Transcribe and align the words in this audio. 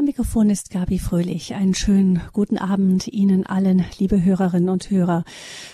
Am 0.00 0.06
Mikrofon 0.06 0.48
ist 0.48 0.70
Gabi 0.70 0.98
Fröhlich. 0.98 1.54
Einen 1.54 1.74
schönen 1.74 2.22
guten 2.32 2.56
Abend 2.56 3.06
Ihnen 3.08 3.44
allen, 3.44 3.84
liebe 3.98 4.24
Hörerinnen 4.24 4.70
und 4.70 4.90
Hörer. 4.90 5.24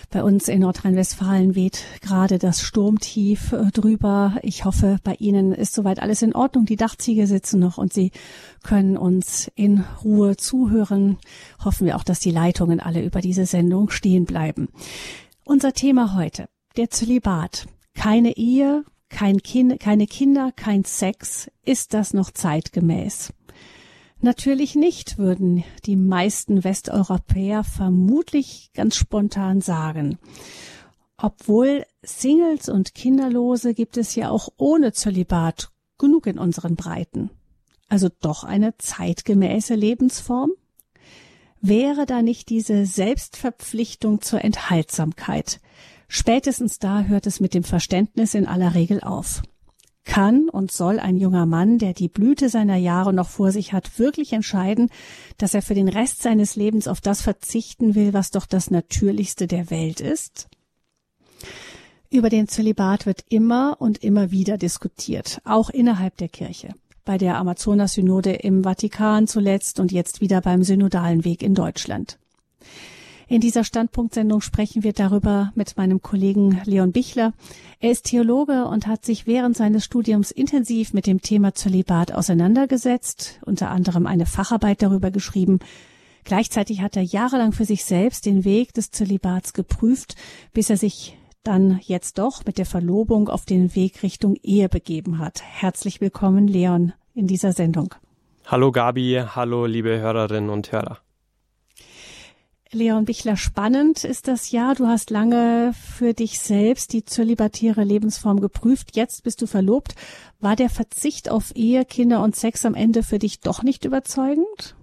Bei 0.09 0.21
uns 0.21 0.49
in 0.49 0.59
Nordrhein-Westfalen 0.59 1.55
weht 1.55 1.85
gerade 2.01 2.37
das 2.37 2.61
Sturmtief 2.61 3.53
äh, 3.53 3.71
drüber. 3.71 4.35
Ich 4.41 4.65
hoffe, 4.65 4.97
bei 5.05 5.15
Ihnen 5.15 5.53
ist 5.53 5.73
soweit 5.73 6.01
alles 6.01 6.23
in 6.23 6.35
Ordnung. 6.35 6.65
Die 6.65 6.75
Dachziege 6.75 7.25
sitzen 7.25 7.61
noch 7.61 7.77
und 7.77 7.93
Sie 7.93 8.11
können 8.63 8.97
uns 8.97 9.49
in 9.55 9.85
Ruhe 10.03 10.35
zuhören. 10.35 11.19
Hoffen 11.63 11.87
wir 11.87 11.95
auch, 11.95 12.03
dass 12.03 12.19
die 12.19 12.31
Leitungen 12.31 12.81
alle 12.81 13.05
über 13.05 13.21
diese 13.21 13.45
Sendung 13.45 13.89
stehen 13.91 14.25
bleiben. 14.25 14.67
Unser 15.45 15.71
Thema 15.71 16.15
heute, 16.15 16.49
der 16.75 16.89
Zölibat. 16.89 17.67
Keine 17.93 18.35
Ehe, 18.35 18.83
kein 19.07 19.37
kind, 19.37 19.79
keine 19.79 20.05
Kinder, 20.05 20.51
kein 20.53 20.83
Sex. 20.83 21.49
Ist 21.63 21.93
das 21.93 22.13
noch 22.13 22.31
zeitgemäß? 22.31 23.31
Natürlich 24.19 24.75
nicht, 24.75 25.17
würden 25.19 25.63
die 25.85 25.95
meisten 25.95 26.63
Westeuropäer 26.63 27.63
vermutlich 27.63 28.71
ganz 28.73 28.95
spontan 28.95 29.61
sagen. 29.61 30.17
Obwohl 31.17 31.85
Singles 32.01 32.67
und 32.69 32.95
Kinderlose 32.95 33.73
gibt 33.73 33.97
es 33.97 34.15
ja 34.15 34.29
auch 34.29 34.49
ohne 34.57 34.91
Zölibat 34.91 35.69
genug 35.97 36.27
in 36.27 36.39
unseren 36.39 36.75
Breiten. 36.75 37.29
Also 37.89 38.09
doch 38.21 38.43
eine 38.43 38.77
zeitgemäße 38.77 39.75
Lebensform? 39.75 40.51
Wäre 41.61 42.05
da 42.05 42.21
nicht 42.21 42.49
diese 42.49 42.85
Selbstverpflichtung 42.85 44.21
zur 44.21 44.43
Enthaltsamkeit? 44.43 45.59
Spätestens 46.07 46.79
da 46.79 47.03
hört 47.03 47.27
es 47.27 47.39
mit 47.39 47.53
dem 47.53 47.63
Verständnis 47.63 48.33
in 48.33 48.45
aller 48.45 48.75
Regel 48.75 49.01
auf 49.01 49.41
kann 50.07 50.49
und 50.49 50.71
soll 50.71 50.99
ein 50.99 51.17
junger 51.17 51.45
Mann, 51.45 51.77
der 51.77 51.93
die 51.93 52.07
Blüte 52.07 52.49
seiner 52.49 52.77
Jahre 52.77 53.13
noch 53.13 53.29
vor 53.29 53.51
sich 53.51 53.73
hat, 53.73 53.99
wirklich 53.99 54.33
entscheiden, 54.33 54.89
dass 55.37 55.53
er 55.53 55.61
für 55.61 55.75
den 55.75 55.89
Rest 55.89 56.23
seines 56.23 56.55
Lebens 56.55 56.87
auf 56.87 57.01
das 57.01 57.21
verzichten 57.21 57.93
will, 57.93 58.13
was 58.13 58.31
doch 58.31 58.47
das 58.47 58.71
Natürlichste 58.71 59.45
der 59.45 59.69
Welt 59.69 59.99
ist? 59.99 60.47
Über 62.09 62.29
den 62.29 62.47
Zölibat 62.47 63.05
wird 63.05 63.25
immer 63.29 63.77
und 63.79 64.03
immer 64.03 64.31
wieder 64.31 64.57
diskutiert, 64.57 65.41
auch 65.43 65.69
innerhalb 65.69 66.17
der 66.17 66.29
Kirche. 66.29 66.73
Bei 67.03 67.17
der 67.17 67.37
Amazonas-Synode 67.37 68.33
im 68.33 68.63
Vatikan 68.63 69.27
zuletzt 69.27 69.79
und 69.79 69.91
jetzt 69.91 70.21
wieder 70.21 70.41
beim 70.41 70.63
synodalen 70.63 71.25
Weg 71.25 71.43
in 71.43 71.53
Deutschland. 71.53 72.17
In 73.29 73.41
dieser 73.41 73.65
Standpunktsendung 73.65 74.39
sprechen 74.39 74.83
wir 74.83 74.93
darüber 74.93 75.51
mit 75.53 75.75
meinem 75.75 76.01
Kollegen 76.01 76.61
Leon 76.63 76.93
Bichler. 76.93 77.33
Er 77.81 77.91
ist 77.91 78.05
Theologe 78.05 78.65
und 78.65 78.87
hat 78.87 79.03
sich 79.03 79.27
während 79.27 79.57
seines 79.57 79.83
Studiums 79.83 80.31
intensiv 80.31 80.93
mit 80.93 81.07
dem 81.07 81.21
Thema 81.21 81.53
Zölibat 81.53 82.13
auseinandergesetzt, 82.13 83.41
unter 83.45 83.69
anderem 83.69 84.07
eine 84.07 84.25
Facharbeit 84.25 84.81
darüber 84.81 85.11
geschrieben. 85.11 85.59
Gleichzeitig 86.23 86.81
hat 86.81 86.95
er 86.95 87.03
jahrelang 87.03 87.51
für 87.51 87.65
sich 87.65 87.83
selbst 87.83 88.25
den 88.25 88.45
Weg 88.45 88.73
des 88.73 88.91
Zölibats 88.91 89.51
geprüft, 89.51 90.15
bis 90.53 90.69
er 90.69 90.77
sich 90.77 91.17
dann 91.43 91.81
jetzt 91.83 92.19
doch 92.19 92.45
mit 92.45 92.57
der 92.57 92.65
Verlobung 92.65 93.27
auf 93.27 93.43
den 93.43 93.75
Weg 93.75 94.03
Richtung 94.03 94.35
Ehe 94.41 94.69
begeben 94.69 95.19
hat. 95.19 95.41
Herzlich 95.43 95.99
willkommen, 95.99 96.47
Leon, 96.47 96.93
in 97.13 97.27
dieser 97.27 97.51
Sendung. 97.51 97.93
Hallo 98.45 98.71
Gabi, 98.71 99.21
hallo 99.35 99.65
liebe 99.65 99.99
Hörerinnen 99.99 100.49
und 100.49 100.71
Hörer. 100.71 100.99
Leon 102.71 103.05
Bichler, 103.05 103.37
spannend 103.37 104.03
ist 104.03 104.27
das 104.27 104.51
ja. 104.51 104.73
Du 104.73 104.87
hast 104.87 105.09
lange 105.09 105.73
für 105.95 106.13
dich 106.13 106.39
selbst 106.39 106.93
die 106.93 107.05
zölibatäre 107.05 107.83
Lebensform 107.83 108.41
geprüft. 108.41 108.95
Jetzt 108.95 109.23
bist 109.23 109.41
du 109.41 109.47
verlobt. 109.47 109.95
War 110.39 110.55
der 110.55 110.69
Verzicht 110.69 111.31
auf 111.31 111.55
Ehe, 111.55 111.85
Kinder 111.85 112.21
und 112.21 112.35
Sex 112.35 112.65
am 112.65 112.75
Ende 112.75 113.03
für 113.03 113.19
dich 113.19 113.39
doch 113.39 113.63
nicht 113.63 113.85
überzeugend? 113.85 114.75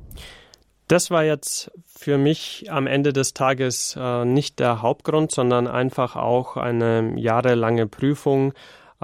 Das 0.89 1.11
war 1.11 1.25
jetzt 1.25 1.71
für 1.87 2.19
mich 2.19 2.67
am 2.71 2.87
Ende 2.87 3.13
des 3.13 3.33
Tages 3.33 3.97
äh, 3.99 4.25
nicht 4.25 4.59
der 4.59 4.83
Hauptgrund, 4.83 5.31
sondern 5.31 5.67
einfach 5.67 6.17
auch 6.17 6.57
eine 6.57 7.19
jahrelange 7.19 7.87
Prüfung 7.87 8.53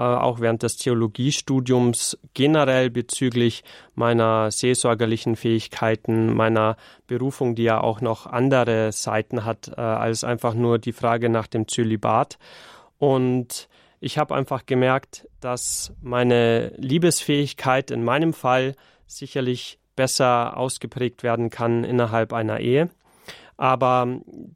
auch 0.01 0.39
während 0.39 0.63
des 0.63 0.77
Theologiestudiums 0.77 2.17
generell 2.33 2.89
bezüglich 2.89 3.63
meiner 3.95 4.51
seelsorgerlichen 4.51 5.35
Fähigkeiten, 5.35 6.33
meiner 6.33 6.77
Berufung, 7.07 7.55
die 7.55 7.63
ja 7.63 7.81
auch 7.81 8.01
noch 8.01 8.25
andere 8.25 8.91
Seiten 8.91 9.45
hat 9.45 9.69
äh, 9.69 9.81
als 9.81 10.23
einfach 10.23 10.53
nur 10.53 10.79
die 10.79 10.93
Frage 10.93 11.29
nach 11.29 11.47
dem 11.47 11.67
Zölibat. 11.67 12.37
Und 12.97 13.67
ich 13.99 14.17
habe 14.17 14.35
einfach 14.35 14.65
gemerkt, 14.65 15.27
dass 15.39 15.93
meine 16.01 16.73
Liebesfähigkeit 16.77 17.91
in 17.91 18.03
meinem 18.03 18.33
Fall 18.33 18.75
sicherlich 19.05 19.79
besser 19.95 20.57
ausgeprägt 20.57 21.21
werden 21.23 21.49
kann 21.49 21.83
innerhalb 21.83 22.33
einer 22.33 22.59
Ehe. 22.59 22.89
Aber 23.61 24.07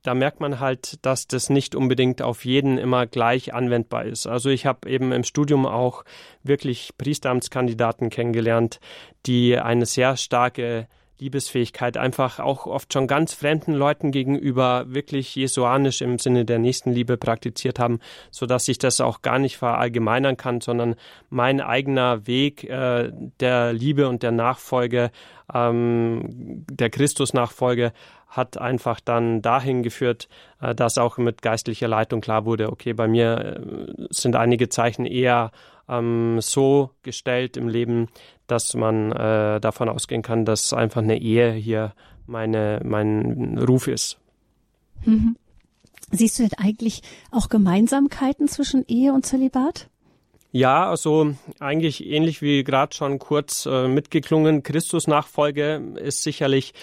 da 0.01 0.15
merkt 0.15 0.39
man 0.39 0.59
halt, 0.59 1.05
dass 1.05 1.27
das 1.27 1.51
nicht 1.51 1.75
unbedingt 1.75 2.23
auf 2.23 2.43
jeden 2.43 2.79
immer 2.79 3.05
gleich 3.05 3.53
anwendbar 3.53 4.05
ist. 4.05 4.25
Also 4.25 4.49
ich 4.49 4.65
habe 4.65 4.89
eben 4.89 5.11
im 5.11 5.23
Studium 5.23 5.67
auch 5.67 6.05
wirklich 6.41 6.89
Priesteramtskandidaten 6.97 8.09
kennengelernt, 8.09 8.79
die 9.27 9.59
eine 9.59 9.85
sehr 9.85 10.17
starke 10.17 10.87
Liebesfähigkeit 11.19 11.97
einfach 11.97 12.39
auch 12.39 12.65
oft 12.65 12.91
schon 12.91 13.05
ganz 13.05 13.33
fremden 13.33 13.73
Leuten 13.73 14.11
gegenüber 14.11 14.85
wirklich 14.87 15.35
jesuanisch 15.35 16.01
im 16.01 16.17
Sinne 16.17 16.43
der 16.43 16.57
Nächstenliebe 16.57 17.15
praktiziert 17.17 17.77
haben, 17.77 17.99
so 18.31 18.47
dass 18.47 18.67
ich 18.67 18.79
das 18.79 18.99
auch 19.01 19.21
gar 19.21 19.37
nicht 19.37 19.57
verallgemeinern 19.57 20.35
kann, 20.35 20.61
sondern 20.61 20.95
mein 21.29 21.61
eigener 21.61 22.25
Weg 22.25 22.63
äh, 22.63 23.11
der 23.39 23.71
Liebe 23.71 24.09
und 24.09 24.23
der 24.23 24.31
Nachfolge, 24.31 25.11
ähm, 25.53 26.65
der 26.69 26.89
Christusnachfolge 26.89 27.93
hat 28.27 28.57
einfach 28.57 28.99
dann 28.99 29.41
dahin 29.41 29.83
geführt, 29.83 30.27
äh, 30.61 30.75
dass 30.75 30.97
auch 30.97 31.17
mit 31.17 31.41
geistlicher 31.41 31.87
Leitung 31.87 32.21
klar 32.21 32.45
wurde, 32.45 32.71
okay, 32.71 32.93
bei 32.93 33.07
mir 33.07 33.57
äh, 33.57 34.07
sind 34.09 34.35
einige 34.35 34.69
Zeichen 34.69 35.05
eher 35.05 35.51
ähm, 35.87 36.39
so 36.41 36.91
gestellt 37.03 37.57
im 37.57 37.67
Leben, 37.67 38.09
dass 38.47 38.73
man 38.73 39.11
äh, 39.11 39.59
davon 39.59 39.89
ausgehen 39.89 40.21
kann, 40.21 40.45
dass 40.45 40.73
einfach 40.73 41.01
eine 41.01 41.19
Ehe 41.19 41.51
hier 41.51 41.93
meine, 42.27 42.81
mein 42.83 43.57
Ruf 43.57 43.87
ist. 43.87 44.17
Mhm. 45.03 45.35
Siehst 46.11 46.39
du 46.39 46.43
denn 46.43 46.57
eigentlich 46.57 47.01
auch 47.31 47.49
Gemeinsamkeiten 47.49 48.47
zwischen 48.47 48.85
Ehe 48.87 49.13
und 49.13 49.25
Zölibat? 49.25 49.89
Ja, 50.51 50.89
also 50.89 51.35
eigentlich 51.59 52.05
ähnlich 52.05 52.41
wie 52.41 52.63
gerade 52.63 52.95
schon 52.95 53.19
kurz 53.19 53.65
äh, 53.65 53.89
mitgeklungen. 53.89 54.63
Christusnachfolge 54.63 55.95
ist 55.97 56.23
sicherlich 56.23 56.73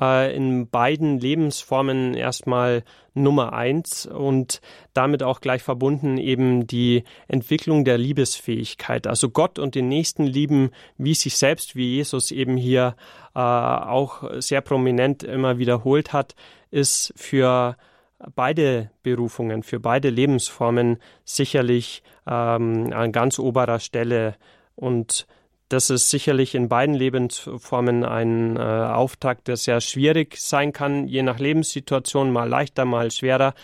äh, 0.00 0.34
in 0.34 0.68
beiden 0.68 1.18
Lebensformen 1.18 2.14
erstmal 2.14 2.82
Nummer 3.14 3.52
eins 3.52 4.06
und 4.06 4.60
damit 4.94 5.22
auch 5.22 5.40
gleich 5.40 5.62
verbunden 5.62 6.16
eben 6.18 6.66
die 6.66 7.04
Entwicklung 7.28 7.84
der 7.84 7.98
Liebesfähigkeit. 7.98 9.06
Also 9.06 9.30
Gott 9.30 9.58
und 9.58 9.74
den 9.74 9.88
Nächsten 9.88 10.26
lieben 10.26 10.70
wie 10.98 11.14
sich 11.14 11.36
selbst, 11.36 11.76
wie 11.76 11.96
Jesus 11.96 12.30
eben 12.30 12.56
hier 12.56 12.94
äh, 13.34 13.40
auch 13.40 14.22
sehr 14.40 14.60
prominent 14.60 15.22
immer 15.22 15.58
wiederholt 15.58 16.12
hat, 16.12 16.34
ist 16.70 17.12
für 17.16 17.76
beide 18.34 18.90
Berufungen, 19.02 19.62
für 19.62 19.80
beide 19.80 20.10
Lebensformen 20.10 20.98
sicherlich 21.24 22.02
ähm, 22.26 22.92
an 22.92 23.12
ganz 23.12 23.38
oberer 23.38 23.80
Stelle 23.80 24.36
und 24.74 25.26
das 25.70 25.88
ist 25.88 26.10
sicherlich 26.10 26.56
in 26.56 26.68
beiden 26.68 26.96
Lebensformen 26.96 28.04
ein 28.04 28.56
äh, 28.56 28.60
Auftakt, 28.60 29.46
der 29.46 29.56
sehr 29.56 29.80
schwierig 29.80 30.36
sein 30.36 30.72
kann, 30.72 31.06
je 31.06 31.22
nach 31.22 31.38
Lebenssituation, 31.38 32.32
mal 32.32 32.48
leichter, 32.48 32.84
mal 32.84 33.10
schwerer. 33.12 33.54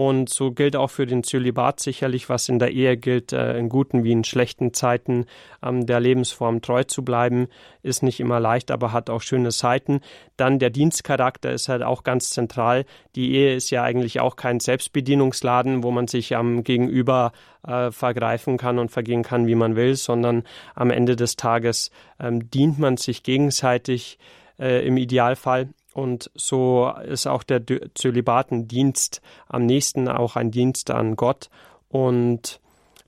Und 0.00 0.30
so 0.30 0.50
gilt 0.50 0.76
auch 0.76 0.88
für 0.88 1.04
den 1.04 1.22
Zölibat 1.24 1.78
sicherlich, 1.78 2.30
was 2.30 2.48
in 2.48 2.58
der 2.58 2.70
Ehe 2.70 2.96
gilt, 2.96 3.34
äh, 3.34 3.58
in 3.58 3.68
guten 3.68 4.02
wie 4.02 4.12
in 4.12 4.24
schlechten 4.24 4.72
Zeiten 4.72 5.26
ähm, 5.62 5.84
der 5.84 6.00
Lebensform 6.00 6.62
treu 6.62 6.84
zu 6.84 7.04
bleiben, 7.04 7.48
ist 7.82 8.02
nicht 8.02 8.18
immer 8.18 8.40
leicht, 8.40 8.70
aber 8.70 8.94
hat 8.94 9.10
auch 9.10 9.20
schöne 9.20 9.50
Seiten. 9.50 10.00
Dann 10.38 10.58
der 10.58 10.70
Dienstcharakter 10.70 11.52
ist 11.52 11.68
halt 11.68 11.82
auch 11.82 12.02
ganz 12.02 12.30
zentral. 12.30 12.86
Die 13.14 13.34
Ehe 13.34 13.54
ist 13.54 13.68
ja 13.68 13.82
eigentlich 13.82 14.20
auch 14.20 14.36
kein 14.36 14.58
Selbstbedienungsladen, 14.58 15.82
wo 15.82 15.90
man 15.90 16.08
sich 16.08 16.34
am 16.34 16.64
Gegenüber 16.64 17.32
äh, 17.68 17.90
vergreifen 17.90 18.56
kann 18.56 18.78
und 18.78 18.90
vergehen 18.90 19.22
kann, 19.22 19.46
wie 19.48 19.54
man 19.54 19.76
will, 19.76 19.96
sondern 19.96 20.44
am 20.74 20.90
Ende 20.90 21.14
des 21.14 21.36
Tages 21.36 21.90
ähm, 22.18 22.50
dient 22.50 22.78
man 22.78 22.96
sich 22.96 23.22
gegenseitig 23.22 24.18
äh, 24.58 24.86
im 24.86 24.96
Idealfall 24.96 25.68
und 25.92 26.30
so 26.34 26.92
ist 27.04 27.26
auch 27.26 27.42
der 27.42 27.62
Zölibatendienst 27.94 29.20
am 29.48 29.66
nächsten 29.66 30.08
auch 30.08 30.36
ein 30.36 30.50
Dienst 30.50 30.90
an 30.90 31.16
Gott. 31.16 31.50
Und 31.88 32.60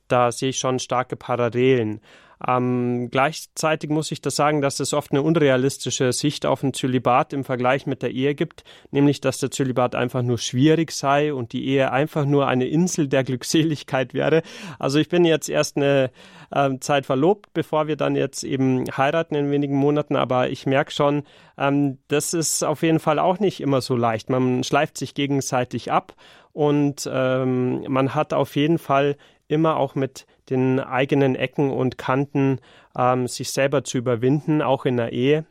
da 0.09 0.33
sehe 0.33 0.51
ich 0.51 0.59
schon 0.59 0.79
starke 0.79 1.17
Parallelen. 1.17 2.01
Ähm, 2.47 3.09
gleichzeitig 3.11 3.91
muss 3.91 4.11
ich 4.11 4.21
das 4.21 4.37
sagen, 4.37 4.61
dass 4.61 4.81
es 4.81 4.93
oft 4.93 5.13
eine 5.13 5.23
unrealistische 5.23 6.13
Sicht 6.13 6.47
auf 6.47 6.63
ein 6.63 6.75
Zölibat 6.75 7.33
im 7.33 7.45
Vergleich 7.45 7.87
mit 7.87 8.03
der 8.03 8.11
Ehe 8.11 8.35
gibt, 8.35 8.65
nämlich 8.91 9.21
dass 9.21 9.39
der 9.39 9.51
Zölibat 9.51 9.95
einfach 9.95 10.23
nur 10.23 10.39
schwierig 10.39 10.93
sei 10.93 11.33
und 11.33 11.53
die 11.53 11.67
Ehe 11.67 11.93
einfach 11.93 12.25
nur 12.25 12.49
eine 12.49 12.67
Insel 12.67 13.09
der 13.09 13.25
Glückseligkeit 13.25 14.15
wäre. 14.15 14.43
Also 14.79 14.99
ich 14.99 15.09
bin 15.09 15.25
jetzt 15.25 15.49
erst 15.49 15.77
eine 15.77 16.11
äh, 16.51 16.79
Zeit 16.81 17.07
verlobt, 17.07 17.53
bevor 17.55 17.87
wir 17.87 17.97
dann 17.97 18.17
jetzt 18.17 18.45
eben 18.45 18.85
heiraten 18.97 19.35
in 19.35 19.51
wenigen 19.51 19.77
Monaten, 19.77 20.17
aber 20.17 20.51
ich 20.51 20.67
merke 20.67 20.91
schon, 20.91 21.23
ähm, 21.59 21.99
das 22.09 22.35
ist 22.35 22.65
auf 22.65 22.83
jeden 22.83 22.99
Fall 22.99 23.19
auch 23.19 23.39
nicht 23.39 23.61
immer 23.61 23.81
so 23.81 23.97
leicht. 23.97 24.31
Man 24.31 24.65
schleift 24.65 24.99
sich 24.99 25.15
gegenseitig 25.15 25.93
ab 25.93 26.15
und 26.53 27.09
ähm, 27.11 27.85
man 27.89 28.15
hat 28.15 28.33
auf 28.33 28.57
jeden 28.57 28.79
Fall 28.79 29.17
immer 29.49 29.77
auch 29.77 29.95
mit 29.95 30.27
den 30.51 30.81
eigenen 30.81 31.35
Ecken 31.35 31.71
und 31.71 31.99
Kanten 31.99 32.59
ähm, 32.97 33.29
sich 33.29 33.51
selber 33.51 33.85
zu 33.85 33.99
überwinden, 33.99 34.63
auch 34.63 34.85
in 34.85 34.97
der 34.97 35.13
Ehe. 35.13 35.45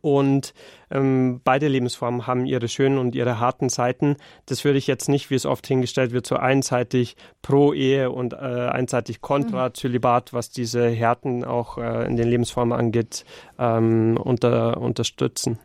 Und 0.00 0.54
ähm, 0.90 1.40
beide 1.44 1.68
Lebensformen 1.68 2.26
haben 2.26 2.46
ihre 2.46 2.68
schönen 2.68 2.98
und 2.98 3.14
ihre 3.14 3.38
harten 3.38 3.68
Seiten. 3.68 4.16
Das 4.46 4.64
würde 4.64 4.78
ich 4.78 4.86
jetzt 4.86 5.08
nicht, 5.08 5.30
wie 5.30 5.34
es 5.36 5.46
oft 5.46 5.66
hingestellt 5.66 6.12
wird, 6.12 6.26
so 6.26 6.36
einseitig 6.36 7.16
pro 7.42 7.72
Ehe 7.72 8.10
und 8.10 8.32
äh, 8.32 8.36
einseitig 8.36 9.20
kontra 9.20 9.68
mhm. 9.68 9.74
Zölibat, 9.74 10.32
was 10.32 10.50
diese 10.50 10.88
Härten 10.88 11.44
auch 11.44 11.78
äh, 11.78 12.06
in 12.06 12.16
den 12.16 12.28
Lebensformen 12.28 12.76
angeht, 12.76 13.24
ähm, 13.58 14.18
unter, 14.20 14.80
unterstützen. 14.80 15.58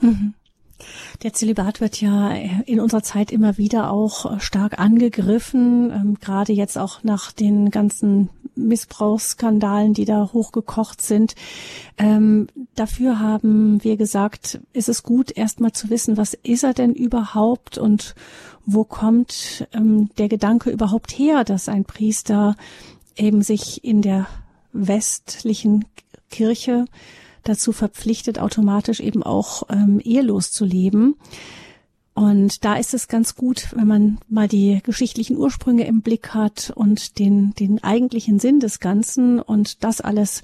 Mhm. 0.00 0.34
Der 1.22 1.32
Zölibat 1.32 1.80
wird 1.80 2.00
ja 2.00 2.30
in 2.66 2.80
unserer 2.80 3.02
Zeit 3.02 3.30
immer 3.30 3.58
wieder 3.58 3.90
auch 3.90 4.40
stark 4.40 4.78
angegriffen, 4.78 5.90
ähm, 5.90 6.16
gerade 6.20 6.52
jetzt 6.52 6.78
auch 6.78 7.02
nach 7.02 7.32
den 7.32 7.70
ganzen 7.70 8.28
Missbrauchsskandalen, 8.54 9.94
die 9.94 10.04
da 10.04 10.30
hochgekocht 10.32 11.00
sind. 11.00 11.34
Ähm, 11.98 12.48
dafür 12.74 13.18
haben 13.18 13.82
wir 13.82 13.96
gesagt, 13.96 14.60
ist 14.72 14.88
es 14.88 15.02
gut, 15.02 15.36
erstmal 15.36 15.72
zu 15.72 15.90
wissen, 15.90 16.16
was 16.16 16.34
ist 16.34 16.64
er 16.64 16.74
denn 16.74 16.92
überhaupt 16.94 17.78
und 17.78 18.14
wo 18.66 18.84
kommt 18.84 19.66
ähm, 19.72 20.10
der 20.18 20.28
Gedanke 20.28 20.70
überhaupt 20.70 21.12
her, 21.12 21.44
dass 21.44 21.68
ein 21.68 21.84
Priester 21.84 22.56
eben 23.16 23.42
sich 23.42 23.84
in 23.84 24.02
der 24.02 24.26
westlichen 24.72 25.84
Kirche 26.30 26.86
dazu 27.44 27.72
verpflichtet, 27.72 28.38
automatisch 28.38 29.00
eben 29.00 29.22
auch 29.22 29.64
ähm, 29.70 30.00
ehelos 30.02 30.50
zu 30.50 30.64
leben. 30.64 31.16
Und 32.14 32.64
da 32.64 32.74
ist 32.74 32.92
es 32.92 33.08
ganz 33.08 33.36
gut, 33.36 33.68
wenn 33.74 33.86
man 33.86 34.18
mal 34.28 34.46
die 34.46 34.80
geschichtlichen 34.82 35.36
Ursprünge 35.36 35.86
im 35.86 36.02
Blick 36.02 36.34
hat 36.34 36.70
und 36.74 37.18
den, 37.18 37.54
den 37.54 37.82
eigentlichen 37.82 38.38
Sinn 38.38 38.60
des 38.60 38.80
Ganzen 38.80 39.40
und 39.40 39.82
das 39.82 40.02
alles, 40.02 40.42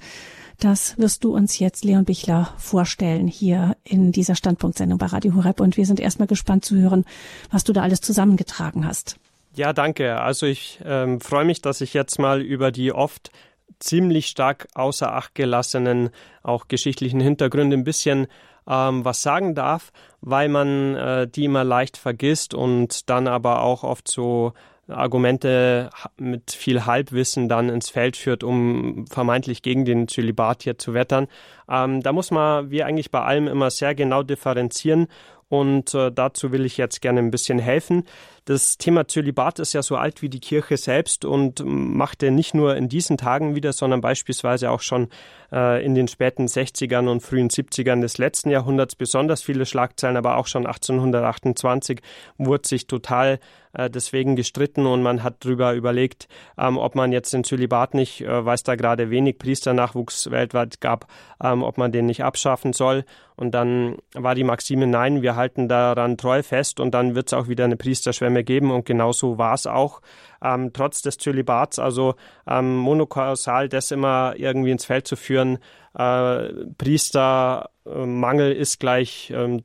das 0.59 0.97
wirst 0.97 1.23
du 1.23 1.35
uns 1.35 1.59
jetzt, 1.59 1.85
Leon 1.85 2.05
Bichler, 2.05 2.53
vorstellen 2.57 3.27
hier 3.27 3.77
in 3.83 4.11
dieser 4.11 4.33
Standpunktsendung 4.35 4.97
bei 4.97 5.05
Radio 5.05 5.35
Horeb. 5.35 5.59
Und 5.59 5.77
wir 5.77 5.85
sind 5.85 5.99
erstmal 5.99 6.27
gespannt 6.27 6.65
zu 6.65 6.75
hören, 6.75 7.05
was 7.51 7.63
du 7.63 7.71
da 7.71 7.83
alles 7.83 8.01
zusammengetragen 8.01 8.85
hast. 8.87 9.17
Ja, 9.55 9.71
danke. 9.71 10.19
Also 10.21 10.47
ich 10.47 10.79
ähm, 10.83 11.21
freue 11.21 11.45
mich, 11.45 11.61
dass 11.61 11.81
ich 11.81 11.93
jetzt 11.93 12.17
mal 12.17 12.41
über 12.41 12.71
die 12.71 12.91
oft 12.93 13.31
ziemlich 13.79 14.27
stark 14.27 14.67
außer 14.73 15.13
Acht 15.13 15.35
gelassenen, 15.35 16.09
auch 16.43 16.67
geschichtlichen 16.67 17.19
Hintergründe 17.19 17.77
ein 17.77 17.83
bisschen 17.83 18.27
ähm, 18.67 19.03
was 19.03 19.21
sagen 19.21 19.55
darf, 19.55 19.91
weil 20.21 20.49
man 20.49 20.95
äh, 20.95 21.27
die 21.27 21.45
immer 21.45 21.63
leicht 21.63 21.97
vergisst 21.97 22.53
und 22.53 23.09
dann 23.09 23.27
aber 23.27 23.61
auch 23.61 23.83
oft 23.83 24.07
so 24.07 24.53
Argumente 24.87 25.89
mit 26.17 26.51
viel 26.51 26.85
Halbwissen 26.85 27.47
dann 27.47 27.69
ins 27.69 27.89
Feld 27.89 28.17
führt, 28.17 28.43
um 28.43 29.05
vermeintlich 29.07 29.61
gegen 29.61 29.85
den 29.85 30.07
Zölibat 30.07 30.63
hier 30.63 30.77
zu 30.77 30.93
wettern. 30.93 31.27
Ähm, 31.69 32.01
da 32.01 32.11
muss 32.11 32.31
man, 32.31 32.71
wie 32.71 32.83
eigentlich 32.83 33.11
bei 33.11 33.21
allem, 33.21 33.47
immer 33.47 33.69
sehr 33.69 33.93
genau 33.93 34.23
differenzieren 34.23 35.07
und 35.47 35.93
äh, 35.95 36.11
dazu 36.11 36.51
will 36.51 36.65
ich 36.65 36.77
jetzt 36.77 37.01
gerne 37.01 37.19
ein 37.19 37.31
bisschen 37.31 37.59
helfen. 37.59 38.05
Das 38.49 38.79
Thema 38.79 39.07
Zölibat 39.07 39.59
ist 39.59 39.73
ja 39.73 39.83
so 39.83 39.95
alt 39.95 40.23
wie 40.23 40.29
die 40.29 40.39
Kirche 40.39 40.75
selbst 40.75 41.23
und 41.23 41.61
machte 41.63 42.31
nicht 42.31 42.55
nur 42.55 42.75
in 42.75 42.89
diesen 42.89 43.15
Tagen 43.15 43.53
wieder, 43.53 43.73
sondern 43.73 44.01
beispielsweise 44.01 44.71
auch 44.71 44.81
schon 44.81 45.09
äh, 45.51 45.85
in 45.85 45.93
den 45.93 46.07
späten 46.07 46.47
60ern 46.47 47.07
und 47.07 47.21
frühen 47.21 47.49
70ern 47.49 48.01
des 48.01 48.17
letzten 48.17 48.49
Jahrhunderts 48.49 48.95
besonders 48.95 49.43
viele 49.43 49.67
Schlagzeilen, 49.67 50.17
aber 50.17 50.37
auch 50.37 50.47
schon 50.47 50.65
1828 50.65 52.01
wurde 52.39 52.67
sich 52.67 52.87
total 52.87 53.39
äh, 53.73 53.89
deswegen 53.89 54.35
gestritten 54.35 54.85
und 54.85 55.03
man 55.03 55.23
hat 55.23 55.45
darüber 55.45 55.73
überlegt, 55.73 56.27
ähm, 56.57 56.77
ob 56.77 56.95
man 56.95 57.11
jetzt 57.11 57.33
den 57.33 57.43
Zölibat 57.43 57.93
nicht, 57.93 58.21
äh, 58.21 58.45
weil 58.45 58.55
es 58.55 58.63
da 58.63 58.75
gerade 58.75 59.09
wenig 59.09 59.37
Priesternachwuchs 59.37 60.31
weltweit 60.31 60.81
gab, 60.81 61.07
ähm, 61.43 61.63
ob 61.63 61.77
man 61.77 61.91
den 61.91 62.07
nicht 62.07 62.23
abschaffen 62.23 62.73
soll. 62.73 63.05
Und 63.35 63.51
dann 63.51 63.97
war 64.13 64.35
die 64.35 64.43
Maxime, 64.43 64.85
nein, 64.85 65.21
wir 65.21 65.35
halten 65.35 65.69
daran 65.69 66.17
treu 66.17 66.43
fest 66.43 66.79
und 66.79 66.91
dann 66.91 67.15
wird 67.15 67.27
es 67.27 67.33
auch 67.33 67.47
wieder 67.47 67.63
eine 67.63 67.77
Priesterschwemme 67.77 68.38
geben 68.43 68.71
und 68.71 68.85
genauso 68.85 69.37
war 69.37 69.53
es 69.53 69.67
auch. 69.67 70.01
Ähm, 70.41 70.71
trotz 70.73 71.01
des 71.01 71.17
Zölibats, 71.17 71.79
also 71.79 72.15
ähm, 72.47 72.77
monokausal 72.77 73.67
das 73.67 73.91
immer 73.91 74.35
irgendwie 74.37 74.71
ins 74.71 74.85
Feld 74.85 75.05
zu 75.07 75.15
führen, 75.15 75.59
äh, 75.97 76.53
Priestermangel 76.77 78.51
ist 78.53 78.79
gleich 78.79 79.33
ähm, 79.35 79.63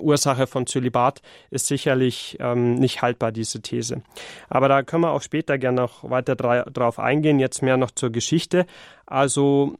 Ursache 0.00 0.46
von 0.46 0.66
Zölibat, 0.66 1.22
ist 1.50 1.66
sicherlich 1.66 2.38
ähm, 2.40 2.74
nicht 2.74 3.02
haltbar, 3.02 3.30
diese 3.30 3.62
These. 3.62 4.02
Aber 4.48 4.68
da 4.68 4.82
können 4.82 5.04
wir 5.04 5.12
auch 5.12 5.22
später 5.22 5.58
gerne 5.58 5.82
noch 5.82 6.08
weiter 6.08 6.34
drauf 6.34 6.98
eingehen, 6.98 7.38
jetzt 7.38 7.62
mehr 7.62 7.76
noch 7.76 7.92
zur 7.92 8.10
Geschichte. 8.10 8.66
Also 9.06 9.76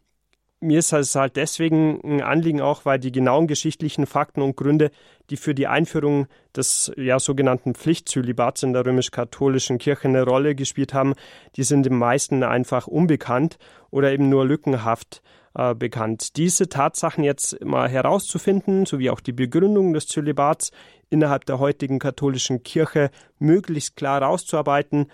mir 0.61 0.79
ist 0.79 0.93
es 0.93 1.15
halt 1.15 1.37
deswegen 1.37 2.01
ein 2.05 2.23
Anliegen 2.23 2.61
auch, 2.61 2.85
weil 2.85 2.99
die 2.99 3.13
genauen 3.13 3.47
geschichtlichen 3.47 4.07
Fakten 4.07 4.43
und 4.43 4.57
Gründe, 4.57 4.91
die 5.31 5.37
für 5.37 5.55
die 5.55 5.67
Einführung 5.67 6.27
des 6.55 6.93
ja 6.97 7.19
sogenannten 7.19 7.75
Pflichtzölibats 7.75 8.63
in 8.63 8.73
der 8.73 8.85
römisch-katholischen 8.85 9.79
Kirche 9.79 10.09
eine 10.09 10.25
Rolle 10.25 10.55
gespielt 10.55 10.93
haben, 10.93 11.15
die 11.57 11.63
sind 11.63 11.87
den 11.87 11.97
meisten 11.97 12.43
einfach 12.43 12.87
unbekannt 12.87 13.59
oder 13.91 14.13
eben 14.13 14.29
nur 14.29 14.45
lückenhaft 14.45 15.23
äh, 15.55 15.75
bekannt. 15.75 16.37
Diese 16.37 16.69
Tatsachen 16.69 17.25
jetzt 17.25 17.65
mal 17.65 17.89
herauszufinden, 17.89 18.87
sowie 18.87 19.11
auch 19.11 19.21
die 19.21 19.33
Begründung 19.33 19.95
des 19.95 20.07
Zölibats 20.07 20.73
innerhalb 21.09 21.45
der 21.47 21.59
heutigen 21.59 21.99
katholischen 21.99 22.63
Kirche 22.63 23.11
möglichst 23.39 23.97
klar 23.97 24.21
herauszuarbeiten, 24.21 25.07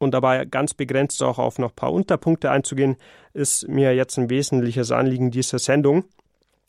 und 0.00 0.12
dabei 0.12 0.46
ganz 0.46 0.74
begrenzt 0.74 1.22
auch 1.22 1.38
auf 1.38 1.58
noch 1.58 1.70
ein 1.70 1.76
paar 1.76 1.92
Unterpunkte 1.92 2.50
einzugehen, 2.50 2.96
ist 3.34 3.68
mir 3.68 3.94
jetzt 3.94 4.18
ein 4.18 4.30
wesentliches 4.30 4.90
Anliegen 4.90 5.30
dieser 5.30 5.58
Sendung. 5.58 6.04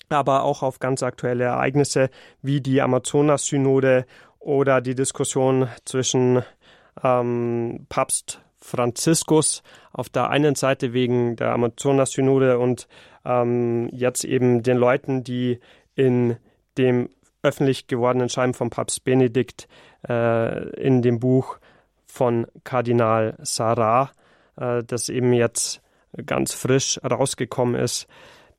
Aber 0.10 0.44
auch 0.44 0.62
auf 0.62 0.80
ganz 0.80 1.02
aktuelle 1.02 1.46
Ereignisse 1.46 2.10
wie 2.42 2.60
die 2.60 2.82
Amazonas-Synode 2.82 4.06
oder 4.40 4.82
die 4.82 4.96
Diskussion 4.96 5.70
zwischen 5.86 6.44
ähm, 7.02 7.86
Papst 7.88 8.42
Franziskus 8.58 9.64
auf 9.94 10.10
der 10.10 10.30
einen 10.30 10.56
Seite 10.56 10.92
wegen 10.92 11.38
der 11.38 11.54
Amazonas-Synode 11.54 12.60
und 12.60 12.90
ähm, 13.24 13.88
jetzt 13.94 14.26
eben 14.26 14.62
den 14.62 14.76
Leuten, 14.76 15.24
die 15.24 15.60
in 15.96 16.36
dem 16.78 17.10
öffentlich 17.44 17.88
gewordenen 17.88 18.28
Schreiben 18.28 18.54
von 18.54 18.70
Papst 18.70 19.06
Benedikt 19.06 19.70
äh, 20.08 20.70
in 20.72 21.02
dem 21.02 21.20
Buch 21.20 21.58
von 22.12 22.46
Kardinal 22.66 23.38
Sarah, 23.42 24.12
äh, 24.58 24.84
das 24.84 25.08
eben 25.08 25.32
jetzt 25.32 25.82
ganz 26.26 26.54
frisch 26.54 27.00
rausgekommen 27.04 27.76
ist, 27.76 28.06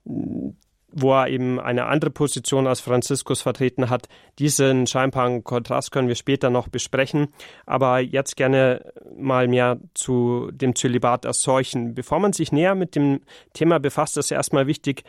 wo 0.04 1.12
er 1.12 1.28
eben 1.28 1.60
eine 1.60 1.84
andere 1.84 2.10
Position 2.10 2.66
als 2.66 2.80
Franziskus 2.80 3.42
vertreten 3.42 3.90
hat. 3.90 4.08
Diesen 4.38 4.86
scheinbaren 4.86 5.44
Kontrast 5.44 5.92
können 5.92 6.08
wir 6.08 6.14
später 6.14 6.48
noch 6.48 6.68
besprechen, 6.68 7.28
aber 7.66 8.00
jetzt 8.00 8.36
gerne 8.36 8.92
mal 9.16 9.48
mehr 9.48 9.78
zu 9.92 10.50
dem 10.50 10.74
Zölibat 10.74 11.26
als 11.26 11.42
solchen. 11.42 11.94
Bevor 11.94 12.20
man 12.20 12.32
sich 12.32 12.52
näher 12.52 12.74
mit 12.74 12.96
dem 12.96 13.20
Thema 13.52 13.78
befasst, 13.80 14.16
ist 14.16 14.30
erstmal 14.30 14.66
wichtig, 14.66 15.04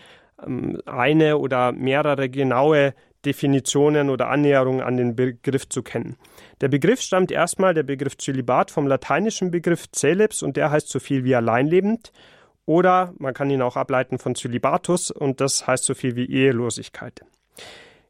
ähm, 0.46 0.82
eine 0.86 1.38
oder 1.38 1.72
mehrere 1.72 2.30
genaue 2.30 2.94
Definitionen 3.26 4.10
oder 4.10 4.30
Annäherungen 4.30 4.82
an 4.82 4.98
den 4.98 5.16
Begriff 5.16 5.70
zu 5.70 5.84
kennen. 5.84 6.18
Der 6.62 6.68
Begriff 6.68 7.02
stammt 7.02 7.32
erstmal, 7.32 7.74
der 7.74 7.84
Begriff 7.84 8.18
Zölibat, 8.18 8.72
vom 8.72 8.88
lateinischen 8.88 9.52
Begriff 9.52 9.92
Celeps 9.92 10.44
und 10.44 10.58
der 10.58 10.72
heißt 10.72 10.90
so 10.90 11.00
viel 11.00 11.24
wie 11.24 11.36
alleinlebend. 11.36 12.12
Oder 12.66 13.14
man 13.18 13.34
kann 13.34 13.50
ihn 13.50 13.62
auch 13.62 13.76
ableiten 13.76 14.20
von 14.20 14.36
Zölibatus 14.36 15.12
und 15.12 15.42
das 15.42 15.68
heißt 15.68 15.84
so 15.84 15.94
viel 15.94 16.16
wie 16.16 16.26
Ehelosigkeit. 16.26 17.22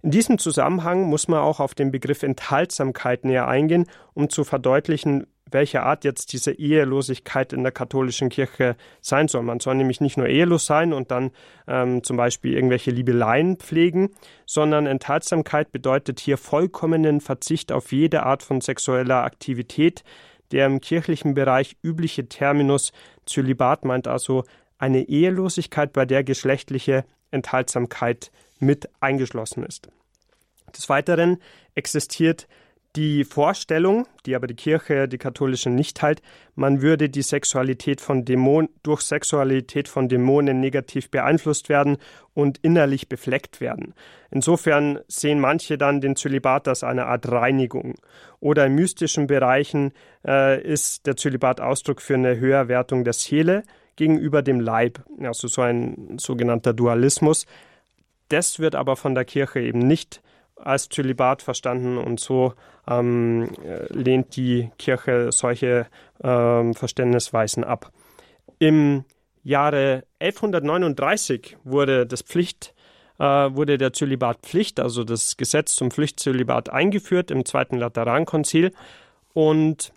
In 0.03 0.12
diesem 0.12 0.38
Zusammenhang 0.38 1.03
muss 1.03 1.27
man 1.27 1.39
auch 1.39 1.60
auf 1.60 1.75
den 1.75 1.91
Begriff 1.91 2.24
Enthaltsamkeit 2.24 3.24
näher 3.24 3.48
eingehen, 3.48 3.86
um 4.13 4.29
zu 4.29 4.43
verdeutlichen, 4.43 5.25
welche 5.53 5.83
Art 5.83 6.03
jetzt 6.03 6.33
diese 6.33 6.51
Ehelosigkeit 6.51 7.53
in 7.53 7.63
der 7.63 7.72
katholischen 7.72 8.29
Kirche 8.29 8.75
sein 9.01 9.27
soll. 9.27 9.43
Man 9.43 9.60
soll 9.60 9.75
nämlich 9.75 10.01
nicht 10.01 10.17
nur 10.17 10.27
ehelos 10.27 10.65
sein 10.65 10.93
und 10.93 11.12
dann 11.12 11.31
ähm, 11.67 12.03
zum 12.03 12.17
Beispiel 12.17 12.53
irgendwelche 12.53 12.91
Liebeleien 12.91 13.57
pflegen, 13.57 14.10
sondern 14.45 14.86
Enthaltsamkeit 14.86 15.72
bedeutet 15.72 16.19
hier 16.19 16.38
vollkommenen 16.38 17.22
Verzicht 17.22 17.72
auf 17.72 17.91
jede 17.91 18.24
Art 18.24 18.43
von 18.43 18.62
sexueller 18.62 19.24
Aktivität. 19.24 20.03
Der 20.51 20.65
im 20.67 20.81
kirchlichen 20.81 21.33
Bereich 21.33 21.77
übliche 21.81 22.27
Terminus 22.27 22.91
Zölibat 23.25 23.86
meint 23.86 24.07
also 24.07 24.43
eine 24.77 25.07
Ehelosigkeit, 25.07 25.93
bei 25.93 26.05
der 26.05 26.24
geschlechtliche 26.24 27.05
Enthaltsamkeit 27.31 28.31
mit 28.60 28.89
eingeschlossen 29.00 29.63
ist. 29.63 29.88
Des 30.75 30.89
Weiteren 30.89 31.38
existiert 31.75 32.48
die 32.95 33.23
Vorstellung, 33.23 34.07
die 34.25 34.35
aber 34.35 34.45
die 34.45 34.55
Kirche, 34.55 35.07
die 35.07 35.17
katholische 35.17 35.71
nicht 35.71 35.97
teilt, 35.97 36.21
man 36.55 36.81
würde 36.83 37.09
die 37.09 37.23
Sexualität 37.23 38.01
von 38.01 38.23
Dämonen, 38.23 38.69
durch 38.83 39.01
Sexualität 39.01 39.88
von 39.88 40.09
Dämonen 40.09 40.59
negativ 40.59 41.09
beeinflusst 41.09 41.69
werden 41.69 41.97
und 42.35 42.59
innerlich 42.59 43.09
befleckt 43.09 43.62
werden. 43.62 43.95
Insofern 44.29 45.00
sehen 45.07 45.39
manche 45.39 45.77
dann 45.79 46.01
den 46.01 46.15
Zölibat 46.15 46.67
als 46.67 46.83
eine 46.83 47.07
Art 47.07 47.31
Reinigung. 47.31 47.95
Oder 48.39 48.67
in 48.67 48.75
mystischen 48.75 49.25
Bereichen 49.25 49.91
äh, 50.25 50.62
ist 50.62 51.07
der 51.07 51.15
Zölibat 51.15 51.62
Ausdruck 51.62 52.00
für 52.00 52.15
eine 52.15 52.39
Höherwertung 52.39 53.03
der 53.03 53.13
Seele 53.13 53.63
gegenüber 53.95 54.43
dem 54.43 54.59
Leib, 54.59 55.03
also 55.19 55.47
so 55.47 55.62
ein 55.62 56.17
sogenannter 56.19 56.73
Dualismus. 56.73 57.47
Das 58.29 58.59
wird 58.59 58.75
aber 58.75 58.95
von 58.95 59.15
der 59.15 59.25
Kirche 59.25 59.59
eben 59.59 59.79
nicht 59.79 60.21
als 60.63 60.89
Zölibat 60.89 61.41
verstanden 61.41 61.98
und 61.98 62.20
so 62.20 62.53
ähm, 62.88 63.50
lehnt 63.89 64.36
die 64.36 64.72
Kirche 64.77 65.32
solche 65.32 65.88
ähm, 66.24 66.74
Verständnisweisen 66.74 67.63
ab. 67.63 67.91
Im 68.60 69.05
Jahre 69.43 70.03
1139 70.20 71.58
wurde 71.63 72.05
das 72.05 72.22
Pflicht 72.22 72.74
äh, 73.20 73.24
wurde 73.24 73.77
der 73.77 73.93
Zölibat 73.93 74.39
Pflicht, 74.41 74.79
also 74.79 75.03
das 75.03 75.38
Gesetz 75.38 75.75
zum 75.75 75.91
Pflichtzölibat 75.91 76.70
eingeführt 76.70 77.32
im 77.32 77.46
Zweiten 77.46 77.77
Laterankonzil 77.77 78.74
und 79.34 79.93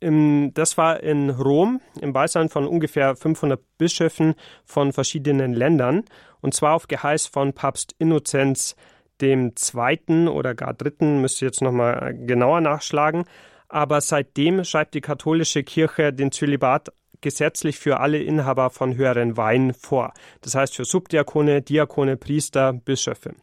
im, 0.00 0.52
das 0.54 0.76
war 0.78 1.02
in 1.02 1.30
Rom 1.30 1.80
im 2.00 2.12
Beisein 2.12 2.48
von 2.48 2.66
ungefähr 2.66 3.14
500 3.14 3.60
Bischöfen 3.78 4.34
von 4.64 4.92
verschiedenen 4.92 5.52
Ländern 5.52 6.04
und 6.40 6.54
zwar 6.54 6.74
auf 6.74 6.88
Geheiß 6.88 7.26
von 7.26 7.52
Papst 7.52 7.94
Innozenz 7.98 8.76
dem 9.20 9.54
zweiten 9.56 10.28
oder 10.28 10.54
gar 10.54 10.74
dritten, 10.74 11.20
müsst 11.20 11.42
ihr 11.42 11.48
jetzt 11.48 11.60
nochmal 11.60 12.14
genauer 12.14 12.60
nachschlagen. 12.60 13.24
Aber 13.68 14.00
seitdem 14.00 14.64
schreibt 14.64 14.94
die 14.94 15.00
katholische 15.00 15.62
Kirche 15.62 16.12
den 16.12 16.32
Zölibat 16.32 16.88
gesetzlich 17.20 17.78
für 17.78 18.00
alle 18.00 18.18
Inhaber 18.18 18.70
von 18.70 18.96
höheren 18.96 19.36
Weihen 19.36 19.74
vor. 19.74 20.12
Das 20.40 20.54
heißt 20.54 20.74
für 20.74 20.84
Subdiakone, 20.84 21.62
Diakone, 21.62 22.16
Priester, 22.16 22.72
Bischöfe. 22.72 23.34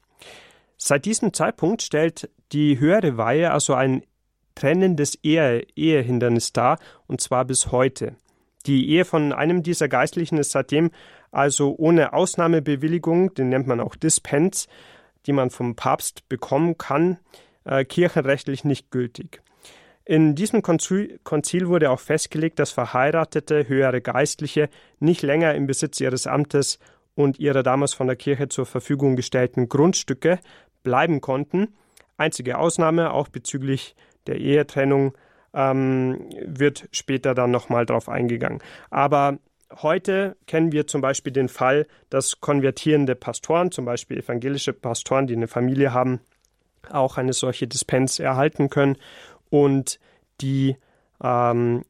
Seit 0.77 1.05
diesem 1.05 1.33
Zeitpunkt 1.33 1.81
stellt 1.81 2.29
die 2.51 2.79
höhere 2.79 3.17
Weihe 3.17 3.51
also 3.51 3.73
ein 3.73 4.03
trennendes 4.57 5.15
Ehe 5.23 5.65
Ehehindernis 5.75 6.51
dar, 6.51 6.79
und 7.05 7.21
zwar 7.21 7.45
bis 7.45 7.71
heute. 7.71 8.15
Die 8.65 8.89
Ehe 8.89 9.05
von 9.05 9.31
einem 9.31 9.61
dieser 9.61 9.87
Geistlichen 9.87 10.37
ist 10.37 10.51
seitdem 10.51 10.89
also 11.31 11.75
ohne 11.77 12.13
Ausnahmebewilligung, 12.13 13.33
den 13.35 13.49
nennt 13.49 13.67
man 13.67 13.79
auch 13.79 13.95
Dispens, 13.95 14.67
die 15.25 15.33
man 15.33 15.51
vom 15.51 15.75
Papst 15.75 16.27
bekommen 16.27 16.77
kann, 16.77 17.19
äh, 17.65 17.85
kirchenrechtlich 17.85 18.63
nicht 18.63 18.89
gültig. 18.89 19.41
In 20.05 20.35
diesem 20.35 20.61
Konzil, 20.61 21.19
Konzil 21.23 21.67
wurde 21.67 21.91
auch 21.91 21.99
festgelegt, 21.99 22.59
dass 22.59 22.71
verheiratete 22.71 23.67
höhere 23.67 24.01
Geistliche 24.01 24.69
nicht 24.99 25.21
länger 25.21 25.53
im 25.53 25.67
Besitz 25.67 25.99
ihres 25.99 26.25
Amtes 26.25 26.79
und 27.13 27.39
ihrer 27.39 27.61
damals 27.61 27.93
von 27.93 28.07
der 28.07 28.15
Kirche 28.15 28.47
zur 28.47 28.65
Verfügung 28.65 29.15
gestellten 29.15 29.69
Grundstücke 29.69 30.39
bleiben 30.81 31.21
konnten. 31.21 31.75
Einzige 32.15 32.57
Ausnahme, 32.57 33.11
auch 33.11 33.27
bezüglich 33.27 33.95
der 34.27 34.37
Ehetrennung, 34.37 35.17
ähm, 35.53 36.29
wird 36.45 36.87
später 36.91 37.33
dann 37.33 37.51
nochmal 37.51 37.85
drauf 37.85 38.09
eingegangen. 38.09 38.59
Aber 38.89 39.39
Heute 39.81 40.37
kennen 40.45 40.71
wir 40.71 40.87
zum 40.87 41.01
Beispiel 41.01 41.33
den 41.33 41.49
Fall, 41.49 41.87
dass 42.09 42.39
konvertierende 42.39 43.15
Pastoren, 43.15 43.71
zum 43.71 43.83
Beispiel 43.83 44.17
evangelische 44.17 44.71
Pastoren, 44.71 45.27
die 45.27 45.35
eine 45.35 45.49
Familie 45.49 45.93
haben, 45.93 46.21
auch 46.89 47.17
eine 47.17 47.33
solche 47.33 47.67
Dispens 47.67 48.19
erhalten 48.19 48.69
können 48.69 48.97
und 49.49 49.99
die 50.39 50.77
ähm, 51.21 51.83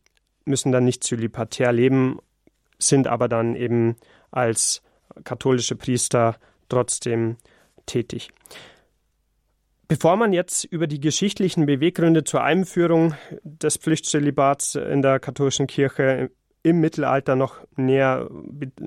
müssen 0.46 0.72
dann 0.72 0.86
nicht 0.86 1.04
zölibatär 1.04 1.72
leben, 1.72 2.18
sind 2.80 3.08
aber 3.08 3.28
dann 3.28 3.56
eben 3.56 3.96
als 4.32 4.82
katholische 5.24 5.76
Priester 5.76 6.38
trotzdem 6.70 7.38
tätig. 7.86 8.30
Bevor 9.90 10.18
man 10.18 10.34
jetzt 10.34 10.66
über 10.66 10.86
die 10.86 11.00
geschichtlichen 11.00 11.66
Beweggründe 11.66 12.26
zur 12.26 12.44
Einführung 12.44 13.16
des 13.44 13.78
Pflichtzölibats 13.78 14.76
in 14.76 15.02
der 15.02 15.20
katholischen 15.20 15.68
Kirche 15.68 16.30
im 16.62 16.82
Mittelalter 16.82 17.38
noch 17.38 17.60
näher 17.78 18.30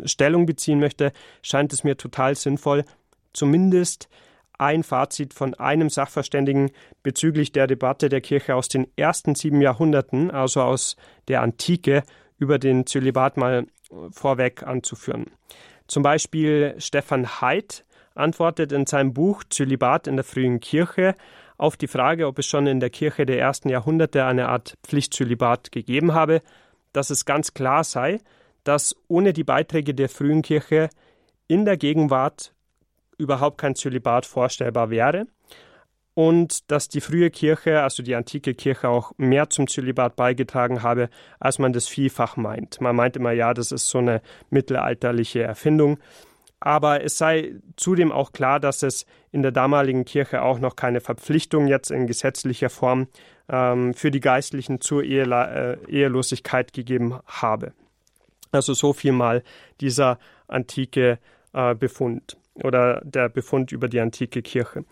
Stellung 0.04 0.45
beziehen 0.45 0.78
möchte, 0.78 1.12
scheint 1.40 1.73
es 1.73 1.85
mir 1.85 1.97
total 1.97 2.35
sinnvoll, 2.35 2.85
zumindest 3.33 4.11
ein 4.59 4.83
Fazit 4.83 5.33
von 5.33 5.54
einem 5.54 5.88
Sachverständigen 5.88 6.71
bezüglich 7.02 7.50
der 7.52 7.66
Debatte 7.66 8.11
der 8.11 8.21
Kirche 8.21 8.54
aus 8.54 8.69
den 8.69 8.87
ersten 8.97 9.35
sieben 9.35 9.62
Jahrhunderten, 9.62 10.30
also 10.30 10.61
aus 10.61 10.97
der 11.28 11.40
Antike, 11.40 12.02
über 12.37 12.59
den 12.59 12.85
Zölibat 12.85 13.38
mal 13.38 13.66
vorweg 14.11 14.64
anzuführen. 14.64 15.30
Zum 15.88 16.02
Beispiel 16.02 16.75
Stefan 16.76 17.40
Haidt 17.40 17.87
antwortet 18.21 18.73
in 18.73 18.87
seinem 18.87 19.12
Buch 19.12 19.43
Zölibat 19.49 20.07
in 20.07 20.17
der 20.17 20.25
frühen 20.25 20.61
Kirche 20.61 21.15
auf 21.59 21.77
die 21.77 21.89
Frage, 21.89 22.27
ob 22.27 22.39
es 22.39 22.47
schon 22.47 22.67
in 22.67 22.81
der 22.81 22.91
Kirche 22.91 23.27
der 23.27 23.39
ersten 23.39 23.69
Jahrhunderte 23.69 24.25
eine 24.25 24.49
Art 24.49 24.79
Pflichtzölibat 24.83 25.73
gegeben 25.73 26.15
habe, 26.15 26.41
dass 26.93 27.11
es 27.11 27.25
ganz 27.25 27.53
klar 27.53 27.85
sei, 27.85 28.21
dass 28.65 28.95
ohne 29.09 29.33
die 29.33 29.45
Beiträge 29.45 29.95
der 29.95 30.09
frühen 30.09 30.43
Kirche 30.43 30.91
in 31.49 31.65
der 31.65 31.77
Gegenwart 31.77 32.55
überhaupt 33.19 33.59
kein 33.59 33.75
Zölibat 33.75 34.25
vorstellbar 34.25 34.91
wäre 34.91 35.27
und 36.15 36.71
dass 36.71 36.89
die 36.89 37.00
frühe 37.00 37.31
Kirche, 37.31 37.83
also 37.83 38.03
die 38.03 38.15
antike 38.15 38.55
Kirche, 38.55 38.89
auch 38.89 39.12
mehr 39.17 39.50
zum 39.50 39.67
Zölibat 39.67 40.17
beigetragen 40.17 40.83
habe, 40.83 41.09
als 41.39 41.59
man 41.59 41.73
das 41.73 41.87
vielfach 41.89 42.37
meint. 42.37 42.81
Man 42.81 42.97
meint 42.97 43.17
immer, 43.17 43.33
ja, 43.33 43.55
das 43.55 43.73
ist 43.73 43.89
so 43.89 43.99
eine 43.99 44.21
mittelalterliche 44.50 45.43
Erfindung. 45.43 45.99
Aber 46.61 47.02
es 47.02 47.17
sei 47.17 47.55
zudem 47.76 48.12
auch 48.12 48.33
klar, 48.33 48.61
dass 48.61 48.83
es 48.83 49.07
in 49.33 49.43
der 49.43 49.50
damaligen 49.50 50.05
Kirche 50.05 50.43
auch 50.43 50.59
noch 50.59 50.76
keine 50.76 51.00
Verpflichtung 51.00 51.67
jetzt 51.67 51.90
in 51.90 52.07
gesetzlicher 52.07 52.69
Form 52.69 53.09
ähm, 53.49 53.95
für 53.95 54.11
die 54.11 54.21
Geistlichen 54.21 54.81
zur 54.81 55.02
Ehela 55.02 55.73
äh, 55.73 55.79
Ehelosigkeit 55.88 56.73
gegeben 56.73 57.19
habe. 57.26 57.73
Also 58.52 58.75
so 58.75 58.93
viel 58.93 59.12
mal 59.12 59.43
dieser 59.81 60.19
antike 60.49 61.19
äh, 61.52 61.75
Befund 61.75 62.37
oder 62.55 63.00
der 63.05 63.29
Befund 63.29 63.73
über 63.73 63.88
die 63.88 64.00
antike 64.00 64.43
Kirche. 64.43 64.85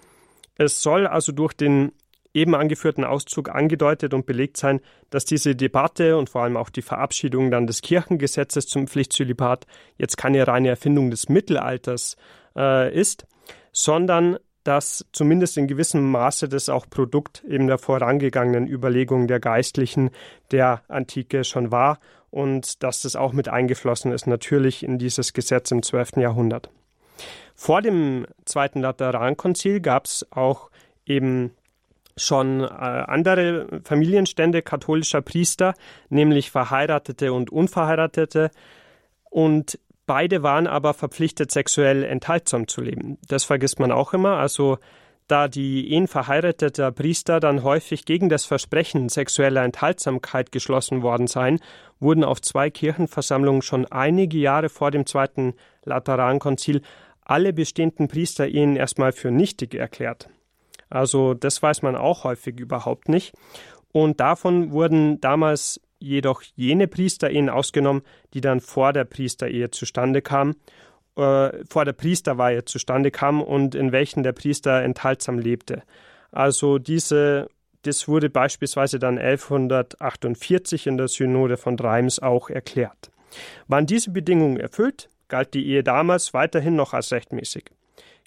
Es 0.56 0.82
soll 0.82 1.06
also 1.06 1.32
durch 1.32 1.52
den 1.52 1.92
eben 2.35 2.54
angeführten 2.54 3.04
Auszug 3.04 3.49
angedeutet 3.49 4.14
und 4.14 4.26
belegt 4.26 4.56
sein, 4.56 4.80
dass 5.11 5.25
diese 5.25 5.56
Debatte 5.56 6.16
und 6.16 6.30
vor 6.30 6.42
allem 6.42 6.56
auch 6.56 6.70
die 6.70 6.82
Verabschiedung 6.82 7.50
dann 7.50 7.66
des 7.66 7.82
Kirchengesetzes 7.82 8.66
zum 8.66 8.87
Pflichtzölibat 8.87 9.66
jetzt 9.97 10.16
keine 10.16 10.47
reine 10.47 10.68
Erfindung 10.68 11.11
des 11.11 11.28
Mittelalters 11.28 12.16
äh, 12.56 12.94
ist, 12.94 13.26
sondern 13.73 14.38
dass 14.64 15.06
zumindest 15.12 15.56
in 15.56 15.66
gewissem 15.66 16.11
Maße 16.11 16.49
das 16.49 16.68
auch 16.68 16.87
Produkt 16.90 17.42
eben 17.49 17.68
der 17.68 17.78
vorangegangenen 17.78 18.66
Überlegungen 18.66 19.26
der 19.26 19.40
Geistlichen 19.40 20.11
der 20.50 20.82
Antike 20.88 21.44
schon 21.44 21.73
war 21.73 21.99
und 22.30 22.82
dass 22.82 23.02
das 23.02 23.16
auch 23.16 23.32
mit 23.32 23.49
eingeflossen 23.49 24.12
ist, 24.12 24.26
natürlich 24.26 24.82
in 24.82 24.99
dieses 24.99 25.32
Gesetz 25.32 25.70
im 25.70 25.82
12. 25.82 26.18
Jahrhundert. 26.18 26.70
Vor 27.54 27.80
dem 27.80 28.26
Zweiten 28.44 28.80
Laterankonzil 28.80 29.80
gab 29.80 30.04
es 30.04 30.26
auch 30.30 30.70
eben 31.06 31.52
schon 32.18 32.60
äh, 32.60 32.66
andere 32.66 33.80
Familienstände 33.84 34.62
katholischer 34.62 35.22
Priester, 35.22 35.75
nämlich 36.08 36.50
Verheiratete 36.50 37.32
und 37.32 37.50
Unverheiratete. 37.50 38.50
Und 39.30 39.78
Beide 40.08 40.42
waren 40.42 40.66
aber 40.66 40.94
verpflichtet, 40.94 41.50
sexuell 41.50 42.02
enthaltsam 42.02 42.66
zu 42.66 42.80
leben. 42.80 43.18
Das 43.28 43.44
vergisst 43.44 43.78
man 43.78 43.92
auch 43.92 44.14
immer. 44.14 44.38
Also 44.38 44.78
da 45.26 45.48
die 45.48 45.92
Ehen 45.92 46.08
verheirateter 46.08 46.90
Priester 46.92 47.40
dann 47.40 47.62
häufig 47.62 48.06
gegen 48.06 48.30
das 48.30 48.46
Versprechen 48.46 49.10
sexueller 49.10 49.62
Enthaltsamkeit 49.62 50.50
geschlossen 50.50 51.02
worden 51.02 51.26
seien, 51.26 51.60
wurden 52.00 52.25
auf 52.25 52.40
zwei 52.40 52.70
Kirchenversammlungen 52.70 53.60
schon 53.60 53.84
einige 53.84 54.38
Jahre 54.38 54.70
vor 54.70 54.90
dem 54.90 55.04
Zweiten 55.04 55.52
Laterankonzil 55.84 56.80
alle 57.22 57.52
bestehenden 57.52 58.08
Priesterehen 58.08 58.76
erstmal 58.76 59.12
für 59.12 59.30
nichtig 59.30 59.75
erklärt. 59.75 60.30
Also 60.90 61.35
das 61.35 61.62
weiß 61.62 61.83
man 61.83 61.97
auch 61.97 62.25
häufig 62.25 62.59
überhaupt 62.59 63.09
nicht. 63.09 63.35
Und 63.92 64.21
davon 64.21 64.73
wurden 64.73 65.21
damals 65.21 65.80
jedoch 65.99 66.42
jene 66.54 66.87
Priesterehen 66.87 67.49
ausgenommen, 67.49 68.02
die 68.35 68.40
dann 68.40 68.61
vor 68.61 68.92
der 68.92 69.04
Priesterehe 69.04 69.71
zustande 69.71 70.23
kamen, 70.23 70.57
äh, 71.16 71.50
vor 71.68 71.85
der 71.85 71.92
Priesterweihe 71.92 72.64
zustande 72.64 73.11
kamen 73.11 73.42
und 73.42 73.75
in 73.75 73.92
welchen 73.92 74.23
der 74.23 74.33
Priester 74.33 74.83
enthaltsam 74.83 75.38
lebte. 75.38 75.83
Also 76.30 76.78
diese, 76.78 77.49
das 77.83 78.07
wurde 78.07 78.30
beispielsweise 78.30 78.99
dann 78.99 79.18
1148 79.18 80.87
in 80.87 80.97
der 80.97 81.09
Synode 81.09 81.57
von 81.57 81.78
Reims 81.78 82.21
auch 82.21 82.50
erklärt. 82.50 83.11
Waren 83.66 83.87
diese 83.87 84.11
Bedingungen 84.11 84.59
erfüllt, 84.59 85.09
galt 85.28 85.54
die 85.54 85.66
Ehe 85.66 85.83
damals 85.83 86.35
weiterhin 86.35 86.76
noch 86.76 86.95
als 86.95 87.12
rechtmäßig. 87.12 87.71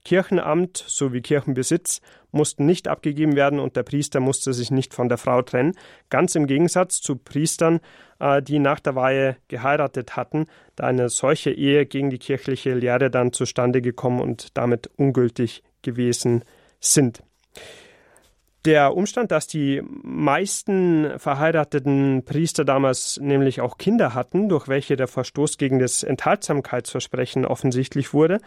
Kirchenamt 0.03 0.83
sowie 0.87 1.21
Kirchenbesitz 1.21 2.01
mussten 2.31 2.65
nicht 2.65 2.87
abgegeben 2.87 3.35
werden 3.35 3.59
und 3.59 3.75
der 3.75 3.83
Priester 3.83 4.19
musste 4.19 4.53
sich 4.53 4.71
nicht 4.71 4.93
von 4.93 5.09
der 5.09 5.17
Frau 5.17 5.41
trennen, 5.41 5.73
ganz 6.09 6.35
im 6.35 6.47
Gegensatz 6.47 7.01
zu 7.01 7.15
Priestern, 7.15 7.79
äh, 8.19 8.41
die 8.41 8.59
nach 8.59 8.79
der 8.79 8.95
Weihe 8.95 9.37
geheiratet 9.47 10.15
hatten, 10.15 10.47
da 10.75 10.85
eine 10.85 11.09
solche 11.09 11.51
Ehe 11.51 11.85
gegen 11.85 12.09
die 12.09 12.19
kirchliche 12.19 12.73
Lehre 12.73 13.09
dann 13.09 13.33
zustande 13.33 13.81
gekommen 13.81 14.21
und 14.21 14.57
damit 14.57 14.89
ungültig 14.97 15.63
gewesen 15.81 16.43
sind. 16.79 17.21
Der 18.65 18.95
Umstand, 18.95 19.31
dass 19.31 19.47
die 19.47 19.81
meisten 20.03 21.17
verheirateten 21.17 22.23
Priester 22.25 22.63
damals 22.63 23.19
nämlich 23.19 23.59
auch 23.59 23.79
Kinder 23.79 24.13
hatten, 24.13 24.49
durch 24.49 24.67
welche 24.67 24.95
der 24.95 25.07
Verstoß 25.07 25.57
gegen 25.57 25.79
das 25.79 26.03
Enthaltsamkeitsversprechen 26.03 27.43
offensichtlich 27.43 28.13
wurde, 28.13 28.39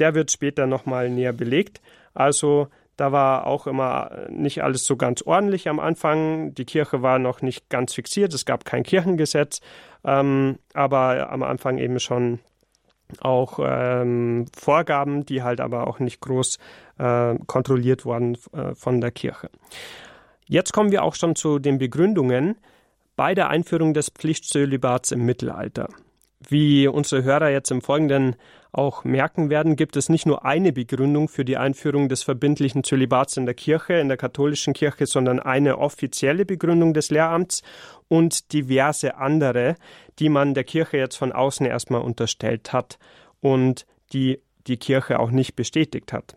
der 0.00 0.14
wird 0.14 0.30
später 0.30 0.66
nochmal 0.66 1.10
näher 1.10 1.32
belegt. 1.32 1.80
Also 2.14 2.68
da 2.96 3.12
war 3.12 3.46
auch 3.46 3.66
immer 3.66 4.10
nicht 4.28 4.62
alles 4.62 4.84
so 4.84 4.96
ganz 4.96 5.22
ordentlich 5.22 5.68
am 5.68 5.80
Anfang. 5.80 6.54
Die 6.54 6.66
Kirche 6.66 7.00
war 7.02 7.18
noch 7.18 7.40
nicht 7.40 7.70
ganz 7.70 7.94
fixiert, 7.94 8.34
es 8.34 8.44
gab 8.44 8.64
kein 8.64 8.82
Kirchengesetz, 8.82 9.60
ähm, 10.04 10.58
aber 10.74 11.30
am 11.30 11.42
Anfang 11.42 11.78
eben 11.78 11.98
schon 11.98 12.40
auch 13.20 13.58
ähm, 13.62 14.46
Vorgaben, 14.56 15.24
die 15.24 15.42
halt 15.42 15.60
aber 15.60 15.86
auch 15.86 15.98
nicht 15.98 16.20
groß 16.20 16.58
äh, 16.98 17.36
kontrolliert 17.46 18.04
wurden 18.04 18.36
äh, 18.52 18.74
von 18.74 19.00
der 19.00 19.10
Kirche. 19.10 19.48
Jetzt 20.46 20.72
kommen 20.72 20.92
wir 20.92 21.02
auch 21.02 21.14
schon 21.14 21.36
zu 21.36 21.58
den 21.58 21.78
Begründungen 21.78 22.56
bei 23.16 23.34
der 23.34 23.48
Einführung 23.48 23.94
des 23.94 24.10
Pflichtsölibats 24.10 25.10
im 25.12 25.24
Mittelalter. 25.24 25.88
Wie 26.48 26.86
unsere 26.86 27.22
Hörer 27.22 27.50
jetzt 27.50 27.70
im 27.70 27.82
Folgenden 27.82 28.36
auch 28.72 29.04
merken 29.04 29.50
werden, 29.50 29.76
gibt 29.76 29.96
es 29.96 30.08
nicht 30.08 30.26
nur 30.26 30.44
eine 30.44 30.72
Begründung 30.72 31.28
für 31.28 31.44
die 31.44 31.56
Einführung 31.56 32.08
des 32.08 32.22
verbindlichen 32.22 32.84
Zölibats 32.84 33.36
in 33.36 33.46
der 33.46 33.54
Kirche, 33.54 33.94
in 33.94 34.08
der 34.08 34.16
katholischen 34.16 34.74
Kirche, 34.74 35.06
sondern 35.06 35.40
eine 35.40 35.78
offizielle 35.78 36.44
Begründung 36.44 36.94
des 36.94 37.10
Lehramts 37.10 37.62
und 38.08 38.52
diverse 38.52 39.16
andere, 39.16 39.76
die 40.18 40.28
man 40.28 40.54
der 40.54 40.64
Kirche 40.64 40.98
jetzt 40.98 41.16
von 41.16 41.32
außen 41.32 41.66
erstmal 41.66 42.02
unterstellt 42.02 42.72
hat 42.72 42.98
und 43.40 43.86
die 44.12 44.40
die 44.66 44.76
Kirche 44.76 45.18
auch 45.18 45.30
nicht 45.30 45.56
bestätigt 45.56 46.12
hat. 46.12 46.36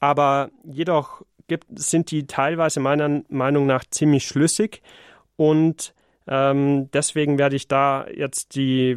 Aber 0.00 0.50
jedoch 0.64 1.22
gibt, 1.46 1.66
sind 1.78 2.10
die 2.10 2.26
teilweise 2.26 2.80
meiner 2.80 3.22
Meinung 3.28 3.66
nach 3.66 3.84
ziemlich 3.88 4.26
schlüssig 4.26 4.82
und 5.36 5.94
ähm, 6.28 6.90
deswegen 6.92 7.38
werde 7.38 7.56
ich 7.56 7.68
da 7.68 8.06
jetzt 8.08 8.54
die, 8.54 8.96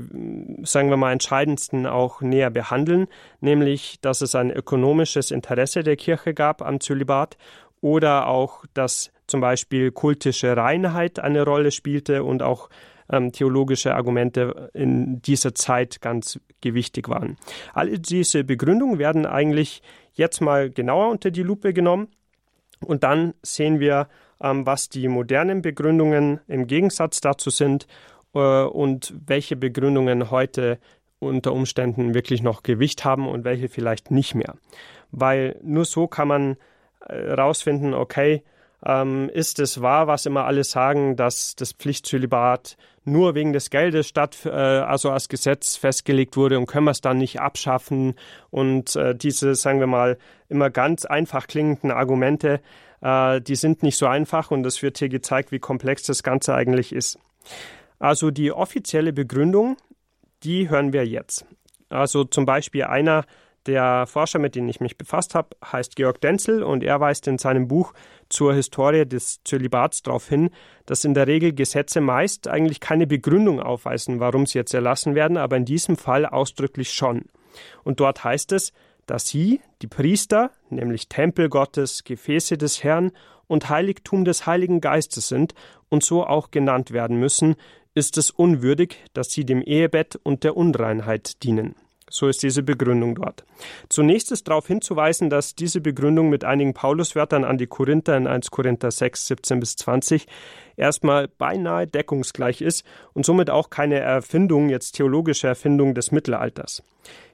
sagen 0.64 0.90
wir 0.90 0.98
mal, 0.98 1.12
entscheidendsten 1.12 1.88
auch 1.88 2.22
näher 2.22 2.50
behandeln, 2.50 3.08
nämlich, 3.40 4.00
dass 4.02 4.22
es 4.22 4.36
ein 4.36 4.52
ökonomisches 4.52 5.32
Interesse 5.32 5.84
der 5.84 5.96
Kirche 5.96 6.34
gab 6.34 6.62
am 6.62 6.80
Zölibat 6.80 7.38
oder 7.82 8.28
auch, 8.28 8.66
dass 8.74 9.12
zum 9.28 9.42
Beispiel 9.42 9.92
kultische 9.92 10.56
Reinheit 10.56 11.20
eine 11.20 11.44
Rolle 11.44 11.72
spielte 11.72 12.24
und 12.24 12.44
auch 12.44 12.70
ähm, 13.12 13.32
theologische 13.32 13.96
Argumente 13.96 14.70
in 14.74 15.22
dieser 15.22 15.56
Zeit 15.56 16.02
ganz 16.02 16.40
gewichtig 16.62 17.10
waren. 17.10 17.38
All 17.74 17.98
diese 18.00 18.44
Begründungen 18.44 19.00
werden 19.00 19.26
eigentlich 19.26 19.82
jetzt 20.14 20.42
mal 20.42 20.70
genauer 20.70 21.10
unter 21.10 21.32
die 21.32 21.44
Lupe 21.44 21.74
genommen 21.74 22.08
und 22.86 23.04
dann 23.04 23.34
sehen 23.42 23.80
wir, 23.80 24.08
was 24.40 24.90
die 24.90 25.08
modernen 25.08 25.62
Begründungen 25.62 26.40
im 26.48 26.68
Gegensatz 26.68 27.22
dazu 27.22 27.50
sind 27.50 27.88
äh, 28.34 28.64
und 28.64 29.14
welche 29.26 29.56
Begründungen 29.56 30.30
heute 30.30 30.80
unter 31.20 31.54
Umständen 31.54 32.14
wirklich 32.14 32.44
noch 32.44 32.62
Gewicht 32.62 33.06
haben 33.06 33.28
und 33.28 33.46
welche 33.46 33.70
vielleicht 33.70 34.12
nicht 34.12 34.36
mehr. 34.36 34.56
Weil 35.12 35.58
nur 35.64 35.86
so 35.86 36.08
kann 36.08 36.28
man 36.28 36.58
herausfinden, 37.08 37.94
äh, 37.94 37.96
okay, 37.96 38.44
ähm, 38.86 39.30
ist 39.34 39.60
es 39.60 39.82
wahr, 39.82 40.08
was 40.08 40.26
immer 40.26 40.46
alle 40.46 40.64
sagen, 40.64 41.16
dass 41.16 41.56
das 41.56 41.72
Pflichtzölibat 41.72 42.78
nur 43.06 43.34
wegen 43.36 43.54
des 43.54 43.70
Geldes 43.70 44.08
statt, 44.08 44.38
äh, 44.46 44.50
also 44.50 45.12
als 45.12 45.30
Gesetz 45.30 45.76
festgelegt 45.78 46.38
wurde 46.38 46.60
und 46.60 46.66
können 46.66 46.86
wir 46.86 46.92
es 46.92 47.02
dann 47.02 47.18
nicht 47.18 47.40
abschaffen 47.40 48.16
und 48.52 48.98
diese, 49.16 49.56
sagen 49.56 49.80
wir 49.80 49.88
mal, 49.88 50.18
immer 50.50 50.70
ganz 50.70 51.06
einfach 51.06 51.48
klingenden 51.48 51.92
Argumente, 51.92 52.60
äh, 53.02 53.42
die 53.42 53.56
sind 53.56 53.84
nicht 53.84 53.98
so 53.98 54.08
einfach 54.08 54.52
und 54.52 54.66
es 54.66 54.82
wird 54.82 54.98
hier 54.98 55.10
gezeigt, 55.10 55.52
wie 55.52 55.60
komplex 55.60 56.04
das 56.04 56.24
Ganze 56.24 56.54
eigentlich 56.54 56.94
ist. 56.94 57.20
Also 58.00 58.32
die 58.32 58.52
offizielle 58.52 59.14
Begründung, 59.14 59.78
die 60.44 60.70
hören 60.70 60.94
wir 60.94 61.06
jetzt. 61.06 61.46
Also 61.90 62.24
zum 62.24 62.46
Beispiel 62.46 62.84
einer 62.84 63.26
der 63.66 64.06
Forscher, 64.06 64.40
mit 64.40 64.56
dem 64.56 64.68
ich 64.68 64.80
mich 64.80 64.98
befasst 64.98 65.34
habe, 65.34 65.56
heißt 65.64 65.96
Georg 65.96 66.22
Denzel 66.22 66.62
und 66.62 66.84
er 66.84 67.00
weist 67.00 67.28
in 67.28 67.38
seinem 67.38 67.68
Buch 67.68 67.94
zur 68.30 68.54
Historie 68.54 69.06
des 69.06 69.42
Zölibats 69.44 70.04
darauf 70.04 70.28
hin, 70.28 70.50
dass 70.86 71.04
in 71.04 71.14
der 71.14 71.28
Regel 71.28 71.54
Gesetze 71.54 72.02
meist 72.02 72.48
eigentlich 72.48 72.80
keine 72.80 73.08
Begründung 73.08 73.60
aufweisen, 73.60 74.20
warum 74.20 74.46
sie 74.46 74.60
jetzt 74.60 74.74
erlassen 74.74 75.16
werden, 75.16 75.38
aber 75.38 75.58
in 75.58 75.66
diesem 75.66 75.98
Fall 75.98 76.26
ausdrücklich 76.26 76.94
schon. 76.94 77.26
Und 77.84 78.00
dort 78.00 78.24
heißt 78.24 78.52
es, 78.52 78.72
dass 79.06 79.28
sie, 79.28 79.62
die 79.82 79.88
Priester, 79.88 80.52
nämlich 80.70 81.08
Tempel 81.10 81.50
Gottes, 81.50 82.04
Gefäße 82.04 82.58
des 82.58 82.84
Herrn 82.84 83.12
und 83.48 83.70
Heiligtum 83.70 84.26
des 84.26 84.46
Heiligen 84.46 84.82
Geistes 84.82 85.28
sind 85.28 85.54
und 85.90 86.04
so 86.04 86.26
auch 86.26 86.52
genannt 86.52 86.92
werden 86.92 87.20
müssen, 87.20 87.56
ist 87.94 88.18
es 88.18 88.32
unwürdig, 88.32 88.98
dass 89.14 89.30
sie 89.30 89.46
dem 89.46 89.62
Ehebett 89.62 90.20
und 90.22 90.44
der 90.44 90.58
Unreinheit 90.58 91.44
dienen. 91.44 91.76
So 92.16 92.30
ist 92.30 92.44
diese 92.44 92.64
Begründung 92.64 93.16
dort. 93.16 93.44
Zunächst 93.90 94.32
ist 94.32 94.48
darauf 94.48 94.68
hinzuweisen, 94.68 95.30
dass 95.30 95.54
diese 95.54 95.82
Begründung 95.82 96.30
mit 96.30 96.46
einigen 96.46 96.74
Pauluswörtern 96.74 97.44
an 97.44 97.58
die 97.58 97.68
Korinther 97.68 98.16
in 98.16 98.26
1 98.26 98.52
Korinther 98.52 98.90
6, 98.90 99.28
17 99.28 99.60
bis 99.60 99.76
20 99.76 100.26
erstmal 100.78 101.28
beinahe 101.28 101.88
deckungsgleich 101.88 102.62
ist 102.62 102.86
und 103.12 103.26
somit 103.26 103.50
auch 103.50 103.70
keine 103.70 104.00
Erfindung, 104.00 104.70
jetzt 104.70 104.94
theologische 104.94 105.48
Erfindung 105.48 105.94
des 105.94 106.14
Mittelalters. 106.14 106.84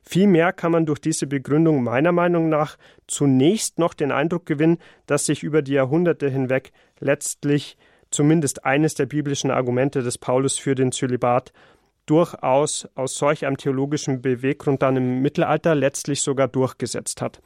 Vielmehr 0.02 0.52
kann 0.52 0.72
man 0.72 0.88
durch 0.88 1.00
diese 1.00 1.28
Begründung 1.28 1.84
meiner 1.84 2.12
Meinung 2.12 2.50
nach 2.50 2.80
zunächst 3.06 3.78
noch 3.78 3.94
den 3.94 4.12
Eindruck 4.12 4.48
gewinnen, 4.48 4.80
dass 5.06 5.28
sich 5.28 5.44
über 5.44 5.62
die 5.62 5.74
Jahrhunderte 5.74 6.28
hinweg 6.28 6.72
letztlich 7.00 7.78
zumindest 8.10 8.66
eines 8.66 8.96
der 8.96 9.06
biblischen 9.06 9.52
Argumente 9.52 10.02
des 10.02 10.18
Paulus 10.18 10.58
für 10.58 10.74
den 10.74 10.92
Zölibat 10.92 11.54
durchaus 12.06 12.88
aus 12.96 13.16
solch 13.16 13.46
einem 13.46 13.58
theologischen 13.58 14.22
Beweggrund 14.22 14.82
dann 14.82 14.98
im 14.98 15.22
Mittelalter 15.22 15.76
letztlich 15.76 16.22
sogar 16.22 16.48
durchgesetzt 16.48 17.22
hat. 17.22 17.42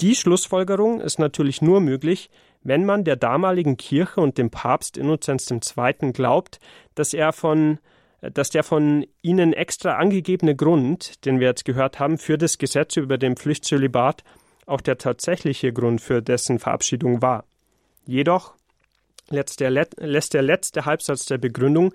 Die 0.00 0.14
Schlussfolgerung 0.14 1.00
ist 1.00 1.18
natürlich 1.18 1.62
nur 1.62 1.80
möglich, 1.80 2.30
wenn 2.62 2.84
man 2.84 3.04
der 3.04 3.16
damaligen 3.16 3.76
Kirche 3.76 4.20
und 4.20 4.38
dem 4.38 4.50
Papst 4.50 4.96
Innozenz 4.96 5.50
II. 5.50 6.12
glaubt, 6.12 6.60
dass 6.94 7.14
er 7.14 7.32
von 7.32 7.78
dass 8.22 8.50
der 8.50 8.62
von 8.62 9.04
Ihnen 9.20 9.52
extra 9.52 9.96
angegebene 9.96 10.54
Grund, 10.54 11.24
den 11.24 11.40
wir 11.40 11.48
jetzt 11.48 11.64
gehört 11.64 11.98
haben, 11.98 12.18
für 12.18 12.38
das 12.38 12.56
Gesetz 12.56 12.96
über 12.96 13.18
den 13.18 13.36
Pflichtzölibat 13.36 14.22
auch 14.64 14.80
der 14.80 14.96
tatsächliche 14.96 15.72
Grund 15.72 16.00
für 16.00 16.22
dessen 16.22 16.60
Verabschiedung 16.60 17.20
war. 17.20 17.44
Jedoch 18.06 18.54
lässt 19.28 19.58
der, 19.58 19.70
lässt 19.70 20.34
der 20.34 20.42
letzte 20.42 20.84
Halbsatz 20.84 21.26
der 21.26 21.38
Begründung 21.38 21.92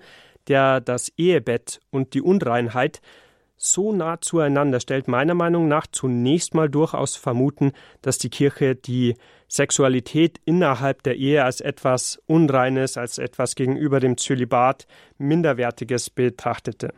der 0.48 0.80
das 0.80 1.12
Ehebett 1.16 1.80
und 1.90 2.14
die 2.14 2.22
Unreinheit 2.22 3.00
so 3.56 3.92
nah 3.92 4.20
zueinander 4.20 4.80
stellt, 4.80 5.08
meiner 5.08 5.34
Meinung 5.34 5.68
nach 5.68 5.86
zunächst 5.86 6.54
mal 6.54 6.68
durchaus 6.68 7.16
vermuten, 7.16 7.72
dass 8.02 8.18
die 8.18 8.30
Kirche 8.30 8.76
die 8.76 9.16
Sexualität 9.48 10.40
innerhalb 10.44 11.02
der 11.02 11.16
Ehe 11.16 11.44
als 11.44 11.60
etwas 11.60 12.22
Unreines, 12.26 12.96
als 12.96 13.18
etwas 13.18 13.54
gegenüber 13.54 13.98
dem 13.98 14.16
Zölibat 14.16 14.86
Minderwertiges 15.18 16.10
betrachtete. 16.10 16.92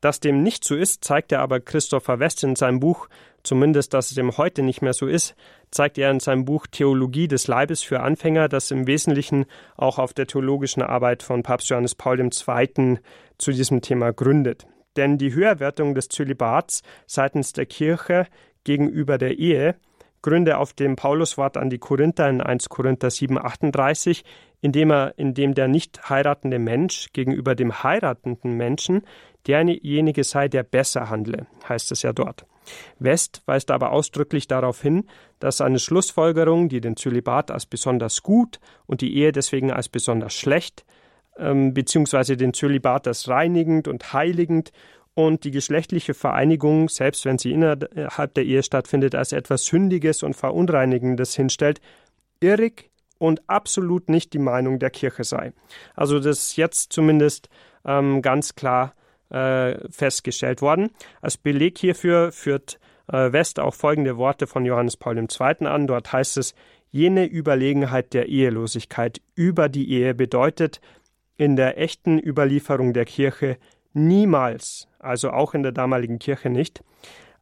Dass 0.00 0.20
dem 0.20 0.42
nicht 0.42 0.64
so 0.64 0.76
ist, 0.76 1.04
zeigt 1.04 1.32
er 1.32 1.40
aber 1.40 1.60
Christopher 1.60 2.20
West 2.20 2.44
in 2.44 2.56
seinem 2.56 2.80
Buch, 2.80 3.08
zumindest 3.42 3.94
dass 3.94 4.10
es 4.10 4.14
dem 4.14 4.36
heute 4.36 4.62
nicht 4.62 4.82
mehr 4.82 4.92
so 4.92 5.06
ist, 5.06 5.34
zeigt 5.70 5.98
er 5.98 6.10
in 6.10 6.20
seinem 6.20 6.44
Buch 6.44 6.66
Theologie 6.66 7.28
des 7.28 7.46
Leibes 7.46 7.82
für 7.82 8.00
Anfänger, 8.00 8.48
das 8.48 8.70
im 8.70 8.86
Wesentlichen 8.86 9.46
auch 9.76 9.98
auf 9.98 10.14
der 10.14 10.26
theologischen 10.26 10.82
Arbeit 10.82 11.22
von 11.22 11.42
Papst 11.42 11.68
Johannes 11.70 11.94
Paul 11.94 12.20
II. 12.20 12.98
zu 13.38 13.52
diesem 13.52 13.80
Thema 13.80 14.12
gründet. 14.12 14.66
Denn 14.96 15.18
die 15.18 15.32
Höherwertung 15.32 15.94
des 15.94 16.08
Zölibats 16.08 16.82
seitens 17.06 17.52
der 17.52 17.66
Kirche 17.66 18.26
gegenüber 18.64 19.18
der 19.18 19.38
Ehe 19.38 19.76
gründe 20.22 20.58
auf 20.58 20.72
dem 20.72 20.96
Pauluswort 20.96 21.56
an 21.56 21.70
die 21.70 21.78
Korinther 21.78 22.28
in 22.28 22.40
1 22.40 22.68
Korinther 22.68 23.10
7, 23.10 23.38
38, 23.38 24.24
indem 24.60 24.90
er, 24.90 25.14
indem 25.16 25.54
der 25.54 25.68
nicht 25.68 26.08
heiratende 26.08 26.58
Mensch 26.58 27.12
gegenüber 27.12 27.54
dem 27.54 27.82
heiratenden 27.82 28.56
Menschen 28.56 29.02
derjenige 29.46 30.24
sei, 30.24 30.48
der 30.48 30.62
besser 30.62 31.08
handle, 31.08 31.46
heißt 31.68 31.92
es 31.92 32.02
ja 32.02 32.12
dort. 32.12 32.46
West 32.98 33.42
weist 33.46 33.70
aber 33.70 33.92
ausdrücklich 33.92 34.46
darauf 34.46 34.82
hin, 34.82 35.06
dass 35.38 35.60
eine 35.60 35.78
Schlussfolgerung, 35.78 36.68
die 36.68 36.82
den 36.82 36.96
Zölibat 36.96 37.50
als 37.50 37.64
besonders 37.64 38.22
gut 38.22 38.60
und 38.86 39.00
die 39.00 39.16
Ehe 39.16 39.32
deswegen 39.32 39.70
als 39.70 39.88
besonders 39.88 40.34
schlecht 40.34 40.84
ähm, 41.38 41.72
beziehungsweise 41.72 42.36
den 42.36 42.52
Zölibat 42.52 43.06
als 43.06 43.28
reinigend 43.28 43.88
und 43.88 44.12
heiligend 44.12 44.72
und 45.14 45.44
die 45.44 45.50
geschlechtliche 45.50 46.14
Vereinigung, 46.14 46.88
selbst 46.88 47.24
wenn 47.24 47.38
sie 47.38 47.52
innerhalb 47.52 48.34
der 48.34 48.44
Ehe 48.44 48.62
stattfindet, 48.62 49.14
als 49.14 49.32
etwas 49.32 49.64
Sündiges 49.64 50.22
und 50.22 50.34
Verunreinigendes 50.34 51.34
hinstellt, 51.34 51.80
irrig 52.40 52.90
und 53.18 53.48
absolut 53.48 54.08
nicht 54.08 54.32
die 54.32 54.38
Meinung 54.38 54.78
der 54.78 54.90
Kirche 54.90 55.24
sei. 55.24 55.52
Also 55.96 56.20
das 56.20 56.38
ist 56.38 56.56
jetzt 56.56 56.92
zumindest 56.92 57.48
ähm, 57.84 58.22
ganz 58.22 58.54
klar 58.54 58.94
äh, 59.30 59.76
festgestellt 59.90 60.62
worden. 60.62 60.90
Als 61.20 61.36
Beleg 61.36 61.78
hierfür 61.78 62.32
führt 62.32 62.78
äh, 63.08 63.32
West 63.32 63.60
auch 63.60 63.74
folgende 63.74 64.16
Worte 64.16 64.46
von 64.46 64.64
Johannes 64.64 64.96
Paul 64.96 65.18
II. 65.18 65.66
an. 65.66 65.86
Dort 65.86 66.12
heißt 66.12 66.36
es, 66.36 66.54
jene 66.90 67.26
Überlegenheit 67.26 68.14
der 68.14 68.28
Ehelosigkeit 68.28 69.20
über 69.34 69.68
die 69.68 69.90
Ehe 69.90 70.14
bedeutet 70.14 70.80
in 71.36 71.56
der 71.56 71.78
echten 71.78 72.18
Überlieferung 72.18 72.92
der 72.92 73.04
Kirche 73.04 73.58
niemals, 73.92 74.88
also 74.98 75.30
auch 75.30 75.54
in 75.54 75.62
der 75.62 75.72
damaligen 75.72 76.18
Kirche 76.18 76.50
nicht, 76.50 76.82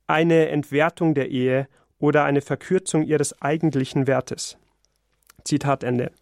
eine 0.06 0.48
Entwertung 0.48 1.14
der 1.14 1.30
Ehe 1.30 1.68
oder 1.98 2.24
eine 2.24 2.40
Verkürzung 2.40 3.04
ihres 3.04 3.40
eigentlichen 3.40 4.06
Wertes. 4.06 4.58
Zitat 5.44 5.84
Ende. 5.84 6.12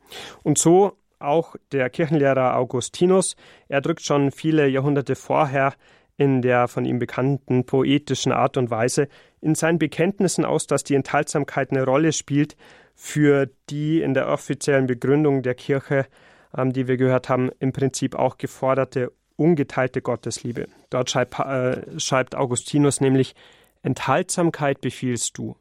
Und 0.42 0.58
so 0.58 0.96
auch 1.26 1.56
der 1.72 1.90
Kirchenlehrer 1.90 2.56
Augustinus. 2.56 3.36
Er 3.68 3.80
drückt 3.80 4.02
schon 4.02 4.30
viele 4.30 4.68
Jahrhunderte 4.68 5.14
vorher 5.14 5.74
in 6.16 6.42
der 6.42 6.68
von 6.68 6.84
ihm 6.84 6.98
bekannten 6.98 7.66
poetischen 7.66 8.32
Art 8.32 8.56
und 8.56 8.70
Weise 8.70 9.08
in 9.40 9.54
seinen 9.54 9.78
Bekenntnissen 9.78 10.44
aus, 10.44 10.66
dass 10.66 10.84
die 10.84 10.94
Enthaltsamkeit 10.94 11.70
eine 11.70 11.84
Rolle 11.84 12.12
spielt 12.12 12.56
für 12.94 13.50
die 13.70 14.00
in 14.00 14.14
der 14.14 14.28
offiziellen 14.28 14.86
Begründung 14.86 15.42
der 15.42 15.54
Kirche, 15.54 16.06
ähm, 16.56 16.72
die 16.72 16.86
wir 16.86 16.96
gehört 16.96 17.28
haben, 17.28 17.50
im 17.58 17.72
Prinzip 17.72 18.14
auch 18.14 18.38
geforderte 18.38 19.12
ungeteilte 19.36 20.00
Gottesliebe. 20.00 20.68
Dort 20.90 21.10
schreibt, 21.10 21.38
äh, 21.40 21.98
schreibt 21.98 22.36
Augustinus 22.36 23.00
nämlich 23.00 23.34
Enthaltsamkeit 23.82 24.80
befiehlst 24.80 25.36
du. 25.36 25.56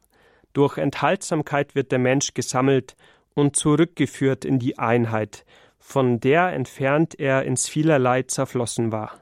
Durch 0.52 0.78
Enthaltsamkeit 0.78 1.74
wird 1.74 1.90
der 1.90 1.98
Mensch 1.98 2.32
gesammelt 2.34 2.94
und 3.34 3.56
zurückgeführt 3.56 4.44
in 4.44 4.58
die 4.58 4.78
Einheit, 4.78 5.44
von 5.78 6.20
der 6.20 6.52
entfernt 6.52 7.18
er 7.18 7.44
ins 7.44 7.68
vielerlei 7.68 8.22
zerflossen 8.22 8.90
war. 8.90 9.20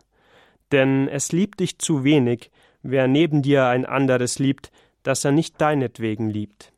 Denn 0.70 1.09
es 1.09 1.33
liebt 1.33 1.61
dich 1.61 1.79
zu 1.79 2.05
wenig, 2.05 2.51
wer 2.83 3.09
neben 3.09 3.42
dir 3.42 3.66
ein 3.66 3.85
anderes 3.85 4.38
liebt, 4.38 4.70
das 5.03 5.25
er 5.25 5.33
nicht 5.33 5.61
deinetwegen 5.61 6.31
liebt. 6.31 6.72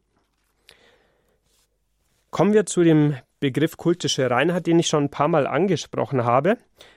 Kommen 2.30 2.54
wir 2.54 2.66
zu 2.66 2.82
dem 2.82 3.16
Begriff 3.40 3.76
kultische 3.76 4.30
Reinheit, 4.30 4.66
den 4.66 4.78
ich 4.78 4.86
schon 4.86 5.04
ein 5.04 5.10
paar 5.10 5.28
Mal 5.28 5.46
angesprochen 5.46 6.24
habe, 6.24 6.56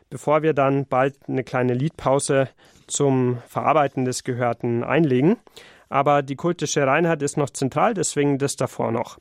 bevor 0.10 0.42
wir 0.42 0.54
dann 0.54 0.86
bald 0.88 1.16
eine 1.28 1.44
kleine 1.44 1.74
Liedpause 1.74 2.50
zum 2.88 3.40
Verarbeiten 3.48 4.06
des 4.06 4.24
Gehörten 4.24 4.84
einlegen 4.84 5.38
aber 5.90 6.22
die 6.22 6.36
kultische 6.36 6.86
Reinheit 6.86 7.22
ist 7.22 7.38
noch 7.38 7.50
zentral, 7.50 7.94
deswegen 7.94 8.38
das 8.38 8.56
davor 8.56 8.92
noch. 8.92 9.18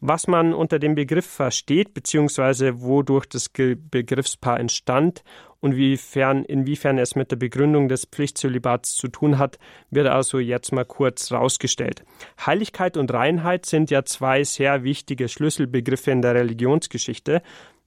Was 0.00 0.26
man 0.26 0.54
unter 0.54 0.78
dem 0.78 0.94
Begriff 0.94 1.26
versteht, 1.26 1.94
beziehungsweise 1.94 2.80
wodurch 2.80 3.26
das 3.26 3.48
Begriffspaar 3.48 4.60
entstand 4.60 5.22
und 5.60 5.76
wiefern, 5.76 6.44
inwiefern 6.44 6.98
es 6.98 7.16
mit 7.16 7.30
der 7.30 7.36
Begründung 7.36 7.88
des 7.88 8.04
Pflichtzölibats 8.06 8.94
zu 8.94 9.08
tun 9.08 9.38
hat, 9.38 9.58
wird 9.90 10.06
also 10.06 10.38
jetzt 10.38 10.72
mal 10.72 10.84
kurz 10.84 11.32
rausgestellt. 11.32 12.04
Heiligkeit 12.44 12.96
und 12.96 13.12
Reinheit 13.12 13.66
sind 13.66 13.90
ja 13.90 14.04
zwei 14.04 14.44
sehr 14.44 14.84
wichtige 14.84 15.28
Schlüsselbegriffe 15.28 16.10
in 16.10 16.22
der 16.22 16.34
Religionsgeschichte. 16.34 17.42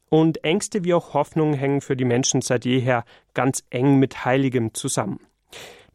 Und 0.09 0.43
Ängste 0.43 0.83
wie 0.83 0.93
auch 0.93 1.13
Hoffnungen 1.13 1.53
hängen 1.53 1.79
für 1.79 1.95
die 1.95 2.03
Menschen 2.03 2.41
seit 2.41 2.65
jeher 2.65 3.05
ganz 3.33 3.63
eng 3.69 3.97
mit 3.97 4.25
Heiligem 4.25 4.73
zusammen. 4.73 5.21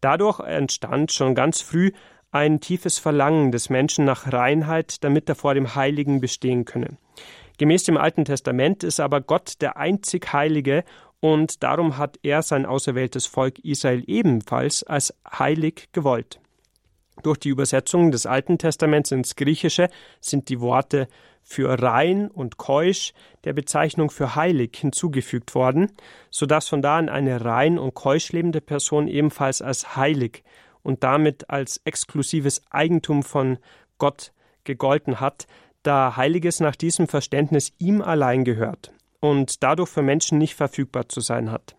Dadurch 0.00 0.40
entstand 0.40 1.12
schon 1.12 1.34
ganz 1.34 1.60
früh 1.60 1.92
ein 2.36 2.60
tiefes 2.60 2.98
Verlangen 2.98 3.52
des 3.52 3.70
Menschen 3.70 4.04
nach 4.04 4.32
Reinheit, 4.32 5.02
damit 5.04 5.28
er 5.28 5.34
vor 5.34 5.54
dem 5.54 5.74
Heiligen 5.74 6.20
bestehen 6.20 6.64
könne. 6.64 6.96
Gemäß 7.58 7.84
dem 7.84 7.96
Alten 7.96 8.24
Testament 8.24 8.84
ist 8.84 9.00
aber 9.00 9.20
Gott 9.20 9.54
der 9.60 9.76
einzig 9.76 10.32
Heilige 10.32 10.84
und 11.20 11.62
darum 11.62 11.96
hat 11.96 12.18
er 12.22 12.42
sein 12.42 12.66
auserwähltes 12.66 13.26
Volk 13.26 13.58
Israel 13.60 14.04
ebenfalls 14.06 14.82
als 14.82 15.14
heilig 15.30 15.88
gewollt. 15.92 16.40
Durch 17.22 17.38
die 17.38 17.48
Übersetzung 17.48 18.10
des 18.10 18.26
Alten 18.26 18.58
Testaments 18.58 19.10
ins 19.10 19.36
Griechische 19.36 19.88
sind 20.20 20.50
die 20.50 20.60
Worte 20.60 21.08
für 21.42 21.80
rein 21.80 22.28
und 22.28 22.58
keusch 22.58 23.14
der 23.44 23.54
Bezeichnung 23.54 24.10
für 24.10 24.34
heilig 24.34 24.76
hinzugefügt 24.76 25.54
worden, 25.54 25.92
so 26.28 26.44
dass 26.44 26.68
von 26.68 26.82
da 26.82 26.98
an 26.98 27.08
eine 27.08 27.44
rein 27.44 27.78
und 27.78 27.94
keusch 27.94 28.32
lebende 28.32 28.60
Person 28.60 29.08
ebenfalls 29.08 29.62
als 29.62 29.96
heilig 29.96 30.42
und 30.86 31.02
damit 31.02 31.50
als 31.50 31.80
exklusives 31.84 32.62
Eigentum 32.70 33.24
von 33.24 33.58
Gott 33.98 34.32
gegolten 34.62 35.18
hat, 35.18 35.48
da 35.82 36.16
Heiliges 36.16 36.60
nach 36.60 36.76
diesem 36.76 37.08
Verständnis 37.08 37.72
ihm 37.78 38.00
allein 38.02 38.44
gehört 38.44 38.92
und 39.18 39.64
dadurch 39.64 39.88
für 39.88 40.02
Menschen 40.02 40.38
nicht 40.38 40.54
verfügbar 40.54 41.08
zu 41.08 41.20
sein 41.20 41.50
hat. 41.50 41.74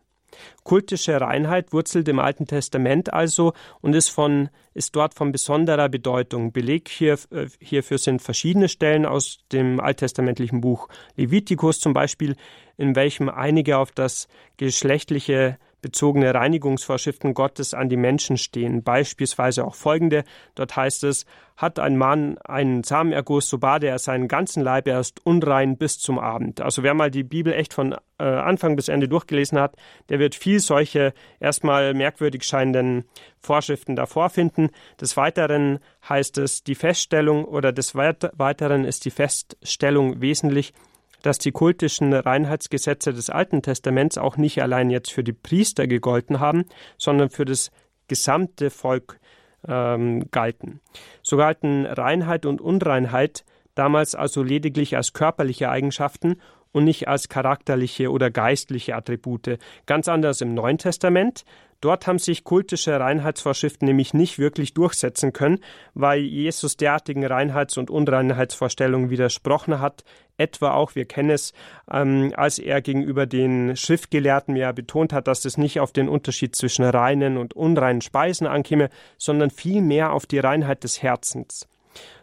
Kultische 0.65 1.21
Reinheit 1.21 1.71
wurzelt 1.71 2.09
im 2.09 2.19
Alten 2.19 2.47
Testament 2.47 3.13
also 3.13 3.53
und 3.79 3.95
ist, 3.95 4.09
von, 4.09 4.49
ist 4.73 4.93
dort 4.95 5.13
von 5.13 5.31
besonderer 5.31 5.87
Bedeutung. 5.87 6.51
Beleg 6.51 6.89
hier, 6.89 7.17
äh, 7.31 7.47
hierfür 7.61 7.97
sind 7.97 8.21
verschiedene 8.21 8.67
Stellen 8.67 9.05
aus 9.05 9.39
dem 9.53 9.79
alttestamentlichen 9.79 10.59
Buch 10.59 10.89
Levitikus 11.15 11.79
zum 11.79 11.93
Beispiel, 11.93 12.35
in 12.75 12.95
welchem 12.97 13.29
einige 13.29 13.77
auf 13.77 13.91
das 13.91 14.27
geschlechtliche 14.57 15.57
bezogene 15.81 16.33
Reinigungsvorschriften 16.33 17.33
Gottes 17.33 17.73
an 17.73 17.89
die 17.89 17.97
Menschen 17.97 18.37
stehen. 18.37 18.83
Beispielsweise 18.83 19.65
auch 19.65 19.75
folgende. 19.75 20.23
Dort 20.55 20.75
heißt 20.75 21.03
es, 21.03 21.25
hat 21.55 21.79
ein 21.79 21.97
Mann 21.97 22.37
einen 22.39 22.83
Samenerguss, 22.83 23.49
so 23.49 23.57
bade 23.57 23.87
er 23.87 23.97
seinen 23.97 24.27
ganzen 24.27 24.63
Leib 24.63 24.87
erst 24.87 25.25
unrein 25.25 25.77
bis 25.77 25.97
zum 25.97 26.19
Abend. 26.19 26.61
Also 26.61 26.83
wer 26.83 26.93
mal 26.93 27.09
die 27.09 27.23
Bibel 27.23 27.51
echt 27.51 27.73
von 27.73 27.95
äh, 28.19 28.23
Anfang 28.23 28.75
bis 28.75 28.89
Ende 28.89 29.07
durchgelesen 29.07 29.59
hat, 29.59 29.75
der 30.09 30.19
wird 30.19 30.35
viel 30.35 30.59
solche 30.59 31.13
erstmal 31.39 31.95
merkwürdig 31.95 32.43
scheinenden 32.43 33.05
Vorschriften 33.39 33.95
davor 33.95 34.29
finden. 34.29 34.69
Des 35.01 35.17
Weiteren 35.17 35.79
heißt 36.07 36.37
es, 36.37 36.63
die 36.63 36.75
Feststellung 36.75 37.45
oder 37.45 37.71
des 37.71 37.95
Weiteren 37.95 38.85
ist 38.85 39.05
die 39.05 39.11
Feststellung 39.11 40.21
wesentlich, 40.21 40.73
dass 41.21 41.38
die 41.38 41.51
kultischen 41.51 42.13
Reinheitsgesetze 42.13 43.13
des 43.13 43.30
Alten 43.30 43.62
Testaments 43.62 44.17
auch 44.17 44.38
nicht 44.38 44.62
allein 44.62 44.89
jetzt 44.89 45.12
für 45.12 45.23
die 45.23 45.34
Priester 45.34 45.88
gegolten 45.88 46.39
haben, 46.39 46.65
sondern 46.97 47.30
für 47.30 47.45
das 47.45 47.71
gesamte 48.08 48.69
Volk 48.69 49.19
ähm, 49.67 50.30
galten. 50.32 50.80
So 51.21 51.38
galten 51.38 51.86
Reinheit 51.86 52.45
und 52.45 52.62
Unreinheit 52.62 53.43
damals 53.75 54.15
also 54.15 54.43
lediglich 54.43 54.95
als 54.95 55.13
körperliche 55.13 55.69
Eigenschaften 55.69 56.41
und 56.77 56.83
nicht 56.83 57.07
als 57.07 57.27
charakterliche 57.27 58.11
oder 58.11 58.29
geistliche 58.29 58.95
Attribute. 58.95 59.57
Ganz 59.87 60.07
anders 60.07 60.41
im 60.41 60.53
Neuen 60.53 60.77
Testament. 60.77 61.43
Dort 61.81 62.07
haben 62.07 62.19
sich 62.19 62.43
kultische 62.43 62.99
Reinheitsvorschriften 62.99 63.87
nämlich 63.87 64.13
nicht 64.13 64.37
wirklich 64.37 64.73
durchsetzen 64.73 65.33
können, 65.33 65.59
weil 65.95 66.21
Jesus 66.21 66.77
derartigen 66.77 67.25
Reinheits- 67.25 67.77
und 67.77 67.89
Unreinheitsvorstellungen 67.89 69.09
widersprochen 69.09 69.79
hat, 69.79 70.03
etwa 70.37 70.73
auch, 70.73 70.93
wir 70.93 71.05
kennen 71.05 71.31
es, 71.31 71.53
ähm, 71.91 72.31
als 72.35 72.59
er 72.59 72.81
gegenüber 72.81 73.25
den 73.25 73.75
Schriftgelehrten 73.75 74.55
ja 74.55 74.71
betont 74.71 75.13
hat, 75.13 75.27
dass 75.27 75.45
es 75.45 75.57
nicht 75.57 75.79
auf 75.79 75.91
den 75.91 76.09
Unterschied 76.09 76.55
zwischen 76.55 76.85
reinen 76.85 77.37
und 77.37 77.55
unreinen 77.55 78.01
Speisen 78.01 78.45
ankäme, 78.45 78.89
sondern 79.17 79.49
vielmehr 79.49 80.13
auf 80.13 80.27
die 80.27 80.39
Reinheit 80.39 80.83
des 80.83 81.01
Herzens. 81.01 81.67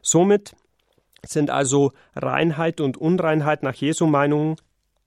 Somit 0.00 0.54
sind 1.26 1.50
also 1.50 1.92
Reinheit 2.14 2.80
und 2.80 2.96
Unreinheit 2.96 3.62
nach 3.62 3.74
Jesu 3.74 4.06
Meinung 4.06 4.56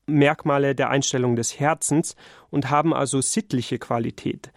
Merkmale 0.07 0.73
der 0.73 0.89
Einstellung 0.89 1.35
des 1.35 1.59
Herzens 1.59 2.15
und 2.49 2.69
haben 2.69 2.93
also 2.93 3.21
sittliche 3.21 3.77
Qualität. 3.77 4.51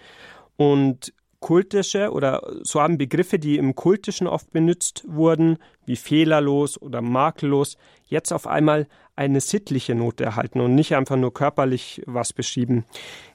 Und 0.57 1.13
kultische 1.41 2.13
oder 2.13 2.43
so 2.63 2.81
haben 2.81 2.99
Begriffe, 2.99 3.39
die 3.39 3.57
im 3.57 3.75
kultischen 3.75 4.27
oft 4.27 4.53
benutzt 4.53 5.05
wurden, 5.09 5.59
wie 5.87 5.97
fehlerlos 5.97 6.81
oder 6.81 7.01
makellos, 7.01 7.77
jetzt 8.07 8.33
auf 8.33 8.47
einmal 8.47 8.87
eine 9.17 9.41
sittliche 9.41 9.95
Note 9.95 10.25
erhalten 10.25 10.61
und 10.61 10.75
nicht 10.75 10.95
einfach 10.95 11.17
nur 11.17 11.35
körperlich 11.35 12.03
was 12.07 12.33
beschrieben. 12.33 12.85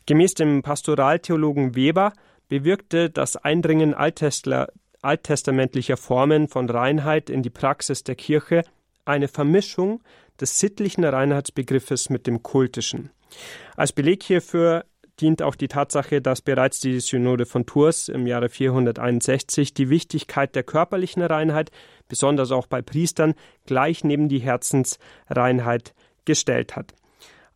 Gemäß 0.06 0.36
dem 0.36 0.62
Pastoraltheologen 0.62 1.76
Weber 1.76 2.14
bewirkte 2.48 3.10
das 3.10 3.36
Eindringen 3.38 3.94
Alttestler, 3.94 4.70
alttestamentlicher 5.06 5.98
Formen 5.98 6.48
von 6.48 6.70
Reinheit 6.70 7.30
in 7.30 7.44
die 7.44 7.50
Praxis 7.50 8.04
der 8.04 8.16
Kirche 8.16 8.64
eine 9.06 9.28
Vermischung 9.28 10.02
des 10.40 10.60
sittlichen 10.60 11.04
Reinheitsbegriffes 11.04 12.10
mit 12.10 12.28
dem 12.28 12.44
kultischen. 12.44 13.12
Als 13.76 13.94
Beleg 13.94 14.24
hierfür 14.24 14.86
dient 15.20 15.42
auch 15.42 15.56
die 15.56 15.68
Tatsache, 15.68 16.22
dass 16.22 16.42
bereits 16.42 16.80
die 16.82 17.00
Synode 17.00 17.46
von 17.46 17.66
Tours 17.66 18.10
im 18.10 18.28
Jahre 18.28 18.50
461 18.50 19.74
die 19.74 19.90
Wichtigkeit 19.90 20.56
der 20.56 20.64
körperlichen 20.64 21.24
Reinheit, 21.24 21.72
besonders 22.10 22.52
auch 22.52 22.68
bei 22.68 22.82
Priestern, 22.82 23.34
gleich 23.66 24.04
neben 24.04 24.28
die 24.28 24.40
Herzensreinheit 24.40 25.94
gestellt 26.26 26.76
hat. 26.76 26.94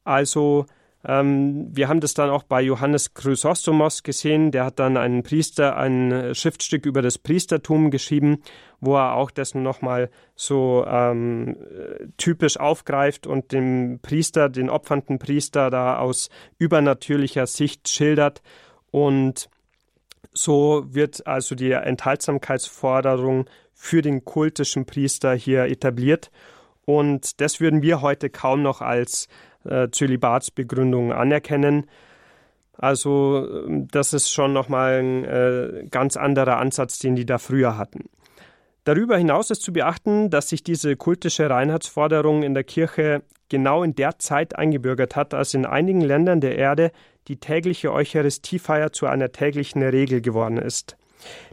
Also 0.04 0.68
Ähm, 1.06 1.70
wir 1.72 1.88
haben 1.88 2.02
das 2.02 2.14
dann 2.14 2.30
auch 2.30 2.44
bei 2.44 2.62
Johannes 2.62 3.14
Chrysostomos 3.14 4.04
gesehen. 4.04 4.52
Der 4.52 4.66
hat 4.66 4.80
dann 4.80 4.98
einen 4.98 5.24
Priester, 5.24 5.78
ein 5.78 6.36
Schriftstück 6.36 6.86
über 6.86 7.02
das 7.02 7.18
Priestertum 7.18 7.90
geschrieben, 7.90 8.42
wo 8.82 8.96
er 8.96 9.16
auch 9.16 9.32
das 9.32 9.56
nochmal 9.56 10.10
so 10.36 10.86
ähm, 10.88 11.56
typisch 12.18 12.60
aufgreift 12.60 13.28
und 13.28 13.52
dem 13.52 14.00
Priester, 14.02 14.50
den 14.50 14.70
opfernden 14.70 15.20
Priester 15.20 15.70
da 15.70 15.98
aus 16.00 16.30
übernatürlicher 16.58 17.48
Sicht 17.48 17.88
schildert. 17.88 18.42
Und 18.92 19.50
so 20.34 20.86
wird 20.88 21.26
also 21.28 21.56
die 21.56 21.72
Enthaltsamkeitsforderung 21.72 23.46
für 23.74 24.02
den 24.02 24.26
kultischen 24.26 24.86
Priester 24.86 25.34
hier 25.34 25.66
etabliert. 25.66 26.32
Und 26.86 27.40
das 27.40 27.60
würden 27.60 27.82
wir 27.82 28.02
heute 28.02 28.30
kaum 28.30 28.62
noch 28.64 28.82
als 28.82 29.28
äh, 29.70 29.90
Zölibatsbegründung 29.92 31.14
anerkennen. 31.14 31.86
Also 32.78 33.68
das 33.68 34.14
ist 34.14 34.32
schon 34.32 34.54
nochmal 34.54 35.00
ein 35.00 35.26
äh, 35.26 35.86
ganz 35.92 36.16
anderer 36.16 36.58
Ansatz, 36.58 37.00
den 37.00 37.16
die 37.16 37.26
da 37.26 37.38
früher 37.38 37.78
hatten. 37.78 38.06
Darüber 38.86 39.18
hinaus 39.18 39.52
ist 39.52 39.62
zu 39.62 39.74
beachten, 39.74 40.30
dass 40.30 40.50
sich 40.50 40.64
diese 40.64 40.96
kultische 40.96 41.50
Reinheitsforderung 41.50 42.44
in 42.44 42.54
der 42.54 42.64
Kirche 42.64 43.22
genau 43.50 43.84
in 43.84 43.96
der 43.96 44.18
Zeit 44.20 44.56
eingebürgert 44.58 45.16
hat, 45.16 45.34
als 45.34 45.54
in 45.54 45.66
einigen 45.66 46.02
Ländern 46.02 46.40
der 46.40 46.58
Erde 46.58 46.92
die 47.28 47.38
tägliche 47.38 47.92
Eucharistiefeier 47.92 48.92
zu 48.92 49.06
einer 49.06 49.32
täglichen 49.32 49.84
Regel 49.84 50.22
geworden 50.22 50.58
ist. 50.58 50.98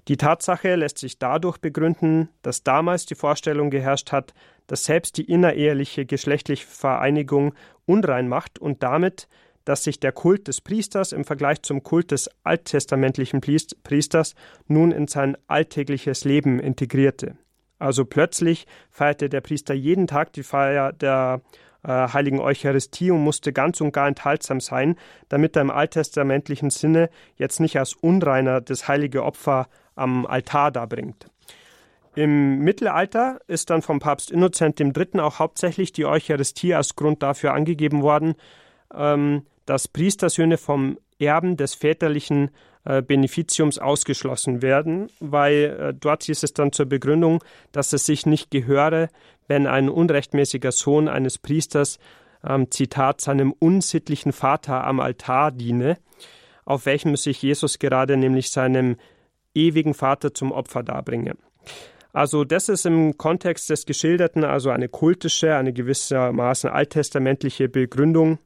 Die 0.09 0.17
Tatsache 0.17 0.75
lässt 0.75 0.99
sich 0.99 1.19
dadurch 1.19 1.59
begründen, 1.59 2.29
dass 2.43 2.63
damals 2.63 3.07
die 3.07 3.15
Vorstellung 3.15 3.71
geherrscht 3.71 4.13
hat, 4.13 4.35
dass 4.67 4.85
selbst 4.85 5.17
die 5.17 5.31
innereheliche 5.31 6.07
geschlechtliche 6.07 6.67
Vereinigung 6.67 7.55
unrein 7.85 8.29
macht 8.29 8.59
und 8.59 8.83
damit, 8.83 9.29
dass 9.65 9.85
sich 9.85 9.99
der 9.99 10.13
Kult 10.13 10.49
des 10.49 10.61
Priesters 10.61 11.13
im 11.13 11.25
Vergleich 11.25 11.63
zum 11.63 11.83
Kult 11.83 12.13
des 12.13 12.31
alttestamentlichen 12.45 13.41
Priesters 13.41 14.35
nun 14.69 14.93
in 14.93 15.09
sein 15.09 15.37
alltägliches 15.49 16.25
Leben 16.25 16.61
integrierte. 16.61 17.37
Also 17.79 18.05
plötzlich 18.05 18.67
feierte 18.91 19.29
der 19.29 19.41
Priester 19.41 19.75
jeden 19.75 20.07
Tag 20.07 20.33
die 20.33 20.45
Feier 20.45 20.93
der 20.93 21.43
äh, 21.87 22.09
heiligen 22.09 22.41
Eucharistie 22.41 23.11
und 23.11 23.23
musste 23.23 23.53
ganz 23.53 23.81
und 23.81 23.93
gar 23.93 24.09
enthaltsam 24.09 24.61
sein, 24.61 24.97
damit 25.29 25.57
er 25.57 25.63
im 25.63 25.71
alttestamentlichen 25.71 26.71
Sinne 26.71 27.11
jetzt 27.37 27.61
nicht 27.61 27.79
als 27.79 27.95
Unreiner 27.95 28.61
das 28.61 28.89
heilige 28.89 29.25
Opfer 29.25 29.69
am 29.95 30.27
Altar 30.27 30.73
darbringt. 30.73 31.29
Im 32.17 32.61
Mittelalter 32.61 33.41
ist 33.47 33.71
dann 33.71 33.83
vom 33.83 34.01
Papst 34.01 34.31
Innozent 34.31 34.81
III. 34.81 35.21
auch 35.21 35.39
hauptsächlich 35.39 35.93
die 35.93 36.07
Eucharistie 36.07 36.75
als 36.75 36.97
Grund 36.97 37.23
dafür 37.23 37.53
angegeben 37.53 38.03
worden, 38.03 38.35
ähm, 38.95 39.43
dass 39.67 39.87
Priestersöhne 39.87 40.57
vom 40.57 40.99
Erben 41.19 41.57
des 41.57 41.75
väterlichen 41.75 42.51
äh, 42.85 43.03
Beneficiums 43.03 43.79
ausgeschlossen 43.79 44.63
werden, 44.63 45.09
weil 45.21 45.77
äh, 45.79 45.95
dort 45.95 46.23
hieß 46.23 46.43
es 46.43 46.55
dann 46.55 46.73
zur 46.73 46.87
Begründung, 46.87 47.43
dass 47.73 47.93
es 47.93 48.07
sich 48.07 48.27
nicht 48.27 48.51
gehöre, 48.51 49.09
wenn 49.49 49.67
ein 49.67 49.89
unrechtmäßiger 49.89 50.73
Sohn 50.73 51.09
eines 51.09 51.39
Priesters, 51.39 51.99
ähm, 52.45 52.71
Zitat, 52.71 53.21
seinem 53.21 53.53
unsittlichen 53.53 54.33
Vater 54.33 54.85
am 54.85 55.01
Altar 55.01 55.51
diene, 55.51 55.99
auf 56.65 56.87
welchem 56.87 57.17
sich 57.17 57.43
Jesus 57.43 57.79
gerade 57.79 58.17
nämlich 58.17 58.51
seinem 58.51 58.97
ewigen 59.55 59.95
Vater 59.95 60.35
zum 60.35 60.53
Opfer 60.53 60.83
darbringe. 60.83 61.37
Also 62.13 62.45
das 62.45 62.69
ist 62.69 62.87
im 62.87 63.19
Kontext 63.19 63.69
des 63.69 63.85
Geschilderten 63.85 64.43
also 64.43 64.71
eine 64.71 64.89
kultische, 64.89 65.55
eine 65.55 65.73
gewissermaßen 65.73 66.71
alttestamentliche 66.71 67.69
Begründung, 67.69 68.39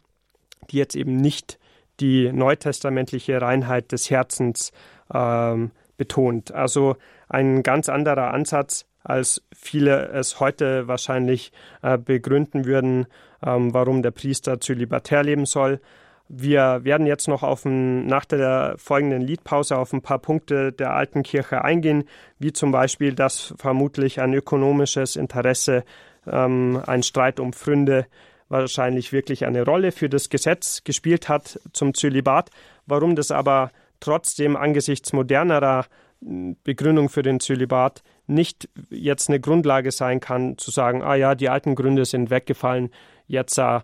die 0.71 0.79
jetzt 0.79 0.97
eben 0.97 1.17
nicht 1.17 1.59
die 2.01 2.33
neutestamentliche 2.33 3.41
Reinheit 3.41 3.93
des 3.93 4.11
Herzens 4.11 4.73
ähm, 5.13 5.71
betont. 5.97 6.53
Also 6.53 6.97
ein 7.29 7.63
ganz 7.63 7.89
anderer 7.89 8.33
Ansatz, 8.33 8.87
als 9.03 9.43
viele 9.55 10.09
es 10.09 10.41
heute 10.41 10.89
wahrscheinlich 10.89 11.53
äh, 11.83 11.99
begründen 11.99 12.65
würden, 12.65 13.07
ähm, 13.45 13.73
warum 13.73 14.03
der 14.03 14.11
Priester 14.11 14.61
zölibatär 14.61 15.23
leben 15.23 15.47
soll. 15.47 15.81
Wir 16.29 16.85
werden 16.85 17.07
jetzt 17.07 17.27
noch 17.27 17.43
auf 17.43 17.65
ein, 17.65 18.07
nach 18.07 18.25
der 18.25 18.75
folgenden 18.79 19.21
Liedpause 19.21 19.77
auf 19.77 19.93
ein 19.93 20.03
paar 20.03 20.21
Punkte 20.21 20.73
der 20.73 20.95
alten 20.95 21.25
Kirche 21.25 21.65
eingehen, 21.65 22.05
wie 22.39 22.53
zum 22.53 22.71
Beispiel, 22.71 23.15
dass 23.15 23.53
vermutlich 23.59 24.21
ein 24.21 24.33
ökonomisches 24.33 25.17
Interesse, 25.17 25.83
ähm, 26.31 26.81
ein 26.87 27.03
Streit 27.03 27.41
um 27.41 27.53
Pfründe 27.53 28.07
wahrscheinlich 28.49 29.13
wirklich 29.13 29.47
eine 29.47 29.65
Rolle 29.65 29.93
für 29.93 30.09
das 30.09 30.29
Gesetz 30.29 30.85
gespielt 30.85 31.29
hat 31.29 31.59
zum 31.73 31.95
Zölibat. 31.95 32.51
Warum 32.87 33.17
das 33.17 33.31
aber 33.31 33.71
trotzdem 34.01 34.57
angesichts 34.57 35.13
modernerer 35.13 35.87
Begründung 36.21 37.09
für 37.09 37.23
den 37.23 37.41
Zölibat 37.41 38.03
nicht 38.31 38.69
jetzt 38.91 39.29
eine 39.29 39.41
Grundlage 39.41 39.91
sein 39.91 40.21
kann, 40.21 40.57
zu 40.57 40.71
sagen, 40.71 41.03
ah 41.03 41.15
ja, 41.15 41.35
die 41.35 41.49
alten 41.49 41.75
Gründe 41.75 42.05
sind 42.05 42.31
weggefallen, 42.31 42.91
jetzt 43.27 43.59
äh, 43.59 43.81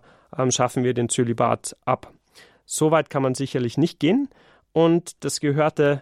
schaffen 0.49 0.83
wir 0.83 0.93
den 0.93 1.09
Zölibat 1.09 1.75
ab. 1.85 2.13
So 2.65 2.91
weit 2.91 3.09
kann 3.09 3.23
man 3.23 3.35
sicherlich 3.35 3.77
nicht 3.77 3.99
gehen. 3.99 4.29
Und 4.73 5.23
das 5.23 5.39
Gehörte 5.39 6.01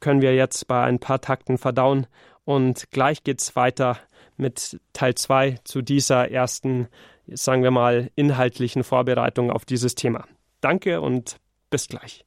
können 0.00 0.22
wir 0.22 0.34
jetzt 0.34 0.66
bei 0.66 0.82
ein 0.82 0.98
paar 0.98 1.20
Takten 1.20 1.58
verdauen. 1.58 2.06
Und 2.44 2.90
gleich 2.90 3.24
geht 3.24 3.40
es 3.40 3.56
weiter 3.56 3.98
mit 4.36 4.80
Teil 4.92 5.14
2 5.14 5.58
zu 5.64 5.82
dieser 5.82 6.30
ersten, 6.30 6.88
sagen 7.26 7.62
wir 7.62 7.70
mal, 7.70 8.10
inhaltlichen 8.14 8.84
Vorbereitung 8.84 9.50
auf 9.50 9.64
dieses 9.64 9.94
Thema. 9.94 10.26
Danke 10.60 11.00
und 11.00 11.36
bis 11.70 11.88
gleich. 11.88 12.25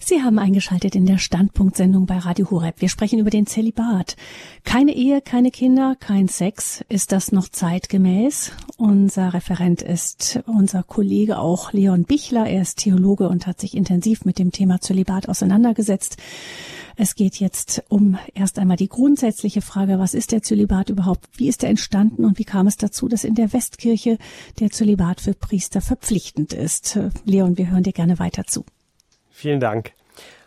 Sie 0.00 0.22
haben 0.22 0.38
eingeschaltet 0.38 0.94
in 0.94 1.06
der 1.06 1.18
Standpunktsendung 1.18 2.06
bei 2.06 2.18
Radio 2.18 2.50
Horeb. 2.50 2.80
Wir 2.80 2.88
sprechen 2.88 3.18
über 3.18 3.30
den 3.30 3.46
Zölibat. 3.46 4.16
Keine 4.64 4.94
Ehe, 4.94 5.20
keine 5.20 5.50
Kinder, 5.50 5.96
kein 5.98 6.28
Sex. 6.28 6.84
Ist 6.88 7.12
das 7.12 7.32
noch 7.32 7.48
zeitgemäß? 7.48 8.52
Unser 8.76 9.34
Referent 9.34 9.82
ist 9.82 10.40
unser 10.46 10.82
Kollege 10.82 11.38
auch 11.38 11.72
Leon 11.72 12.04
Bichler. 12.04 12.46
Er 12.46 12.62
ist 12.62 12.78
Theologe 12.78 13.28
und 13.28 13.46
hat 13.46 13.60
sich 13.60 13.76
intensiv 13.76 14.24
mit 14.24 14.38
dem 14.38 14.52
Thema 14.52 14.80
Zölibat 14.80 15.28
auseinandergesetzt. 15.28 16.16
Es 16.98 17.14
geht 17.14 17.36
jetzt 17.36 17.84
um 17.88 18.16
erst 18.34 18.58
einmal 18.58 18.78
die 18.78 18.88
grundsätzliche 18.88 19.60
Frage, 19.60 19.98
was 19.98 20.14
ist 20.14 20.32
der 20.32 20.42
Zölibat 20.42 20.88
überhaupt? 20.88 21.26
Wie 21.36 21.48
ist 21.48 21.62
er 21.62 21.68
entstanden 21.68 22.24
und 22.24 22.38
wie 22.38 22.44
kam 22.44 22.66
es 22.66 22.78
dazu, 22.78 23.06
dass 23.08 23.24
in 23.24 23.34
der 23.34 23.52
Westkirche 23.52 24.16
der 24.60 24.70
Zölibat 24.70 25.20
für 25.20 25.34
Priester 25.34 25.82
verpflichtend 25.82 26.54
ist? 26.54 26.98
Leon, 27.24 27.58
wir 27.58 27.70
hören 27.70 27.82
dir 27.82 27.92
gerne 27.92 28.18
weiter 28.18 28.44
zu. 28.44 28.64
Vielen 29.38 29.60
Dank. 29.60 29.92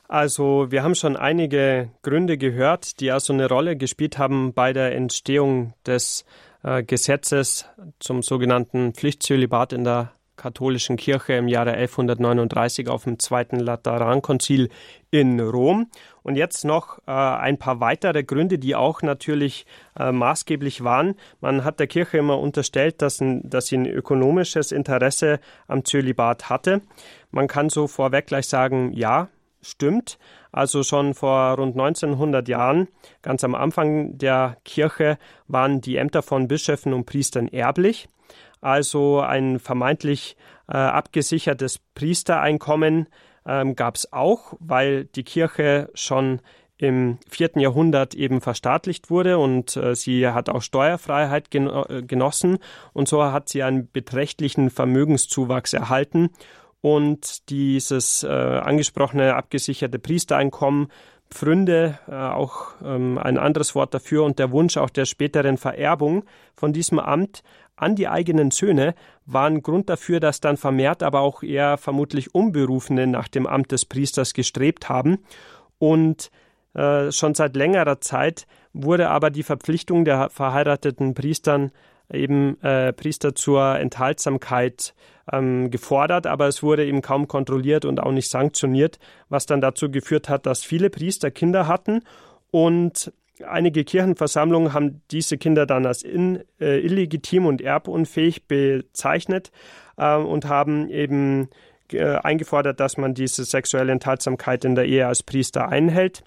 Also 0.07 0.71
wir 0.71 0.81
haben 0.81 0.95
schon 0.95 1.15
einige 1.15 1.91
Gründe 2.01 2.39
gehört, 2.39 2.99
die 2.99 3.11
also 3.11 3.33
eine 3.33 3.47
Rolle 3.47 3.77
gespielt 3.77 4.17
haben 4.17 4.51
bei 4.55 4.73
der 4.73 4.95
Entstehung 4.95 5.75
des 5.85 6.25
äh, 6.63 6.81
Gesetzes 6.81 7.65
zum 7.99 8.23
sogenannten 8.23 8.95
Pflichtzölibat 8.95 9.73
in 9.73 9.83
der 9.83 10.13
katholischen 10.37 10.97
Kirche 10.97 11.33
im 11.33 11.47
Jahre 11.47 11.73
1139 11.73 12.87
auf 12.89 13.03
dem 13.03 13.19
Zweiten 13.19 13.59
Laterankonzil 13.59 14.69
in 15.11 15.39
Rom. 15.39 15.91
Und 16.23 16.35
jetzt 16.35 16.65
noch 16.65 16.99
äh, 17.07 17.11
ein 17.11 17.57
paar 17.57 17.79
weitere 17.79 18.23
Gründe, 18.23 18.59
die 18.59 18.75
auch 18.75 19.01
natürlich 19.01 19.65
äh, 19.97 20.11
maßgeblich 20.11 20.83
waren. 20.83 21.15
Man 21.41 21.63
hat 21.63 21.79
der 21.79 21.87
Kirche 21.87 22.17
immer 22.17 22.39
unterstellt, 22.39 23.01
dass, 23.01 23.21
ein, 23.21 23.49
dass 23.49 23.67
sie 23.67 23.77
ein 23.77 23.85
ökonomisches 23.85 24.71
Interesse 24.71 25.39
am 25.67 25.85
Zölibat 25.85 26.49
hatte. 26.49 26.81
Man 27.31 27.47
kann 27.47 27.69
so 27.69 27.87
vorweg 27.87 28.27
gleich 28.27 28.47
sagen, 28.47 28.93
ja, 28.93 29.29
stimmt. 29.61 30.17
Also 30.51 30.83
schon 30.83 31.13
vor 31.13 31.55
rund 31.55 31.77
1900 31.77 32.47
Jahren, 32.47 32.87
ganz 33.21 33.43
am 33.43 33.55
Anfang 33.55 34.17
der 34.17 34.57
Kirche, 34.65 35.17
waren 35.47 35.81
die 35.81 35.97
Ämter 35.97 36.23
von 36.23 36.47
Bischöfen 36.47 36.93
und 36.93 37.05
Priestern 37.05 37.47
erblich. 37.47 38.07
Also 38.61 39.21
ein 39.21 39.59
vermeintlich 39.59 40.35
äh, 40.67 40.77
abgesichertes 40.77 41.79
Priestereinkommen 41.95 43.07
ähm, 43.45 43.75
gab 43.75 43.95
es 43.95 44.11
auch, 44.13 44.53
weil 44.59 45.05
die 45.05 45.23
Kirche 45.23 45.89
schon 45.93 46.41
im 46.77 47.17
vierten 47.29 47.59
Jahrhundert 47.59 48.15
eben 48.15 48.39
verstaatlicht 48.39 49.09
wurde 49.09 49.37
und 49.37 49.75
äh, 49.75 49.95
sie 49.95 50.27
hat 50.27 50.49
auch 50.49 50.61
Steuerfreiheit 50.61 51.51
gen 51.51 51.67
äh, 51.67 52.01
genossen 52.03 52.57
und 52.93 53.09
so 53.09 53.23
hat 53.23 53.49
sie 53.49 53.63
einen 53.63 53.91
beträchtlichen 53.91 54.69
Vermögenszuwachs 54.69 55.73
erhalten 55.73 56.29
und 56.81 57.49
dieses 57.49 58.23
äh, 58.23 58.27
angesprochene 58.29 59.35
abgesicherte 59.35 59.99
Priestereinkommen 59.99 60.87
Pfründe, 61.29 61.99
äh, 62.07 62.15
auch 62.15 62.73
ähm, 62.83 63.17
ein 63.17 63.37
anderes 63.37 63.75
Wort 63.75 63.93
dafür, 63.93 64.23
und 64.23 64.39
der 64.39 64.51
Wunsch 64.51 64.77
auch 64.77 64.89
der 64.89 65.05
späteren 65.05 65.57
Vererbung 65.57 66.23
von 66.55 66.73
diesem 66.73 66.97
Amt 66.99 67.43
an 67.79 67.95
die 67.95 68.07
eigenen 68.07 68.51
Söhne 68.51 68.93
waren 69.25 69.61
Grund 69.61 69.89
dafür, 69.89 70.19
dass 70.19 70.41
dann 70.41 70.57
vermehrt 70.57 71.03
aber 71.03 71.21
auch 71.21 71.43
eher 71.43 71.77
vermutlich 71.77 72.35
Unberufene 72.35 73.07
nach 73.07 73.27
dem 73.27 73.47
Amt 73.47 73.71
des 73.71 73.85
Priesters 73.85 74.33
gestrebt 74.33 74.89
haben. 74.89 75.19
Und 75.77 76.31
äh, 76.73 77.11
schon 77.11 77.35
seit 77.35 77.55
längerer 77.55 78.01
Zeit 78.01 78.47
wurde 78.73 79.09
aber 79.09 79.29
die 79.29 79.43
Verpflichtung 79.43 80.05
der 80.05 80.29
verheirateten 80.29 81.13
Priestern 81.13 81.71
eben 82.11 82.61
äh, 82.61 82.91
Priester 82.93 83.35
zur 83.35 83.77
Enthaltsamkeit 83.77 84.93
ähm, 85.31 85.69
gefordert, 85.69 86.27
aber 86.27 86.47
es 86.47 86.63
wurde 86.63 86.85
eben 86.85 87.01
kaum 87.01 87.27
kontrolliert 87.27 87.85
und 87.85 87.99
auch 87.99 88.11
nicht 88.11 88.29
sanktioniert, 88.29 88.99
was 89.29 89.45
dann 89.45 89.61
dazu 89.61 89.91
geführt 89.91 90.27
hat, 90.27 90.45
dass 90.45 90.63
viele 90.63 90.89
Priester 90.89 91.31
Kinder 91.31 91.67
hatten 91.67 92.01
und 92.51 93.13
einige 93.47 93.83
Kirchenversammlungen 93.83 94.73
haben 94.73 95.01
diese 95.11 95.37
Kinder 95.37 95.65
dann 95.65 95.85
als 95.85 96.03
in, 96.03 96.43
äh, 96.59 96.79
illegitim 96.79 97.45
und 97.45 97.61
erbunfähig 97.61 98.47
bezeichnet 98.47 99.51
äh, 99.97 100.15
und 100.15 100.45
haben 100.45 100.89
eben 100.89 101.49
äh, 101.91 102.15
eingefordert, 102.15 102.79
dass 102.79 102.97
man 102.97 103.13
diese 103.13 103.45
sexuelle 103.45 103.91
Enthaltsamkeit 103.91 104.65
in 104.65 104.75
der 104.75 104.85
Ehe 104.85 105.07
als 105.07 105.23
Priester 105.23 105.69
einhält. 105.69 106.23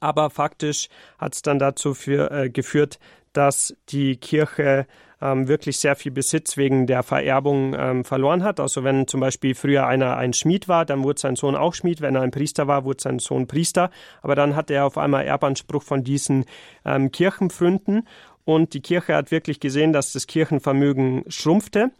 Aber 0.00 0.30
faktisch 0.30 0.88
hat 1.18 1.34
es 1.34 1.42
dann 1.42 1.58
dazu 1.58 1.94
für, 1.94 2.30
äh, 2.30 2.50
geführt, 2.50 2.98
dass 3.32 3.76
die 3.88 4.16
Kirche 4.16 4.86
ähm, 5.20 5.48
wirklich 5.48 5.78
sehr 5.78 5.96
viel 5.96 6.12
Besitz 6.12 6.56
wegen 6.56 6.86
der 6.86 7.02
Vererbung 7.02 7.74
ähm, 7.78 8.04
verloren 8.04 8.42
hat. 8.42 8.60
Also 8.60 8.84
wenn 8.84 9.06
zum 9.06 9.20
Beispiel 9.20 9.54
früher 9.54 9.86
einer 9.86 10.16
ein 10.16 10.32
Schmied 10.32 10.68
war, 10.68 10.84
dann 10.84 11.02
wurde 11.02 11.20
sein 11.20 11.36
Sohn 11.36 11.54
auch 11.56 11.74
Schmied. 11.74 12.00
Wenn 12.00 12.14
er 12.14 12.22
ein 12.22 12.30
Priester 12.30 12.66
war, 12.66 12.84
wurde 12.84 13.02
sein 13.02 13.18
Sohn 13.18 13.46
Priester. 13.46 13.90
Aber 14.22 14.34
dann 14.34 14.56
hatte 14.56 14.74
er 14.74 14.86
auf 14.86 14.98
einmal 14.98 15.24
Erbanspruch 15.24 15.82
von 15.82 16.04
diesen 16.04 16.44
ähm, 16.84 17.10
Kirchenpfründen. 17.10 18.06
Und 18.44 18.74
die 18.74 18.82
Kirche 18.82 19.14
hat 19.14 19.30
wirklich 19.30 19.58
gesehen, 19.58 19.92
dass 19.92 20.12
das 20.12 20.26
Kirchenvermögen 20.26 21.24
schrumpfte. 21.28 21.90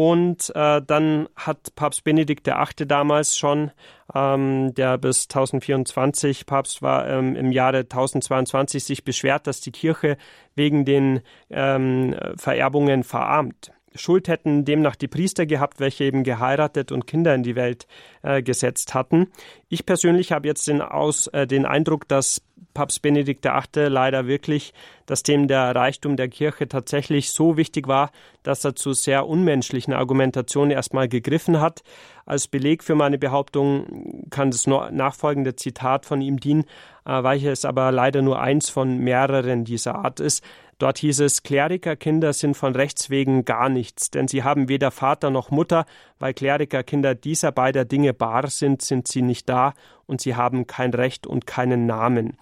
Und 0.00 0.50
äh, 0.56 0.80
dann 0.80 1.28
hat 1.36 1.74
Papst 1.74 2.04
Benedikt 2.04 2.46
VIII. 2.46 2.88
damals 2.88 3.36
schon, 3.36 3.70
ähm, 4.14 4.72
der 4.74 4.96
bis 4.96 5.24
1024 5.24 6.46
Papst 6.46 6.80
war, 6.80 7.06
ähm, 7.06 7.36
im 7.36 7.52
Jahre 7.52 7.80
1022 7.80 8.82
sich 8.82 9.04
beschwert, 9.04 9.46
dass 9.46 9.60
die 9.60 9.72
Kirche 9.72 10.16
wegen 10.54 10.86
den 10.86 11.20
ähm, 11.50 12.16
Vererbungen 12.36 13.04
verarmt. 13.04 13.72
Schuld 13.94 14.28
hätten 14.28 14.64
demnach 14.64 14.96
die 14.96 15.08
Priester 15.08 15.46
gehabt, 15.46 15.80
welche 15.80 16.04
eben 16.04 16.22
geheiratet 16.22 16.92
und 16.92 17.06
Kinder 17.06 17.34
in 17.34 17.42
die 17.42 17.56
Welt 17.56 17.86
äh, 18.22 18.42
gesetzt 18.42 18.94
hatten. 18.94 19.28
Ich 19.68 19.84
persönlich 19.84 20.32
habe 20.32 20.46
jetzt 20.46 20.68
den, 20.68 20.80
Aus, 20.80 21.26
äh, 21.28 21.46
den 21.46 21.66
Eindruck, 21.66 22.06
dass 22.06 22.42
Papst 22.72 23.02
Benedikt 23.02 23.44
VIII. 23.44 23.88
leider 23.88 24.26
wirklich, 24.26 24.72
dass 25.06 25.22
dem 25.22 25.48
der 25.48 25.74
Reichtum 25.74 26.16
der 26.16 26.28
Kirche 26.28 26.68
tatsächlich 26.68 27.30
so 27.30 27.56
wichtig 27.56 27.88
war, 27.88 28.10
dass 28.42 28.64
er 28.64 28.76
zu 28.76 28.92
sehr 28.92 29.26
unmenschlichen 29.26 29.92
Argumentationen 29.92 30.70
erstmal 30.70 31.08
gegriffen 31.08 31.60
hat. 31.60 31.82
Als 32.26 32.46
Beleg 32.46 32.84
für 32.84 32.94
meine 32.94 33.18
Behauptung 33.18 34.26
kann 34.30 34.52
das 34.52 34.68
nachfolgende 34.68 35.56
Zitat 35.56 36.06
von 36.06 36.20
ihm 36.20 36.38
dienen, 36.38 36.64
äh, 37.04 37.22
welches 37.24 37.64
aber 37.64 37.90
leider 37.90 38.22
nur 38.22 38.40
eins 38.40 38.70
von 38.70 38.98
mehreren 38.98 39.64
dieser 39.64 39.96
Art 39.96 40.20
ist. 40.20 40.44
Dort 40.80 40.96
hieß 40.96 41.20
es, 41.20 41.42
Klerikerkinder 41.42 42.32
sind 42.32 42.56
von 42.56 42.74
Rechts 42.74 43.10
wegen 43.10 43.44
gar 43.44 43.68
nichts, 43.68 44.10
denn 44.10 44.28
sie 44.28 44.44
haben 44.44 44.70
weder 44.70 44.90
Vater 44.90 45.28
noch 45.28 45.50
Mutter, 45.50 45.84
weil 46.18 46.32
Klerikerkinder 46.32 47.14
dieser 47.14 47.52
beider 47.52 47.84
Dinge 47.84 48.14
bar 48.14 48.48
sind, 48.48 48.80
sind 48.80 49.06
sie 49.06 49.20
nicht 49.20 49.46
da 49.50 49.74
und 50.06 50.22
sie 50.22 50.36
haben 50.36 50.66
kein 50.66 50.94
Recht 50.94 51.26
und 51.26 51.46
keinen 51.46 51.84
Namen. 51.84 52.38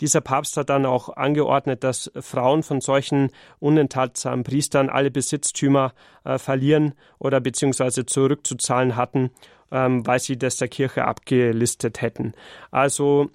Dieser 0.00 0.22
Papst 0.22 0.56
hat 0.56 0.70
dann 0.70 0.86
auch 0.86 1.10
angeordnet, 1.10 1.84
dass 1.84 2.10
Frauen 2.18 2.62
von 2.62 2.80
solchen 2.80 3.30
unenthaltsamen 3.58 4.42
Priestern 4.42 4.88
alle 4.88 5.10
Besitztümer 5.10 5.92
äh, 6.24 6.38
verlieren 6.38 6.94
oder 7.18 7.40
beziehungsweise 7.40 8.06
zurückzuzahlen 8.06 8.96
hatten, 8.96 9.32
ähm, 9.70 10.06
weil 10.06 10.18
sie 10.18 10.38
das 10.38 10.56
der 10.56 10.68
Kirche 10.68 11.04
abgelistet 11.04 12.00
hätten. 12.00 12.32
Also 12.70 13.28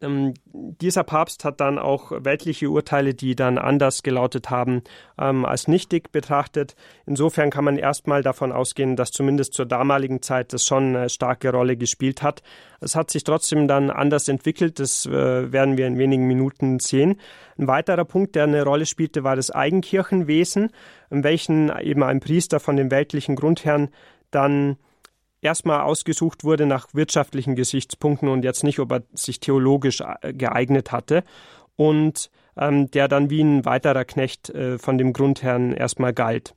ähm, 0.00 0.34
dieser 0.44 1.04
Papst 1.04 1.44
hat 1.44 1.60
dann 1.60 1.78
auch 1.78 2.12
weltliche 2.24 2.70
Urteile, 2.70 3.14
die 3.14 3.34
dann 3.34 3.58
anders 3.58 4.02
gelautet 4.02 4.50
haben, 4.50 4.82
ähm, 5.18 5.44
als 5.44 5.68
nichtig 5.68 6.12
betrachtet. 6.12 6.74
Insofern 7.06 7.50
kann 7.50 7.64
man 7.64 7.76
erstmal 7.76 8.22
davon 8.22 8.52
ausgehen, 8.52 8.96
dass 8.96 9.10
zumindest 9.10 9.54
zur 9.54 9.66
damaligen 9.66 10.22
Zeit 10.22 10.52
das 10.52 10.64
schon 10.64 10.96
eine 10.96 11.08
starke 11.08 11.50
Rolle 11.50 11.76
gespielt 11.76 12.22
hat. 12.22 12.42
Es 12.80 12.96
hat 12.96 13.10
sich 13.10 13.24
trotzdem 13.24 13.68
dann 13.68 13.90
anders 13.90 14.28
entwickelt, 14.28 14.78
das 14.78 15.06
äh, 15.06 15.52
werden 15.52 15.76
wir 15.76 15.86
in 15.86 15.98
wenigen 15.98 16.26
Minuten 16.26 16.78
sehen. 16.78 17.20
Ein 17.58 17.66
weiterer 17.66 18.04
Punkt, 18.04 18.34
der 18.34 18.44
eine 18.44 18.64
Rolle 18.64 18.86
spielte, 18.86 19.24
war 19.24 19.36
das 19.36 19.50
Eigenkirchenwesen, 19.50 20.70
in 21.10 21.24
welchem 21.24 21.70
eben 21.80 22.02
ein 22.02 22.20
Priester 22.20 22.60
von 22.60 22.76
dem 22.76 22.90
weltlichen 22.90 23.36
Grundherrn 23.36 23.90
dann 24.30 24.76
erstmal 25.42 25.82
ausgesucht 25.82 26.44
wurde 26.44 26.64
nach 26.64 26.88
wirtschaftlichen 26.94 27.54
Gesichtspunkten 27.56 28.28
und 28.28 28.44
jetzt 28.44 28.64
nicht, 28.64 28.78
ob 28.78 28.92
er 28.92 29.02
sich 29.12 29.40
theologisch 29.40 30.00
äh, 30.00 30.32
geeignet 30.32 30.92
hatte. 30.92 31.24
Und 31.76 32.30
ähm, 32.56 32.90
der 32.90 33.08
dann 33.08 33.30
wie 33.30 33.42
ein 33.42 33.64
weiterer 33.64 34.04
Knecht 34.04 34.50
äh, 34.50 34.78
von 34.78 34.98
dem 34.98 35.12
Grundherrn 35.12 35.72
erstmal 35.72 36.12
galt. 36.12 36.54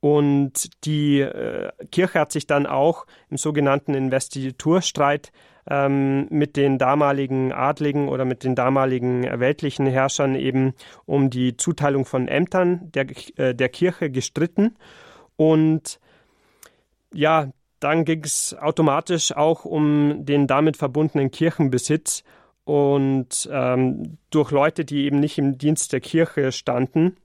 Und 0.00 0.84
die 0.84 1.20
äh, 1.20 1.70
Kirche 1.90 2.20
hat 2.20 2.32
sich 2.32 2.46
dann 2.46 2.66
auch 2.66 3.06
im 3.30 3.36
sogenannten 3.36 3.94
Investiturstreit 3.94 5.30
ähm, 5.68 6.26
mit 6.28 6.56
den 6.56 6.78
damaligen 6.78 7.52
Adligen 7.52 8.08
oder 8.08 8.24
mit 8.24 8.42
den 8.42 8.56
damaligen 8.56 9.22
weltlichen 9.38 9.86
Herrschern 9.86 10.34
eben 10.34 10.74
um 11.06 11.30
die 11.30 11.56
Zuteilung 11.56 12.04
von 12.04 12.26
Ämtern 12.26 12.90
der, 12.92 13.06
äh, 13.38 13.54
der 13.54 13.68
Kirche 13.68 14.10
gestritten. 14.10 14.76
Und 15.36 16.00
ja, 17.14 17.50
dann 17.82 18.04
ging 18.04 18.24
es 18.24 18.56
automatisch 18.58 19.34
auch 19.34 19.64
um 19.64 20.24
den 20.24 20.46
damit 20.46 20.76
verbundenen 20.76 21.30
Kirchenbesitz 21.30 22.22
und 22.64 23.48
ähm, 23.50 24.18
durch 24.30 24.50
Leute, 24.52 24.84
die 24.84 25.04
eben 25.04 25.18
nicht 25.18 25.38
im 25.38 25.58
Dienst 25.58 25.92
der 25.92 26.00
Kirche 26.00 26.52
standen, 26.52 27.16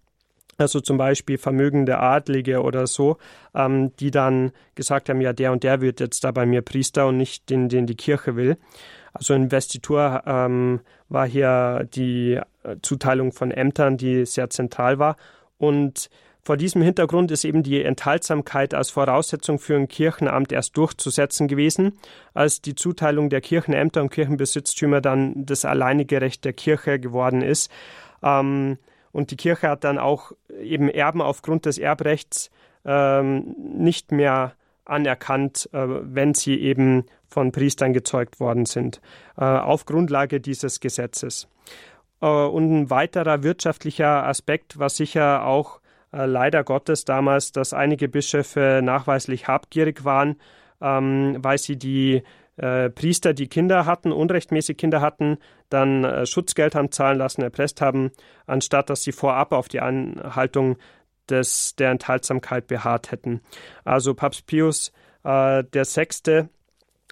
also 0.57 0.79
zum 0.81 0.97
Beispiel 0.97 1.37
vermögende 1.37 1.99
Adlige 1.99 2.63
oder 2.63 2.87
so, 2.87 3.17
ähm, 3.53 3.95
die 3.97 4.09
dann 4.09 4.51
gesagt 4.73 5.09
haben, 5.09 5.21
ja, 5.21 5.31
der 5.31 5.51
und 5.51 5.63
der 5.63 5.81
wird 5.81 5.99
jetzt 5.99 6.23
da 6.23 6.31
bei 6.31 6.47
mir 6.47 6.63
Priester 6.63 7.07
und 7.07 7.17
nicht 7.17 7.49
den, 7.51 7.69
den 7.69 7.85
die 7.85 7.95
Kirche 7.95 8.35
will. 8.35 8.57
Also 9.13 9.35
Investitur 9.35 10.23
ähm, 10.25 10.79
war 11.09 11.27
hier 11.27 11.87
die 11.93 12.39
äh, 12.63 12.75
Zuteilung 12.81 13.31
von 13.31 13.51
Ämtern, 13.51 13.97
die 13.97 14.25
sehr 14.25 14.49
zentral 14.49 14.97
war. 14.97 15.17
Und 15.59 16.09
vor 16.47 16.55
diesem 16.55 16.81
Hintergrund 16.81 17.29
ist 17.29 17.43
eben 17.43 17.61
die 17.61 17.83
Enthaltsamkeit 17.83 18.73
als 18.73 18.89
Voraussetzung 18.89 19.59
für 19.59 19.75
ein 19.75 19.89
Kirchenamt 19.89 20.53
erst 20.53 20.77
durchzusetzen 20.77 21.49
gewesen, 21.49 21.99
als 22.33 22.61
die 22.61 22.73
Zuteilung 22.73 23.29
der 23.29 23.41
Kirchenämter 23.41 24.01
und 24.01 24.11
Kirchenbesitztümer 24.11 25.01
dann 25.01 25.45
das 25.45 25.65
alleinige 25.65 26.21
Recht 26.21 26.45
der 26.45 26.53
Kirche 26.53 27.01
geworden 27.01 27.41
ist. 27.41 27.69
Ähm, 28.23 28.77
und 29.11 29.31
die 29.31 29.35
Kirche 29.35 29.67
hat 29.67 29.83
dann 29.83 29.97
auch 29.97 30.31
eben 30.57 30.87
Erben 30.87 31.21
aufgrund 31.21 31.65
des 31.65 31.79
Erbrechts 31.79 32.49
ähm, 32.85 33.53
nicht 33.57 34.13
mehr 34.13 34.53
anerkannt, 34.85 35.69
äh, 35.73 35.85
wenn 35.85 36.33
sie 36.33 36.61
eben 36.61 37.07
von 37.27 37.51
Priestern 37.51 37.91
gezeugt 37.91 38.39
worden 38.39 38.65
sind, 38.65 39.01
äh, 39.37 39.43
auf 39.43 39.85
Grundlage 39.85 40.39
dieses 40.39 40.79
Gesetzes. 40.79 41.49
Äh, 42.21 42.27
und 42.27 42.71
ein 42.71 42.89
weiterer 42.89 43.43
wirtschaftlicher 43.43 44.25
Aspekt 44.25 44.79
war 44.79 44.89
sicher 44.89 45.45
auch 45.45 45.81
leider 46.11 46.63
Gottes 46.63 47.05
damals, 47.05 47.51
dass 47.51 47.73
einige 47.73 48.07
Bischöfe 48.07 48.81
nachweislich 48.83 49.47
habgierig 49.47 50.05
waren, 50.05 50.37
ähm, 50.81 51.37
weil 51.39 51.57
sie 51.57 51.77
die 51.77 52.23
äh, 52.57 52.89
Priester, 52.89 53.33
die 53.33 53.47
Kinder 53.47 53.85
hatten, 53.85 54.11
unrechtmäßig 54.11 54.77
Kinder 54.77 55.01
hatten, 55.01 55.37
dann 55.69 56.03
äh, 56.03 56.25
Schutzgeld 56.25 56.75
haben 56.75 56.91
zahlen 56.91 57.17
lassen, 57.17 57.41
erpresst 57.41 57.81
haben, 57.81 58.11
anstatt 58.45 58.89
dass 58.89 59.03
sie 59.03 59.11
vorab 59.11 59.51
auf 59.51 59.67
die 59.67 59.79
Anhaltung 59.79 60.77
des, 61.29 61.75
der 61.75 61.91
Enthaltsamkeit 61.91 62.67
beharrt 62.67 63.11
hätten. 63.11 63.41
Also 63.83 64.13
Papst 64.13 64.47
Pius 64.47 64.91
äh, 65.23 65.63
der 65.63 65.85
Sechste 65.85 66.49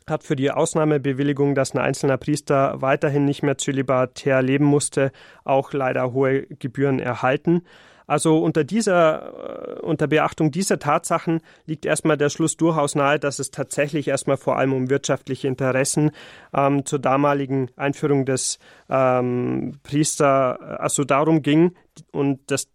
hat 0.08 0.24
für 0.24 0.36
die 0.36 0.52
Ausnahmebewilligung, 0.52 1.56
dass 1.56 1.74
ein 1.74 1.80
einzelner 1.80 2.18
Priester 2.18 2.82
weiterhin 2.82 3.26
nicht 3.26 3.42
mehr 3.42 3.58
zölibatär 3.58 4.42
leben 4.42 4.66
musste, 4.66 5.12
auch 5.44 5.74
leider 5.74 6.14
hohe 6.14 6.44
Gebühren 6.44 7.00
erhalten. 7.00 7.64
Also 8.08 8.40
unter 8.40 8.64
dieser, 8.64 9.78
äh, 9.78 9.80
unter 9.82 10.08
Beachtung 10.08 10.52
dieser 10.52 10.80
Tatsachen 10.80 11.42
liegt 11.66 11.86
erstmal 11.86 12.18
der 12.18 12.30
Schluss 12.30 12.58
durchaus 12.58 12.96
nahe, 12.96 13.20
dass 13.20 13.40
es 13.40 13.52
tatsächlich 13.52 14.08
erstmal 14.08 14.38
vor 14.38 14.58
allem 14.58 14.74
um 14.74 14.90
wirtschaftliche 14.90 15.48
Interessen 15.48 16.12
ähm, 16.54 16.86
zur 16.86 17.00
damaligen 17.00 17.70
Einführung 17.76 18.26
des 18.26 18.60
ähm, 18.90 19.74
Priester, 19.84 20.80
also 20.80 21.04
darum 21.04 21.42
ging 21.42 21.74
und 22.12 22.40
das 22.48 22.70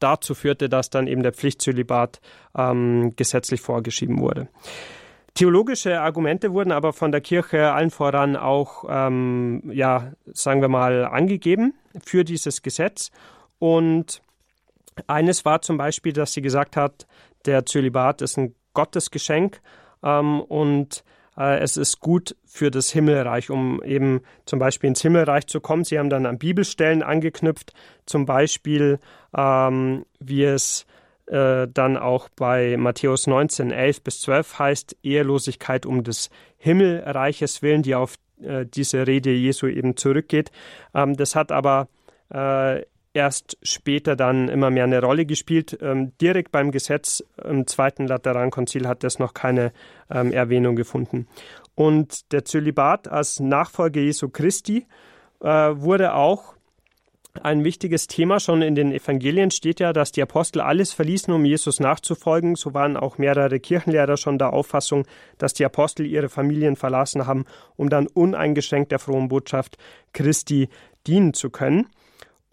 dazu 0.00 0.34
führte, 0.34 0.68
dass 0.68 0.90
dann 0.90 1.06
eben 1.06 1.22
der 1.22 1.32
Pflichtzölibat 1.32 2.20
ähm, 2.56 3.14
gesetzlich 3.16 3.60
vorgeschrieben 3.60 4.20
wurde. 4.20 4.48
Theologische 5.34 6.00
Argumente 6.00 6.52
wurden 6.52 6.70
aber 6.70 6.92
von 6.92 7.10
der 7.10 7.20
Kirche 7.20 7.72
allen 7.72 7.90
voran 7.90 8.36
auch, 8.36 8.84
ähm, 8.88 9.62
ja, 9.72 10.12
sagen 10.32 10.60
wir 10.60 10.68
mal, 10.68 11.04
angegeben 11.04 11.74
für 12.04 12.22
dieses 12.22 12.62
Gesetz. 12.62 13.10
Und 13.58 14.22
eines 15.06 15.44
war 15.44 15.62
zum 15.62 15.76
Beispiel, 15.76 16.12
dass 16.12 16.32
sie 16.32 16.42
gesagt 16.42 16.76
hat, 16.76 17.06
der 17.46 17.66
Zölibat 17.66 18.22
ist 18.22 18.38
ein 18.38 18.54
Gottesgeschenk 18.72 19.60
ähm, 20.02 20.40
und 20.40 21.04
äh, 21.36 21.58
es 21.58 21.76
ist 21.76 22.00
gut 22.00 22.36
für 22.44 22.70
das 22.70 22.90
Himmelreich, 22.90 23.50
um 23.50 23.82
eben 23.82 24.22
zum 24.46 24.58
Beispiel 24.58 24.88
ins 24.88 25.02
Himmelreich 25.02 25.46
zu 25.46 25.60
kommen. 25.60 25.84
Sie 25.84 25.98
haben 25.98 26.10
dann 26.10 26.26
an 26.26 26.38
Bibelstellen 26.38 27.02
angeknüpft, 27.02 27.72
zum 28.06 28.26
Beispiel 28.26 28.98
ähm, 29.36 30.04
wie 30.20 30.44
es 30.44 30.86
äh, 31.26 31.66
dann 31.72 31.96
auch 31.96 32.28
bei 32.36 32.76
Matthäus 32.76 33.26
19, 33.26 33.70
11 33.70 34.02
bis 34.02 34.20
12 34.20 34.58
heißt, 34.58 34.96
Ehelosigkeit 35.02 35.86
um 35.86 36.04
des 36.04 36.30
Himmelreiches 36.58 37.62
willen, 37.62 37.82
die 37.82 37.94
auf 37.94 38.16
äh, 38.42 38.66
diese 38.66 39.06
Rede 39.06 39.30
Jesu 39.30 39.66
eben 39.66 39.96
zurückgeht. 39.96 40.50
Ähm, 40.94 41.16
das 41.16 41.34
hat 41.34 41.50
aber 41.50 41.88
äh, 42.30 42.82
erst 43.14 43.56
später 43.62 44.16
dann 44.16 44.48
immer 44.48 44.70
mehr 44.70 44.84
eine 44.84 45.00
Rolle 45.00 45.24
gespielt. 45.24 45.78
Ähm, 45.80 46.12
direkt 46.20 46.52
beim 46.52 46.72
Gesetz 46.72 47.24
im 47.42 47.66
Zweiten 47.66 48.06
Laterankonzil 48.06 48.86
hat 48.86 49.04
das 49.04 49.18
noch 49.18 49.32
keine 49.32 49.72
ähm, 50.10 50.32
Erwähnung 50.32 50.76
gefunden. 50.76 51.28
Und 51.74 52.32
der 52.32 52.44
Zölibat 52.44 53.08
als 53.08 53.40
Nachfolger 53.40 54.00
Jesu 54.00 54.28
Christi 54.28 54.86
äh, 55.40 55.46
wurde 55.46 56.14
auch 56.14 56.54
ein 57.42 57.64
wichtiges 57.64 58.06
Thema. 58.06 58.38
Schon 58.38 58.62
in 58.62 58.74
den 58.74 58.92
Evangelien 58.92 59.50
steht 59.50 59.80
ja, 59.80 59.92
dass 59.92 60.12
die 60.12 60.22
Apostel 60.22 60.60
alles 60.60 60.92
verließen, 60.92 61.32
um 61.32 61.44
Jesus 61.44 61.80
nachzufolgen. 61.80 62.54
So 62.54 62.74
waren 62.74 62.96
auch 62.96 63.18
mehrere 63.18 63.58
Kirchenlehrer 63.58 64.16
schon 64.16 64.38
der 64.38 64.52
Auffassung, 64.52 65.04
dass 65.38 65.52
die 65.52 65.64
Apostel 65.64 66.06
ihre 66.06 66.28
Familien 66.28 66.76
verlassen 66.76 67.26
haben, 67.26 67.44
um 67.76 67.88
dann 67.90 68.06
uneingeschränkt 68.06 68.92
der 68.92 68.98
frohen 68.98 69.28
Botschaft 69.28 69.78
Christi 70.12 70.68
dienen 71.06 71.34
zu 71.34 71.50
können. 71.50 71.88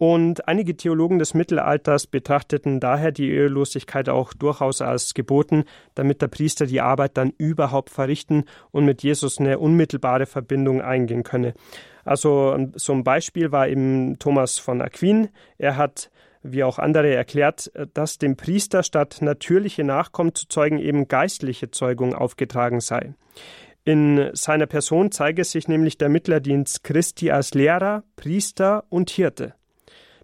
Und 0.02 0.48
einige 0.48 0.76
Theologen 0.76 1.20
des 1.20 1.32
Mittelalters 1.32 2.08
betrachteten 2.08 2.80
daher 2.80 3.12
die 3.12 3.30
Ehelosigkeit 3.30 4.08
auch 4.08 4.34
durchaus 4.34 4.82
als 4.82 5.14
geboten, 5.14 5.62
damit 5.94 6.20
der 6.20 6.26
Priester 6.26 6.66
die 6.66 6.80
Arbeit 6.80 7.16
dann 7.16 7.32
überhaupt 7.38 7.88
verrichten 7.88 8.46
und 8.72 8.84
mit 8.84 9.04
Jesus 9.04 9.38
eine 9.38 9.60
unmittelbare 9.60 10.26
Verbindung 10.26 10.82
eingehen 10.82 11.22
könne. 11.22 11.54
Also 12.04 12.58
so 12.74 12.92
ein 12.94 13.04
Beispiel 13.04 13.52
war 13.52 13.68
eben 13.68 14.18
Thomas 14.18 14.58
von 14.58 14.82
Aquin. 14.82 15.28
Er 15.56 15.76
hat 15.76 16.10
wie 16.42 16.64
auch 16.64 16.80
andere 16.80 17.14
erklärt, 17.14 17.70
dass 17.94 18.18
dem 18.18 18.36
Priester 18.36 18.82
statt 18.82 19.18
natürliche 19.20 19.84
Nachkommen 19.84 20.34
zu 20.34 20.48
zeugen 20.48 20.80
eben 20.80 21.06
geistliche 21.06 21.70
Zeugung 21.70 22.12
aufgetragen 22.12 22.80
sei. 22.80 23.14
In 23.84 24.30
seiner 24.32 24.66
Person 24.66 25.12
zeige 25.12 25.44
sich 25.44 25.68
nämlich 25.68 25.96
der 25.96 26.08
Mittlerdienst 26.08 26.82
Christi 26.82 27.30
als 27.30 27.54
Lehrer, 27.54 28.02
Priester 28.16 28.82
und 28.88 29.08
Hirte. 29.08 29.54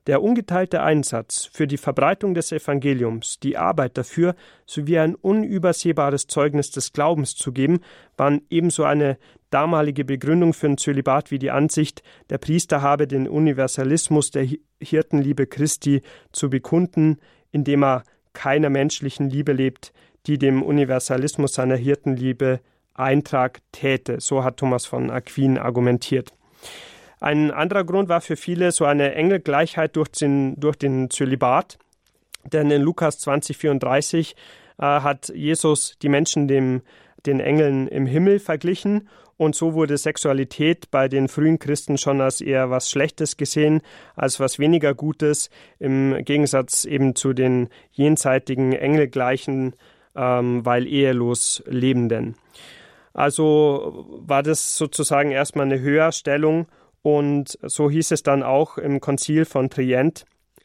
Der 0.08 0.22
ungeteilte 0.22 0.82
Einsatz 0.82 1.50
für 1.52 1.66
die 1.66 1.76
Verbreitung 1.76 2.32
des 2.32 2.50
Evangeliums, 2.50 3.40
die 3.40 3.58
Arbeit 3.58 3.98
dafür 3.98 4.34
sowie 4.64 4.98
ein 4.98 5.14
unübersehbares 5.14 6.28
Zeugnis 6.28 6.70
des 6.70 6.94
Glaubens 6.94 7.36
zu 7.36 7.52
geben, 7.52 7.80
waren 8.16 8.40
ebenso 8.48 8.84
eine 8.84 9.18
damalige 9.50 10.06
Begründung 10.06 10.54
für 10.54 10.68
ein 10.68 10.78
Zölibat 10.78 11.30
wie 11.30 11.38
die 11.38 11.50
Ansicht, 11.50 12.02
der 12.30 12.38
Priester 12.38 12.80
habe 12.80 13.06
den 13.06 13.28
Universalismus 13.28 14.30
der 14.30 14.48
Hirtenliebe 14.80 15.46
Christi 15.46 16.00
zu 16.32 16.48
bekunden, 16.48 17.18
indem 17.50 17.84
er 17.84 18.02
keiner 18.32 18.70
menschlichen 18.70 19.28
Liebe 19.28 19.52
lebt, 19.52 19.92
die 20.26 20.38
dem 20.38 20.62
Universalismus 20.62 21.52
seiner 21.52 21.76
Hirtenliebe 21.76 22.60
Eintrag 22.94 23.60
täte. 23.72 24.20
So 24.20 24.42
hat 24.42 24.56
Thomas 24.56 24.86
von 24.86 25.10
Aquin 25.10 25.58
argumentiert. 25.58 26.32
Ein 27.20 27.50
anderer 27.50 27.84
Grund 27.84 28.08
war 28.08 28.20
für 28.20 28.36
viele 28.36 28.72
so 28.72 28.84
eine 28.84 29.14
enge 29.14 29.40
Gleichheit 29.40 29.96
durch 29.96 30.08
den, 30.08 30.58
durch 30.58 30.76
den 30.76 31.10
Zölibat. 31.10 31.78
Denn 32.44 32.70
in 32.70 32.82
Lukas 32.82 33.26
20,34 33.26 34.34
äh, 34.78 34.82
hat 34.82 35.28
Jesus 35.28 35.96
die 36.00 36.08
Menschen 36.08 36.48
dem, 36.48 36.82
den 37.26 37.40
Engeln 37.40 37.88
im 37.88 38.06
Himmel 38.06 38.38
verglichen 38.38 39.08
und 39.38 39.54
so 39.54 39.72
wurde 39.72 39.96
Sexualität 39.96 40.90
bei 40.90 41.08
den 41.08 41.28
frühen 41.28 41.60
Christen 41.60 41.96
schon 41.96 42.20
als 42.20 42.40
eher 42.40 42.70
was 42.70 42.90
Schlechtes 42.90 43.36
gesehen, 43.36 43.82
als 44.16 44.40
was 44.40 44.58
weniger 44.58 44.94
Gutes, 44.94 45.48
im 45.78 46.24
Gegensatz 46.24 46.84
eben 46.84 47.14
zu 47.14 47.32
den 47.32 47.68
jenseitigen 47.92 48.72
Engelgleichen, 48.72 49.76
ähm, 50.16 50.66
weil 50.66 50.88
ehelos 50.88 51.62
Lebenden. 51.66 52.34
Also 53.14 54.06
war 54.26 54.42
das 54.42 54.76
sozusagen 54.76 55.30
erstmal 55.30 55.66
eine 55.66 55.80
Höherstellung 55.80 56.66
und 57.02 57.58
so 57.62 57.90
hieß 57.90 58.10
es 58.10 58.22
dann 58.22 58.42
auch 58.42 58.78
im 58.78 59.00
Konzil 59.00 59.44
von 59.44 59.70
Trient, 59.70 60.24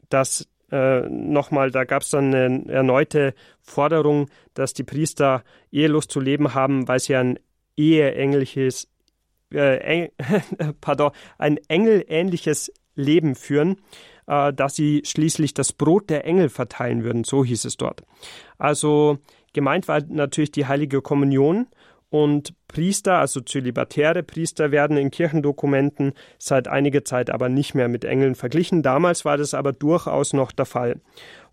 dass 0.09 0.47
äh, 0.71 1.01
nochmal, 1.07 1.69
da 1.69 1.83
gab 1.83 2.01
es 2.01 2.09
dann 2.09 2.33
eine 2.33 2.67
erneute 2.67 3.35
Forderung, 3.61 4.29
dass 4.55 4.73
die 4.73 4.83
Priester 4.83 5.43
ehelos 5.71 6.07
zu 6.07 6.19
leben 6.19 6.53
haben, 6.55 6.87
weil 6.87 6.99
sie 6.99 7.15
ein 7.15 7.37
eheähnliches, 7.77 8.87
äh, 9.51 10.09
pardon, 10.81 11.11
ein 11.37 11.59
engelähnliches 11.67 12.73
Leben 12.95 13.35
führen, 13.35 13.77
äh, 14.27 14.51
dass 14.51 14.75
sie 14.75 15.03
schließlich 15.05 15.53
das 15.53 15.73
Brot 15.73 16.09
der 16.09 16.25
Engel 16.25 16.49
verteilen 16.49 17.03
würden, 17.03 17.23
so 17.23 17.45
hieß 17.45 17.65
es 17.65 17.77
dort. 17.77 18.03
Also 18.57 19.19
gemeint 19.53 19.87
war 19.87 20.01
natürlich 20.07 20.51
die 20.51 20.65
heilige 20.65 21.01
Kommunion 21.01 21.67
und 22.13 22.53
Priester, 22.67 23.17
also 23.17 23.41
zölibatäre 23.41 24.21
Priester, 24.21 24.69
werden 24.69 24.97
in 24.97 25.09
Kirchendokumenten 25.09 26.13
seit 26.37 26.67
einiger 26.67 27.03
Zeit 27.03 27.31
aber 27.31 27.49
nicht 27.49 27.73
mehr 27.73 27.87
mit 27.87 28.05
Engeln 28.05 28.35
verglichen. 28.35 28.83
Damals 28.83 29.25
war 29.25 29.35
das 29.35 29.55
aber 29.55 29.73
durchaus 29.73 30.31
noch 30.31 30.51
der 30.51 30.67
Fall. 30.67 31.01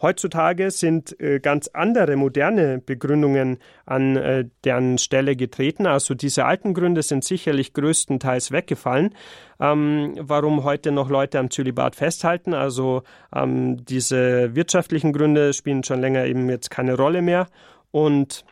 Heutzutage 0.03 0.71
sind 0.71 1.19
äh, 1.19 1.41
ganz 1.41 1.69
andere 1.69 2.15
moderne 2.17 2.79
Begründungen 2.79 3.57
an 3.87 4.17
äh, 4.17 4.45
deren 4.65 4.99
Stelle 4.99 5.35
getreten. 5.35 5.87
Also 5.87 6.13
diese 6.13 6.45
alten 6.45 6.75
Gründe 6.75 7.03
sind 7.03 7.25
sicherlich 7.25 7.73
größtenteils 7.73 8.53
weggefallen. 8.53 9.15
Ähm, 9.61 10.13
warum 10.19 10.63
heute 10.65 10.93
noch 10.93 11.09
Leute 11.09 11.39
am 11.39 11.51
Zölibat 11.51 11.97
festhalten? 11.97 12.53
Also 12.53 13.03
ähm, 13.35 13.83
diese 13.87 14.55
wirtschaftlichen 14.55 15.15
Gründe 15.15 15.55
spielen 15.55 15.85
schon 15.85 16.03
länger 16.03 16.27
eben 16.27 16.51
jetzt 16.51 16.71
keine 16.71 16.99
Rolle 16.99 17.23
mehr. 17.23 17.47
Und 17.93 18.45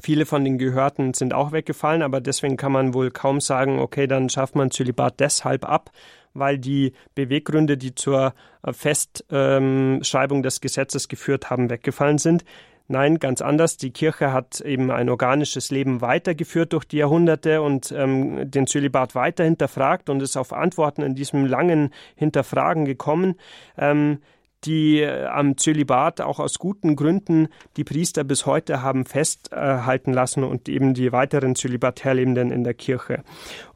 Viele 0.00 0.26
von 0.26 0.44
den 0.44 0.58
Gehörten 0.58 1.14
sind 1.14 1.34
auch 1.34 1.52
weggefallen, 1.52 2.02
aber 2.02 2.20
deswegen 2.20 2.56
kann 2.56 2.72
man 2.72 2.94
wohl 2.94 3.10
kaum 3.10 3.40
sagen, 3.40 3.78
okay, 3.78 4.06
dann 4.06 4.28
schafft 4.28 4.56
man 4.56 4.70
Zölibat 4.70 5.20
deshalb 5.20 5.64
ab, 5.64 5.90
weil 6.32 6.58
die 6.58 6.92
Beweggründe, 7.14 7.76
die 7.76 7.94
zur 7.94 8.34
äh, 8.62 8.72
Festschreibung 8.72 10.42
des 10.42 10.60
Gesetzes 10.60 11.08
geführt 11.08 11.50
haben, 11.50 11.70
weggefallen 11.70 12.18
sind. 12.18 12.44
Nein, 12.86 13.18
ganz 13.18 13.40
anders. 13.40 13.78
Die 13.78 13.92
Kirche 13.92 14.32
hat 14.32 14.60
eben 14.60 14.90
ein 14.90 15.08
organisches 15.08 15.70
Leben 15.70 16.02
weitergeführt 16.02 16.74
durch 16.74 16.84
die 16.84 16.98
Jahrhunderte 16.98 17.62
und 17.62 17.90
ähm, 17.92 18.50
den 18.50 18.66
Zölibat 18.66 19.14
weiter 19.14 19.42
hinterfragt 19.42 20.10
und 20.10 20.20
ist 20.20 20.36
auf 20.36 20.52
Antworten 20.52 21.00
in 21.00 21.14
diesem 21.14 21.46
langen 21.46 21.94
Hinterfragen 22.14 22.84
gekommen. 22.84 23.36
Ähm, 23.78 24.18
die 24.64 25.00
äh, 25.00 25.26
am 25.26 25.56
Zölibat 25.56 26.20
auch 26.20 26.40
aus 26.40 26.58
guten 26.58 26.96
Gründen 26.96 27.48
die 27.76 27.84
Priester 27.84 28.24
bis 28.24 28.46
heute 28.46 28.82
haben 28.82 29.04
festhalten 29.04 30.12
lassen 30.12 30.44
und 30.44 30.68
eben 30.68 30.94
die 30.94 31.12
weiteren 31.12 31.54
Zölibatärlebenden 31.54 32.50
in 32.50 32.64
der 32.64 32.74
Kirche. 32.74 33.22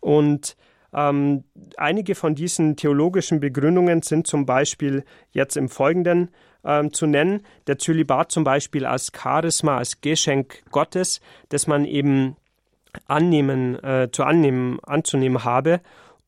Und 0.01 0.57
ähm, 0.93 1.45
einige 1.77 2.15
von 2.15 2.35
diesen 2.35 2.77
theologischen 2.77 3.41
Begründungen 3.41 4.03
sind 4.03 4.27
zum 4.27 4.47
Beispiel 4.47 5.05
jetzt 5.31 5.57
im 5.57 5.69
Folgenden 5.69 6.31
ähm, 6.65 6.93
zu 6.93 7.07
nennen. 7.07 7.43
Der 7.67 7.79
Zölibat 7.79 8.33
zum 8.33 8.45
Beispiel 8.45 8.87
als 8.87 9.13
Charisma, 9.15 9.79
als 9.79 10.01
Geschenk 10.01 10.63
Gottes, 10.71 11.21
das 11.51 11.67
man 11.67 11.85
eben 11.85 12.37
annehmen, 13.07 13.83
äh, 13.85 14.09
zu 14.11 14.25
annehmen, 14.25 14.79
anzunehmen 14.83 15.45
habe 15.45 15.81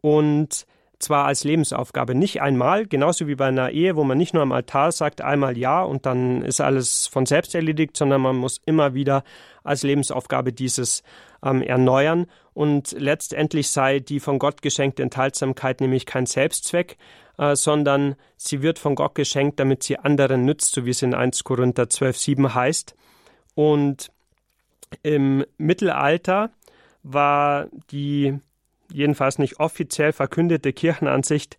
und 0.02 0.66
zwar 1.00 1.24
als 1.24 1.44
Lebensaufgabe. 1.44 2.14
Nicht 2.14 2.40
einmal, 2.40 2.86
genauso 2.86 3.26
wie 3.26 3.34
bei 3.34 3.46
einer 3.46 3.70
Ehe, 3.70 3.96
wo 3.96 4.04
man 4.04 4.18
nicht 4.18 4.34
nur 4.34 4.42
am 4.42 4.52
Altar 4.52 4.92
sagt, 4.92 5.22
einmal 5.22 5.58
ja 5.58 5.82
und 5.82 6.06
dann 6.06 6.42
ist 6.42 6.60
alles 6.60 7.06
von 7.06 7.26
selbst 7.26 7.54
erledigt, 7.54 7.96
sondern 7.96 8.20
man 8.20 8.36
muss 8.36 8.60
immer 8.66 8.94
wieder 8.94 9.24
als 9.64 9.82
Lebensaufgabe 9.82 10.52
dieses 10.52 11.02
ähm, 11.42 11.62
erneuern. 11.62 12.26
Und 12.52 12.92
letztendlich 12.92 13.70
sei 13.70 14.00
die 14.00 14.20
von 14.20 14.38
Gott 14.38 14.62
geschenkte 14.62 15.02
Enthaltsamkeit 15.02 15.80
nämlich 15.80 16.06
kein 16.06 16.26
Selbstzweck, 16.26 16.98
äh, 17.38 17.56
sondern 17.56 18.16
sie 18.36 18.60
wird 18.62 18.78
von 18.78 18.94
Gott 18.94 19.14
geschenkt, 19.14 19.58
damit 19.58 19.82
sie 19.82 19.98
anderen 19.98 20.44
nützt, 20.44 20.74
so 20.74 20.84
wie 20.84 20.90
es 20.90 21.02
in 21.02 21.14
1 21.14 21.44
Korinther 21.44 21.84
12,7 21.84 22.54
heißt. 22.54 22.94
Und 23.54 24.10
im 25.02 25.46
Mittelalter 25.56 26.50
war 27.02 27.68
die 27.90 28.38
jedenfalls 28.92 29.38
nicht 29.38 29.60
offiziell 29.60 30.12
verkündete 30.12 30.72
Kirchenansicht, 30.72 31.58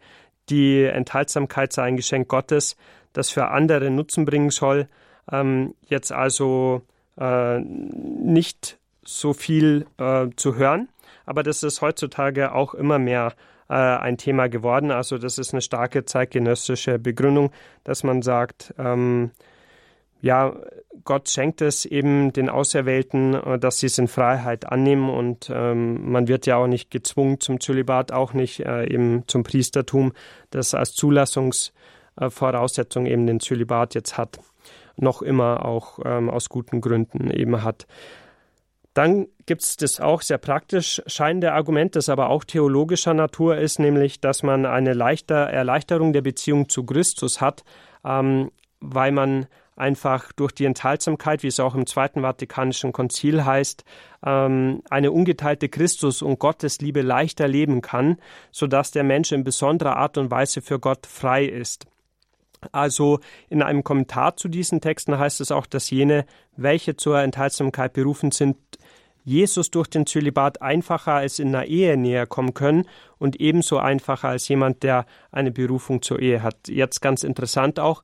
die 0.49 0.83
Enthaltsamkeit 0.83 1.73
sei 1.73 1.83
ein 1.83 1.97
Geschenk 1.97 2.27
Gottes, 2.27 2.75
das 3.13 3.29
für 3.29 3.49
andere 3.49 3.89
Nutzen 3.89 4.25
bringen 4.25 4.49
soll, 4.49 4.87
ähm, 5.31 5.75
jetzt 5.87 6.11
also 6.11 6.81
äh, 7.17 7.59
nicht 7.59 8.77
so 9.03 9.33
viel 9.33 9.85
äh, 9.97 10.27
zu 10.35 10.55
hören, 10.55 10.89
aber 11.25 11.43
das 11.43 11.63
ist 11.63 11.81
heutzutage 11.81 12.53
auch 12.53 12.73
immer 12.73 12.99
mehr 12.99 13.33
äh, 13.69 13.73
ein 13.73 14.17
Thema 14.17 14.49
geworden. 14.49 14.91
Also 14.91 15.17
das 15.17 15.37
ist 15.37 15.53
eine 15.53 15.61
starke 15.61 16.05
zeitgenössische 16.05 16.99
Begründung, 16.99 17.51
dass 17.83 18.03
man 18.03 18.21
sagt, 18.21 18.73
ähm, 18.77 19.31
ja, 20.21 20.55
Gott 21.03 21.29
schenkt 21.29 21.61
es 21.61 21.85
eben 21.85 22.31
den 22.31 22.49
Auserwählten, 22.49 23.33
äh, 23.33 23.57
dass 23.59 23.79
sie 23.79 23.87
es 23.87 23.97
in 23.97 24.07
Freiheit 24.07 24.71
annehmen 24.71 25.09
und 25.09 25.51
ähm, 25.53 26.11
man 26.11 26.27
wird 26.27 26.45
ja 26.45 26.57
auch 26.57 26.67
nicht 26.67 26.91
gezwungen 26.91 27.39
zum 27.39 27.59
Zölibat, 27.59 28.11
auch 28.11 28.33
nicht 28.33 28.59
äh, 28.59 28.85
eben 28.85 29.23
zum 29.27 29.41
Priestertum, 29.43 30.13
das 30.51 30.75
als 30.75 30.93
Zulassungsvoraussetzung 30.93 33.07
eben 33.07 33.27
den 33.27 33.39
Zölibat 33.39 33.95
jetzt 33.95 34.17
hat, 34.17 34.39
noch 34.95 35.21
immer 35.21 35.65
auch 35.65 35.99
ähm, 36.05 36.29
aus 36.29 36.49
guten 36.49 36.81
Gründen 36.81 37.31
eben 37.31 37.63
hat. 37.63 37.87
Dann 38.93 39.27
gibt 39.45 39.63
es 39.63 39.77
das 39.77 40.01
auch 40.01 40.21
sehr 40.21 40.37
praktisch 40.37 41.01
scheinende 41.07 41.53
Argument, 41.53 41.95
das 41.95 42.09
aber 42.09 42.29
auch 42.29 42.43
theologischer 42.43 43.13
Natur 43.13 43.55
ist, 43.57 43.79
nämlich, 43.79 44.19
dass 44.19 44.43
man 44.43 44.65
eine 44.65 44.91
leichter 44.93 45.49
Erleichterung 45.49 46.11
der 46.11 46.21
Beziehung 46.21 46.67
zu 46.67 46.85
Christus 46.85 47.39
hat, 47.39 47.63
ähm, 48.03 48.51
weil 48.81 49.13
man 49.13 49.47
einfach 49.81 50.31
durch 50.31 50.53
die 50.53 50.65
Enthaltsamkeit, 50.65 51.43
wie 51.43 51.47
es 51.47 51.59
auch 51.59 51.75
im 51.75 51.87
Zweiten 51.87 52.21
Vatikanischen 52.21 52.93
Konzil 52.93 53.43
heißt, 53.43 53.83
ähm, 54.25 54.83
eine 54.89 55.11
ungeteilte 55.11 55.67
Christus- 55.67 56.21
und 56.21 56.39
Gottesliebe 56.39 57.01
leichter 57.01 57.47
leben 57.47 57.81
kann, 57.81 58.17
sodass 58.51 58.91
der 58.91 59.03
Mensch 59.03 59.31
in 59.31 59.43
besonderer 59.43 59.97
Art 59.97 60.17
und 60.17 60.31
Weise 60.31 60.61
für 60.61 60.79
Gott 60.79 61.07
frei 61.07 61.45
ist. 61.45 61.87
Also 62.71 63.19
in 63.49 63.63
einem 63.63 63.83
Kommentar 63.83 64.37
zu 64.37 64.47
diesen 64.47 64.81
Texten 64.81 65.17
heißt 65.17 65.41
es 65.41 65.51
auch, 65.51 65.65
dass 65.65 65.89
jene, 65.89 66.25
welche 66.55 66.95
zur 66.95 67.19
Enthaltsamkeit 67.19 67.93
berufen 67.93 68.31
sind, 68.31 68.57
Jesus 69.23 69.71
durch 69.71 69.87
den 69.87 70.05
Zölibat 70.05 70.61
einfacher 70.61 71.13
als 71.13 71.39
in 71.39 71.49
einer 71.49 71.65
Ehe 71.65 71.97
näher 71.97 72.25
kommen 72.25 72.53
können 72.53 72.85
und 73.17 73.39
ebenso 73.39 73.77
einfacher 73.77 74.29
als 74.29 74.47
jemand, 74.47 74.83
der 74.83 75.05
eine 75.31 75.51
Berufung 75.51 76.01
zur 76.01 76.19
Ehe 76.19 76.41
hat. 76.43 76.67
Jetzt 76.67 77.01
ganz 77.01 77.23
interessant 77.23 77.79
auch, 77.79 78.03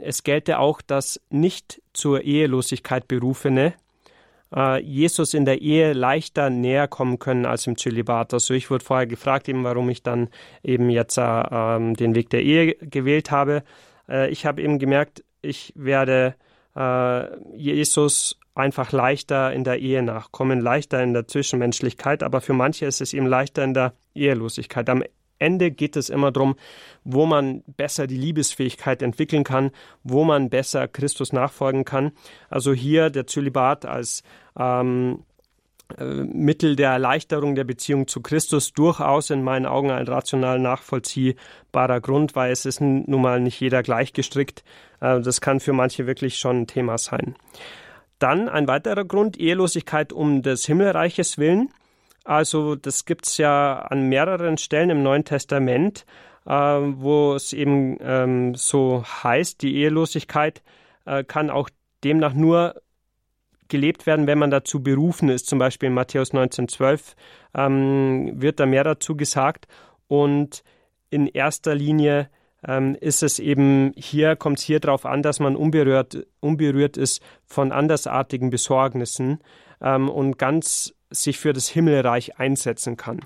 es 0.00 0.22
gelte 0.22 0.58
auch, 0.58 0.80
dass 0.80 1.20
nicht 1.30 1.82
zur 1.92 2.22
Ehelosigkeit 2.22 3.08
Berufene 3.08 3.74
äh, 4.54 4.80
Jesus 4.80 5.34
in 5.34 5.44
der 5.44 5.60
Ehe 5.60 5.92
leichter 5.92 6.50
näher 6.50 6.88
kommen 6.88 7.18
können 7.18 7.46
als 7.46 7.66
im 7.66 7.76
Zölibat. 7.76 8.32
Also 8.32 8.54
ich 8.54 8.70
wurde 8.70 8.84
vorher 8.84 9.06
gefragt, 9.06 9.48
eben 9.48 9.64
warum 9.64 9.88
ich 9.88 10.02
dann 10.02 10.28
eben 10.62 10.90
jetzt 10.90 11.18
äh, 11.18 11.94
den 11.94 12.14
Weg 12.14 12.30
der 12.30 12.42
Ehe 12.42 12.74
gewählt 12.74 13.30
habe. 13.30 13.62
Äh, 14.08 14.30
ich 14.30 14.46
habe 14.46 14.62
eben 14.62 14.78
gemerkt, 14.78 15.24
ich 15.42 15.72
werde 15.76 16.34
äh, 16.76 17.56
Jesus 17.56 18.38
einfach 18.54 18.92
leichter 18.92 19.52
in 19.52 19.64
der 19.64 19.78
Ehe 19.78 20.02
nachkommen, 20.02 20.60
leichter 20.60 21.02
in 21.02 21.12
der 21.12 21.28
Zwischenmenschlichkeit, 21.28 22.22
aber 22.22 22.40
für 22.40 22.54
manche 22.54 22.86
ist 22.86 23.00
es 23.00 23.12
eben 23.12 23.26
leichter 23.26 23.62
in 23.64 23.74
der 23.74 23.92
Ehelosigkeit. 24.14 24.88
Am 24.88 25.02
Ende 25.38 25.70
geht 25.70 25.96
es 25.96 26.08
immer 26.08 26.32
darum, 26.32 26.56
wo 27.04 27.26
man 27.26 27.62
besser 27.76 28.06
die 28.06 28.16
Liebesfähigkeit 28.16 29.02
entwickeln 29.02 29.44
kann, 29.44 29.70
wo 30.02 30.24
man 30.24 30.50
besser 30.50 30.88
Christus 30.88 31.32
nachfolgen 31.32 31.84
kann. 31.84 32.12
Also 32.48 32.72
hier 32.72 33.10
der 33.10 33.26
Zölibat 33.26 33.84
als 33.84 34.22
ähm, 34.58 35.24
äh, 35.98 36.04
Mittel 36.04 36.74
der 36.74 36.90
Erleichterung 36.90 37.54
der 37.54 37.64
Beziehung 37.64 38.08
zu 38.08 38.20
Christus 38.20 38.72
durchaus 38.72 39.30
in 39.30 39.42
meinen 39.42 39.66
Augen 39.66 39.90
ein 39.90 40.08
rational 40.08 40.58
nachvollziehbarer 40.58 42.00
Grund, 42.00 42.34
weil 42.34 42.50
es 42.50 42.66
ist 42.66 42.80
nun 42.80 43.22
mal 43.22 43.40
nicht 43.40 43.60
jeder 43.60 43.82
gleich 43.82 44.12
gestrickt. 44.12 44.64
Äh, 45.00 45.20
das 45.20 45.40
kann 45.40 45.60
für 45.60 45.72
manche 45.72 46.06
wirklich 46.06 46.38
schon 46.38 46.62
ein 46.62 46.66
Thema 46.66 46.98
sein. 46.98 47.36
Dann 48.18 48.48
ein 48.48 48.66
weiterer 48.66 49.04
Grund, 49.04 49.38
Ehelosigkeit 49.38 50.12
um 50.12 50.42
des 50.42 50.66
Himmelreiches 50.66 51.38
willen. 51.38 51.68
Also 52.26 52.74
das 52.74 53.04
gibt 53.04 53.26
es 53.26 53.38
ja 53.38 53.78
an 53.78 54.08
mehreren 54.08 54.58
Stellen 54.58 54.90
im 54.90 55.02
Neuen 55.04 55.24
Testament, 55.24 56.04
äh, 56.44 56.50
wo 56.50 57.34
es 57.34 57.52
eben 57.52 57.98
ähm, 58.00 58.54
so 58.56 59.04
heißt, 59.04 59.62
die 59.62 59.76
Ehelosigkeit 59.76 60.62
äh, 61.04 61.22
kann 61.22 61.50
auch 61.50 61.70
demnach 62.02 62.34
nur 62.34 62.82
gelebt 63.68 64.06
werden, 64.06 64.26
wenn 64.26 64.38
man 64.38 64.50
dazu 64.50 64.82
berufen 64.82 65.28
ist. 65.28 65.46
Zum 65.46 65.60
Beispiel 65.60 65.88
in 65.88 65.94
Matthäus 65.94 66.32
19,12 66.32 67.14
ähm, 67.54 68.32
wird 68.34 68.58
da 68.58 68.66
mehr 68.66 68.84
dazu 68.84 69.16
gesagt. 69.16 69.68
Und 70.08 70.64
in 71.10 71.28
erster 71.28 71.76
Linie 71.76 72.28
ähm, 72.66 72.96
ist 73.00 73.22
es 73.22 73.38
eben 73.38 73.92
hier, 73.96 74.34
kommt 74.34 74.58
es 74.58 74.64
hier 74.64 74.80
darauf 74.80 75.06
an, 75.06 75.22
dass 75.22 75.38
man 75.38 75.54
unberührt, 75.54 76.26
unberührt 76.40 76.96
ist 76.96 77.22
von 77.44 77.70
andersartigen 77.70 78.50
Besorgnissen 78.50 79.38
ähm, 79.80 80.08
und 80.08 80.38
ganz 80.38 80.95
sich 81.10 81.38
für 81.38 81.52
das 81.52 81.68
Himmelreich 81.68 82.38
einsetzen 82.38 82.96
kann. 82.96 83.20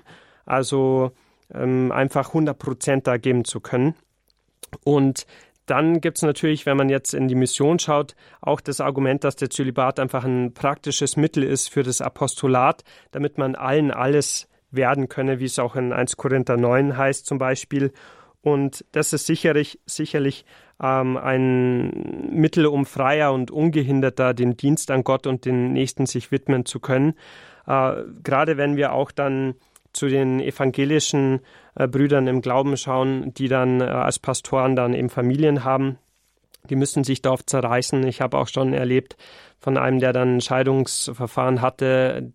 Also 0.45 1.11
ähm, 1.53 1.91
einfach 1.91 2.29
100 2.29 2.57
Prozent 2.57 3.07
da 3.07 3.17
geben 3.17 3.45
zu 3.45 3.59
können. 3.59 3.95
Und 4.83 5.25
dann 5.65 6.01
gibt 6.01 6.17
es 6.17 6.23
natürlich, 6.23 6.65
wenn 6.65 6.77
man 6.77 6.89
jetzt 6.89 7.13
in 7.13 7.27
die 7.27 7.35
Mission 7.35 7.79
schaut, 7.79 8.15
auch 8.41 8.61
das 8.61 8.81
Argument, 8.81 9.23
dass 9.23 9.35
der 9.35 9.49
Zölibat 9.49 9.99
einfach 9.99 10.25
ein 10.25 10.53
praktisches 10.53 11.17
Mittel 11.17 11.43
ist 11.43 11.69
für 11.69 11.83
das 11.83 12.01
Apostolat, 12.01 12.83
damit 13.11 13.37
man 13.37 13.55
allen 13.55 13.91
alles 13.91 14.49
werden 14.71 15.09
könne, 15.09 15.39
wie 15.39 15.45
es 15.45 15.59
auch 15.59 15.75
in 15.75 15.93
1 15.93 16.17
Korinther 16.17 16.57
9 16.57 16.97
heißt 16.97 17.25
zum 17.25 17.37
Beispiel. 17.37 17.93
Und 18.41 18.85
das 18.91 19.13
ist 19.13 19.27
sicherlich, 19.27 19.79
sicherlich 19.85 20.45
ähm, 20.81 21.15
ein 21.17 22.31
Mittel, 22.31 22.65
um 22.65 22.85
freier 22.85 23.33
und 23.33 23.51
ungehinderter 23.51 24.33
dem 24.33 24.57
Dienst 24.57 24.89
an 24.89 25.03
Gott 25.03 25.27
und 25.27 25.45
den 25.45 25.73
Nächsten 25.73 26.05
sich 26.05 26.31
widmen 26.31 26.65
zu 26.65 26.79
können. 26.79 27.13
Äh, 27.71 28.03
gerade 28.23 28.57
wenn 28.57 28.75
wir 28.75 28.91
auch 28.91 29.11
dann 29.11 29.55
zu 29.93 30.07
den 30.07 30.39
evangelischen 30.41 31.39
äh, 31.75 31.87
Brüdern 31.87 32.27
im 32.27 32.41
Glauben 32.41 32.75
schauen, 32.75 33.33
die 33.33 33.47
dann 33.47 33.79
äh, 33.79 33.85
als 33.85 34.19
Pastoren 34.19 34.75
dann 34.75 34.93
eben 34.93 35.09
Familien 35.09 35.63
haben, 35.63 35.97
die 36.69 36.75
müssen 36.75 37.03
sich 37.03 37.21
darauf 37.21 37.45
zerreißen. 37.45 38.05
Ich 38.07 38.21
habe 38.21 38.37
auch 38.37 38.47
schon 38.47 38.73
erlebt 38.73 39.15
von 39.59 39.77
einem, 39.77 39.99
der 39.99 40.11
dann 40.13 40.37
ein 40.37 40.41
Scheidungsverfahren 40.41 41.61
hatte. 41.61 42.33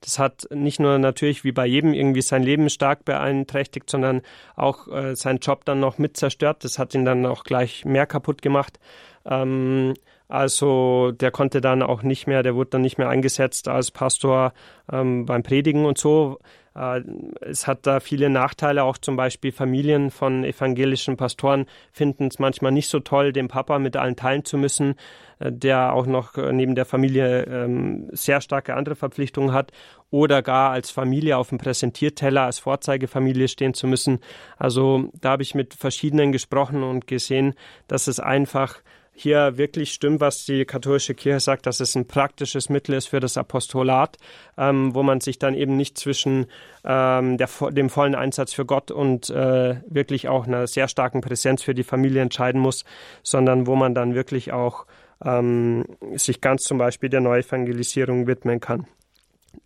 Das 0.00 0.18
hat 0.18 0.48
nicht 0.50 0.80
nur 0.80 0.98
natürlich 0.98 1.44
wie 1.44 1.52
bei 1.52 1.66
jedem 1.66 1.92
irgendwie 1.92 2.22
sein 2.22 2.42
Leben 2.42 2.70
stark 2.70 3.04
beeinträchtigt, 3.04 3.90
sondern 3.90 4.22
auch 4.56 4.88
äh, 4.88 5.14
seinen 5.14 5.38
Job 5.38 5.64
dann 5.64 5.80
noch 5.80 5.98
mit 5.98 6.16
zerstört. 6.16 6.64
Das 6.64 6.78
hat 6.78 6.94
ihn 6.94 7.04
dann 7.04 7.26
auch 7.26 7.44
gleich 7.44 7.84
mehr 7.84 8.06
kaputt 8.06 8.40
gemacht. 8.42 8.78
Ähm, 9.26 9.94
also 10.28 11.10
der 11.12 11.30
konnte 11.30 11.60
dann 11.60 11.82
auch 11.82 12.02
nicht 12.02 12.26
mehr, 12.26 12.42
der 12.42 12.54
wurde 12.54 12.70
dann 12.70 12.82
nicht 12.82 12.98
mehr 12.98 13.08
eingesetzt 13.08 13.66
als 13.66 13.90
Pastor 13.90 14.52
ähm, 14.92 15.24
beim 15.24 15.42
Predigen 15.42 15.86
und 15.86 15.96
so. 15.96 16.38
Äh, 16.74 17.02
es 17.40 17.66
hat 17.66 17.86
da 17.86 18.00
viele 18.00 18.28
Nachteile, 18.28 18.84
auch 18.84 18.98
zum 18.98 19.16
Beispiel 19.16 19.52
Familien 19.52 20.10
von 20.10 20.44
evangelischen 20.44 21.16
Pastoren 21.16 21.66
finden 21.92 22.28
es 22.28 22.38
manchmal 22.38 22.72
nicht 22.72 22.88
so 22.88 23.00
toll, 23.00 23.32
den 23.32 23.48
Papa 23.48 23.78
mit 23.78 23.96
allen 23.96 24.16
teilen 24.16 24.44
zu 24.44 24.58
müssen, 24.58 24.96
äh, 25.38 25.50
der 25.50 25.94
auch 25.94 26.04
noch 26.04 26.36
äh, 26.36 26.52
neben 26.52 26.74
der 26.74 26.84
Familie 26.84 27.44
ähm, 27.44 28.08
sehr 28.12 28.42
starke 28.42 28.74
andere 28.74 28.96
Verpflichtungen 28.96 29.52
hat 29.52 29.72
oder 30.10 30.42
gar 30.42 30.70
als 30.70 30.90
Familie 30.90 31.38
auf 31.38 31.48
dem 31.48 31.58
Präsentierteller 31.58 32.42
als 32.42 32.58
Vorzeigefamilie 32.58 33.48
stehen 33.48 33.72
zu 33.72 33.86
müssen. 33.86 34.20
Also 34.58 35.10
da 35.20 35.30
habe 35.30 35.42
ich 35.42 35.54
mit 35.54 35.72
verschiedenen 35.72 36.32
gesprochen 36.32 36.82
und 36.82 37.06
gesehen, 37.06 37.54
dass 37.86 38.08
es 38.08 38.20
einfach 38.20 38.82
hier 39.20 39.58
wirklich 39.58 39.92
stimmt, 39.92 40.20
was 40.20 40.44
die 40.44 40.64
katholische 40.64 41.14
Kirche 41.14 41.40
sagt, 41.40 41.66
dass 41.66 41.80
es 41.80 41.96
ein 41.96 42.06
praktisches 42.06 42.68
Mittel 42.68 42.94
ist 42.94 43.08
für 43.08 43.18
das 43.18 43.36
Apostolat, 43.36 44.16
ähm, 44.56 44.94
wo 44.94 45.02
man 45.02 45.20
sich 45.20 45.40
dann 45.40 45.54
eben 45.54 45.76
nicht 45.76 45.98
zwischen 45.98 46.46
ähm, 46.84 47.36
der, 47.36 47.48
dem 47.70 47.90
vollen 47.90 48.14
Einsatz 48.14 48.52
für 48.52 48.64
Gott 48.64 48.92
und 48.92 49.28
äh, 49.30 49.76
wirklich 49.88 50.28
auch 50.28 50.46
einer 50.46 50.68
sehr 50.68 50.86
starken 50.86 51.20
Präsenz 51.20 51.64
für 51.64 51.74
die 51.74 51.82
Familie 51.82 52.22
entscheiden 52.22 52.60
muss, 52.60 52.84
sondern 53.24 53.66
wo 53.66 53.74
man 53.74 53.92
dann 53.92 54.14
wirklich 54.14 54.52
auch 54.52 54.86
ähm, 55.24 55.84
sich 56.14 56.40
ganz 56.40 56.62
zum 56.62 56.78
Beispiel 56.78 57.08
der 57.08 57.20
Neuevangelisierung 57.20 58.28
widmen 58.28 58.60
kann. 58.60 58.86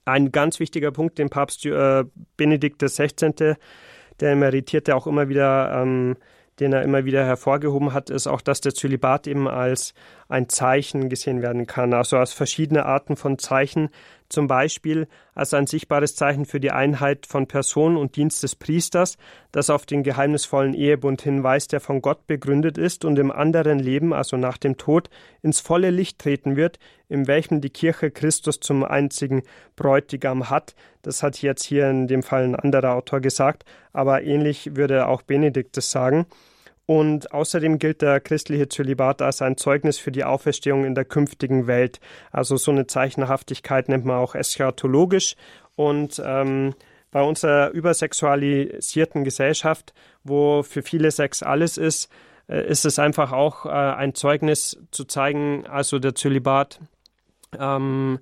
Ein 0.07 0.33
ganz 0.33 0.61
wichtiger 0.61 0.93
Punkt, 0.93 1.19
den 1.19 1.29
Papst 1.29 1.67
äh, 1.67 2.05
Benedikt 2.39 2.83
XVI., 2.83 3.57
der 4.21 4.31
emeritierte 4.31 4.97
auch 4.97 5.07
immer 5.07 5.29
wieder 5.29 5.83
ähm, 5.83 6.17
den 6.61 6.73
er 6.73 6.83
immer 6.83 7.05
wieder 7.05 7.25
hervorgehoben 7.25 7.93
hat, 7.93 8.11
ist 8.11 8.27
auch, 8.27 8.41
dass 8.41 8.61
der 8.61 8.75
Zölibat 8.75 9.27
eben 9.27 9.49
als 9.49 9.95
ein 10.29 10.49
Zeichen 10.49 11.09
gesehen 11.09 11.43
werden 11.43 11.67
kann, 11.67 11.95
also 11.95 12.17
als 12.17 12.33
verschiedene 12.33 12.87
Arten 12.87 13.17
von 13.17 13.39
Zeichen, 13.39 13.91
zum 14.33 14.47
Beispiel 14.47 15.07
als 15.35 15.55
ein 15.55 15.67
sichtbares 15.67 16.17
Zeichen 16.17 16.45
für 16.47 16.59
die 16.59 16.71
Einheit 16.71 17.27
von 17.27 17.47
Person 17.47 17.97
und 17.97 18.17
Dienst 18.17 18.43
des 18.43 18.57
Priesters, 18.57 19.17
das 19.53 19.71
auf 19.71 19.87
den 19.87 20.03
geheimnisvollen 20.03 20.75
Ehebund 20.75 21.23
hinweist, 21.23 21.73
der 21.73 21.81
von 21.81 22.03
Gott 22.03 22.27
begründet 22.27 22.79
ist 22.79 23.05
und 23.05 23.19
im 23.19 23.31
anderen 23.31 23.79
Leben, 23.79 24.13
also 24.13 24.37
nach 24.37 24.59
dem 24.59 24.77
Tod, 24.77 25.11
ins 25.43 25.61
volle 25.61 25.91
Licht 25.91 26.19
treten 26.19 26.57
wird, 26.57 26.79
in 27.09 27.27
welchem 27.27 27.61
die 27.61 27.71
Kirche 27.71 28.11
Christus 28.11 28.59
zum 28.61 28.85
einzigen 28.85 29.43
Bräutigam 29.77 30.51
hat. 30.51 30.75
Das 31.03 31.23
hat 31.23 31.41
jetzt 31.43 31.65
hier 31.65 31.89
in 31.91 32.07
dem 32.07 32.23
Fall 32.23 32.45
ein 32.45 32.57
anderer 32.57 32.95
Autor 32.95 33.21
gesagt, 33.21 33.65
aber 33.93 34.23
ähnlich 34.23 34.77
würde 34.77 35.07
auch 35.07 35.23
Benedikt 35.23 35.77
es 35.77 35.91
sagen. 35.91 36.27
Und 36.87 37.33
außerdem 37.33 37.79
gilt 37.79 38.03
der 38.03 38.21
christliche 38.21 38.69
Zölibat 38.69 39.23
als 39.23 39.41
ein 39.41 39.57
Zeugnis 39.57 39.99
für 39.99 40.11
die 40.11 40.25
Auferstehung 40.25 40.85
in 40.85 40.95
der 40.95 41.05
künftigen 41.05 41.67
Welt. 41.67 42.01
Also 42.33 42.57
so 42.57 42.71
eine 42.71 42.87
Zeichenhaftigkeit 42.87 43.89
nennt 43.89 44.05
man 44.05 44.17
auch 44.17 44.35
eschatologisch. 44.35 45.37
Und 45.77 46.21
ähm, 46.25 46.75
bei 47.13 47.23
unserer 47.23 47.71
übersexualisierten 47.71 49.23
Gesellschaft, 49.23 49.95
wo 50.25 50.63
für 50.63 50.83
viele 50.83 51.11
Sex 51.11 51.43
alles 51.43 51.79
ist, 51.79 52.11
äh, 52.49 52.67
ist 52.67 52.85
es 52.85 52.99
einfach 52.99 53.33
auch 53.33 53.67
äh, 53.67 53.69
ein 53.69 54.15
Zeugnis 54.15 54.79
zu 54.91 55.05
zeigen, 55.05 55.67
also 55.67 55.99
der 55.99 56.15
Zölibat 56.15 56.81
ähm, 57.59 58.19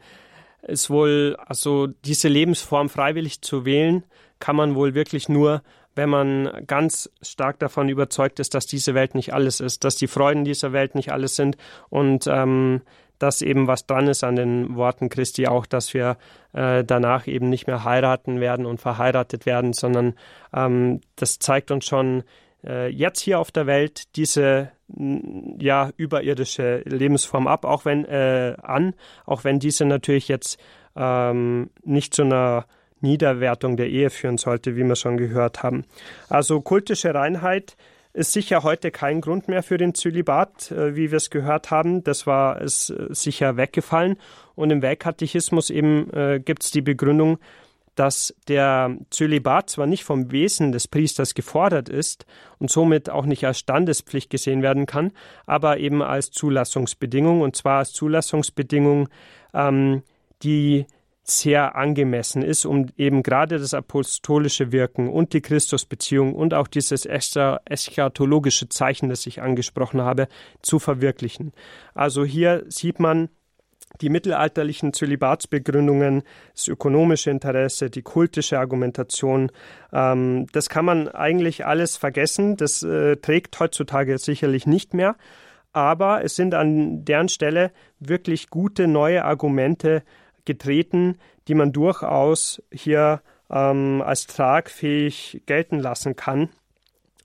ist 0.62 0.90
wohl, 0.90 1.36
also 1.46 1.86
diese 1.86 2.28
Lebensform 2.28 2.88
freiwillig 2.88 3.40
zu 3.42 3.64
wählen, 3.64 4.04
kann 4.40 4.56
man 4.56 4.74
wohl 4.74 4.94
wirklich 4.94 5.28
nur, 5.28 5.62
wenn 5.94 6.08
man 6.08 6.64
ganz 6.66 7.10
stark 7.22 7.58
davon 7.58 7.88
überzeugt 7.88 8.40
ist, 8.40 8.54
dass 8.54 8.66
diese 8.66 8.94
Welt 8.94 9.14
nicht 9.14 9.34
alles 9.34 9.60
ist, 9.60 9.84
dass 9.84 9.96
die 9.96 10.06
Freuden 10.06 10.44
dieser 10.44 10.72
Welt 10.72 10.94
nicht 10.94 11.12
alles 11.12 11.36
sind 11.36 11.56
und 11.88 12.26
ähm, 12.26 12.82
dass 13.18 13.42
eben 13.42 13.66
was 13.66 13.86
dran 13.86 14.08
ist 14.08 14.24
an 14.24 14.34
den 14.34 14.76
Worten 14.76 15.10
Christi 15.10 15.46
auch, 15.46 15.66
dass 15.66 15.92
wir 15.92 16.16
äh, 16.54 16.82
danach 16.84 17.26
eben 17.26 17.50
nicht 17.50 17.66
mehr 17.66 17.84
heiraten 17.84 18.40
werden 18.40 18.64
und 18.66 18.80
verheiratet 18.80 19.46
werden, 19.46 19.74
sondern 19.74 20.14
ähm, 20.54 21.00
das 21.16 21.38
zeigt 21.38 21.70
uns 21.70 21.84
schon 21.84 22.24
äh, 22.64 22.88
jetzt 22.88 23.20
hier 23.20 23.38
auf 23.38 23.52
der 23.52 23.66
Welt 23.66 24.16
diese 24.16 24.72
ja 25.58 25.90
überirdische 25.96 26.82
Lebensform 26.84 27.46
ab, 27.46 27.64
auch 27.64 27.84
wenn 27.84 28.04
äh, 28.06 28.56
an, 28.60 28.94
auch 29.24 29.44
wenn 29.44 29.60
diese 29.60 29.84
natürlich 29.84 30.26
jetzt 30.26 30.58
ähm, 30.96 31.70
nicht 31.84 32.14
zu 32.14 32.22
einer 32.22 32.66
Niederwertung 33.00 33.76
der 33.76 33.88
Ehe 33.88 34.10
führen 34.10 34.38
sollte, 34.38 34.76
wie 34.76 34.84
wir 34.84 34.96
schon 34.96 35.16
gehört 35.16 35.62
haben. 35.62 35.84
Also 36.28 36.60
kultische 36.60 37.14
Reinheit 37.14 37.76
ist 38.12 38.32
sicher 38.32 38.62
heute 38.62 38.90
kein 38.90 39.20
Grund 39.20 39.48
mehr 39.48 39.62
für 39.62 39.78
den 39.78 39.94
Zölibat, 39.94 40.72
äh, 40.72 40.96
wie 40.96 41.10
wir 41.10 41.16
es 41.16 41.30
gehört 41.30 41.70
haben. 41.70 42.02
Das 42.02 42.26
war 42.26 42.60
es 42.60 42.90
äh, 42.90 43.06
sicher 43.10 43.56
weggefallen. 43.56 44.16
Und 44.54 44.70
im 44.70 44.82
Weltkatechismus 44.82 45.70
eben 45.70 46.10
äh, 46.12 46.40
gibt 46.44 46.64
es 46.64 46.70
die 46.70 46.82
Begründung, 46.82 47.38
dass 47.94 48.34
der 48.48 48.96
Zölibat 49.10 49.70
zwar 49.70 49.86
nicht 49.86 50.04
vom 50.04 50.32
Wesen 50.32 50.72
des 50.72 50.88
Priesters 50.88 51.34
gefordert 51.34 51.88
ist 51.88 52.24
und 52.58 52.70
somit 52.70 53.10
auch 53.10 53.26
nicht 53.26 53.44
als 53.46 53.58
Standespflicht 53.58 54.30
gesehen 54.30 54.62
werden 54.62 54.86
kann, 54.86 55.12
aber 55.46 55.78
eben 55.78 56.02
als 56.02 56.30
Zulassungsbedingung 56.30 57.42
und 57.42 57.56
zwar 57.56 57.78
als 57.78 57.92
Zulassungsbedingung, 57.92 59.08
ähm, 59.52 60.02
die 60.42 60.86
sehr 61.38 61.76
angemessen 61.76 62.42
ist, 62.42 62.64
um 62.64 62.86
eben 62.96 63.22
gerade 63.22 63.58
das 63.58 63.74
apostolische 63.74 64.72
Wirken 64.72 65.08
und 65.08 65.32
die 65.32 65.40
Christusbeziehung 65.40 66.34
und 66.34 66.54
auch 66.54 66.66
dieses 66.66 67.06
eschatologische 67.06 68.68
Zeichen, 68.68 69.08
das 69.08 69.26
ich 69.26 69.42
angesprochen 69.42 70.02
habe, 70.02 70.28
zu 70.62 70.78
verwirklichen. 70.78 71.52
Also 71.94 72.24
hier 72.24 72.64
sieht 72.68 73.00
man, 73.00 73.28
die 74.00 74.08
mittelalterlichen 74.08 74.92
Zölibatsbegründungen, 74.92 76.22
das 76.54 76.68
ökonomische 76.68 77.30
Interesse, 77.30 77.90
die 77.90 78.02
kultische 78.02 78.58
Argumentation, 78.58 79.50
ähm, 79.92 80.46
das 80.52 80.68
kann 80.68 80.84
man 80.84 81.08
eigentlich 81.08 81.66
alles 81.66 81.96
vergessen. 81.96 82.56
Das 82.56 82.82
äh, 82.82 83.16
trägt 83.16 83.58
heutzutage 83.58 84.18
sicherlich 84.18 84.66
nicht 84.66 84.94
mehr. 84.94 85.16
Aber 85.72 86.24
es 86.24 86.34
sind 86.34 86.54
an 86.54 87.04
deren 87.04 87.28
Stelle 87.28 87.72
wirklich 88.00 88.50
gute 88.50 88.88
neue 88.88 89.24
Argumente 89.24 90.02
getreten, 90.44 91.18
die 91.48 91.54
man 91.54 91.72
durchaus 91.72 92.62
hier 92.72 93.22
ähm, 93.50 94.02
als 94.04 94.26
tragfähig 94.26 95.42
gelten 95.46 95.78
lassen 95.80 96.16
kann. 96.16 96.48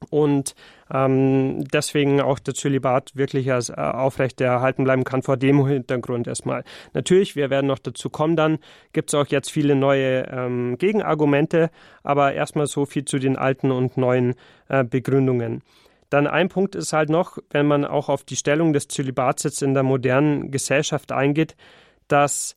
Und 0.09 0.55
ähm, 0.93 1.63
deswegen 1.73 2.21
auch 2.21 2.37
der 2.37 2.53
Zölibat 2.53 3.15
wirklich 3.15 3.51
als 3.51 3.69
äh, 3.69 3.73
aufrecht 3.73 4.39
erhalten 4.41 4.83
bleiben 4.83 5.03
kann 5.03 5.23
vor 5.23 5.37
dem 5.37 5.65
Hintergrund 5.65 6.27
erstmal. 6.27 6.63
Natürlich, 6.93 7.35
wir 7.35 7.49
werden 7.49 7.67
noch 7.67 7.79
dazu 7.79 8.09
kommen, 8.09 8.35
dann 8.35 8.59
gibt 8.93 9.09
es 9.09 9.15
auch 9.15 9.27
jetzt 9.27 9.49
viele 9.51 9.75
neue 9.75 10.27
ähm, 10.29 10.77
Gegenargumente, 10.77 11.71
aber 12.03 12.33
erstmal 12.33 12.67
so 12.67 12.85
viel 12.85 13.05
zu 13.05 13.17
den 13.17 13.37
alten 13.37 13.71
und 13.71 13.97
neuen 13.97 14.35
äh, 14.67 14.83
Begründungen. 14.83 15.63
Dann 16.09 16.27
ein 16.27 16.49
Punkt 16.49 16.75
ist 16.75 16.93
halt 16.93 17.09
noch, 17.09 17.39
wenn 17.49 17.65
man 17.65 17.83
auch 17.83 18.09
auf 18.09 18.23
die 18.23 18.35
Stellung 18.35 18.73
des 18.73 18.87
Zölibats 18.87 19.43
jetzt 19.43 19.63
in 19.63 19.73
der 19.73 19.83
modernen 19.83 20.51
Gesellschaft 20.51 21.11
eingeht, 21.11 21.55
dass 22.07 22.55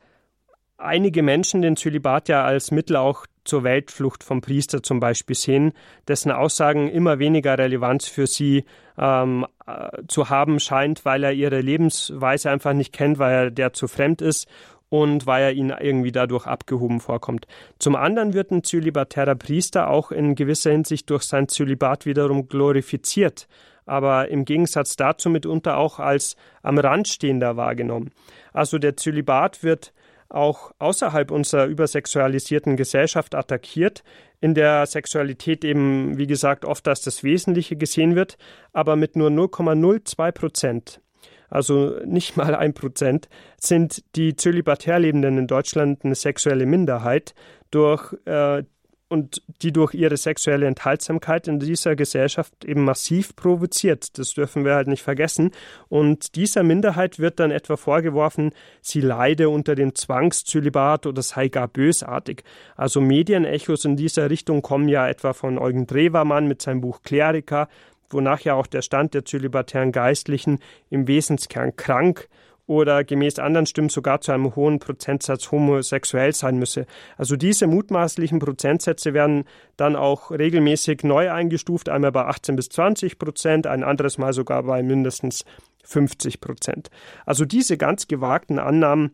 einige 0.79 1.22
Menschen 1.22 1.61
den 1.61 1.76
Zölibat 1.76 2.29
ja 2.29 2.45
als 2.45 2.70
Mittel 2.70 2.97
auch 2.97 3.26
zur 3.45 3.64
Weltflucht 3.64 4.22
vom 4.22 4.41
Priester 4.41 4.83
zum 4.83 5.01
Beispiel 5.01 5.37
sehen, 5.37 5.72
dessen 6.07 6.31
Aussagen 6.31 6.89
immer 6.89 7.18
weniger 7.18 7.59
Relevanz 7.59 8.07
für 8.07 8.26
sie 8.26 8.64
ähm, 8.97 9.47
äh, 9.66 10.03
zu 10.07 10.31
haben 10.31 10.61
scheint, 10.61 11.05
weil 11.05 11.24
er 11.24 11.33
ihre 11.33 11.61
Lebensweise 11.61 12.51
einfach 12.51 12.74
nicht 12.74 12.93
kennt, 12.93 13.18
weil 13.18 13.35
er 13.35 13.51
der 13.51 13.72
zu 13.72 13.89
fremd 13.89 14.22
ist 14.22 14.49
und 14.91 15.26
weil 15.26 15.43
er 15.43 15.53
ihnen 15.53 15.76
irgendwie 15.79 16.12
dadurch 16.12 16.47
abgehoben 16.47 17.01
vorkommt. 17.01 17.47
Zum 17.79 17.97
anderen 17.97 18.33
wird 18.35 18.51
ein 18.51 18.62
zölibatärer 18.62 19.35
Priester 19.35 19.89
auch 19.89 20.12
in 20.12 20.35
gewisser 20.35 20.70
Hinsicht 20.70 21.11
durch 21.11 21.24
sein 21.24 21.49
Zölibat 21.49 22.07
wiederum 22.07 22.49
glorifiziert, 22.49 23.49
aber 23.87 24.29
im 24.29 24.45
Gegensatz 24.45 24.97
dazu 24.97 25.31
mitunter 25.31 25.79
auch 25.79 25.99
als 25.99 26.37
am 26.62 26.79
Rand 26.79 27.09
stehender 27.09 27.57
wahrgenommen. 27.57 28.11
Also 28.53 28.79
der 28.79 28.97
Zölibat 28.97 29.62
wird 29.62 29.93
auch 30.29 30.72
außerhalb 30.79 31.31
unserer 31.31 31.66
übersexualisierten 31.66 32.76
Gesellschaft 32.76 33.35
attackiert, 33.35 34.03
in 34.41 34.55
der 34.55 34.87
Sexualität 34.87 35.64
eben, 35.64 36.18
wie 36.18 36.26
gesagt, 36.26 36.64
oft 36.64 36.87
als 36.87 37.03
das 37.03 37.24
Wesentliche 37.24 37.76
gesehen 37.76 38.14
wird, 38.14 38.37
aber 38.72 38.97
mit 38.97 39.16
nur 39.16 39.31
0,02 39.31 40.33
Prozent, 40.33 41.01
also 41.49 41.99
nicht 42.05 42.37
mal 42.37 42.55
ein 42.55 42.74
Prozent, 42.74 43.29
sind 43.59 44.05
die 44.16 44.37
zölibatär 44.37 44.99
Lebenden 44.99 45.39
in 45.39 45.47
Deutschland 45.47 46.05
eine 46.05 46.14
sexuelle 46.14 46.66
Minderheit 46.66 47.35
durch 47.70 48.14
äh, 48.26 48.62
und 49.09 49.42
die 49.62 49.72
durch 49.72 49.94
ihre 49.94 50.16
sexuelle 50.16 50.66
Enthaltsamkeit 50.66 51.48
in 51.48 51.59
dieser 51.59 51.96
Gesellschaft 51.96 52.64
eben 52.64 52.84
massiv 52.84 53.34
provoziert. 53.36 54.18
Das 54.18 54.34
dürfen 54.34 54.64
wir 54.64 54.74
halt 54.74 54.88
nicht 54.88 55.02
vergessen. 55.02 55.50
Und 55.88 56.36
dieser 56.36 56.62
Minderheit 56.62 57.18
wird 57.18 57.40
dann 57.40 57.50
etwa 57.50 57.76
vorgeworfen, 57.76 58.52
sie 58.82 59.00
leide 59.00 59.48
unter 59.48 59.74
dem 59.74 59.94
Zwangszölibat 59.94 61.06
oder 61.06 61.22
sei 61.22 61.48
gar 61.48 61.68
bösartig. 61.68 62.44
Also 62.76 63.00
Medienechos 63.00 63.84
in 63.84 63.96
dieser 63.96 64.28
Richtung 64.28 64.61
kommen 64.61 64.88
ja 64.88 65.09
etwa 65.09 65.32
von 65.32 65.59
Eugen 65.59 65.86
Drewermann 65.86 66.46
mit 66.46 66.61
seinem 66.61 66.82
Buch 66.82 67.02
Kleriker, 67.02 67.68
wonach 68.11 68.40
ja 68.40 68.54
auch 68.54 68.66
der 68.66 68.82
Stand 68.82 69.14
der 69.14 69.24
zölibatären 69.24 69.92
Geistlichen 69.92 70.59
im 70.90 71.09
Wesenskern 71.09 71.76
krank 71.76 72.28
oder 72.68 73.02
gemäß 73.02 73.38
anderen 73.38 73.66
Stimmen 73.66 73.88
sogar 73.88 74.20
zu 74.20 74.30
einem 74.30 74.54
hohen 74.54 74.78
Prozentsatz 74.78 75.50
homosexuell 75.50 76.34
sein 76.34 76.58
müsse. 76.58 76.86
Also 77.16 77.34
diese 77.34 77.66
mutmaßlichen 77.66 78.38
Prozentsätze 78.38 79.14
werden 79.14 79.44
dann 79.76 79.96
auch 79.96 80.30
regelmäßig 80.30 81.02
neu 81.02 81.32
eingestuft, 81.32 81.88
einmal 81.88 82.12
bei 82.12 82.26
18 82.26 82.56
bis 82.56 82.68
20 82.68 83.18
Prozent, 83.18 83.66
ein 83.66 83.82
anderes 83.82 84.18
Mal 84.18 84.32
sogar 84.32 84.62
bei 84.62 84.82
mindestens 84.82 85.44
50 85.84 86.40
Prozent. 86.40 86.90
Also 87.24 87.46
diese 87.46 87.78
ganz 87.78 88.06
gewagten 88.06 88.58
Annahmen 88.58 89.12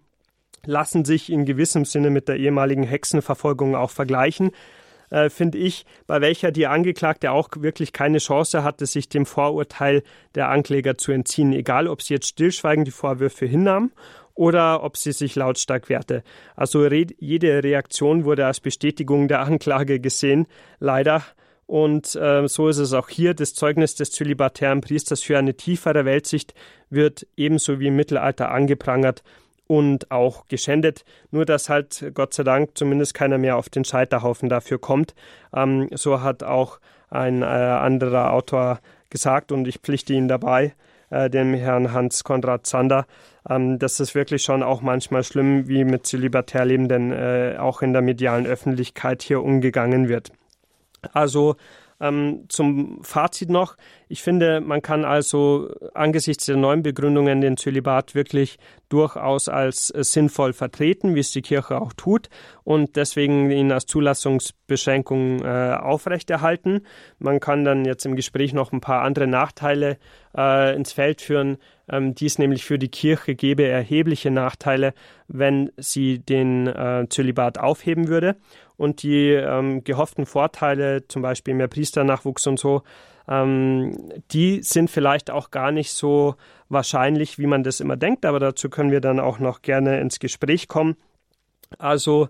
lassen 0.67 1.05
sich 1.05 1.31
in 1.31 1.45
gewissem 1.45 1.85
Sinne 1.85 2.11
mit 2.11 2.27
der 2.27 2.37
ehemaligen 2.37 2.83
Hexenverfolgung 2.83 3.77
auch 3.77 3.91
vergleichen 3.91 4.51
äh, 5.15 5.31
finde 5.31 5.59
ich, 5.59 5.87
bei 6.09 6.21
welcher 6.21 6.51
die 6.51 6.67
Angeklagte 6.67 7.31
auch 7.31 7.49
wirklich 7.57 7.93
keine 7.93 8.19
Chance 8.19 8.65
hatte, 8.65 8.85
sich 8.85 9.09
dem 9.09 9.27
Vorurteil 9.27 10.03
der 10.35 10.49
Ankläger 10.49 10.99
zu 10.99 11.13
entziehen, 11.13 11.53
egal 11.53 11.87
ob 11.87 12.03
sie 12.03 12.15
jetzt 12.15 12.27
stillschweigend 12.27 12.89
die 12.89 12.93
Vorwürfe 12.93 13.47
hinnahm 13.47 13.93
oder 14.35 14.83
ob 14.83 14.97
sie 14.97 15.13
sich 15.13 15.37
lautstark 15.37 15.89
wehrte. 15.89 16.25
Also 16.57 16.81
re 16.81 17.07
jede 17.19 17.63
Reaktion 17.63 18.25
wurde 18.25 18.47
als 18.47 18.59
Bestätigung 18.59 19.29
der 19.29 19.41
Anklage 19.41 20.01
gesehen, 20.01 20.47
leider. 20.81 21.23
Und 21.67 22.17
äh, 22.17 22.49
so 22.49 22.69
ist 22.69 22.79
es 22.79 22.93
auch 22.93 23.09
hier. 23.09 23.35
Das 23.35 23.55
Zeugnis 23.55 23.95
des 23.95 24.11
zölibatären 24.11 24.81
Priesters 24.81 25.23
für 25.23 25.39
eine 25.39 25.55
tiefere 25.55 26.05
Weltsicht 26.05 26.55
wird 26.91 27.27
ebenso 27.37 27.79
wie 27.79 27.87
im 27.87 27.97
Mittelalter 27.97 28.51
angeprangert 28.51 29.23
und 29.67 30.11
auch 30.11 30.47
geschändet. 30.49 31.05
Nur 31.31 31.45
dass 31.45 31.69
halt 31.69 32.11
Gott 32.15 32.35
sei 32.35 32.43
Dank 32.43 32.77
zumindest 32.77 33.15
keiner 33.15 33.39
mehr 33.39 33.57
auf 33.57 33.69
den 33.69 33.85
Scheiterhaufen 33.85 34.49
dafür 34.49 34.79
kommt. 34.79 35.15
Ähm, 35.55 35.89
so 35.93 36.21
hat 36.21 36.43
auch 36.43 36.81
ein 37.11 37.43
äh, 37.43 37.45
anderer 37.45 38.33
Autor 38.33 38.81
gesagt 39.11 39.53
und 39.53 39.69
ich 39.69 39.79
pflichte 39.79 40.13
ihn 40.13 40.29
dabei, 40.29 40.75
äh, 41.11 41.31
dem 41.31 41.55
Herrn 41.55 41.93
Hans 41.93 42.25
Konrad 42.25 42.67
Zander. 42.67 43.07
Ähm, 43.49 43.79
das 43.79 44.01
ist 44.01 44.15
wirklich 44.15 44.43
schon 44.43 44.63
auch 44.63 44.81
manchmal 44.81 45.23
schlimm, 45.23 45.69
wie 45.69 45.85
mit 45.85 46.07
zölibatär 46.07 46.65
Lebenden 46.65 47.13
äh, 47.13 47.57
auch 47.59 47.83
in 47.83 47.93
der 47.93 48.03
medialen 48.03 48.47
Öffentlichkeit 48.47 49.23
hier 49.23 49.43
umgegangen 49.43 50.09
wird. 50.09 50.33
Also 51.13 51.57
Ähm, 52.01 52.45
zum 52.49 53.03
Fazit 53.03 53.51
noch. 53.51 53.77
Ich 54.09 54.23
finde, 54.23 54.61
man 54.61 54.83
kann 54.83 55.05
also 55.05 55.71
angesichts 55.95 56.47
der 56.47 56.57
neuen 56.57 56.83
Begründungen 56.83 57.41
den 57.41 57.57
Zölibat 57.57 58.15
wirklich 58.15 58.59
durchaus 58.89 59.49
als 59.49 59.91
äh, 59.91 60.05
sinnvoll 60.05 60.53
vertreten, 60.53 61.15
wie 61.15 61.21
es 61.21 61.33
die 61.33 61.43
Kirche 61.43 61.81
auch 61.81 61.93
tut, 61.93 62.29
und 62.63 62.97
deswegen 62.97 63.51
ihn 63.51 63.73
als 63.73 63.87
Zulassungsbeschränkung 63.87 65.43
äh, 65.43 65.77
aufrechterhalten. 65.81 66.83
Man 67.19 67.41
kann 67.41 67.65
dann 67.65 67.85
jetzt 67.85 68.07
im 68.07 68.17
Gespräch 68.17 68.53
noch 68.53 68.73
ein 68.73 68.81
paar 68.81 69.03
andere 69.03 69.27
Nachteile 69.27 69.99
äh, 70.37 70.77
ins 70.77 70.93
Feld 70.93 71.21
führen, 71.21 71.59
ähm, 71.89 72.15
die 72.15 72.27
es 72.27 72.39
nämlich 72.39 72.65
für 72.65 72.79
die 72.79 72.89
Kirche 72.89 73.35
gäbe, 73.35 73.67
erhebliche 73.67 74.31
Nachteile, 74.31 74.95
wenn 75.29 75.73
sie 75.77 76.19
den 76.19 76.67
äh, 76.67 77.07
Zölibat 77.09 77.59
aufheben 77.59 78.09
würde 78.09 78.37
und 78.77 79.03
die 79.03 79.31
ähm, 79.31 79.85
gehofften 79.85 80.27
Vorteile, 80.27 81.07
zum 81.09 81.23
Beispiel 81.23 81.55
mehr 81.55 81.69
Priesternachwuchs 81.69 82.47
und 82.47 82.59
so, 82.59 82.83
ähm, 83.29 84.13
die 84.33 84.63
sind 84.63 84.91
vielleicht 84.91 85.31
auch 85.31 85.51
gar 85.51 85.71
nicht 85.71 85.93
so 85.93 86.35
wahrscheinlich, 86.69 87.39
wie 87.39 87.47
man 87.47 87.63
das 87.63 87.81
immer 87.81 87.97
denkt, 87.97 88.27
aber 88.27 88.41
dazu 88.41 88.69
können 88.69 88.91
wir 88.91 89.01
dann 89.01 89.21
auch 89.21 89.39
noch 89.39 89.63
gerne 89.63 90.01
ins 90.01 90.19
Gespräch 90.19 90.69
kommen. 90.69 90.97
Also 91.79 92.29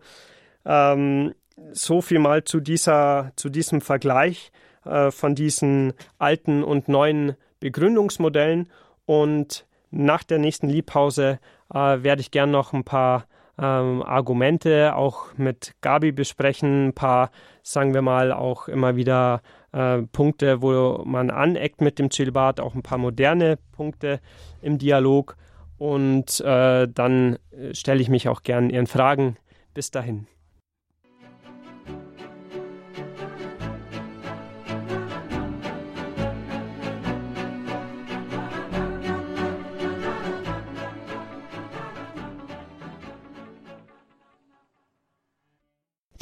ähm, 0.64 1.34
so 1.72 2.00
viel 2.00 2.18
mal 2.18 2.44
zu 2.44 2.60
dieser, 2.60 3.32
zu 3.36 3.48
diesem 3.48 3.80
Vergleich 3.80 4.52
äh, 4.84 5.10
von 5.10 5.34
diesen 5.34 5.92
alten 6.18 6.62
und 6.62 6.88
neuen 6.88 7.36
Begründungsmodellen 7.60 8.70
und 9.06 9.66
nach 9.90 10.24
der 10.24 10.38
nächsten 10.38 10.68
Liebpause 10.68 11.38
äh, 11.72 12.02
werde 12.02 12.20
ich 12.20 12.30
gern 12.30 12.50
noch 12.50 12.72
ein 12.72 12.84
paar 12.84 13.26
ähm, 13.58 14.02
Argumente 14.02 14.96
auch 14.96 15.26
mit 15.36 15.74
Gabi 15.80 16.12
besprechen, 16.12 16.88
ein 16.88 16.92
paar, 16.92 17.30
sagen 17.62 17.94
wir 17.94 18.02
mal, 18.02 18.32
auch 18.32 18.68
immer 18.68 18.96
wieder 18.96 19.42
äh, 19.72 20.02
Punkte, 20.02 20.62
wo 20.62 21.02
man 21.04 21.30
aneckt 21.30 21.80
mit 21.80 21.98
dem 21.98 22.10
Zölibat, 22.10 22.60
auch 22.60 22.74
ein 22.74 22.82
paar 22.82 22.98
moderne 22.98 23.58
Punkte 23.72 24.20
im 24.62 24.78
Dialog. 24.78 25.36
Und 25.78 26.40
äh, 26.40 26.88
dann 26.88 27.38
äh, 27.50 27.74
stelle 27.74 28.00
ich 28.00 28.08
mich 28.08 28.28
auch 28.28 28.42
gern 28.42 28.70
Ihren 28.70 28.86
Fragen. 28.86 29.36
Bis 29.74 29.90
dahin. 29.90 30.26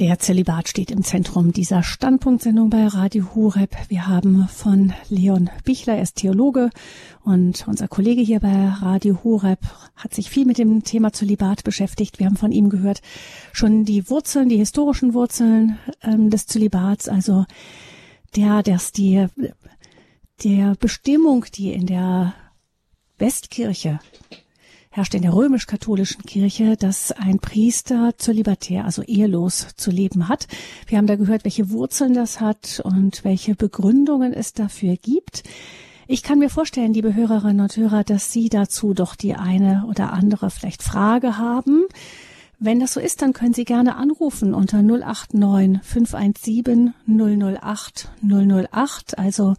Der 0.02 0.18
Zölibat 0.18 0.68
steht 0.68 0.90
im 0.90 1.04
Zentrum 1.04 1.52
dieser 1.52 1.84
Standpunktsendung 1.84 2.70
bei 2.70 2.88
Radio 2.88 3.36
Hureb. 3.36 3.70
Wir 3.86 4.08
haben 4.08 4.48
von 4.48 4.92
Leon 5.08 5.48
Bichler, 5.62 5.94
er 5.94 6.02
ist 6.02 6.16
Theologe 6.16 6.70
und 7.22 7.68
unser 7.68 7.86
Kollege 7.86 8.20
hier 8.20 8.40
bei 8.40 8.66
Radio 8.66 9.22
Hureb 9.22 9.60
hat 9.94 10.12
sich 10.12 10.28
viel 10.28 10.44
mit 10.44 10.58
dem 10.58 10.82
Thema 10.82 11.12
Zölibat 11.12 11.62
beschäftigt. 11.62 12.18
Wir 12.18 12.26
haben 12.26 12.36
von 12.36 12.50
ihm 12.50 12.68
gehört 12.68 13.00
schon 13.52 13.84
die 13.84 14.10
Wurzeln, 14.10 14.48
die 14.48 14.56
historischen 14.56 15.14
Wurzeln 15.14 15.78
ähm, 16.02 16.30
des 16.30 16.48
Zölibats, 16.48 17.08
also 17.08 17.44
der, 18.34 18.64
dass 18.64 18.90
die, 18.90 19.28
der 20.42 20.74
Bestimmung, 20.80 21.44
die 21.54 21.72
in 21.72 21.86
der 21.86 22.34
Westkirche 23.18 24.00
herrscht 24.92 25.14
in 25.14 25.22
der 25.22 25.32
römisch-katholischen 25.32 26.22
Kirche, 26.24 26.76
dass 26.76 27.12
ein 27.12 27.38
Priester 27.38 28.12
zölibatär, 28.18 28.84
also 28.84 29.02
ehelos 29.02 29.68
zu 29.76 29.90
leben 29.90 30.28
hat. 30.28 30.46
Wir 30.86 30.98
haben 30.98 31.06
da 31.06 31.16
gehört, 31.16 31.44
welche 31.44 31.70
Wurzeln 31.70 32.12
das 32.12 32.40
hat 32.40 32.80
und 32.84 33.24
welche 33.24 33.54
Begründungen 33.54 34.34
es 34.34 34.52
dafür 34.52 34.96
gibt. 34.96 35.44
Ich 36.08 36.22
kann 36.22 36.38
mir 36.38 36.50
vorstellen, 36.50 36.92
liebe 36.92 37.14
Hörerinnen 37.14 37.60
und 37.60 37.74
Hörer, 37.74 38.04
dass 38.04 38.32
Sie 38.32 38.50
dazu 38.50 38.92
doch 38.92 39.16
die 39.16 39.34
eine 39.34 39.86
oder 39.88 40.12
andere 40.12 40.50
vielleicht 40.50 40.82
Frage 40.82 41.38
haben. 41.38 41.84
Wenn 42.58 42.78
das 42.78 42.92
so 42.92 43.00
ist, 43.00 43.22
dann 43.22 43.32
können 43.32 43.54
Sie 43.54 43.64
gerne 43.64 43.96
anrufen 43.96 44.52
unter 44.52 44.82
089 44.82 45.80
517 45.82 46.92
008 47.08 48.10
008. 48.22 49.18
Also 49.18 49.54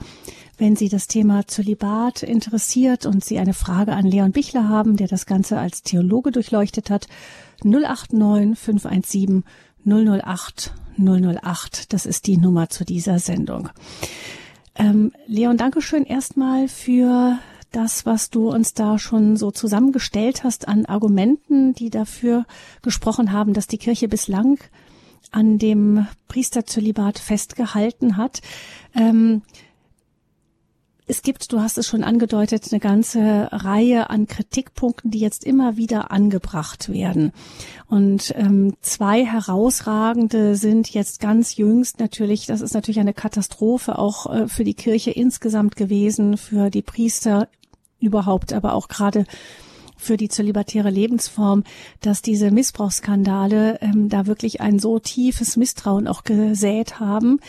wenn 0.58 0.76
Sie 0.76 0.89
das 0.89 1.08
Thema 1.08 1.47
Zölibat 1.47 2.24
interessiert 2.24 3.06
und 3.06 3.24
Sie 3.24 3.39
eine 3.39 3.54
Frage 3.54 3.93
an 3.93 4.06
Leon 4.06 4.32
Bichler 4.32 4.70
haben, 4.70 4.97
der 4.97 5.08
das 5.08 5.26
Ganze 5.26 5.58
als 5.58 5.84
Theologe 5.84 6.32
durchleuchtet 6.32 6.89
hat, 6.89 7.08
089 7.64 8.58
517 8.58 9.43
008 9.86 10.74
008. 10.97 11.93
Das 11.93 12.06
ist 12.06 12.28
die 12.28 12.38
Nummer 12.38 12.70
zu 12.70 12.86
dieser 12.86 13.20
Sendung. 13.20 13.70
Ähm, 14.76 15.12
Leon, 15.28 15.58
Dankeschön 15.58 16.06
erstmal 16.06 16.68
für 16.68 17.38
das, 17.72 18.06
was 18.06 18.30
du 18.30 18.49
uns 18.49 18.74
da 18.74 18.99
schon 18.99 19.36
so 19.36 19.51
zusammengestellt 19.51 20.43
hast 20.43 20.68
an 20.68 20.86
Argumenten, 20.86 21.74
die 21.74 21.89
dafür 21.89 22.45
gesprochen 22.82 23.32
haben, 23.32 23.54
dass 23.54 23.68
die 23.68 23.78
Kirche 23.78 24.08
bislang 24.08 24.60
an 25.32 25.58
dem 25.58 26.06
Priesterzölibat 26.28 27.18
festgehalten 27.18 28.18
hat. 28.18 28.41
Ähm, 28.93 29.41
es 31.06 31.22
gibt, 31.22 31.51
du 31.51 31.60
hast 31.60 31.78
es 31.78 31.88
schon 31.88 32.04
angedeutet, 32.04 32.68
eine 32.72 32.80
ganze 32.80 33.49
Reihe 33.51 34.10
an 34.10 34.26
Kritikpunkten, 34.26 35.12
die 35.12 35.20
jetzt 35.20 35.43
immer 35.43 35.76
wieder 35.76 36.12
angebracht 36.12 36.89
werden. 36.89 37.34
Und 37.88 38.34
ähm, 38.38 38.76
zwei 38.82 39.26
herausragende 39.26 40.56
sind 40.56 40.93
jetzt 40.93 41.20
ganz 41.20 41.58
jüngst 41.58 41.99
natürlich, 41.99 42.45
das 42.45 42.62
ist 42.62 42.74
natürlich 42.74 42.99
eine 42.99 43.14
Katastrophe 43.14 43.99
auch 43.99 44.34
äh, 44.34 44.47
für 44.47 44.64
die 44.64 44.76
Kirche 44.76 45.12
insgesamt 45.12 45.76
gewesen, 45.76 46.38
für 46.38 46.70
die 46.70 46.82
Priester 46.82 47.49
überhaupt, 47.99 48.54
aber 48.54 48.74
auch 48.74 48.88
gerade 48.88 49.26
für 50.04 50.18
die 50.18 50.30
zölibatäre 50.30 50.89
Lebensform, 50.89 51.64
dass 52.01 52.22
diese 52.22 52.51
Missbrauchsskandale 52.51 53.80
ähm, 53.82 54.10
da 54.10 54.28
wirklich 54.28 54.62
ein 54.62 54.80
so 54.80 54.99
tiefes 54.99 55.58
Misstrauen 55.58 56.08
auch 56.08 56.24
gesät 56.24 56.99
haben 56.99 57.39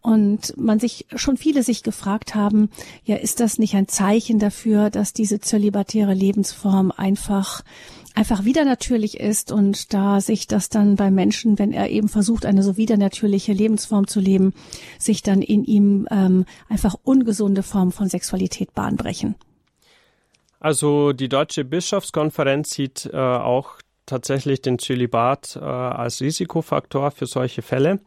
und 0.00 0.56
man 0.56 0.80
sich 0.80 1.06
schon 1.14 1.36
viele 1.36 1.62
sich 1.62 1.82
gefragt 1.82 2.34
haben, 2.34 2.70
ja, 3.04 3.16
ist 3.16 3.40
das 3.40 3.58
nicht 3.58 3.74
ein 3.74 3.88
Zeichen 3.88 4.38
dafür, 4.38 4.90
dass 4.90 5.12
diese 5.12 5.40
zölibatäre 5.40 6.14
Lebensform 6.14 6.90
einfach 6.90 7.62
einfach 8.14 8.44
wieder 8.44 8.64
natürlich 8.64 9.18
ist 9.18 9.50
und 9.50 9.92
da 9.92 10.20
sich 10.20 10.46
das 10.46 10.68
dann 10.68 10.96
bei 10.96 11.10
Menschen, 11.10 11.58
wenn 11.58 11.72
er 11.72 11.90
eben 11.90 12.08
versucht, 12.08 12.46
eine 12.46 12.62
so 12.62 12.76
wieder 12.76 12.96
natürliche 12.96 13.52
Lebensform 13.52 14.06
zu 14.06 14.20
leben, 14.20 14.54
sich 14.98 15.22
dann 15.22 15.42
in 15.42 15.64
ihm 15.64 16.06
ähm, 16.10 16.44
einfach 16.68 16.94
ungesunde 17.02 17.62
Formen 17.62 17.92
von 17.92 18.08
Sexualität 18.08 18.72
bahnbrechen. 18.72 19.34
Also 20.64 21.12
die 21.12 21.28
Deutsche 21.28 21.62
Bischofskonferenz 21.62 22.70
sieht 22.70 23.10
äh, 23.12 23.18
auch 23.18 23.72
tatsächlich 24.06 24.62
den 24.62 24.78
Zölibat 24.78 25.58
äh, 25.60 25.62
als 25.62 26.22
Risikofaktor 26.22 27.10
für 27.10 27.26
solche 27.26 27.60
Fälle. 27.60 28.00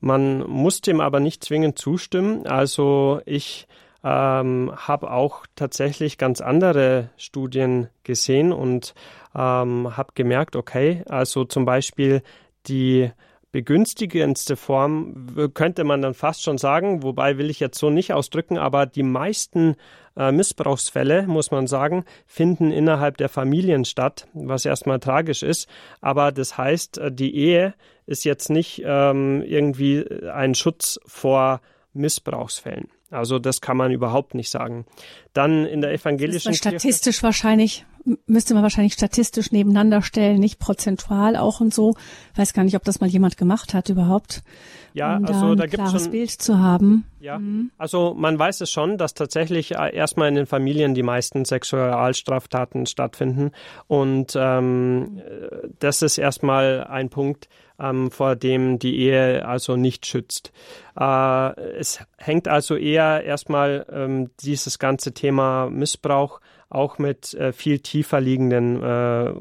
Man 0.00 0.40
muss 0.40 0.80
dem 0.80 1.00
aber 1.00 1.20
nicht 1.20 1.44
zwingend 1.44 1.78
zustimmen. 1.78 2.44
Also 2.44 3.20
ich 3.24 3.68
ähm, 4.02 4.72
habe 4.74 5.12
auch 5.12 5.46
tatsächlich 5.54 6.18
ganz 6.18 6.40
andere 6.40 7.10
Studien 7.16 7.86
gesehen 8.02 8.52
und 8.52 8.94
ähm, 9.36 9.96
habe 9.96 10.10
gemerkt, 10.16 10.56
okay, 10.56 11.04
also 11.08 11.44
zum 11.44 11.64
Beispiel 11.64 12.24
die 12.66 13.12
begünstigendste 13.52 14.56
Form 14.56 15.52
könnte 15.54 15.84
man 15.84 16.02
dann 16.02 16.14
fast 16.14 16.42
schon 16.42 16.58
sagen, 16.58 17.04
wobei 17.04 17.38
will 17.38 17.48
ich 17.48 17.60
jetzt 17.60 17.78
so 17.78 17.90
nicht 17.90 18.12
ausdrücken, 18.12 18.58
aber 18.58 18.86
die 18.86 19.04
meisten 19.04 19.76
äh, 20.16 20.32
Missbrauchsfälle, 20.32 21.26
muss 21.26 21.50
man 21.50 21.66
sagen, 21.66 22.04
finden 22.26 22.70
innerhalb 22.70 23.16
der 23.16 23.28
Familien 23.28 23.84
statt, 23.84 24.28
was 24.32 24.64
erstmal 24.64 24.98
tragisch 25.00 25.42
ist. 25.42 25.68
Aber 26.00 26.32
das 26.32 26.56
heißt, 26.58 26.98
äh, 26.98 27.12
die 27.12 27.34
Ehe 27.34 27.74
ist 28.06 28.24
jetzt 28.24 28.50
nicht 28.50 28.82
ähm, 28.84 29.42
irgendwie 29.42 30.04
ein 30.32 30.54
Schutz 30.54 30.98
vor 31.06 31.60
Missbrauchsfällen. 31.92 32.88
Also 33.10 33.38
das 33.38 33.60
kann 33.60 33.76
man 33.76 33.92
überhaupt 33.92 34.34
nicht 34.34 34.50
sagen. 34.50 34.86
Dann 35.34 35.66
in 35.66 35.82
der 35.82 35.92
evangelischen 35.92 36.54
statistisch 36.54 37.16
Kirche, 37.16 37.22
wahrscheinlich 37.24 37.84
müsste 38.26 38.54
man 38.54 38.62
wahrscheinlich 38.62 38.94
statistisch 38.94 39.52
nebeneinander 39.52 40.02
stellen, 40.02 40.40
nicht 40.40 40.58
prozentual 40.58 41.36
auch 41.36 41.60
und 41.60 41.72
so. 41.72 41.94
Weiß 42.34 42.52
gar 42.52 42.64
nicht, 42.64 42.76
ob 42.76 42.84
das 42.84 43.00
mal 43.00 43.08
jemand 43.08 43.36
gemacht 43.36 43.74
hat 43.74 43.88
überhaupt. 43.88 44.42
Ja, 44.94 45.16
um 45.16 45.24
also 45.24 45.54
da, 45.54 45.62
da 45.62 45.66
gibt 45.66 45.82
es 45.82 46.02
schon 46.02 46.10
Bild 46.10 46.30
zu 46.30 46.58
haben. 46.58 47.04
Ja, 47.20 47.38
mhm. 47.38 47.70
also 47.78 48.14
man 48.14 48.38
weiß 48.38 48.60
es 48.60 48.70
schon, 48.70 48.98
dass 48.98 49.14
tatsächlich 49.14 49.76
äh, 49.76 49.94
erstmal 49.94 50.28
in 50.28 50.34
den 50.34 50.46
Familien 50.46 50.94
die 50.94 51.02
meisten 51.02 51.44
Sexualstraftaten 51.44 52.86
stattfinden 52.86 53.52
und 53.86 54.34
ähm, 54.36 55.22
das 55.78 56.02
ist 56.02 56.18
erstmal 56.18 56.84
ein 56.84 57.08
Punkt, 57.08 57.48
ähm, 57.78 58.10
vor 58.10 58.36
dem 58.36 58.78
die 58.78 58.98
Ehe 58.98 59.46
also 59.46 59.76
nicht 59.76 60.06
schützt. 60.06 60.52
Äh, 60.98 61.60
es 61.78 62.00
hängt 62.18 62.48
also 62.48 62.76
eher 62.76 63.24
erstmal 63.24 63.86
ähm, 63.90 64.30
dieses 64.40 64.78
ganze 64.78 65.12
Thema 65.12 65.70
Missbrauch 65.70 66.40
auch 66.72 66.98
mit 66.98 67.34
äh, 67.34 67.52
viel 67.52 67.80
tiefer 67.80 68.20
liegenden 68.20 68.82
äh, 68.82 69.32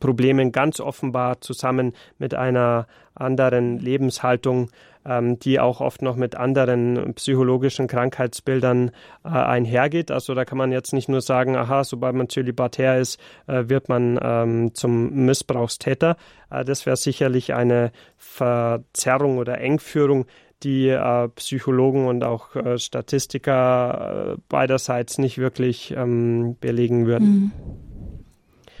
Problemen 0.00 0.50
ganz 0.50 0.80
offenbar 0.80 1.40
zusammen 1.40 1.92
mit 2.18 2.34
einer 2.34 2.86
anderen 3.14 3.78
Lebenshaltung, 3.78 4.70
ähm, 5.04 5.38
die 5.38 5.60
auch 5.60 5.80
oft 5.80 6.02
noch 6.02 6.16
mit 6.16 6.34
anderen 6.36 7.14
psychologischen 7.14 7.86
Krankheitsbildern 7.86 8.90
äh, 9.24 9.28
einhergeht. 9.28 10.10
Also 10.10 10.34
da 10.34 10.44
kann 10.44 10.58
man 10.58 10.72
jetzt 10.72 10.92
nicht 10.92 11.08
nur 11.08 11.20
sagen, 11.20 11.56
aha, 11.56 11.84
sobald 11.84 12.14
man 12.14 12.28
zölibatär 12.28 12.98
ist, 12.98 13.20
äh, 13.46 13.64
wird 13.68 13.88
man 13.88 14.18
ähm, 14.22 14.74
zum 14.74 15.12
Missbrauchstäter. 15.26 16.16
Äh, 16.50 16.64
das 16.64 16.86
wäre 16.86 16.96
sicherlich 16.96 17.52
eine 17.52 17.92
Verzerrung 18.16 19.36
oder 19.36 19.60
Engführung, 19.60 20.26
die 20.64 20.88
äh, 20.88 21.28
Psychologen 21.36 22.06
und 22.06 22.24
auch 22.24 22.56
äh, 22.56 22.78
Statistiker 22.78 24.34
äh, 24.34 24.40
beiderseits 24.48 25.18
nicht 25.18 25.38
wirklich 25.38 25.94
ähm, 25.96 26.56
belegen 26.60 27.06
würden. 27.06 27.28
Mhm. 27.28 27.52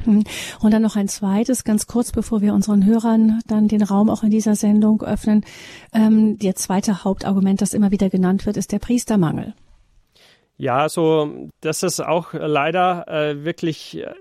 Mhm. 0.06 0.24
Und 0.60 0.72
dann 0.72 0.82
noch 0.82 0.96
ein 0.96 1.08
zweites, 1.08 1.64
ganz 1.64 1.86
kurz, 1.86 2.12
bevor 2.12 2.40
wir 2.40 2.54
unseren 2.54 2.84
Hörern 2.84 3.40
dann 3.46 3.68
den 3.68 3.82
Raum 3.82 4.10
auch 4.10 4.22
in 4.22 4.30
dieser 4.30 4.54
Sendung 4.54 5.02
öffnen. 5.02 5.44
Ähm, 5.92 6.38
der 6.38 6.54
zweite 6.56 7.04
Hauptargument, 7.04 7.60
das 7.60 7.74
immer 7.74 7.90
wieder 7.90 8.10
genannt 8.10 8.46
wird, 8.46 8.56
ist 8.56 8.72
der 8.72 8.78
Priestermangel. 8.78 9.54
Ja, 10.56 10.78
also 10.78 11.48
das 11.60 11.82
ist 11.82 12.00
auch 12.00 12.32
leider 12.32 13.08
äh, 13.08 13.44
wirklich 13.44 13.98
äh, 13.98 14.14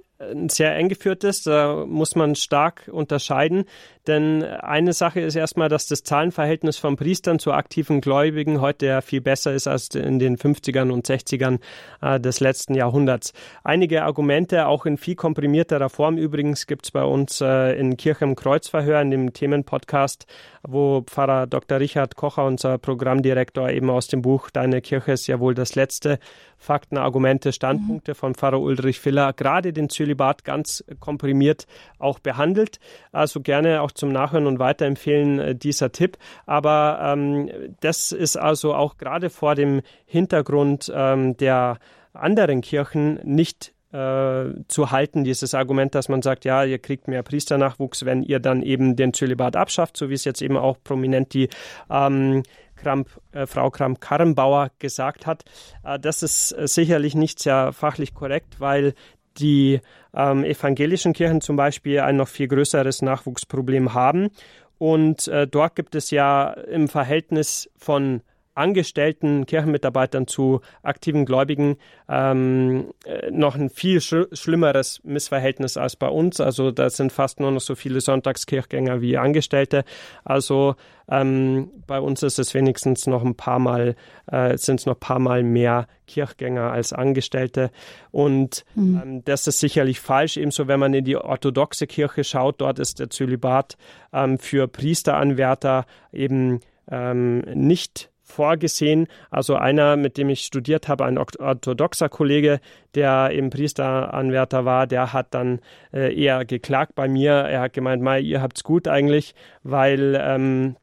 sehr 0.50 0.76
eng 0.76 0.90
geführt 0.90 1.24
ist. 1.24 1.48
Da 1.48 1.86
muss 1.86 2.16
man 2.16 2.36
stark 2.36 2.90
unterscheiden. 2.92 3.66
Denn 4.08 4.44
eine 4.44 4.92
Sache 4.92 5.22
ist 5.22 5.36
erstmal, 5.36 5.70
dass 5.70 5.88
das 5.88 6.04
Zahlenverhältnis 6.04 6.78
von 6.78 6.98
Priestern 6.98 7.40
zu 7.40 7.54
aktiven 7.54 8.02
Gläubigen 8.02 8.60
heute 8.60 8.86
ja 8.86 9.02
viel 9.02 9.22
besser 9.22 9.54
ist 9.54 9.68
als 9.68 9.96
in 9.96 10.20
den 10.20 10.38
50ern 10.38 10.92
und 10.92 11.08
60ern 11.08 11.60
äh, 12.02 12.20
des 12.20 12.42
letzten 12.42 12.76
Jahrhunderts. 12.76 13.32
Einige 13.64 14.04
Argumente, 14.04 14.68
auch 14.68 14.86
in 14.86 14.98
viel 14.98 15.16
komprimierterer 15.16 15.90
Form 15.90 16.18
übrigens, 16.18 16.68
gibt 16.68 16.86
es 16.86 16.92
bei 16.92 17.04
uns 17.04 17.40
äh, 17.40 17.80
in 17.80 17.96
Kirche 17.96 18.26
im 18.26 18.36
Kreuzverhör, 18.36 19.02
in 19.02 19.12
dem 19.12 19.32
Themenpodcast, 19.32 20.26
wo 20.64 21.02
Pfarrer 21.02 21.48
Dr. 21.48 21.80
Richard 21.80 22.18
Kocher, 22.18 22.46
unser 22.46 22.78
Programmdirektor, 22.78 23.70
eben 23.70 23.90
aus 23.90 24.08
dem 24.08 24.22
Buch 24.22 24.50
Deine 24.50 24.82
Kirche 24.82 25.14
ist 25.14 25.28
ja 25.28 25.40
wohl 25.40 25.54
das 25.54 25.76
letzte 25.76 26.20
Fakten, 26.58 26.98
Argumente, 26.98 27.52
Standpunkte 27.52 28.12
mhm. 28.12 28.16
von 28.16 28.36
Pfarrer 28.36 28.60
Ulrich 28.60 29.00
Filler, 29.00 29.34
gerade 29.34 29.74
den 29.74 29.90
Zölibat 29.90 30.44
ganz 30.44 30.84
komprimiert 31.00 31.68
auch 32.00 32.20
behandelt. 32.20 32.80
Also 33.12 33.42
gerne 33.42 33.82
auch 33.82 33.92
zum 33.94 34.12
Nachhören 34.12 34.48
und 34.48 34.60
Weiterempfehlen 34.60 35.40
äh, 35.40 35.56
dieser 35.56 35.92
Tipp. 35.92 36.18
Aber 36.46 37.00
ähm, 37.02 37.50
das 37.80 38.12
ist 38.12 38.38
also 38.38 38.74
auch 38.74 38.98
gerade 38.98 39.30
vor 39.30 39.56
dem 39.56 39.82
Hintergrund 40.06 40.92
ähm, 40.94 41.38
der 41.38 41.78
anderen 42.14 42.62
Kirchen 42.62 43.20
nicht 43.24 43.74
äh, 43.94 44.46
zu 44.68 44.92
halten, 44.92 45.24
dieses 45.24 45.54
Argument, 45.54 45.94
dass 45.94 46.10
man 46.10 46.22
sagt, 46.22 46.46
ja, 46.46 46.64
ihr 46.64 46.80
kriegt 46.80 47.08
mehr 47.08 47.24
Priesternachwuchs, 47.24 48.06
wenn 48.06 48.24
ihr 48.24 48.40
dann 48.40 48.64
eben 48.64 48.96
den 48.96 49.14
Zölibat 49.14 49.56
abschafft, 49.56 49.98
so 49.98 50.10
wie 50.10 50.16
es 50.16 50.26
jetzt 50.26 50.42
eben 50.42 50.58
auch 50.58 50.78
prominent 50.84 51.34
die 51.34 51.50
ähm, 51.90 52.44
Kramp, 52.76 53.10
äh, 53.32 53.46
Frau 53.46 53.70
Kramp-Karrenbauer 53.70 54.72
gesagt 54.80 55.26
hat. 55.26 55.44
Äh, 55.84 56.00
das 56.00 56.24
ist 56.24 56.52
äh, 56.54 56.68
sicherlich 56.68 57.16
nicht 57.16 57.40
sehr 57.40 57.72
fachlich 57.72 58.14
korrekt, 58.14 58.60
weil 58.60 58.94
die 59.38 59.82
ähm, 60.16 60.44
evangelischen 60.44 61.14
Kirchen 61.14 61.42
zum 61.42 61.56
Beispiel 61.56 62.00
ein 62.00 62.18
noch 62.18 62.28
viel 62.28 62.48
größeres 62.48 63.02
Nachwuchsproblem 63.02 63.94
haben. 63.94 64.30
Und 64.78 65.28
äh, 65.28 65.48
dort 65.48 65.76
gibt 65.76 65.96
es 65.96 66.12
ja 66.12 66.52
im 66.52 66.88
Verhältnis 66.88 67.70
von 67.78 68.22
angestellten 68.56 69.46
Kirchenmitarbeitern 69.46 70.28
zu 70.28 70.62
aktiven 70.82 71.26
Gläubigen 71.26 71.78
ähm, 72.10 72.94
äh, 73.06 73.32
noch 73.32 73.56
ein 73.56 73.70
viel 73.70 74.02
sch 74.02 74.28
schlimmeres 74.34 75.02
Missverhältnis 75.04 75.78
als 75.78 75.96
bei 75.96 76.08
uns. 76.08 76.40
Also 76.40 76.72
da 76.72 76.90
sind 76.90 77.12
fast 77.12 77.40
nur 77.40 77.52
noch 77.52 77.62
so 77.62 77.76
viele 77.76 78.02
Sonntagskirchgänger 78.02 79.02
wie 79.02 79.18
Angestellte. 79.18 79.84
Also 80.24 80.76
ähm, 81.10 81.72
bei 81.88 82.00
uns 82.00 82.24
ist 82.24 82.40
es 82.40 82.54
wenigstens 82.54 83.08
noch 83.08 83.24
ein 83.24 83.36
paar 83.36 83.60
Mal, 83.60 83.96
äh, 84.28 84.58
sind 84.58 84.80
es 84.80 84.86
noch 84.86 84.96
ein 84.96 85.00
paar 85.00 85.20
Mal 85.20 85.44
mehr 85.44 85.88
Kirchgänger 86.08 86.72
als 86.72 86.94
Angestellte. 86.94 87.72
Und 88.12 88.66
mhm. 88.76 89.02
ähm, 89.04 89.26
das 89.26 89.48
ist 89.48 89.60
sicherlich 89.60 90.00
falsch. 90.00 90.38
Ebenso, 90.38 90.68
wenn 90.68 90.80
man 90.80 90.94
in 90.94 91.06
die 91.06 91.18
orthodoxe 91.18 91.88
Kirche 91.88 92.24
schaut, 92.24 92.62
dort 92.62 92.80
ist 92.80 93.00
der 93.00 93.10
Zölibat 93.10 93.78
ähm, 94.14 94.38
für 94.38 94.68
Priesteranwärter 94.68 95.86
eben 96.12 96.60
ähm, 96.90 97.40
nicht 97.54 98.10
vorgesehen. 98.34 99.08
Also 99.30 99.56
einer, 99.56 99.96
mit 99.96 100.18
dem 100.18 100.30
ich 100.30 100.42
studiert 100.42 100.88
habe, 100.88 101.06
ein 101.06 101.18
orthodoxer 101.18 102.10
Kollege, 102.10 102.60
der 102.96 103.32
eben 103.32 103.50
Priesteranwärter 103.50 104.66
war, 104.66 104.88
der 104.88 105.14
hat 105.14 105.34
dann 105.34 105.60
äh, 105.94 106.14
eher 106.14 106.46
geklagt 106.46 106.96
bei 106.96 107.08
mir. 107.08 107.32
Er 107.32 107.62
hat 107.62 107.74
gemeint, 107.74 108.02
Mai, 108.04 108.20
ihr 108.20 108.42
habt's 108.42 108.64
gut 108.64 108.88
eigentlich, 108.88 109.36
weil 109.64 110.20
ähm, 110.22 110.76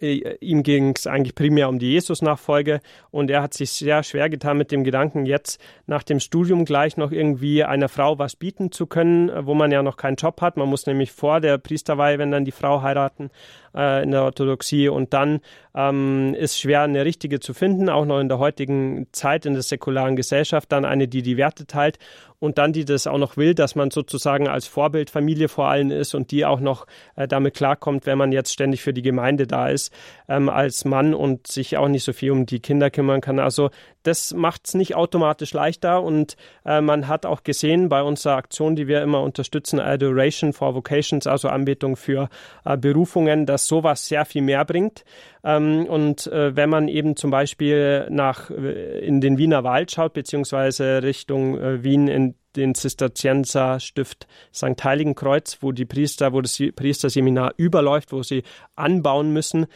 äh, 0.00 0.36
ihm 0.40 0.62
ging 0.62 0.94
es 0.96 1.06
eigentlich 1.06 1.34
primär 1.34 1.68
um 1.68 1.78
die 1.78 1.90
Jesus-Nachfolge 1.92 2.80
und 3.10 3.30
er 3.30 3.42
hat 3.42 3.54
sich 3.54 3.70
sehr 3.70 4.02
schwer 4.02 4.28
getan 4.28 4.58
mit 4.58 4.70
dem 4.70 4.84
Gedanken, 4.84 5.26
jetzt 5.26 5.60
nach 5.86 6.02
dem 6.02 6.20
Studium 6.20 6.64
gleich 6.64 6.96
noch 6.96 7.10
irgendwie 7.10 7.64
einer 7.64 7.88
Frau 7.88 8.18
was 8.18 8.36
bieten 8.36 8.70
zu 8.70 8.86
können, 8.86 9.30
wo 9.46 9.54
man 9.54 9.72
ja 9.72 9.82
noch 9.82 9.96
keinen 9.96 10.16
Job 10.16 10.40
hat. 10.40 10.56
Man 10.56 10.68
muss 10.68 10.86
nämlich 10.86 11.12
vor 11.12 11.40
der 11.40 11.58
Priesterweihe, 11.58 12.18
wenn 12.18 12.30
dann 12.30 12.44
die 12.44 12.52
Frau 12.52 12.82
heiraten 12.82 13.30
äh, 13.74 14.02
in 14.02 14.10
der 14.10 14.22
Orthodoxie 14.22 14.88
und 14.88 15.14
dann 15.14 15.40
ähm, 15.74 16.34
ist 16.34 16.58
schwer 16.58 16.82
eine 16.82 17.04
richtige 17.04 17.40
zu 17.40 17.54
finden, 17.54 17.88
auch 17.88 18.04
noch 18.04 18.20
in 18.20 18.28
der 18.28 18.38
heutigen 18.38 19.06
Zeit 19.12 19.46
in 19.46 19.54
der 19.54 19.62
säkularen 19.62 20.16
Gesellschaft, 20.16 20.72
dann 20.72 20.84
eine, 20.84 21.08
die 21.08 21.22
die 21.22 21.36
Werte 21.36 21.66
teilt 21.66 21.98
und 22.40 22.58
dann 22.58 22.72
die 22.72 22.84
das 22.84 23.06
auch 23.06 23.18
noch 23.18 23.36
will, 23.36 23.54
dass 23.54 23.74
man 23.74 23.90
sozusagen 23.90 24.48
als 24.48 24.66
Vorbildfamilie 24.66 25.48
vor 25.48 25.68
allem 25.68 25.90
ist 25.90 26.14
und 26.14 26.30
die 26.30 26.44
auch 26.44 26.60
noch 26.60 26.86
äh, 27.16 27.26
damit 27.26 27.54
klarkommt, 27.54 28.06
wenn 28.06 28.18
man 28.18 28.32
jetzt 28.32 28.52
ständig 28.52 28.82
für 28.82 28.92
die 28.92 29.02
Gemeinde 29.02 29.46
da 29.46 29.68
ist 29.68 29.92
ähm, 30.28 30.48
als 30.48 30.84
Mann 30.84 31.14
und 31.14 31.46
sich 31.46 31.76
auch 31.76 31.88
nicht 31.88 32.04
so 32.04 32.12
viel 32.12 32.30
um 32.30 32.46
die 32.46 32.60
Kinder 32.60 32.90
kümmern 32.90 33.20
kann. 33.20 33.38
Also 33.38 33.70
das 34.08 34.32
macht 34.32 34.62
es 34.66 34.74
nicht 34.74 34.94
automatisch 34.94 35.52
leichter 35.52 36.02
und 36.02 36.36
äh, 36.64 36.80
man 36.80 37.08
hat 37.08 37.26
auch 37.26 37.42
gesehen 37.42 37.90
bei 37.90 38.02
unserer 38.02 38.36
Aktion, 38.36 38.74
die 38.74 38.88
wir 38.88 39.02
immer 39.02 39.22
unterstützen, 39.22 39.78
Adoration 39.78 40.54
for 40.54 40.74
Vocations, 40.74 41.26
also 41.26 41.48
Anbetung 41.48 41.96
für 41.96 42.30
äh, 42.64 42.78
Berufungen, 42.78 43.44
dass 43.44 43.66
sowas 43.66 44.08
sehr 44.08 44.24
viel 44.24 44.42
mehr 44.42 44.64
bringt. 44.64 45.04
Ähm, 45.44 45.86
und 45.86 46.26
äh, 46.26 46.56
wenn 46.56 46.70
man 46.70 46.88
eben 46.88 47.16
zum 47.16 47.30
Beispiel 47.30 48.06
nach 48.08 48.50
äh, 48.50 48.98
in 49.06 49.20
den 49.20 49.36
Wiener 49.36 49.62
Wald 49.62 49.90
schaut, 49.90 50.14
beziehungsweise 50.14 51.02
Richtung 51.02 51.58
äh, 51.58 51.84
Wien 51.84 52.08
in 52.08 52.34
den 52.56 52.74
Zisterzienserstift 52.74 54.26
St. 54.54 54.82
Heiligenkreuz, 54.82 55.58
wo 55.60 55.72
die 55.72 55.84
Priester, 55.84 56.32
wo 56.32 56.40
das 56.40 56.60
Priesterseminar 56.74 57.52
überläuft, 57.56 58.10
wo 58.12 58.22
sie 58.22 58.42
anbauen 58.74 59.32
müssen 59.32 59.66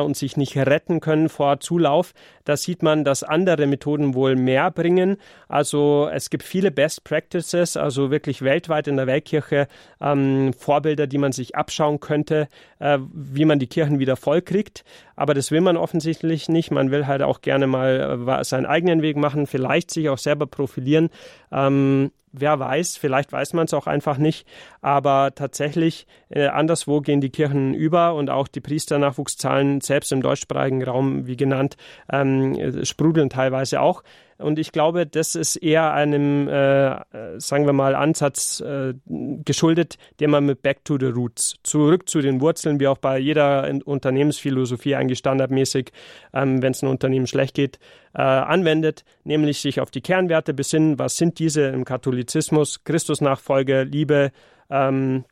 und 0.00 0.16
sich 0.16 0.36
nicht 0.36 0.56
retten 0.56 1.00
können 1.00 1.28
vor 1.28 1.60
Zulauf. 1.60 2.14
Da 2.44 2.56
sieht 2.56 2.82
man, 2.82 3.04
dass 3.04 3.22
andere 3.22 3.66
Methoden 3.66 4.14
wohl 4.14 4.36
mehr 4.36 4.70
bringen. 4.70 5.18
Also 5.48 6.08
es 6.12 6.30
gibt 6.30 6.42
viele 6.42 6.70
Best 6.70 7.04
Practices, 7.04 7.76
also 7.76 8.10
wirklich 8.10 8.42
weltweit 8.42 8.88
in 8.88 8.96
der 8.96 9.06
Weltkirche 9.06 9.68
ähm, 10.00 10.52
Vorbilder, 10.58 11.06
die 11.06 11.18
man 11.18 11.32
sich 11.32 11.54
abschauen 11.54 12.00
könnte, 12.00 12.48
äh, 12.78 12.98
wie 13.12 13.44
man 13.44 13.58
die 13.58 13.66
Kirchen 13.66 13.98
wieder 13.98 14.16
voll 14.16 14.42
kriegt. 14.42 14.84
Aber 15.14 15.34
das 15.34 15.50
will 15.50 15.60
man 15.60 15.76
offensichtlich 15.76 16.48
nicht. 16.48 16.70
Man 16.70 16.90
will 16.90 17.06
halt 17.06 17.22
auch 17.22 17.42
gerne 17.42 17.66
mal 17.66 18.26
äh, 18.26 18.44
seinen 18.44 18.66
eigenen 18.66 19.02
Weg 19.02 19.16
machen, 19.16 19.46
vielleicht 19.46 19.90
sich 19.90 20.08
auch 20.08 20.18
selber 20.18 20.46
profilieren. 20.46 21.10
Ähm, 21.52 22.10
wer 22.32 22.58
weiß, 22.58 22.96
vielleicht 22.96 23.32
weiß 23.32 23.52
man 23.52 23.66
es 23.66 23.74
auch 23.74 23.86
einfach 23.86 24.18
nicht, 24.18 24.46
aber 24.80 25.34
tatsächlich 25.34 26.06
äh, 26.30 26.46
anderswo 26.46 27.00
gehen 27.00 27.20
die 27.20 27.30
Kirchen 27.30 27.74
über 27.74 28.14
und 28.14 28.30
auch 28.30 28.48
die 28.48 28.60
Priesternachwuchszahlen 28.60 29.80
selbst 29.80 30.12
im 30.12 30.22
deutschsprachigen 30.22 30.82
Raum, 30.82 31.26
wie 31.26 31.36
genannt, 31.36 31.76
ähm, 32.10 32.84
sprudeln 32.84 33.30
teilweise 33.30 33.80
auch. 33.80 34.02
Und 34.42 34.58
ich 34.58 34.72
glaube, 34.72 35.06
das 35.06 35.34
ist 35.34 35.56
eher 35.56 35.92
einem, 35.92 36.48
äh, 36.48 37.40
sagen 37.40 37.66
wir 37.66 37.72
mal, 37.72 37.94
Ansatz 37.94 38.60
äh, 38.60 38.94
geschuldet, 39.06 39.98
den 40.20 40.30
man 40.30 40.46
mit 40.46 40.62
Back 40.62 40.84
to 40.84 40.98
the 40.98 41.06
Roots, 41.06 41.56
zurück 41.62 42.08
zu 42.08 42.20
den 42.20 42.40
Wurzeln, 42.40 42.80
wie 42.80 42.88
auch 42.88 42.98
bei 42.98 43.18
jeder 43.18 43.70
Unternehmensphilosophie 43.84 44.94
eigentlich 44.94 45.18
standardmäßig, 45.18 45.92
ähm, 46.34 46.62
wenn 46.62 46.72
es 46.72 46.82
einem 46.82 46.92
Unternehmen 46.92 47.26
schlecht 47.26 47.54
geht, 47.54 47.78
äh, 48.14 48.22
anwendet, 48.22 49.04
nämlich 49.24 49.60
sich 49.60 49.80
auf 49.80 49.90
die 49.90 50.00
Kernwerte 50.00 50.54
besinnen. 50.54 50.98
Was 50.98 51.16
sind 51.16 51.38
diese 51.38 51.62
im 51.62 51.84
Katholizismus? 51.84 52.84
Christusnachfolge, 52.84 53.84
Liebe, 53.84 54.32
ähm, 54.70 55.24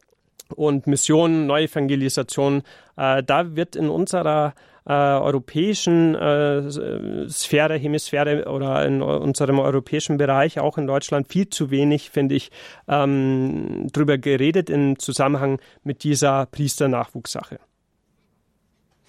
und 0.57 0.87
Mission, 0.87 1.47
Neuevangelisation, 1.47 2.63
äh, 2.97 3.23
da 3.23 3.57
wird 3.57 3.77
in 3.77 3.89
unserer 3.89 4.55
äh, 4.91 4.93
europäischen 4.93 6.16
äh, 6.16 7.28
Sphäre, 7.28 7.76
Hemisphäre 7.76 8.51
oder 8.51 8.84
in 8.84 9.03
unserem 9.03 9.61
europäischen 9.61 10.16
Bereich, 10.16 10.59
auch 10.59 10.78
in 10.78 10.88
Deutschland, 10.88 11.28
viel 11.28 11.49
zu 11.49 11.70
wenig, 11.70 12.11
finde 12.11 12.34
ich, 12.34 12.51
ähm, 12.88 13.86
drüber 13.93 14.18
geredet 14.18 14.68
im 14.68 14.99
Zusammenhang 14.99 15.61
mit 15.84 16.03
dieser 16.03 16.47
Priesternachwuchssache. 16.47 17.61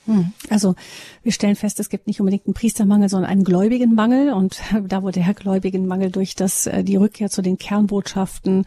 Hm. 0.05 0.33
Also 0.49 0.75
wir 1.21 1.31
stellen 1.31 1.55
fest, 1.55 1.79
es 1.79 1.89
gibt 1.89 2.07
nicht 2.07 2.19
unbedingt 2.19 2.47
einen 2.47 2.55
Priestermangel, 2.55 3.07
sondern 3.07 3.29
einen 3.29 3.43
Gläubigenmangel. 3.43 4.33
Und 4.33 4.59
da, 4.87 5.03
wo 5.03 5.09
der 5.11 5.33
Gläubigenmangel 5.33 6.11
durch 6.11 6.35
das 6.35 6.65
äh, 6.65 6.83
die 6.83 6.95
Rückkehr 6.95 7.29
zu 7.29 7.41
den 7.41 7.57
Kernbotschaften 7.57 8.65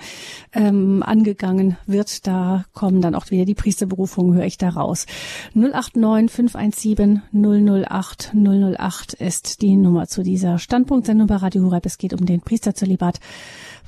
ähm, 0.53 1.03
angegangen 1.03 1.77
wird, 1.87 2.27
da 2.27 2.65
kommen 2.73 3.01
dann 3.01 3.15
auch 3.15 3.31
wieder 3.31 3.45
die 3.45 3.55
Priesterberufungen, 3.55 4.35
höre 4.35 4.47
ich 4.47 4.59
da 4.59 4.71
raus. 4.71 5.07
089 5.55 6.31
517 6.31 7.23
008 7.33 8.33
008 8.35 9.15
ist 9.15 9.63
die 9.63 9.77
Nummer 9.77 10.07
zu 10.07 10.23
dieser 10.23 10.59
Standpunktsendung 10.59 11.27
bei 11.27 11.37
Radio 11.37 11.65
Horeb. 11.65 11.87
Es 11.87 11.99
geht 11.99 12.15
um 12.15 12.25
den 12.27 12.41
Priesterzölibat. 12.41 13.19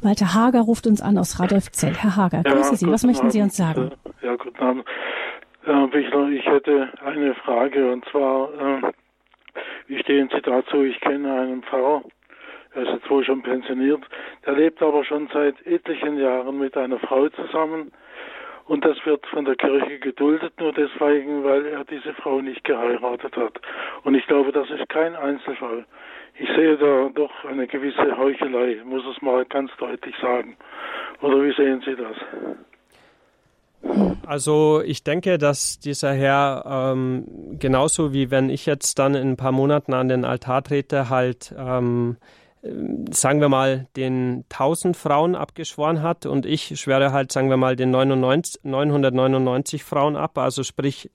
Walter 0.02 0.34
Hager 0.34 0.60
ruft 0.60 0.86
uns 0.86 1.00
an 1.00 1.16
aus 1.16 1.38
Radolfzell. 1.40 1.94
Herr 1.94 2.16
Hager, 2.16 2.42
ja, 2.44 2.54
grüße 2.54 2.76
Sie. 2.76 2.86
Was 2.86 3.04
möchten 3.04 3.30
Sie 3.30 3.40
uns 3.40 3.56
sagen? 3.56 3.92
Ja, 4.22 4.36
guten 4.36 4.58
Abend. 4.58 4.84
Herr 5.66 5.88
Bichler, 5.88 6.28
ich 6.28 6.46
hätte 6.46 6.90
eine 7.04 7.34
Frage 7.34 7.90
und 7.90 8.04
zwar, 8.04 8.50
äh, 8.54 8.92
wie 9.88 9.98
stehen 9.98 10.30
Sie 10.32 10.40
dazu? 10.40 10.84
Ich 10.84 11.00
kenne 11.00 11.40
einen 11.40 11.64
Pfarrer, 11.64 12.04
er 12.72 12.82
ist 12.82 12.92
jetzt 12.92 13.10
wohl 13.10 13.24
schon 13.24 13.42
pensioniert, 13.42 14.00
der 14.46 14.52
lebt 14.52 14.80
aber 14.80 15.02
schon 15.02 15.28
seit 15.32 15.56
etlichen 15.66 16.18
Jahren 16.18 16.56
mit 16.60 16.76
einer 16.76 17.00
Frau 17.00 17.28
zusammen 17.30 17.90
und 18.66 18.84
das 18.84 19.04
wird 19.04 19.26
von 19.26 19.44
der 19.44 19.56
Kirche 19.56 19.98
geduldet, 19.98 20.52
nur 20.60 20.72
deswegen, 20.72 21.42
weil 21.42 21.66
er 21.66 21.84
diese 21.84 22.14
Frau 22.14 22.40
nicht 22.40 22.62
geheiratet 22.62 23.36
hat. 23.36 23.60
Und 24.04 24.14
ich 24.14 24.24
glaube, 24.28 24.52
das 24.52 24.70
ist 24.70 24.88
kein 24.88 25.16
Einzelfall. 25.16 25.84
Ich 26.38 26.48
sehe 26.50 26.76
da 26.76 27.10
doch 27.12 27.44
eine 27.44 27.66
gewisse 27.66 28.16
Heuchelei, 28.16 28.82
muss 28.84 29.04
es 29.04 29.20
mal 29.20 29.44
ganz 29.46 29.72
deutlich 29.78 30.14
sagen. 30.18 30.56
Oder 31.22 31.42
wie 31.42 31.52
sehen 31.54 31.82
Sie 31.84 31.96
das? 31.96 32.16
Also 34.26 34.82
ich 34.84 35.04
denke, 35.04 35.38
dass 35.38 35.78
dieser 35.78 36.12
Herr 36.12 36.64
ähm, 36.66 37.56
genauso 37.58 38.12
wie 38.12 38.30
wenn 38.30 38.50
ich 38.50 38.66
jetzt 38.66 38.98
dann 38.98 39.14
in 39.14 39.30
ein 39.30 39.36
paar 39.36 39.52
Monaten 39.52 39.94
an 39.94 40.08
den 40.08 40.24
Altar 40.24 40.62
trete, 40.62 41.08
halt 41.08 41.54
ähm, 41.56 42.16
sagen 43.10 43.40
wir 43.40 43.48
mal, 43.48 43.86
den 43.96 44.44
1000 44.50 44.96
Frauen 44.96 45.34
abgeschworen 45.34 46.02
hat 46.02 46.26
und 46.26 46.46
ich 46.46 46.78
schwöre 46.80 47.12
halt, 47.12 47.30
sagen 47.32 47.50
wir 47.50 47.56
mal, 47.56 47.76
den 47.76 47.90
99, 47.90 48.64
999 48.64 49.84
Frauen 49.84 50.16
ab. 50.16 50.38
Also 50.38 50.62
sprich, 50.62 51.10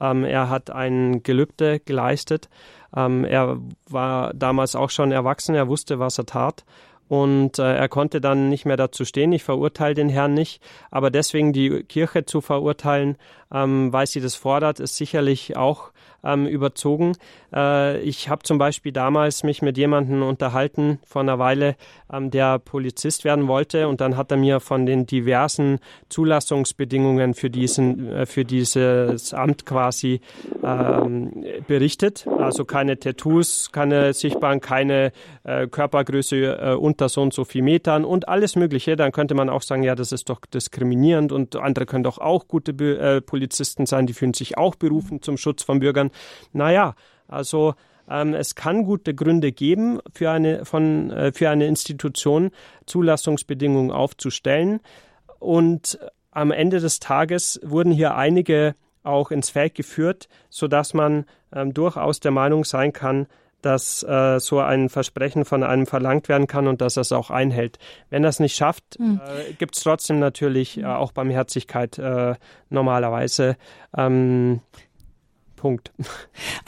ähm, 0.00 0.24
er 0.24 0.50
hat 0.50 0.70
ein 0.70 1.22
Gelübde 1.22 1.80
geleistet. 1.80 2.48
Ähm, 2.94 3.24
er 3.24 3.58
war 3.88 4.34
damals 4.34 4.74
auch 4.74 4.90
schon 4.90 5.12
erwachsen, 5.12 5.54
er 5.54 5.68
wusste, 5.68 5.98
was 5.98 6.18
er 6.18 6.26
tat 6.26 6.64
und 7.08 7.58
äh, 7.58 7.76
er 7.76 7.88
konnte 7.88 8.20
dann 8.20 8.48
nicht 8.48 8.64
mehr 8.64 8.76
dazu 8.76 9.04
stehen. 9.04 9.32
Ich 9.32 9.44
verurteile 9.44 9.94
den 9.94 10.08
Herrn 10.08 10.34
nicht, 10.34 10.62
aber 10.90 11.10
deswegen 11.10 11.52
die 11.52 11.84
Kirche 11.84 12.24
zu 12.24 12.40
verurteilen, 12.40 13.16
ähm, 13.52 13.92
weil 13.92 14.06
sie 14.06 14.20
das 14.20 14.34
fordert, 14.34 14.80
ist 14.80 14.96
sicherlich 14.96 15.56
auch 15.56 15.92
ähm, 16.26 16.46
überzogen. 16.46 17.12
Äh, 17.54 18.00
ich 18.00 18.28
habe 18.28 18.42
zum 18.42 18.58
Beispiel 18.58 18.92
damals 18.92 19.44
mich 19.44 19.62
mit 19.62 19.78
jemandem 19.78 20.22
unterhalten 20.22 20.98
vor 21.04 21.22
einer 21.22 21.38
Weile, 21.38 21.76
ähm, 22.12 22.30
der 22.30 22.58
Polizist 22.58 23.24
werden 23.24 23.48
wollte 23.48 23.88
und 23.88 24.00
dann 24.00 24.16
hat 24.16 24.30
er 24.30 24.36
mir 24.36 24.60
von 24.60 24.86
den 24.86 25.06
diversen 25.06 25.78
Zulassungsbedingungen 26.08 27.34
für 27.34 27.50
diesen 27.50 28.08
äh, 28.08 28.26
für 28.26 28.44
dieses 28.44 29.32
Amt 29.32 29.66
quasi 29.66 30.20
ähm, 30.62 31.44
berichtet. 31.66 32.26
Also 32.38 32.64
keine 32.64 32.98
Tattoos, 32.98 33.70
keine 33.72 34.12
sichtbaren, 34.12 34.60
keine 34.60 35.12
äh, 35.44 35.66
Körpergröße 35.66 36.36
äh, 36.36 36.74
unter 36.74 37.08
so 37.08 37.22
und 37.22 37.32
so 37.32 37.44
viel 37.44 37.62
Metern 37.62 38.04
und 38.04 38.28
alles 38.28 38.56
Mögliche. 38.56 38.96
Dann 38.96 39.12
könnte 39.12 39.34
man 39.34 39.48
auch 39.48 39.62
sagen, 39.62 39.82
ja, 39.82 39.94
das 39.94 40.12
ist 40.12 40.28
doch 40.28 40.40
diskriminierend 40.46 41.32
und 41.32 41.56
andere 41.56 41.86
können 41.86 42.04
doch 42.04 42.18
auch 42.18 42.48
gute 42.48 42.72
äh, 42.72 43.20
Polizisten 43.20 43.86
sein, 43.86 44.06
die 44.06 44.12
fühlen 44.12 44.34
sich 44.34 44.58
auch 44.58 44.74
berufen 44.74 45.22
zum 45.22 45.36
Schutz 45.36 45.62
von 45.62 45.80
Bürgern. 45.80 46.10
Naja, 46.52 46.94
also 47.28 47.74
ähm, 48.08 48.34
es 48.34 48.54
kann 48.54 48.84
gute 48.84 49.14
Gründe 49.14 49.52
geben, 49.52 50.00
für 50.12 50.30
eine, 50.30 50.64
von, 50.64 51.10
äh, 51.10 51.32
für 51.32 51.50
eine 51.50 51.66
Institution 51.66 52.50
Zulassungsbedingungen 52.86 53.90
aufzustellen. 53.90 54.80
Und 55.38 55.98
am 56.30 56.50
Ende 56.50 56.80
des 56.80 57.00
Tages 57.00 57.60
wurden 57.62 57.92
hier 57.92 58.14
einige 58.14 58.74
auch 59.02 59.30
ins 59.30 59.50
Feld 59.50 59.74
geführt, 59.74 60.28
sodass 60.50 60.92
man 60.92 61.24
ähm, 61.52 61.72
durchaus 61.72 62.20
der 62.20 62.32
Meinung 62.32 62.64
sein 62.64 62.92
kann, 62.92 63.26
dass 63.62 64.02
äh, 64.02 64.38
so 64.38 64.60
ein 64.60 64.88
Versprechen 64.88 65.44
von 65.44 65.62
einem 65.62 65.86
verlangt 65.86 66.28
werden 66.28 66.46
kann 66.46 66.68
und 66.68 66.80
dass 66.80 66.96
er 66.96 67.00
es 67.00 67.12
auch 67.12 67.30
einhält. 67.30 67.78
Wenn 68.10 68.22
er 68.22 68.30
es 68.30 68.38
nicht 68.38 68.54
schafft, 68.54 68.98
mhm. 68.98 69.20
äh, 69.24 69.52
gibt 69.54 69.76
es 69.76 69.82
trotzdem 69.82 70.18
natürlich 70.18 70.78
äh, 70.78 70.84
auch 70.84 71.12
Barmherzigkeit 71.12 71.98
äh, 71.98 72.34
normalerweise. 72.68 73.56
Ähm, 73.96 74.60
Punkt. 75.56 75.92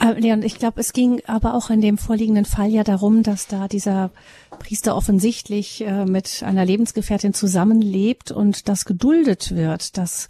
Äh, 0.01 0.19
Leon, 0.19 0.43
ich 0.43 0.57
glaube, 0.57 0.79
es 0.79 0.93
ging 0.93 1.21
aber 1.27 1.53
auch 1.53 1.69
in 1.69 1.81
dem 1.81 1.97
vorliegenden 1.97 2.45
Fall 2.45 2.69
ja 2.69 2.83
darum, 2.83 3.21
dass 3.21 3.47
da 3.47 3.67
dieser 3.67 4.11
Priester 4.57 4.95
offensichtlich 4.95 5.85
äh, 5.85 6.05
mit 6.05 6.41
einer 6.43 6.65
Lebensgefährtin 6.65 7.33
zusammenlebt 7.33 8.31
und 8.31 8.69
das 8.69 8.85
geduldet 8.85 9.55
wird. 9.55 9.97
Das 9.97 10.27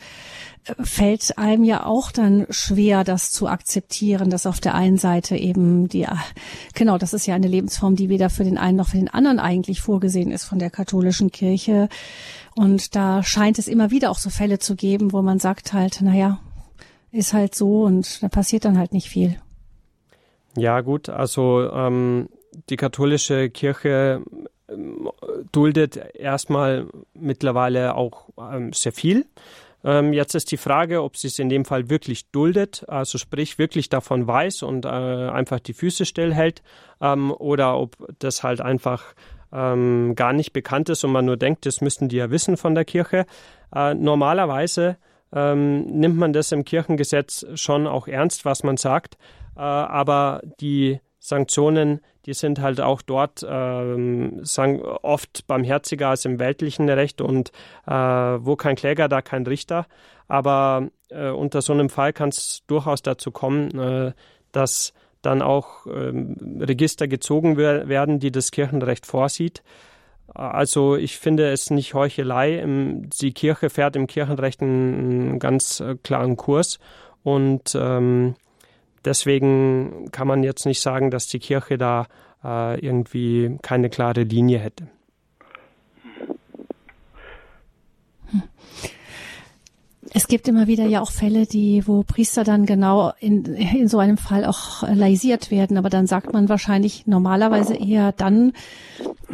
äh, 0.66 0.74
fällt 0.84 1.38
einem 1.38 1.64
ja 1.64 1.86
auch 1.86 2.12
dann 2.12 2.48
schwer, 2.50 3.04
das 3.04 3.32
zu 3.32 3.48
akzeptieren, 3.48 4.30
dass 4.30 4.46
auf 4.46 4.60
der 4.60 4.76
einen 4.76 4.98
Seite 4.98 5.36
eben 5.36 5.88
die, 5.88 6.04
äh, 6.04 6.16
genau, 6.74 6.98
das 6.98 7.14
ist 7.14 7.28
ja 7.28 7.36
eine 7.36 7.48
Lebensform, 7.48 7.96
die 7.96 8.10
weder 8.10 8.30
für 8.30 8.44
den 8.44 8.58
einen 8.58 8.78
noch 8.78 8.90
für 8.90 8.98
den 8.98 9.10
anderen 9.10 9.40
eigentlich 9.40 9.82
vorgesehen 9.82 10.32
ist 10.32 10.46
von 10.46 10.60
der 10.60 10.70
katholischen 10.70 11.32
Kirche. 11.32 11.90
Und 12.56 12.96
da 12.96 13.24
scheint 13.24 13.60
es 13.60 13.68
immer 13.68 13.92
wieder 13.92 14.10
auch 14.10 14.18
so 14.18 14.30
Fälle 14.30 14.60
zu 14.60 14.76
geben, 14.76 15.14
wo 15.14 15.22
man 15.22 15.40
sagt 15.40 15.74
halt, 15.74 16.02
naja, 16.02 16.40
ist 17.12 17.34
halt 17.34 17.56
so 17.56 17.84
und 17.84 18.22
da 18.22 18.28
passiert 18.28 18.66
dann 18.66 18.78
halt 18.78 18.94
nicht 18.94 19.10
viel. 19.10 19.40
Ja, 20.58 20.82
gut, 20.82 21.10
also 21.10 21.70
ähm, 21.72 22.30
die 22.70 22.76
katholische 22.76 23.50
Kirche 23.50 24.22
ähm, 24.68 25.10
duldet 25.52 25.98
erstmal 26.16 26.88
mittlerweile 27.14 27.96
auch 27.96 28.30
ähm, 28.38 28.74
sehr 28.74 28.92
viel. 28.92 29.26
Ähm, 29.84 30.12
jetzt 30.12 30.36
ist 30.36 30.52
die 30.52 30.58
Frage, 30.58 31.04
ob 31.04 31.16
sie 31.16 31.28
es 31.28 31.40
in 31.40 31.48
dem 31.48 31.64
Fall 31.64 31.90
wirklich 31.90 32.30
duldet, 32.32 32.84
also 32.88 33.18
sprich 33.18 33.58
wirklich 33.58 33.88
davon 33.88 34.28
weiß 34.28 34.64
und 34.64 34.86
äh, 34.86 34.90
einfach 34.90 35.60
die 35.60 35.74
Füße 35.74 36.06
stillhält, 36.06 36.62
ähm, 37.00 37.32
oder 37.32 37.78
ob 37.78 37.96
das 38.20 38.44
halt 38.44 38.62
einfach 38.62 39.14
gar 39.52 40.32
nicht 40.34 40.54
bekannt 40.54 40.90
ist 40.90 41.04
und 41.04 41.12
man 41.12 41.26
nur 41.26 41.36
denkt, 41.36 41.66
das 41.66 41.82
müssten 41.82 42.08
die 42.08 42.18
ja 42.18 42.30
wissen 42.30 42.56
von 42.56 42.76
der 42.76 42.86
Kirche. 42.86 43.26
Äh, 43.74 43.96
normalerweise 43.96 44.98
ähm, 45.34 45.82
nimmt 45.86 46.18
man 46.18 46.34
das 46.34 46.52
im 46.52 46.66
Kirchengesetz 46.66 47.46
schon 47.56 47.88
auch 47.88 48.08
ernst, 48.08 48.46
was 48.46 48.64
man 48.64 48.78
sagt. 48.78 49.18
Äh, 49.56 49.62
aber 49.62 50.42
die 50.60 51.00
Sanktionen, 51.20 52.02
die 52.26 52.34
sind 52.34 52.60
halt 52.60 52.82
auch 52.82 53.02
dort 53.02 53.46
ähm, 53.48 54.44
oft 55.02 55.48
barmherziger 55.48 56.10
als 56.10 56.26
im 56.26 56.40
weltlichen 56.40 56.90
Recht 56.90 57.22
und 57.22 57.52
äh, 57.88 57.92
wo 57.92 58.56
kein 58.56 58.76
Kläger, 58.76 59.08
da 59.08 59.22
kein 59.22 59.46
Richter. 59.46 59.86
Aber 60.28 60.90
äh, 61.10 61.30
unter 61.30 61.62
so 61.62 61.74
einem 61.74 61.90
Fall 61.90 62.14
kann 62.14 62.30
es 62.30 62.64
durchaus 62.68 63.02
dazu 63.02 63.32
kommen, 63.32 63.78
äh, 63.80 64.14
dass 64.52 64.94
dann 65.22 65.42
auch 65.42 65.86
ähm, 65.88 66.60
Register 66.62 67.08
gezogen 67.08 67.58
werden, 67.58 68.20
die 68.20 68.32
das 68.32 68.52
Kirchenrecht 68.52 69.06
vorsieht. 69.06 69.64
Also 70.34 70.96
ich 70.96 71.18
finde 71.18 71.50
es 71.52 71.70
nicht 71.70 71.94
Heuchelei. 71.94 72.64
Die 73.22 73.34
Kirche 73.34 73.70
fährt 73.70 73.96
im 73.96 74.08
Kirchenrecht 74.08 74.62
einen 74.62 75.40
ganz 75.40 75.80
äh, 75.80 75.96
klaren 76.02 76.38
Kurs 76.38 76.80
und 77.24 77.76
ähm, 77.76 78.36
deswegen 79.06 80.10
kann 80.12 80.28
man 80.28 80.44
jetzt 80.44 80.66
nicht 80.66 80.82
sagen, 80.82 81.12
dass 81.12 81.28
die 81.28 81.40
Kirche 81.40 81.78
da 81.78 82.08
äh, 82.44 82.80
irgendwie 82.80 83.58
keine 83.62 83.90
klare 83.90 84.24
Linie 84.24 84.60
hätte. 84.60 84.88
Es 90.14 90.28
gibt 90.28 90.48
immer 90.48 90.68
wieder 90.68 90.86
ja 90.86 91.02
auch 91.02 91.12
Fälle, 91.12 91.46
die, 91.46 91.86
wo 91.86 92.04
Priester 92.04 92.44
dann 92.44 92.66
genau 92.66 93.12
in, 93.20 93.44
in 93.46 93.88
so 93.88 94.00
einem 94.00 94.18
Fall 94.18 94.46
auch 94.46 94.84
laisiert 94.84 95.52
werden, 95.52 95.78
aber 95.78 95.90
dann 95.90 96.08
sagt 96.08 96.32
man 96.32 96.48
wahrscheinlich 96.50 97.06
normalerweise 97.06 97.76
eher 97.76 98.12
dann, 98.14 98.54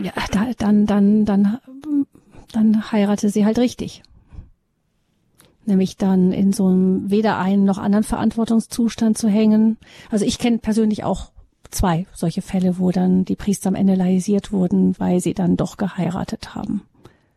ja, 0.02 0.12
da, 0.32 0.48
dann, 0.58 0.86
dann, 0.86 1.26
dann, 1.26 1.60
dann 2.52 2.92
heirate 2.92 3.30
sie 3.30 3.46
halt 3.46 3.60
richtig. 3.60 4.02
Nämlich 5.66 5.98
dann 5.98 6.32
in 6.32 6.52
so 6.52 6.68
einem 6.68 7.10
weder 7.10 7.38
einen 7.38 7.64
noch 7.66 7.78
anderen 7.78 8.04
Verantwortungszustand 8.04 9.18
zu 9.18 9.28
hängen. 9.28 9.78
Also 10.12 10.26
ich 10.26 10.38
kenne 10.38 10.60
persönlich 10.60 11.04
auch 11.04 11.32
zwei 11.72 12.06
solche 12.14 12.42
Fälle, 12.42 12.78
wo 12.80 12.92
dann 12.92 13.26
die 13.26 13.36
Priester 13.36 13.70
am 13.70 13.76
Ende 13.76 13.96
laisiert 13.96 14.52
wurden, 14.52 14.96
weil 15.00 15.20
sie 15.20 15.34
dann 15.34 15.58
doch 15.58 15.78
geheiratet 15.78 16.56
haben. 16.56 16.82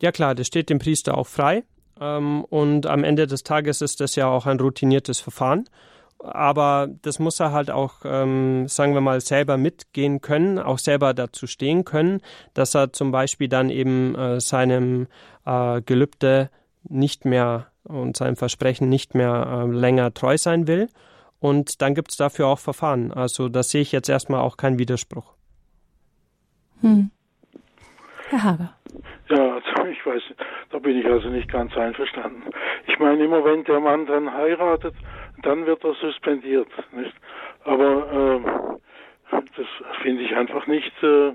Ja 0.01 0.11
klar, 0.11 0.35
das 0.35 0.47
steht 0.47 0.69
dem 0.69 0.79
Priester 0.79 1.17
auch 1.17 1.27
frei. 1.27 1.63
Ähm, 1.99 2.43
und 2.45 2.85
am 2.85 3.03
Ende 3.03 3.27
des 3.27 3.43
Tages 3.43 3.81
ist 3.81 3.99
das 3.99 4.15
ja 4.15 4.27
auch 4.27 4.45
ein 4.45 4.59
routiniertes 4.59 5.19
Verfahren. 5.19 5.65
Aber 6.19 6.89
das 7.01 7.19
muss 7.19 7.39
er 7.39 7.53
halt 7.53 7.71
auch, 7.71 8.01
ähm, 8.03 8.67
sagen 8.67 8.93
wir 8.93 9.01
mal, 9.01 9.21
selber 9.21 9.57
mitgehen 9.57 10.19
können, 10.19 10.59
auch 10.59 10.77
selber 10.77 11.13
dazu 11.13 11.47
stehen 11.47 11.85
können, 11.85 12.21
dass 12.53 12.75
er 12.75 12.91
zum 12.91 13.11
Beispiel 13.11 13.47
dann 13.47 13.69
eben 13.69 14.15
äh, 14.15 14.41
seinem 14.41 15.07
äh, 15.45 15.81
Gelübde 15.81 16.49
nicht 16.83 17.23
mehr 17.23 17.67
und 17.83 18.17
seinem 18.17 18.35
Versprechen 18.35 18.89
nicht 18.89 19.15
mehr 19.15 19.65
äh, 19.65 19.71
länger 19.71 20.13
treu 20.13 20.37
sein 20.37 20.67
will 20.67 20.89
und 21.39 21.81
dann 21.81 21.95
gibt 21.95 22.11
es 22.11 22.17
dafür 22.17 22.47
auch 22.47 22.59
Verfahren. 22.59 23.11
Also 23.11 23.49
da 23.49 23.63
sehe 23.63 23.81
ich 23.81 23.91
jetzt 23.91 24.09
erstmal 24.09 24.41
auch 24.41 24.57
keinen 24.57 24.77
Widerspruch. 24.77 25.33
Hm. 26.81 27.11
Herr 28.29 28.43
Hager. 28.43 28.78
Ja, 29.29 29.55
also 29.55 29.85
ich 29.91 30.05
weiß, 30.05 30.23
da 30.71 30.79
bin 30.79 30.99
ich 30.99 31.05
also 31.05 31.29
nicht 31.29 31.49
ganz 31.49 31.75
einverstanden. 31.77 32.43
Ich 32.87 32.99
meine, 32.99 33.23
immer 33.23 33.43
wenn 33.45 33.63
der 33.63 33.79
Mann 33.79 34.05
dann 34.05 34.33
heiratet, 34.33 34.95
dann 35.43 35.65
wird 35.65 35.83
er 35.83 35.93
suspendiert. 35.95 36.67
Nicht? 36.91 37.13
Aber 37.63 38.79
äh, 39.31 39.39
das 39.55 39.67
finde 40.01 40.23
ich 40.23 40.35
einfach 40.35 40.67
nicht 40.67 40.91
äh, 41.03 41.33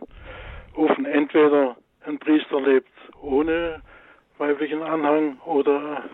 offen. 0.74 1.04
Entweder 1.04 1.76
ein 2.04 2.18
Priester 2.18 2.60
lebt 2.60 2.90
ohne 3.20 3.82
weiblichen 4.38 4.82
Anhang 4.82 5.38
oder 5.44 6.04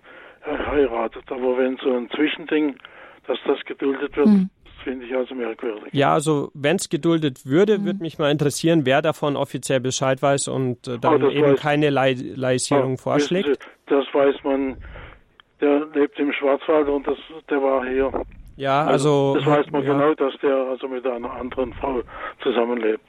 er 0.43 0.67
heiratet. 0.71 1.25
Aber 1.31 1.59
wenn 1.59 1.77
so 1.79 1.97
ein 1.97 2.11
Zwischending, 2.11 2.77
dass 3.27 3.39
das 3.45 3.65
geduldet 3.65 4.17
wird, 4.17 4.29
hm. 4.29 4.51
Finde 4.83 5.07
ich 5.07 5.15
also 5.15 5.35
merkwürdig. 5.35 5.93
Ja, 5.93 6.13
also 6.13 6.51
wenn 6.55 6.77
es 6.77 6.89
geduldet 6.89 7.47
würde, 7.47 7.77
hm. 7.77 7.85
würde 7.85 8.01
mich 8.01 8.19
mal 8.19 8.31
interessieren, 8.31 8.85
wer 8.85 9.03
davon 9.03 9.37
offiziell 9.37 9.81
Bescheid 9.81 10.21
weiß 10.23 10.49
und 10.49 10.87
äh, 10.89 10.99
dann 10.99 11.23
oh, 11.23 11.31
eben 11.31 11.53
weiß, 11.53 11.61
keine 11.61 11.91
Laisierung 11.91 12.95
oh, 12.95 12.97
vorschlägt. 12.97 13.49
Sie, 13.49 13.55
das 13.87 14.07
weiß 14.13 14.37
man. 14.45 14.77
Der 15.61 15.87
lebt 15.95 16.19
im 16.19 16.33
Schwarzwald 16.33 16.89
und 16.89 17.07
das, 17.07 17.19
der 17.51 17.63
war 17.63 17.87
hier. 17.87 18.11
Ja, 18.57 18.85
also. 18.85 19.35
also 19.35 19.35
das 19.35 19.47
weiß 19.47 19.71
man 19.73 19.85
ja. 19.85 19.93
genau, 19.93 20.15
dass 20.15 20.33
der 20.41 20.55
also 20.55 20.89
mit 20.89 21.07
einer 21.07 21.31
anderen 21.31 21.73
Frau 21.75 22.01
zusammenlebt. 22.43 23.05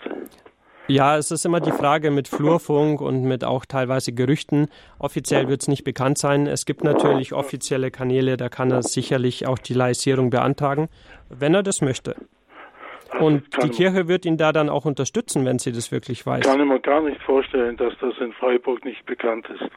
Ja, 0.91 1.15
es 1.15 1.31
ist 1.31 1.45
immer 1.45 1.61
die 1.61 1.71
Frage 1.71 2.11
mit 2.11 2.27
Flurfunk 2.27 2.99
und 2.99 3.23
mit 3.23 3.45
auch 3.45 3.65
teilweise 3.65 4.11
Gerüchten. 4.11 4.67
Offiziell 4.99 5.47
wird 5.47 5.61
es 5.61 5.69
nicht 5.69 5.85
bekannt 5.85 6.17
sein. 6.17 6.47
Es 6.47 6.65
gibt 6.65 6.83
natürlich 6.83 7.31
offizielle 7.31 7.91
Kanäle, 7.91 8.35
da 8.35 8.49
kann 8.49 8.71
er 8.71 8.83
sicherlich 8.83 9.47
auch 9.47 9.57
die 9.57 9.73
Laisierung 9.73 10.31
beantragen, 10.31 10.89
wenn 11.29 11.53
er 11.53 11.63
das 11.63 11.79
möchte. 11.79 12.17
Und 13.21 13.63
die 13.63 13.69
Kirche 13.69 14.09
wird 14.09 14.25
ihn 14.25 14.35
da 14.35 14.51
dann 14.51 14.67
auch 14.67 14.83
unterstützen, 14.83 15.45
wenn 15.45 15.59
sie 15.59 15.71
das 15.71 15.93
wirklich 15.93 16.25
weiß. 16.25 16.43
Kann 16.43 16.59
ich 16.59 16.67
mir 16.67 16.81
gar 16.81 17.01
nicht 17.01 17.21
vorstellen, 17.21 17.77
dass 17.77 17.93
das 18.01 18.13
in 18.19 18.33
Freiburg 18.33 18.83
nicht 18.83 19.05
bekannt 19.05 19.47
ist. 19.49 19.71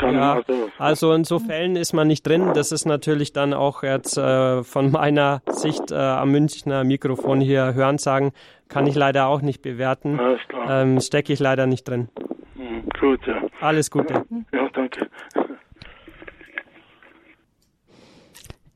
Ja, 0.00 0.34
also, 0.34 0.70
also 0.78 1.12
in 1.12 1.24
so 1.24 1.38
Fällen 1.38 1.76
ist 1.76 1.92
man 1.92 2.06
nicht 2.06 2.26
drin. 2.26 2.52
Das 2.54 2.72
ist 2.72 2.84
natürlich 2.84 3.32
dann 3.32 3.54
auch 3.54 3.82
jetzt 3.82 4.16
äh, 4.18 4.62
von 4.62 4.90
meiner 4.90 5.42
Sicht 5.48 5.90
äh, 5.90 5.94
am 5.94 6.30
Münchner 6.30 6.84
Mikrofon 6.84 7.40
hier 7.40 7.74
hören 7.74 7.98
sagen, 7.98 8.32
kann 8.68 8.86
ich 8.86 8.94
leider 8.94 9.26
auch 9.26 9.40
nicht 9.40 9.62
bewerten. 9.62 10.18
Alles 10.18 10.40
klar. 10.48 10.82
Ähm, 10.82 11.00
Stecke 11.00 11.32
ich 11.32 11.40
leider 11.40 11.66
nicht 11.66 11.84
drin. 11.88 12.08
Mhm, 12.54 12.88
gut, 13.00 13.26
ja. 13.26 13.42
Alles 13.60 13.90
Gute. 13.90 14.24
Ja, 14.52 14.68
danke. 14.72 15.08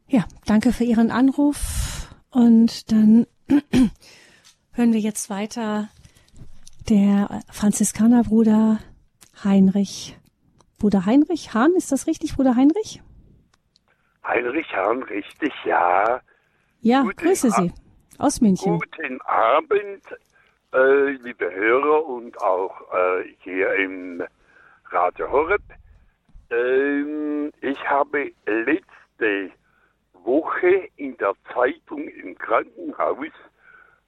Ja, 0.09 0.25
danke 0.47 0.73
für 0.73 0.85
Ihren 0.85 1.11
Anruf. 1.11 2.09
Und 2.31 2.91
dann 2.91 3.27
hören 4.73 4.93
wir 4.93 5.01
jetzt 5.01 5.31
weiter 5.31 5.89
der 6.89 7.43
Franziskanerbruder 7.51 8.79
Heinrich. 9.45 10.17
Bruder 10.81 11.05
Heinrich 11.05 11.53
Hahn, 11.53 11.75
ist 11.77 11.93
das 11.93 12.07
richtig, 12.07 12.37
Bruder 12.37 12.57
Heinrich? 12.57 13.03
Heinrich 14.25 14.75
Hahn, 14.75 15.03
richtig, 15.03 15.53
ja. 15.67 16.23
Ja, 16.81 17.03
Guten 17.03 17.17
grüße 17.17 17.51
Sie 17.51 17.71
aus 18.17 18.41
München. 18.41 18.79
Guten 18.79 19.21
Abend, 19.21 20.03
äh, 20.73 21.11
liebe 21.23 21.53
Hörer 21.53 22.07
und 22.07 22.41
auch 22.41 22.81
äh, 22.95 23.25
hier 23.41 23.75
im 23.75 24.25
Radio 24.87 25.31
Horeb. 25.31 25.61
Ähm, 26.49 27.53
ich 27.61 27.79
habe 27.87 28.33
letzte 28.47 29.51
Woche 30.15 30.89
in 30.97 31.15
der 31.19 31.35
Zeitung 31.53 32.09
im 32.09 32.39
Krankenhaus, 32.39 33.29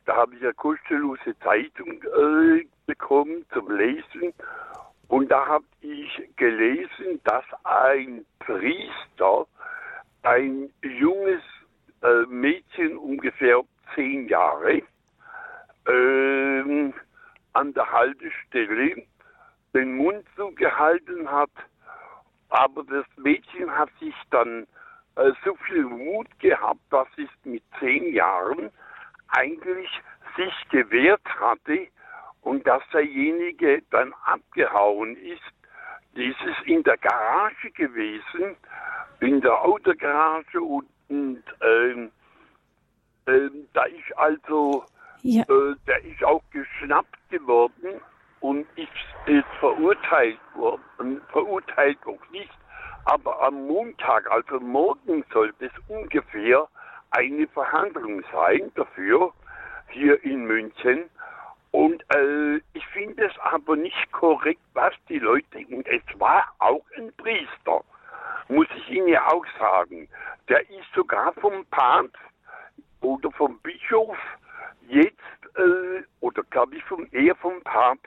da 0.07 0.17
habe 0.17 0.35
ich 0.37 0.43
eine 0.43 0.55
kostenlose 0.55 1.39
Zeitung 1.41 2.03
äh, 2.03 2.67
bekommen 2.87 3.45
zum 3.53 3.71
Lesen 3.77 4.33
und 5.13 5.31
da 5.31 5.47
habe 5.47 5.67
ich 5.83 6.23
gelesen, 6.37 7.21
dass 7.25 7.45
ein 7.65 8.25
Priester 8.39 9.47
ein 10.23 10.73
junges 10.83 11.43
äh, 12.03 12.23
Mädchen, 12.31 12.97
ungefähr 12.97 13.61
zehn 13.95 14.27
Jahre, 14.29 14.81
äh, 15.87 16.93
an 17.53 17.75
der 17.75 17.93
Haltestelle 17.93 19.03
den 19.75 19.97
Mund 19.99 20.25
zugehalten 20.35 21.31
hat. 21.31 21.51
Aber 22.49 22.83
das 22.85 23.05
Mädchen 23.19 23.71
hat 23.71 23.91
sich 24.01 24.15
dann 24.31 24.67
äh, 25.17 25.31
so 25.45 25.55
viel 25.67 25.85
Mut 25.85 26.29
gehabt, 26.39 26.81
dass 26.89 27.09
es 27.19 27.29
mit 27.45 27.63
zehn 27.81 28.15
Jahren 28.15 28.71
eigentlich 29.29 29.91
sich 30.39 30.69
gewehrt 30.71 31.27
hatte 31.39 31.89
und 32.43 32.67
dass 32.67 32.83
derjenige 32.93 33.83
dann 33.91 34.13
abgehauen 34.25 35.17
ist. 35.17 35.43
Dies 36.15 36.37
ist 36.45 36.67
in 36.67 36.83
der 36.83 36.99
Garage 36.99 37.71
gewesen, 37.71 38.57
in 39.21 39.41
der 39.41 39.63
Autogarage 39.65 40.61
und, 40.61 40.87
und 41.09 41.43
ähm, 41.63 42.11
ähm, 43.27 43.69
da 43.73 43.85
ist 43.85 44.17
also, 44.17 44.85
ja. 45.23 45.43
äh, 45.43 45.75
der 45.87 46.05
ist 46.05 46.23
auch 46.25 46.43
geschnappt 46.51 47.31
geworden 47.31 48.01
und 48.41 48.67
ist, 48.77 48.89
ist 49.27 49.47
verurteilt 49.61 50.41
worden, 50.55 51.21
verurteilt 51.31 51.99
noch 52.05 52.31
nicht, 52.31 52.51
aber 53.05 53.41
am 53.43 53.67
Montag, 53.67 54.31
also 54.31 54.61
morgen 54.61 55.25
sollte 55.33 55.67
es 55.67 55.73
ungefähr 55.89 56.69
eine 57.11 57.47
Verhandlung 57.49 58.23
sein 58.33 58.71
dafür, 58.75 59.33
hier 59.89 60.23
in 60.25 60.45
München. 60.45 61.11
Und 61.73 62.05
äh, 62.15 62.57
ich 62.75 62.87
finde 62.89 63.27
es 63.27 63.39
aber 63.39 63.77
nicht 63.77 64.13
korrekt, 64.13 64.61
was 64.75 64.95
die 65.09 65.19
Leute, 65.19 65.59
und 65.71 65.87
es 65.89 66.03
war 66.21 66.45
auch 66.59 66.85
ein 66.97 67.13
Priester, 67.17 67.83
muss 68.49 68.67
ich 68.77 68.91
Ihnen 68.91 69.09
ja 69.09 69.27
auch 69.27 69.45
sagen, 69.59 70.07
der 70.49 70.61
ist 70.69 70.93
sogar 70.95 71.33
vom 71.35 71.65
Papst 71.67 72.15
oder 73.01 73.31
vom 73.33 73.59
Bischof 73.61 74.19
jetzt, 74.87 75.17
äh, 75.57 76.03
oder 76.21 76.43
glaube 76.51 76.77
ich 76.77 76.85
vom, 76.85 77.07
eher 77.11 77.35
vom 77.37 77.63
Papst, 77.63 78.05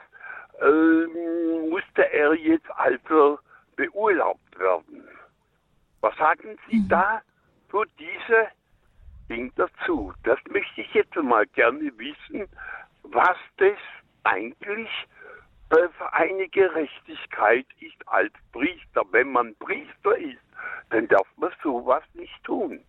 äh, 0.61 1.67
musste 1.67 2.11
er 2.13 2.33
jetzt 2.35 2.69
also 2.75 3.39
beurlaubt 3.75 4.59
werden. 4.59 5.07
Was 6.01 6.15
sagen 6.17 6.57
Sie 6.69 6.77
mhm. 6.77 6.87
da 6.87 7.21
zu 7.71 7.83
diese 7.97 8.47
Ding 9.27 9.51
dazu? 9.55 10.13
Das 10.23 10.37
möchte 10.49 10.81
ich 10.81 10.93
jetzt 10.93 11.15
mal 11.15 11.47
gerne 11.47 11.91
wissen, 11.97 12.47
was 13.11 13.37
das 13.57 13.77
eigentlich 14.23 14.89
für 15.69 16.13
eine 16.13 16.47
Gerechtigkeit 16.49 17.65
ist 17.79 18.07
als 18.07 18.31
Priester. 18.51 19.01
Wenn 19.11 19.31
man 19.31 19.55
Priester 19.55 20.17
ist, 20.17 20.41
dann 20.89 21.07
darf 21.07 21.27
man 21.37 21.51
sowas 21.63 22.03
nicht 22.13 22.43
tun. 22.43 22.79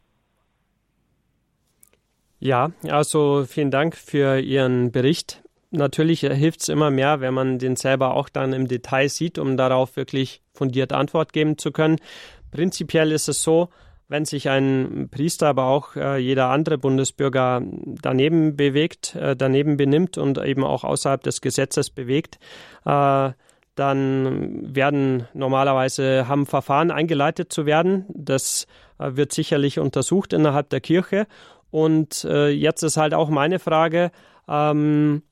Ja, 2.38 2.70
also 2.88 3.44
vielen 3.46 3.70
Dank 3.70 3.96
für 3.96 4.38
Ihren 4.38 4.92
Bericht. 4.92 5.42
Natürlich 5.70 6.20
hilft 6.20 6.60
es 6.60 6.68
immer 6.68 6.90
mehr, 6.90 7.20
wenn 7.20 7.34
man 7.34 7.58
den 7.58 7.76
selber 7.76 8.14
auch 8.14 8.28
dann 8.28 8.52
im 8.52 8.68
Detail 8.68 9.08
sieht, 9.08 9.38
um 9.38 9.56
darauf 9.56 9.96
wirklich 9.96 10.42
fundiert 10.52 10.92
Antwort 10.92 11.32
geben 11.32 11.58
zu 11.58 11.72
können. 11.72 11.96
Prinzipiell 12.50 13.10
ist 13.10 13.28
es 13.28 13.42
so, 13.42 13.70
wenn 14.08 14.24
sich 14.24 14.48
ein 14.48 15.08
Priester, 15.10 15.48
aber 15.48 15.64
auch 15.64 15.96
äh, 15.96 16.18
jeder 16.18 16.48
andere 16.48 16.78
Bundesbürger 16.78 17.62
daneben 18.02 18.56
bewegt, 18.56 19.14
äh, 19.16 19.36
daneben 19.36 19.76
benimmt 19.76 20.18
und 20.18 20.38
eben 20.38 20.64
auch 20.64 20.84
außerhalb 20.84 21.22
des 21.22 21.40
Gesetzes 21.40 21.90
bewegt, 21.90 22.38
äh, 22.84 23.30
dann 23.74 24.74
werden 24.74 25.28
normalerweise 25.34 26.28
haben 26.28 26.46
Verfahren 26.46 26.90
eingeleitet 26.90 27.52
zu 27.52 27.66
werden. 27.66 28.06
Das 28.08 28.66
äh, 28.98 29.16
wird 29.16 29.32
sicherlich 29.32 29.78
untersucht 29.78 30.32
innerhalb 30.32 30.70
der 30.70 30.80
Kirche. 30.80 31.26
Und 31.70 32.24
äh, 32.24 32.48
jetzt 32.48 32.82
ist 32.82 32.96
halt 32.96 33.12
auch 33.12 33.28
meine 33.28 33.58
Frage, 33.58 34.12
ähm, 34.48 35.22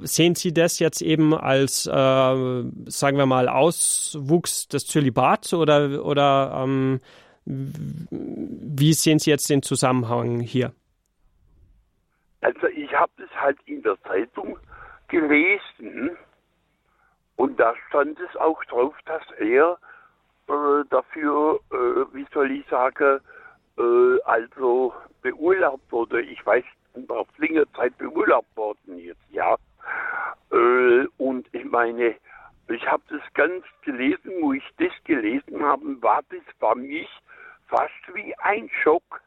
Sehen 0.00 0.34
Sie 0.36 0.54
das 0.54 0.78
jetzt 0.78 1.02
eben 1.02 1.34
als, 1.34 1.84
äh, 1.84 1.90
sagen 1.90 3.18
wir 3.18 3.26
mal, 3.26 3.46
Auswuchs 3.50 4.68
des 4.68 4.86
Zölibats 4.86 5.52
oder, 5.52 6.02
oder 6.02 6.62
ähm, 6.64 7.00
wie 7.48 8.92
sehen 8.92 9.18
Sie 9.18 9.30
jetzt 9.30 9.48
den 9.48 9.62
Zusammenhang 9.62 10.40
hier? 10.40 10.72
Also 12.42 12.66
ich 12.68 12.92
habe 12.92 13.10
das 13.16 13.30
halt 13.40 13.58
in 13.64 13.82
der 13.82 14.00
Zeitung 14.02 14.58
gelesen 15.08 16.10
und 17.36 17.58
da 17.58 17.74
stand 17.88 18.18
es 18.20 18.36
auch 18.36 18.62
drauf, 18.64 18.94
dass 19.06 19.22
er 19.38 19.78
äh, 20.48 20.84
dafür, 20.90 21.60
äh, 21.72 22.14
wie 22.14 22.26
soll 22.32 22.50
ich 22.50 22.66
sagen, 22.68 23.20
äh, 23.78 24.22
also 24.24 24.92
beurlaubt 25.22 25.90
wurde. 25.90 26.20
Ich 26.20 26.44
weiß, 26.44 26.64
auf 27.08 27.28
längere 27.38 27.70
Zeit 27.72 27.96
beurlaubt 27.96 28.54
worden 28.56 28.98
jetzt, 28.98 29.24
ja. 29.30 29.56
Äh, 30.52 31.06
und 31.16 31.48
ich 31.52 31.64
meine, 31.64 32.14
ich 32.68 32.86
habe 32.86 33.02
das 33.08 33.22
ganz 33.32 33.64
gelesen, 33.82 34.32
wo 34.40 34.52
ich 34.52 34.64
das 34.78 34.92
gelesen 35.04 35.62
habe, 35.62 36.02
war 36.02 36.22
das 36.28 36.42
für 36.58 36.74
mich 36.74 37.08
fast 37.68 38.14
wie 38.14 38.34
ein 38.38 38.70
Schock, 38.82 39.20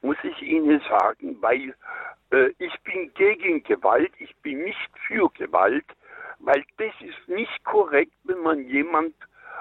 muss 0.00 0.16
ich 0.22 0.42
Ihnen 0.42 0.80
sagen, 0.88 1.36
weil 1.40 1.74
äh, 2.30 2.52
ich 2.58 2.74
bin 2.80 3.12
gegen 3.14 3.62
Gewalt, 3.62 4.12
ich 4.18 4.34
bin 4.36 4.64
nicht 4.64 4.90
für 5.06 5.28
Gewalt, 5.30 5.86
weil 6.40 6.64
das 6.78 6.92
ist 7.00 7.28
nicht 7.28 7.64
korrekt, 7.64 8.12
wenn 8.24 8.40
man 8.40 8.66
jemand, 8.68 9.14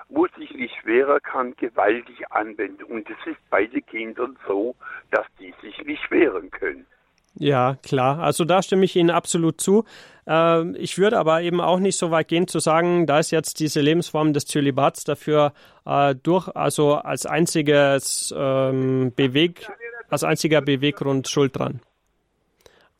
wo 0.10 0.28
sich 0.28 0.52
nicht 0.54 0.86
wehren 0.86 1.22
kann, 1.22 1.56
gewaltig 1.56 2.32
anwendet. 2.32 2.84
Und 2.84 3.10
es 3.10 3.28
ist 3.28 3.50
bei 3.50 3.66
den 3.66 3.86
Kindern 3.86 4.38
so, 4.48 4.76
dass 5.12 5.26
die 5.40 5.54
sich 5.62 5.78
nicht 5.86 6.10
wehren 6.12 6.50
können. 6.52 6.86
Ja, 7.36 7.76
klar. 7.82 8.20
Also 8.20 8.46
da 8.46 8.62
stimme 8.62 8.86
ich 8.86 8.96
Ihnen 8.96 9.10
absolut 9.10 9.62
zu. 9.62 9.86
Ähm, 10.28 10.76
ich 10.78 10.98
würde 10.98 11.18
aber 11.18 11.42
eben 11.42 11.62
auch 11.62 11.80
nicht 11.80 11.98
so 11.98 12.12
weit 12.12 12.28
gehen 12.28 12.48
zu 12.48 12.60
sagen, 12.60 13.08
da 13.08 13.20
ist 13.20 13.32
jetzt 13.32 13.60
diese 13.60 13.82
Lebensform 13.82 14.34
des 14.34 14.46
Zölibats 14.46 15.04
dafür 15.04 15.54
äh, 15.86 16.16
durch, 16.16 16.48
also 16.50 16.96
als 16.96 17.26
einziges 17.26 18.34
ähm, 18.38 19.14
Beweg, 19.16 19.68
als 20.10 20.24
einziger 20.24 20.62
Beweggrund 20.62 21.28
schuld 21.28 21.58
dran. 21.58 21.82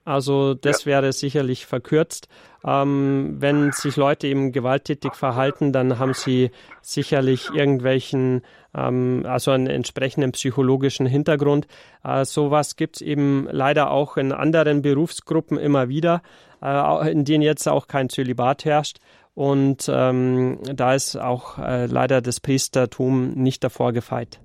Also 0.04 0.54
das 0.56 0.86
ja. 0.86 0.92
wäre 0.92 1.14
sicherlich 1.14 1.66
verkürzt. 1.66 2.28
Ähm, 2.64 3.38
wenn 3.40 3.72
sich 3.72 3.96
Leute 3.96 4.28
eben 4.28 4.52
gewalttätig 4.52 5.14
verhalten, 5.14 5.74
dann 5.74 5.98
haben 6.00 6.14
sie 6.14 6.52
sicherlich 6.82 7.50
irgendwelchen, 7.54 8.42
ähm, 8.76 9.26
also 9.28 9.52
einen 9.52 9.68
entsprechenden 9.68 10.32
psychologischen 10.32 11.06
Hintergrund. 11.06 11.68
Äh, 12.04 12.26
sowas 12.26 12.76
gibt 12.76 12.98
es 12.98 13.02
eben 13.02 13.48
leider 13.52 13.92
auch 13.92 14.18
in 14.18 14.32
anderen 14.32 14.82
Berufsgruppen 14.82 15.58
immer 15.58 15.90
wieder, 15.90 16.22
äh, 16.62 17.12
in 17.12 17.26
denen 17.26 17.42
jetzt 17.42 17.68
auch 17.68 17.88
kein 17.88 18.10
Zölibat 18.10 18.66
herrscht. 18.66 19.00
Und 19.34 19.90
ähm, 19.92 20.60
da 20.76 20.94
ist 20.94 21.16
auch 21.16 21.58
äh, 21.58 21.86
leider 21.86 22.22
das 22.22 22.40
Priestertum 22.40 23.32
nicht 23.32 23.64
davor 23.64 23.94
gefeit. 23.94 24.40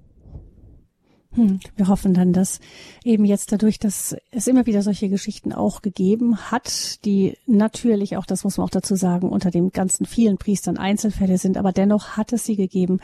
Hm, 1.36 1.60
wir 1.76 1.88
hoffen 1.88 2.14
dann, 2.14 2.32
dass 2.32 2.60
eben 3.04 3.26
jetzt 3.26 3.52
dadurch, 3.52 3.78
dass 3.78 4.16
es 4.30 4.46
immer 4.46 4.64
wieder 4.64 4.80
solche 4.80 5.10
Geschichten 5.10 5.52
auch 5.52 5.82
gegeben 5.82 6.50
hat, 6.50 7.04
die 7.04 7.36
natürlich 7.46 8.16
auch, 8.16 8.24
das 8.24 8.42
muss 8.42 8.56
man 8.56 8.64
auch 8.64 8.70
dazu 8.70 8.96
sagen, 8.96 9.28
unter 9.28 9.50
den 9.50 9.70
ganzen 9.70 10.06
vielen 10.06 10.38
Priestern 10.38 10.78
Einzelfälle 10.78 11.36
sind, 11.36 11.58
aber 11.58 11.72
dennoch 11.72 12.16
hat 12.16 12.32
es 12.32 12.44
sie 12.44 12.56
gegeben. 12.56 13.00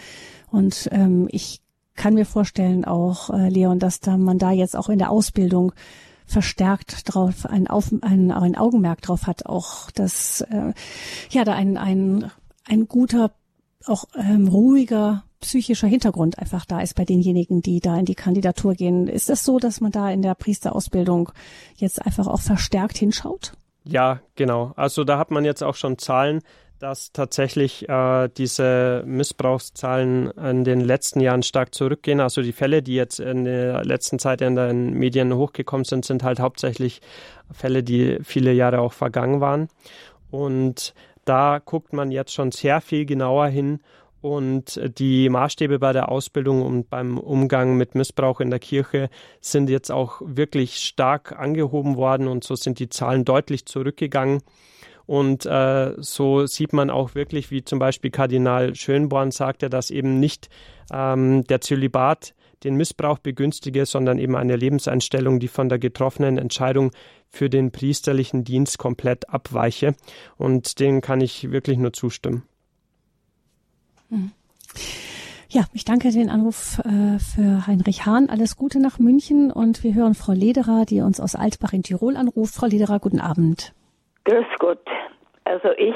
Und 0.50 0.88
ähm, 0.92 1.28
ich 1.30 1.60
kann 1.94 2.14
mir 2.14 2.24
vorstellen 2.24 2.86
auch, 2.86 3.28
äh, 3.28 3.50
Leon, 3.50 3.78
dass 3.78 4.00
da 4.00 4.16
man 4.16 4.38
da 4.38 4.50
jetzt 4.50 4.76
auch 4.76 4.88
in 4.88 4.98
der 4.98 5.10
Ausbildung 5.10 5.72
verstärkt 6.24 7.12
drauf 7.12 7.44
ein, 7.44 7.66
Auf, 7.66 7.92
ein, 8.00 8.30
ein 8.30 8.56
Augenmerk 8.56 9.02
drauf 9.02 9.26
hat, 9.26 9.44
auch 9.44 9.90
dass 9.90 10.40
äh, 10.40 10.72
ja 11.30 11.44
da 11.44 11.52
ein, 11.52 11.76
ein, 11.76 12.30
ein 12.64 12.88
guter, 12.88 13.32
auch 13.84 14.06
ähm, 14.16 14.48
ruhiger 14.48 15.24
psychischer 15.42 15.86
Hintergrund 15.86 16.38
einfach 16.38 16.64
da 16.64 16.80
ist 16.80 16.94
bei 16.94 17.04
denjenigen, 17.04 17.60
die 17.60 17.80
da 17.80 17.98
in 17.98 18.06
die 18.06 18.14
Kandidatur 18.14 18.74
gehen. 18.74 19.06
Ist 19.06 19.28
es 19.28 19.44
so, 19.44 19.58
dass 19.58 19.80
man 19.80 19.92
da 19.92 20.10
in 20.10 20.22
der 20.22 20.34
Priesterausbildung 20.34 21.30
jetzt 21.76 22.04
einfach 22.04 22.26
auch 22.26 22.40
verstärkt 22.40 22.96
hinschaut? 22.96 23.52
Ja, 23.84 24.20
genau. 24.36 24.72
Also 24.76 25.04
da 25.04 25.18
hat 25.18 25.30
man 25.30 25.44
jetzt 25.44 25.62
auch 25.62 25.74
schon 25.74 25.98
Zahlen, 25.98 26.40
dass 26.78 27.12
tatsächlich 27.12 27.88
äh, 27.88 28.28
diese 28.36 29.04
Missbrauchszahlen 29.06 30.30
in 30.32 30.64
den 30.64 30.80
letzten 30.80 31.20
Jahren 31.20 31.42
stark 31.42 31.74
zurückgehen. 31.74 32.20
Also 32.20 32.42
die 32.42 32.52
Fälle, 32.52 32.82
die 32.82 32.94
jetzt 32.94 33.20
in 33.20 33.44
der 33.44 33.84
letzten 33.84 34.18
Zeit 34.18 34.40
in 34.40 34.56
den 34.56 34.92
Medien 34.94 35.34
hochgekommen 35.34 35.84
sind, 35.84 36.04
sind 36.04 36.24
halt 36.24 36.40
hauptsächlich 36.40 37.00
Fälle, 37.52 37.84
die 37.84 38.18
viele 38.24 38.52
Jahre 38.52 38.80
auch 38.80 38.92
vergangen 38.92 39.40
waren. 39.40 39.68
Und 40.30 40.94
da 41.24 41.60
guckt 41.64 41.92
man 41.92 42.10
jetzt 42.10 42.32
schon 42.32 42.50
sehr 42.50 42.80
viel 42.80 43.06
genauer 43.06 43.46
hin 43.46 43.80
und 44.22 44.80
die 44.98 45.28
Maßstäbe 45.28 45.78
bei 45.80 45.92
der 45.92 46.08
Ausbildung 46.08 46.62
und 46.62 46.88
beim 46.88 47.18
Umgang 47.18 47.76
mit 47.76 47.94
Missbrauch 47.94 48.40
in 48.40 48.50
der 48.50 48.60
Kirche 48.60 49.10
sind 49.40 49.68
jetzt 49.68 49.90
auch 49.90 50.22
wirklich 50.24 50.76
stark 50.76 51.38
angehoben 51.38 51.96
worden 51.96 52.28
und 52.28 52.44
so 52.44 52.54
sind 52.54 52.78
die 52.78 52.88
Zahlen 52.88 53.24
deutlich 53.24 53.66
zurückgegangen. 53.66 54.40
Und 55.06 55.44
äh, 55.44 55.94
so 55.98 56.46
sieht 56.46 56.72
man 56.72 56.88
auch 56.88 57.16
wirklich, 57.16 57.50
wie 57.50 57.64
zum 57.64 57.80
Beispiel 57.80 58.12
Kardinal 58.12 58.76
Schönborn 58.76 59.32
sagte, 59.32 59.68
dass 59.68 59.90
eben 59.90 60.20
nicht 60.20 60.48
ähm, 60.92 61.42
der 61.44 61.60
Zölibat 61.60 62.34
den 62.62 62.76
Missbrauch 62.76 63.18
begünstige, 63.18 63.86
sondern 63.86 64.18
eben 64.18 64.36
eine 64.36 64.54
Lebenseinstellung, 64.54 65.40
die 65.40 65.48
von 65.48 65.68
der 65.68 65.80
getroffenen 65.80 66.38
Entscheidung 66.38 66.92
für 67.28 67.50
den 67.50 67.72
priesterlichen 67.72 68.44
Dienst 68.44 68.78
komplett 68.78 69.28
abweiche. 69.28 69.96
Und 70.36 70.78
dem 70.78 71.00
kann 71.00 71.20
ich 71.20 71.50
wirklich 71.50 71.78
nur 71.78 71.92
zustimmen. 71.92 72.44
Ja, 75.48 75.62
ich 75.74 75.84
danke 75.84 76.10
den 76.10 76.30
Anruf 76.30 76.78
äh, 76.78 77.18
für 77.18 77.66
Heinrich 77.66 78.06
Hahn. 78.06 78.30
Alles 78.30 78.56
Gute 78.56 78.80
nach 78.80 78.98
München 78.98 79.52
und 79.52 79.84
wir 79.84 79.94
hören 79.94 80.14
Frau 80.14 80.32
Lederer, 80.32 80.86
die 80.86 81.02
uns 81.02 81.20
aus 81.20 81.34
Altbach 81.34 81.74
in 81.74 81.82
Tirol 81.82 82.16
anruft. 82.16 82.54
Frau 82.54 82.66
Lederer, 82.66 82.98
guten 83.00 83.20
Abend. 83.20 83.74
Grüß 84.24 84.46
Gott. 84.58 84.86
Also 85.44 85.68
ich 85.76 85.94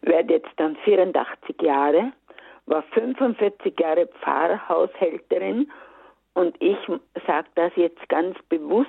werde 0.00 0.34
jetzt 0.34 0.48
dann 0.56 0.76
84 0.84 1.60
Jahre, 1.60 2.12
war 2.66 2.82
45 2.94 3.78
Jahre 3.78 4.06
Pfarrhaushälterin 4.06 5.70
und 6.34 6.56
ich 6.60 6.78
sage 7.26 7.48
das 7.56 7.72
jetzt 7.76 8.08
ganz 8.08 8.38
bewusst, 8.48 8.88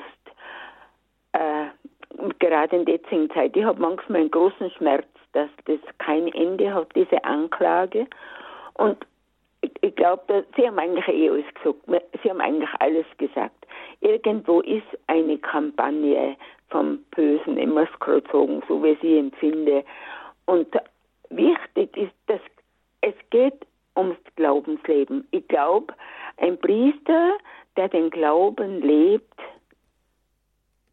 äh, 1.33 1.65
gerade 2.39 2.77
in 2.77 2.85
der 2.85 2.95
jetzigen 2.95 3.29
Zeit. 3.31 3.57
Ich 3.57 3.63
habe 3.63 3.81
manchmal 3.81 4.21
einen 4.21 4.31
großen 4.31 4.71
Schmerz, 4.71 5.07
dass 5.33 5.49
das 5.65 5.79
kein 5.97 6.27
Ende 6.29 6.73
hat, 6.73 6.95
diese 6.95 7.23
Anklage. 7.23 8.07
Und 8.75 8.97
ich, 9.61 9.71
ich 9.81 9.95
glaube, 9.95 10.45
Sie 10.55 10.67
haben 10.67 10.79
eigentlich 10.79 11.07
eh 11.07 11.29
alles 11.29 11.45
gesagt. 11.53 12.19
Sie 12.23 12.29
haben 12.29 12.41
eigentlich 12.41 12.69
alles 12.79 13.05
gesagt. 13.17 13.67
Irgendwo 14.01 14.61
ist 14.61 14.87
eine 15.07 15.37
Kampagne 15.37 16.35
vom 16.69 16.99
Bösen 17.15 17.57
immer 17.57 17.87
gezogen, 17.99 18.63
so 18.67 18.83
wie 18.83 18.97
sie 19.01 19.19
empfinde. 19.19 19.83
Und 20.45 20.67
wichtig 21.29 21.95
ist, 21.95 22.13
dass 22.27 22.41
es 23.01 23.13
geht 23.29 23.65
ums 23.95 24.17
Glaubensleben. 24.35 25.27
Ich 25.31 25.47
glaube, 25.47 25.93
ein 26.37 26.57
Priester, 26.57 27.37
der 27.75 27.89
den 27.89 28.09
Glauben 28.09 28.81
lebt, 28.81 29.33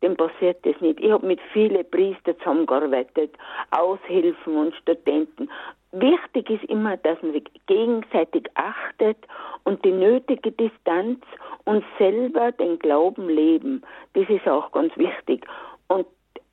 dem 0.03 0.17
passiert 0.17 0.65
das 0.65 0.81
nicht. 0.81 1.01
Ich 1.01 1.11
habe 1.11 1.27
mit 1.27 1.41
vielen 1.53 1.89
Priestern 1.91 2.39
zusammengearbeitet, 2.39 3.37
Aushilfen 3.71 4.57
und 4.57 4.75
Studenten. 4.77 5.51
Wichtig 5.93 6.51
ist 6.51 6.65
immer, 6.65 6.97
dass 6.99 7.21
man 7.23 7.33
sich 7.33 7.45
gegenseitig 7.67 8.49
achtet 8.55 9.17
und 9.65 9.83
die 9.85 9.93
nötige 9.93 10.53
Distanz 10.53 11.25
und 11.65 11.85
selber 11.99 12.53
den 12.53 12.79
Glauben 12.79 13.29
leben. 13.29 13.83
Das 14.13 14.29
ist 14.29 14.47
auch 14.47 14.71
ganz 14.73 14.95
wichtig. 14.97 15.47
Und 15.89 16.07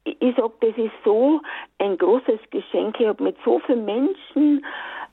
ich 0.05 0.35
sage, 0.35 0.53
das 0.61 0.77
ist 0.77 0.93
so 1.03 1.41
ein 1.79 1.97
großes 1.97 2.39
Geschenk. 2.51 2.99
Ich 2.99 3.07
habe 3.07 3.23
mit 3.23 3.35
so 3.43 3.59
vielen 3.59 3.83
Menschen 3.85 4.65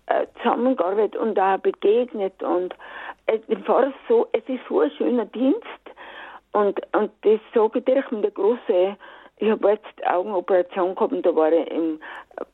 äh, 0.07 0.27
zusammengearbeitet 0.39 1.16
und 1.16 1.35
da 1.35 1.57
begegnet 1.57 2.43
und 2.43 2.74
es 3.27 3.40
war 3.66 3.93
so, 4.09 4.28
es 4.32 4.43
ist 4.49 4.61
so 4.69 4.81
ein 4.81 4.90
schöner 4.93 5.27
Dienst 5.27 5.62
und, 6.53 6.81
und 6.93 7.11
das 7.23 7.40
sage 7.55 7.78
ich 7.78 7.85
dir 7.85 8.05
mit 8.11 8.24
der 8.24 8.31
großen, 8.32 8.97
ich 9.38 9.50
habe 9.50 9.70
jetzt 9.70 10.06
Augenoperation 10.06 10.94
gehabt 10.94 11.12
und 11.12 11.26
da 11.26 11.34
war 11.34 11.52
ich 11.52 11.68
im, 11.70 12.00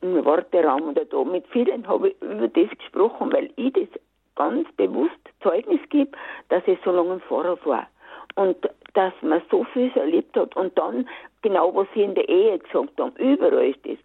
im 0.01 0.25
Warteraum 0.25 0.89
oder 0.89 1.05
da. 1.05 1.23
Mit 1.23 1.47
vielen 1.47 1.87
habe 1.87 2.09
ich 2.09 2.21
über 2.21 2.47
das 2.47 2.69
gesprochen, 2.77 3.31
weil 3.31 3.51
ich 3.55 3.73
das 3.73 3.87
ganz 4.35 4.67
bewusst 4.77 5.19
Zeugnis 5.41 5.81
gebe, 5.89 6.11
dass 6.49 6.63
ich 6.65 6.79
so 6.83 6.91
lange 6.91 7.19
vorher 7.21 7.57
war. 7.65 7.87
Und 8.35 8.57
dass 8.93 9.13
man 9.21 9.41
so 9.51 9.63
viel 9.65 9.91
erlebt 9.95 10.35
hat 10.37 10.55
und 10.55 10.77
dann 10.77 11.07
genau, 11.41 11.75
was 11.75 11.87
sie 11.93 12.03
in 12.03 12.15
der 12.15 12.27
Ehe 12.27 12.57
gesagt 12.57 12.99
haben, 12.99 13.15
überall 13.17 13.69
ist 13.69 13.85
das. 13.85 13.97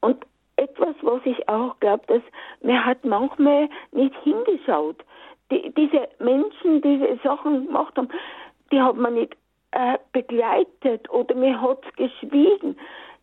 Und 0.00 0.24
etwas, 0.56 0.94
was 1.02 1.20
ich 1.24 1.48
auch 1.48 1.78
glaube, 1.80 2.04
dass 2.06 2.22
man 2.62 2.84
hat 2.84 3.04
manchmal 3.04 3.68
nicht 3.92 4.14
hingeschaut. 4.22 4.96
Die, 5.50 5.72
diese 5.74 6.08
Menschen, 6.18 6.82
die 6.82 6.98
diese 6.98 7.18
Sachen 7.22 7.66
gemacht 7.66 7.96
haben, 7.96 8.08
die 8.70 8.80
hat 8.80 8.96
man 8.96 9.14
nicht 9.14 9.36
äh, 9.72 9.98
begleitet 10.12 11.08
oder 11.10 11.34
mir 11.34 11.60
hat 11.60 11.84
geschwiegen. 11.96 12.76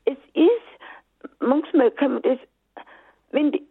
Es 0.06 0.18
ist, 0.34 1.32
manchmal 1.40 1.92
kann 1.92 2.14
man 2.14 2.22
das, 2.24 2.40
wenn 3.32 3.52
die, 3.52 3.66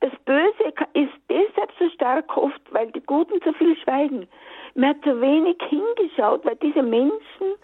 das 0.00 0.12
Böse 0.24 0.72
ist 0.92 1.12
deshalb 1.28 1.72
so 1.78 1.88
stark 1.90 2.36
oft, 2.36 2.60
weil 2.72 2.90
die 2.92 3.00
Guten 3.00 3.40
so 3.44 3.52
viel 3.54 3.76
schweigen. 3.78 4.28
Man 4.74 4.90
hat 4.90 5.02
zu 5.02 5.20
wenig 5.20 5.56
hingeschaut, 5.68 6.44
weil 6.44 6.56
diese 6.56 6.82
Menschen 6.82 7.54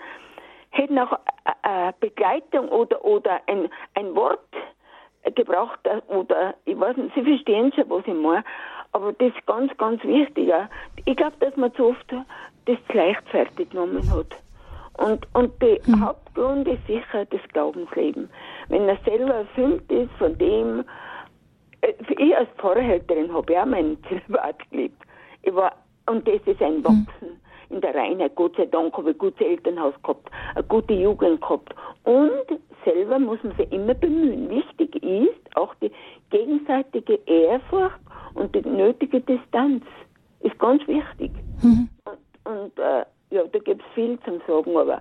hätten 0.71 0.99
auch 0.99 1.13
äh, 1.13 1.89
äh 1.89 1.93
Begleitung 2.01 2.69
oder, 2.69 3.05
oder 3.05 3.41
ein, 3.47 3.69
ein 3.95 4.15
Wort 4.15 4.41
gebraucht 5.35 5.81
oder 6.09 6.55
ich 6.65 6.79
weiß 6.79 6.97
nicht, 6.97 7.15
Sie 7.15 7.23
verstehen 7.23 7.73
schon, 7.75 7.91
was 7.91 8.07
ich 8.07 8.15
meine, 8.15 8.45
aber 8.93 9.13
das 9.13 9.29
ist 9.35 9.47
ganz, 9.47 9.77
ganz 9.77 10.03
wichtig. 10.05 10.51
Ich 11.05 11.17
glaube, 11.17 11.37
dass 11.41 11.57
man 11.57 11.75
zu 11.75 11.89
oft 11.89 12.15
das 12.77 12.95
leichtfertig 12.95 13.71
genommen 13.71 14.03
hat. 14.11 14.37
Und, 14.95 15.27
und 15.35 15.63
der 15.63 15.79
mhm. 15.87 16.05
Hauptgrund 16.05 16.69
ist 16.69 16.87
sicher 16.87 17.25
das 17.25 17.41
Glaubensleben. 17.53 18.29
Wenn 18.69 18.89
er 18.89 18.99
selber 19.05 19.35
erfüllt 19.35 19.91
ist 19.91 20.13
von 20.19 20.37
dem, 20.37 20.85
äh, 21.81 21.93
ich 22.19 22.37
als 22.37 22.49
Pfarrerhälterin 22.59 23.33
habe 23.33 23.53
ja 23.53 23.65
meinen 23.65 23.97
Zölibat 24.05 24.71
gelebt. 24.71 25.03
Ich 25.43 25.55
war, 25.55 25.73
und 26.07 26.27
das 26.29 26.41
ist 26.45 26.61
ein 26.61 26.79
mhm. 26.79 26.85
Wachsen. 26.85 27.41
in 27.71 27.81
der 27.81 27.95
Reinheit. 27.95 28.35
Gott 28.35 28.57
sei 28.57 28.67
Dank 28.67 28.97
habe 28.97 29.11
ich 29.11 29.17
ein 29.17 29.19
gutes 29.19 29.41
Elternhaus 29.47 29.95
gehabt, 30.03 30.31
eine 30.55 30.65
gute 30.65 30.95
Jugend 30.95 31.41
gehabt. 31.41 31.75
Und 32.05 32.61
selber 32.85 33.19
muss 33.19 33.43
man 33.43 33.57
sich 33.57 33.71
immer 33.73 33.95
bemühen. 33.95 34.51
Wichtig 34.51 35.03
ist 35.03 35.57
auch 35.57 35.75
die 35.77 35.91
gegenseitige 36.31 37.15
Ehrfurcht 37.27 38.01
und 38.35 38.55
die 38.55 38.69
nötige 38.69 39.21
Distanz. 39.21 39.85
Ist 40.41 40.59
ganz 40.59 40.87
wichtig. 40.89 41.31
Mhm. 41.63 41.89
Und, 42.51 42.79
äh, 42.79 43.05
ja, 43.31 43.45
da 43.45 43.59
gibt 43.61 43.83
es 43.83 43.95
viel 43.95 44.19
zum 44.25 44.41
Sagen, 44.47 44.77
aber 44.77 45.01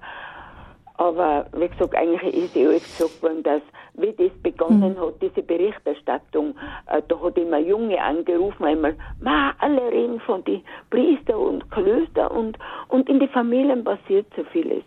aber 0.99 1.45
wie 1.53 1.69
gesagt, 1.69 1.95
eigentlich 1.95 2.34
ist 2.35 2.55
ja 2.57 2.67
alles 2.67 2.84
gesagt 2.84 3.23
worden, 3.23 3.41
dass 3.43 3.61
wie 3.93 4.11
das 4.11 4.38
begonnen 4.43 4.95
mhm. 4.95 4.99
hat, 4.99 5.13
diese 5.21 5.41
Berichterstattung, 5.41 6.55
äh, 6.88 7.01
da 7.07 7.19
hat 7.21 7.38
immer 7.38 7.57
Junge 7.57 8.01
angerufen, 8.01 8.65
einmal, 8.65 8.97
ma, 9.21 9.53
alle 9.59 9.89
reden 9.91 10.19
von 10.19 10.43
die 10.43 10.61
Priester 10.89 11.39
und 11.39 11.71
Klöster 11.71 12.30
und, 12.30 12.57
und 12.89 13.07
in 13.07 13.21
die 13.21 13.30
Familien 13.30 13.85
passiert 13.85 14.27
so 14.35 14.43
vieles. 14.51 14.84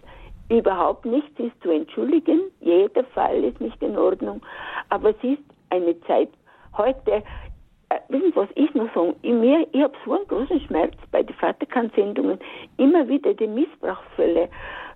Überhaupt 0.51 1.07
nichts 1.07 1.33
ist 1.41 1.59
zu 1.63 1.71
entschuldigen, 1.71 2.43
jeder 2.61 3.05
Fall 3.05 3.43
ist 3.43 3.59
nicht 3.63 3.83
in 3.83 3.97
Ordnung, 3.97 4.43
aber 4.91 5.11
es 5.11 5.25
ist 5.25 5.43
eine 5.71 5.99
Zeit, 6.03 6.29
heute, 6.77 7.23
wissen 8.09 8.31
Sie, 8.31 8.37
was 8.37 8.49
ich 8.55 8.73
noch 8.75 8.93
sagen? 8.95 9.15
Ich, 9.23 9.33
mir, 9.33 9.67
ich 9.73 9.83
habe 9.83 9.95
so 10.05 10.13
einen 10.13 10.27
großen 10.29 10.61
Schmerz 10.61 10.95
bei 11.11 11.23
den 11.23 11.35
Vaterkannsendungen, 11.37 12.39
immer 12.77 13.09
wieder 13.09 13.35
die 13.35 13.47
Missbrauchsfälle 13.47 14.49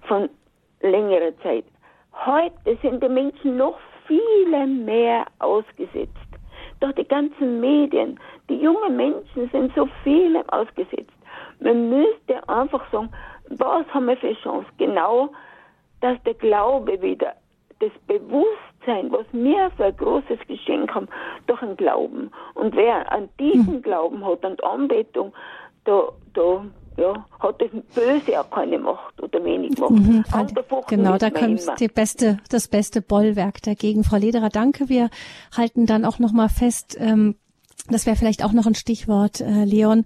von 0.02 0.28
längere 0.81 1.35
Zeit. 1.43 1.64
Heute 2.24 2.78
sind 2.82 3.02
die 3.02 3.09
Menschen 3.09 3.56
noch 3.56 3.78
viele 4.06 4.66
mehr 4.66 5.27
ausgesetzt. 5.39 6.12
Durch 6.81 6.94
die 6.94 7.09
ganzen 7.09 7.60
Medien. 7.60 8.18
Die 8.48 8.56
jungen 8.56 8.97
Menschen 8.97 9.48
sind 9.51 9.74
so 9.74 9.89
vielem 10.05 10.48
ausgesetzt. 10.51 11.12
Man 11.60 11.89
müsste 11.89 12.47
einfach 12.48 12.90
sagen, 12.93 13.10
was 13.48 13.86
haben 13.93 14.06
wir 14.06 14.16
für 14.16 14.35
Chance? 14.35 14.66
Genau, 14.78 15.31
dass 16.01 16.23
der 16.24 16.35
Glaube 16.35 17.01
wieder, 17.01 17.35
das 17.81 17.93
Bewusstsein, 18.06 18.56
was 18.87 19.27
wir 19.33 19.71
für 19.77 19.87
ein 19.87 19.97
großes 19.97 20.39
Geschenk 20.47 20.95
haben, 20.95 21.09
durch 21.47 21.61
den 21.61 21.77
Glauben. 21.77 22.31
Und 22.55 22.75
wer 22.77 23.11
an 23.13 23.29
diesen 23.39 23.75
hm. 23.75 23.83
Glauben 23.83 24.25
hat 24.25 24.45
und 24.45 24.63
Anbetung, 24.65 25.33
da, 25.85 26.09
da 26.35 26.65
ja, 26.97 27.27
hat 27.41 27.61
das 27.61 27.71
Böse 27.95 28.41
auch 28.41 28.51
keine 28.51 28.79
Macht 28.79 29.23
oder 29.23 29.45
wenig 29.45 29.79
Macht. 29.79 29.91
Mhm, 29.91 30.25
genau, 30.89 31.19
da 31.19 31.31
kommt 31.31 31.61
die 31.79 31.89
beste, 31.89 32.39
das 32.51 32.69
beste 32.69 33.03
Bollwerk 33.03 33.63
dagegen. 33.63 34.03
Frau 34.03 34.17
Lederer, 34.17 34.49
danke. 34.49 34.89
Wir 34.89 35.11
halten 35.57 35.87
dann 35.87 36.05
auch 36.05 36.19
nochmal 36.19 36.49
fest, 36.49 36.97
ähm, 36.99 37.37
das 37.89 38.07
wäre 38.07 38.16
vielleicht 38.16 38.43
auch 38.43 38.53
noch 38.53 38.66
ein 38.66 38.74
Stichwort, 38.74 39.40
äh, 39.40 39.65
Leon, 39.65 40.05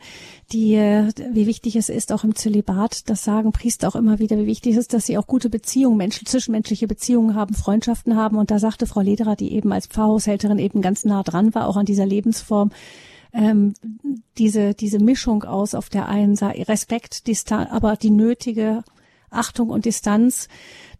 die, 0.53 0.75
äh, 0.75 1.11
wie 1.33 1.47
wichtig 1.47 1.77
es 1.77 1.89
ist, 1.89 2.13
auch 2.13 2.25
im 2.25 2.35
Zölibat, 2.35 3.09
das 3.09 3.25
sagen 3.25 3.53
Priester 3.53 3.89
auch 3.89 3.97
immer 3.97 4.19
wieder, 4.19 4.37
wie 4.39 4.47
wichtig 4.47 4.73
es 4.73 4.81
ist, 4.81 4.93
dass 4.93 5.07
sie 5.07 5.17
auch 5.17 5.27
gute 5.27 5.49
Beziehungen, 5.49 5.97
Menschen, 5.97 6.27
zwischenmenschliche 6.27 6.87
Beziehungen 6.87 7.35
haben, 7.35 7.55
Freundschaften 7.55 8.17
haben. 8.17 8.37
Und 8.37 8.51
da 8.51 8.59
sagte 8.59 8.87
Frau 8.87 9.01
Lederer, 9.01 9.37
die 9.37 9.53
eben 9.53 9.73
als 9.73 9.87
Pfarrhaushälterin 9.87 10.59
eben 10.59 10.83
ganz 10.83 11.05
nah 11.05 11.23
dran 11.23 11.55
war, 11.55 11.69
auch 11.69 11.77
an 11.77 11.87
dieser 11.87 12.07
Lebensform, 12.07 12.71
ähm, 13.33 13.75
diese, 14.37 14.75
diese 14.75 14.99
Mischung 14.99 15.45
aus 15.45 15.75
auf 15.75 15.89
der 15.89 16.09
einen 16.09 16.37
Seite 16.37 16.69
Respekt, 16.69 17.27
Distanz, 17.29 17.71
aber 17.71 17.97
die 17.97 18.11
nötige 18.11 18.83
Achtung 19.31 19.71
und 19.71 19.85
Distanz, 19.85 20.49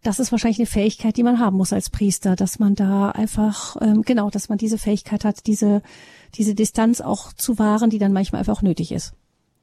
das 0.03 0.19
ist 0.19 0.31
wahrscheinlich 0.31 0.59
eine 0.59 0.65
Fähigkeit, 0.65 1.17
die 1.17 1.23
man 1.23 1.39
haben 1.39 1.57
muss 1.57 1.73
als 1.73 1.89
Priester, 1.89 2.35
dass 2.35 2.59
man 2.59 2.75
da 2.75 3.09
einfach, 3.11 3.77
ähm, 3.81 4.01
genau, 4.01 4.29
dass 4.29 4.49
man 4.49 4.57
diese 4.57 4.77
Fähigkeit 4.77 5.25
hat, 5.25 5.45
diese, 5.45 5.81
diese 6.35 6.55
Distanz 6.55 7.01
auch 7.01 7.33
zu 7.33 7.59
wahren, 7.59 7.89
die 7.89 7.99
dann 7.99 8.13
manchmal 8.13 8.39
einfach 8.39 8.57
auch 8.57 8.61
nötig 8.61 8.91
ist. 8.91 9.13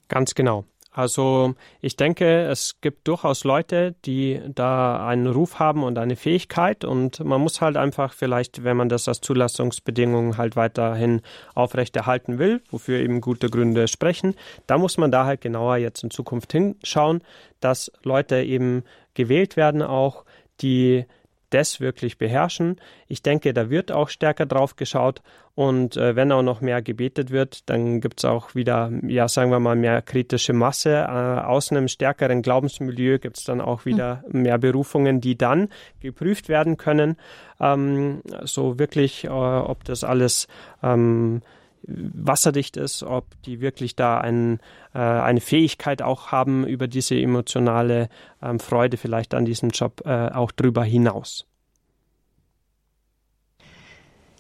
Ganz 0.09 0.35
genau. 0.35 0.65
Also 0.99 1.55
ich 1.81 1.95
denke, 1.95 2.47
es 2.47 2.81
gibt 2.81 3.07
durchaus 3.07 3.45
Leute, 3.45 3.95
die 4.05 4.41
da 4.53 5.07
einen 5.07 5.29
Ruf 5.29 5.61
haben 5.61 5.85
und 5.85 5.97
eine 5.97 6.17
Fähigkeit. 6.17 6.85
Und 6.85 7.25
man 7.25 7.41
muss 7.41 7.61
halt 7.61 7.77
einfach 7.77 8.13
vielleicht, 8.13 8.65
wenn 8.65 8.77
man 8.77 8.89
das 8.89 9.07
als 9.07 9.21
Zulassungsbedingungen 9.21 10.39
halt 10.39 10.57
weiterhin 10.57 11.21
aufrechterhalten 11.55 12.41
will, 12.41 12.63
wofür 12.69 12.99
eben 12.99 13.21
gute 13.21 13.49
Gründe 13.49 13.87
sprechen, 13.87 14.35
da 14.67 14.77
muss 14.77 14.99
man 14.99 15.13
da 15.13 15.25
halt 15.25 15.41
genauer 15.41 15.77
jetzt 15.77 16.03
in 16.03 16.11
Zukunft 16.11 16.51
hinschauen, 16.51 17.23
dass 17.61 17.93
Leute 18.03 18.43
eben 18.43 18.83
gewählt 19.15 19.57
werden 19.57 19.83
auch, 19.83 20.25
die 20.61 21.05
das 21.51 21.81
wirklich 21.81 22.19
beherrschen. 22.19 22.77
Ich 23.07 23.23
denke, 23.23 23.53
da 23.55 23.71
wird 23.71 23.93
auch 23.93 24.09
stärker 24.09 24.47
drauf 24.47 24.77
geschaut 24.77 25.23
und 25.55 25.97
äh, 25.97 26.15
wenn 26.15 26.31
auch 26.31 26.43
noch 26.43 26.61
mehr 26.61 26.83
gebetet 26.83 27.31
wird, 27.31 27.69
dann 27.69 28.01
gibt 28.01 28.21
es 28.21 28.25
auch 28.25 28.55
wieder, 28.55 28.93
ja, 29.03 29.27
sagen 29.27 29.51
wir 29.51 29.59
mal, 29.59 29.75
mehr 29.75 30.03
kritische 30.03 30.53
Masse. 30.53 30.91
Äh, 30.91 31.11
aus 31.11 31.73
einem 31.73 31.89
stärkeren 31.89 32.43
Glaubensmilieu 32.43 33.19
gibt 33.19 33.39
es 33.39 33.45
dann 33.45 33.61
auch 33.61 33.85
wieder 33.85 34.23
mhm. 34.29 34.43
mehr 34.43 34.59
Berufungen, 34.59 35.21
die 35.21 35.37
dann 35.37 35.69
geprüft 36.01 36.49
werden 36.49 36.77
können. 36.77 37.17
Ähm, 37.61 38.23
so 38.45 38.79
wirklich, 38.79 39.25
äh, 39.25 39.29
ob 39.29 39.83
das 39.83 40.05
alles 40.05 40.47
ähm, 40.83 41.43
wasserdicht 41.89 42.77
ist, 42.77 43.03
ob 43.03 43.25
die 43.45 43.61
wirklich 43.61 43.97
da 43.97 44.19
ein, 44.19 44.61
äh, 44.95 44.99
eine 44.99 45.41
Fähigkeit 45.41 46.03
auch 46.03 46.31
haben 46.31 46.67
über 46.67 46.87
diese 46.87 47.17
emotionale 47.17 48.09
ähm, 48.43 48.61
Freude 48.61 48.97
vielleicht 48.97 49.35
an 49.35 49.45
diesem 49.45 49.71
Job 49.71 50.03
äh, 50.05 50.29
auch 50.29 50.53
drüber 50.53 50.85
hinaus. 50.85 51.47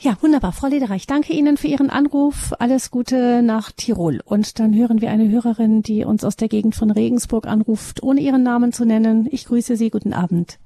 Ja, 0.01 0.13
wunderbar. 0.21 0.53
Frau 0.53 0.69
Lederer, 0.69 0.97
danke 1.09 1.33
Ihnen 1.33 1.57
für 1.57 1.67
Ihren 1.67 1.91
Anruf. 1.91 2.53
Alles 2.61 2.93
Gute 2.93 3.43
nach 3.43 3.73
Tirol. 3.73 4.21
Und 4.25 4.61
dann 4.61 4.73
hören 4.73 5.01
wir 5.01 5.11
eine 5.11 5.29
Hörerin, 5.29 5.83
die 5.83 6.05
uns 6.05 6.23
aus 6.25 6.37
der 6.37 6.47
Gegend 6.47 6.77
von 6.77 6.93
Regensburg 6.93 7.49
anruft, 7.49 8.01
ohne 8.05 8.21
ihren 8.21 8.45
Namen 8.45 8.73
zu 8.73 8.85
nennen. 8.85 9.29
Ich 9.33 9.47
grüße 9.47 9.75
Sie. 9.75 9.91
Guten 9.91 10.13
Abend. 10.13 10.61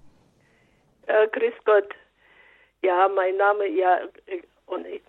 Äh, 1.07 1.29
grüß 1.29 1.55
Gott. 1.65 1.89
Ja, 2.83 3.09
mein 3.15 3.37
Name, 3.39 3.69
ja, 3.69 4.01
und 4.67 4.87
ich, 4.87 5.01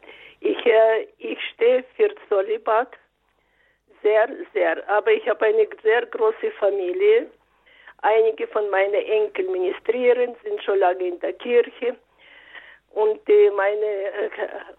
ich, 0.43 0.65
äh, 0.65 1.07
ich 1.17 1.39
stehe 1.53 1.83
für 1.95 2.13
Zolibat 2.27 2.89
sehr, 4.01 4.27
sehr. 4.53 4.87
Aber 4.89 5.11
ich 5.11 5.27
habe 5.27 5.45
eine 5.45 5.67
sehr 5.81 6.05
große 6.05 6.51
Familie. 6.59 7.27
Einige 8.01 8.47
von 8.47 8.69
meinen 8.69 8.93
Enkeln 8.93 9.51
ministrieren, 9.51 10.35
sind 10.43 10.61
schon 10.63 10.79
lange 10.79 11.07
in 11.07 11.19
der 11.21 11.33
Kirche. 11.33 11.95
Und 12.91 13.25
die, 13.27 13.49
meine 13.55 13.85
äh, 13.85 14.29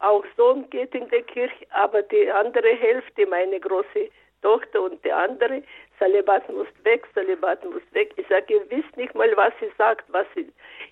auch 0.01 0.25
Sohn 0.37 0.69
geht 0.71 0.95
in 0.95 1.09
der 1.09 1.23
Kirche, 1.23 1.67
aber 1.71 2.03
die 2.03 2.31
andere 2.31 2.77
Hälfte, 2.77 3.27
meine 3.27 3.59
große 3.59 4.11
Tochter 4.43 4.83
und 4.83 5.03
die 5.05 5.11
andere, 5.11 5.63
Salibat 5.99 6.49
muss 6.53 6.69
weg, 6.83 7.07
Salibat 7.15 7.65
muss 7.65 7.83
weg. 7.93 8.13
Ich 8.17 8.29
sage, 8.29 8.55
ihr 8.55 8.71
wisst 8.71 8.97
nicht 8.97 9.15
mal, 9.15 9.35
was 9.37 9.53
sie 9.59 9.73
sagt, 9.79 10.05
was 10.13 10.27
sie 10.35 10.47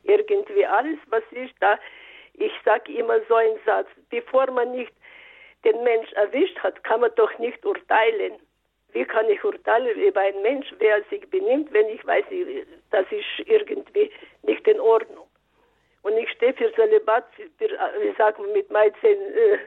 irgendwie 0.05 0.65
alles, 0.65 0.99
was 1.11 1.23
ist 1.31 1.55
da 1.61 1.79
ich 2.35 2.53
sage 2.65 2.93
immer 2.93 3.21
so 3.29 3.35
einen 3.35 3.59
Satz, 3.65 3.89
bevor 4.11 4.51
man 4.51 4.73
nicht 4.73 4.93
den 5.65 5.83
Mensch 5.85 6.13
erwischt 6.13 6.59
hat, 6.59 6.83
kann 6.85 7.01
man 7.01 7.15
doch 7.17 7.37
nicht 7.39 7.65
urteilen. 7.65 8.35
Wie 8.93 9.05
kann 9.05 9.29
ich 9.29 9.43
urteilen 9.43 9.99
über 9.99 10.21
einen 10.21 10.43
Mensch, 10.43 10.67
wer 10.79 11.03
sich 11.05 11.29
benimmt, 11.31 11.73
wenn 11.73 11.89
ich 11.89 12.05
weiß, 12.07 12.25
das 12.91 13.07
ist 13.11 13.47
irgendwie 13.47 14.11
nicht 14.43 14.67
in 14.67 14.81
Ordnung. 14.81 15.27
Und 16.03 16.17
ich 16.19 16.29
stehe 16.31 16.53
für 16.55 16.73
Zölibat, 16.75 17.25
wie 17.39 18.13
sagt 18.19 18.39
man, 18.39 18.53
mit 18.53 18.71
meinen 18.71 18.93
äh, 19.03 19.59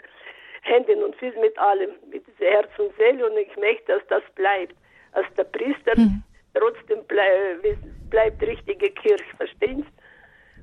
Händen 0.62 1.04
und 1.04 1.16
Füßen, 1.16 1.40
mit 1.40 1.58
allem, 1.58 1.92
mit 2.10 2.24
Herz 2.40 2.70
und 2.78 2.96
Seele 2.98 3.30
und 3.30 3.38
ich 3.38 3.56
möchte, 3.58 3.94
dass 3.94 4.06
das 4.08 4.24
bleibt. 4.36 4.76
Als 5.14 5.28
der 5.38 5.46
Priester 5.46 5.94
mhm. 5.96 6.24
trotzdem 6.54 7.04
bleib, 7.08 7.64
bleibt 8.10 8.42
richtige 8.44 8.90
Kirche, 8.92 9.24
verstehen 9.38 9.84
Sie? 9.84 10.05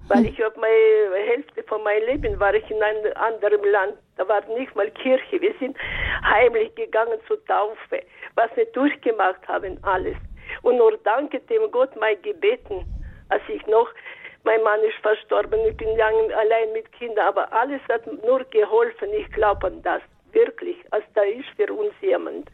Weil 0.08 0.26
ich 0.26 0.42
habe 0.42 0.58
meine 0.58 1.24
Hälfte 1.24 1.62
von 1.64 1.82
meinem 1.84 2.06
Leben 2.06 2.40
war 2.40 2.54
ich 2.54 2.68
in 2.70 2.82
einem 2.82 3.12
anderen 3.14 3.64
Land. 3.70 3.94
Da 4.16 4.28
war 4.28 4.44
nicht 4.56 4.74
mal 4.74 4.90
Kirche. 4.90 5.40
Wir 5.40 5.54
sind 5.60 5.76
heimlich 6.24 6.74
gegangen 6.74 7.18
zur 7.28 7.44
Taufe. 7.46 8.02
Was 8.34 8.50
wir 8.56 8.66
durchgemacht 8.66 9.46
haben, 9.46 9.78
alles. 9.82 10.16
Und 10.62 10.76
nur 10.76 10.98
danke 11.04 11.40
dem 11.40 11.70
Gott 11.70 11.94
mein 11.96 12.20
Gebeten, 12.22 12.84
als 13.28 13.42
ich 13.48 13.64
noch, 13.66 13.88
mein 14.44 14.62
Mann 14.64 14.80
ist 14.80 14.96
verstorben, 15.02 15.60
ich 15.68 15.76
bin 15.76 15.96
lange 15.96 16.36
allein 16.36 16.72
mit 16.72 16.90
Kindern, 16.92 17.26
aber 17.28 17.52
alles 17.52 17.80
hat 17.88 18.04
nur 18.24 18.44
geholfen. 18.44 19.08
Ich 19.14 19.30
glaube 19.32 19.68
an 19.68 19.82
das. 19.82 20.02
Wirklich. 20.32 20.76
Also 20.90 21.06
da 21.14 21.22
ist 21.22 21.48
für 21.56 21.72
uns 21.72 21.92
jemand. 22.00 22.50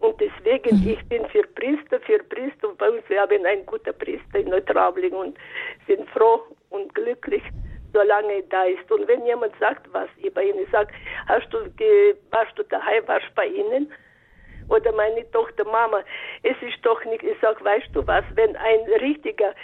Und 0.00 0.20
deswegen, 0.20 0.82
mhm. 0.82 0.90
ich 0.90 1.08
bin 1.08 1.24
für 1.26 1.44
Priester, 1.54 2.00
für 2.00 2.18
Priester, 2.18 2.68
und 2.68 2.78
bei 2.78 2.90
uns, 2.90 3.08
wir 3.08 3.20
haben 3.20 3.46
einen 3.46 3.64
guten 3.64 3.96
Priester 3.96 4.40
in 4.40 4.48
Neutraubling 4.48 5.12
und 5.12 5.38
sind 5.86 6.08
froh 6.10 6.42
und 6.72 6.94
glücklich, 6.94 7.42
solange 7.92 8.32
er 8.34 8.42
da 8.42 8.64
ist. 8.64 8.90
Und 8.90 9.06
wenn 9.08 9.24
jemand 9.26 9.54
sagt, 9.58 9.92
was 9.92 10.08
ich 10.16 10.32
bei 10.32 10.44
Ihnen 10.44 10.66
sage, 10.72 10.92
hast 11.26 11.52
du, 11.52 11.58
warst 12.30 12.58
du 12.58 12.62
daheim, 12.64 13.06
warst 13.06 13.34
bei 13.34 13.46
Ihnen? 13.46 13.92
Oder 14.68 14.92
meine 14.92 15.30
Tochter, 15.32 15.64
Mama, 15.64 16.02
es 16.42 16.56
ist 16.62 16.78
doch 16.82 17.04
nicht, 17.04 17.22
ich 17.22 17.38
sage, 17.40 17.62
weißt 17.64 17.88
du 17.92 18.06
was, 18.06 18.24
wenn 18.34 18.56
ein 18.56 18.80
richtiger 19.00 19.54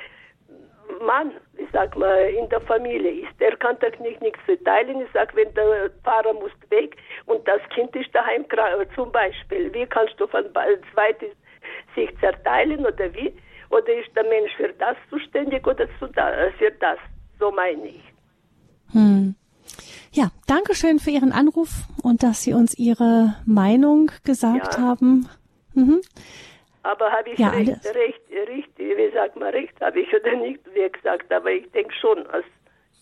Mann, 1.00 1.32
ich 1.56 1.68
sag 1.72 1.96
mal, 1.96 2.30
in 2.30 2.48
der 2.48 2.60
Familie 2.62 3.26
ist, 3.26 3.40
der 3.40 3.56
kann 3.56 3.78
doch 3.78 3.98
nicht 4.00 4.20
nichts 4.20 4.40
verteilen. 4.44 5.00
Ich 5.00 5.08
sag, 5.12 5.34
wenn 5.36 5.52
der 5.54 5.90
Fahrer 6.02 6.32
muss 6.32 6.50
weg 6.70 6.96
und 7.26 7.46
das 7.46 7.60
Kind 7.74 7.94
ist 7.94 8.14
daheim, 8.14 8.44
zum 8.94 9.12
Beispiel, 9.12 9.72
wie 9.74 9.86
kannst 9.86 10.18
du 10.18 10.26
von 10.26 10.44
zweites 10.52 11.32
sich 11.94 12.10
zerteilen 12.20 12.84
oder 12.86 13.12
wie? 13.14 13.34
Oder 13.70 13.94
ist 13.94 14.14
der 14.16 14.24
Mensch 14.24 14.50
für 14.56 14.72
das 14.78 14.96
zuständig 15.10 15.66
oder 15.66 15.84
äh, 15.84 16.52
für 16.52 16.70
das? 16.80 16.98
So 17.38 17.50
meine 17.50 17.86
ich. 17.86 18.02
Hm. 18.92 19.34
Ja, 20.12 20.30
danke 20.46 20.74
schön 20.74 20.98
für 20.98 21.10
Ihren 21.10 21.32
Anruf 21.32 21.84
und 22.02 22.22
dass 22.22 22.42
Sie 22.42 22.54
uns 22.54 22.78
Ihre 22.78 23.34
Meinung 23.44 24.10
gesagt 24.24 24.74
ja. 24.74 24.80
haben. 24.80 25.28
Mhm. 25.74 26.00
Aber 26.82 27.10
habe 27.12 27.30
ich 27.30 27.38
ja, 27.38 27.50
recht, 27.50 27.68
recht, 27.68 28.48
recht, 28.48 28.78
wie 28.78 29.12
sagt 29.12 29.36
man, 29.36 29.50
recht 29.50 29.78
habe 29.80 30.00
ich 30.00 30.08
oder 30.14 30.36
nicht, 30.36 30.60
wie 30.72 30.90
gesagt, 30.90 31.30
aber 31.32 31.50
ich 31.50 31.70
denke 31.72 31.92
schon, 32.00 32.26
als 32.28 32.46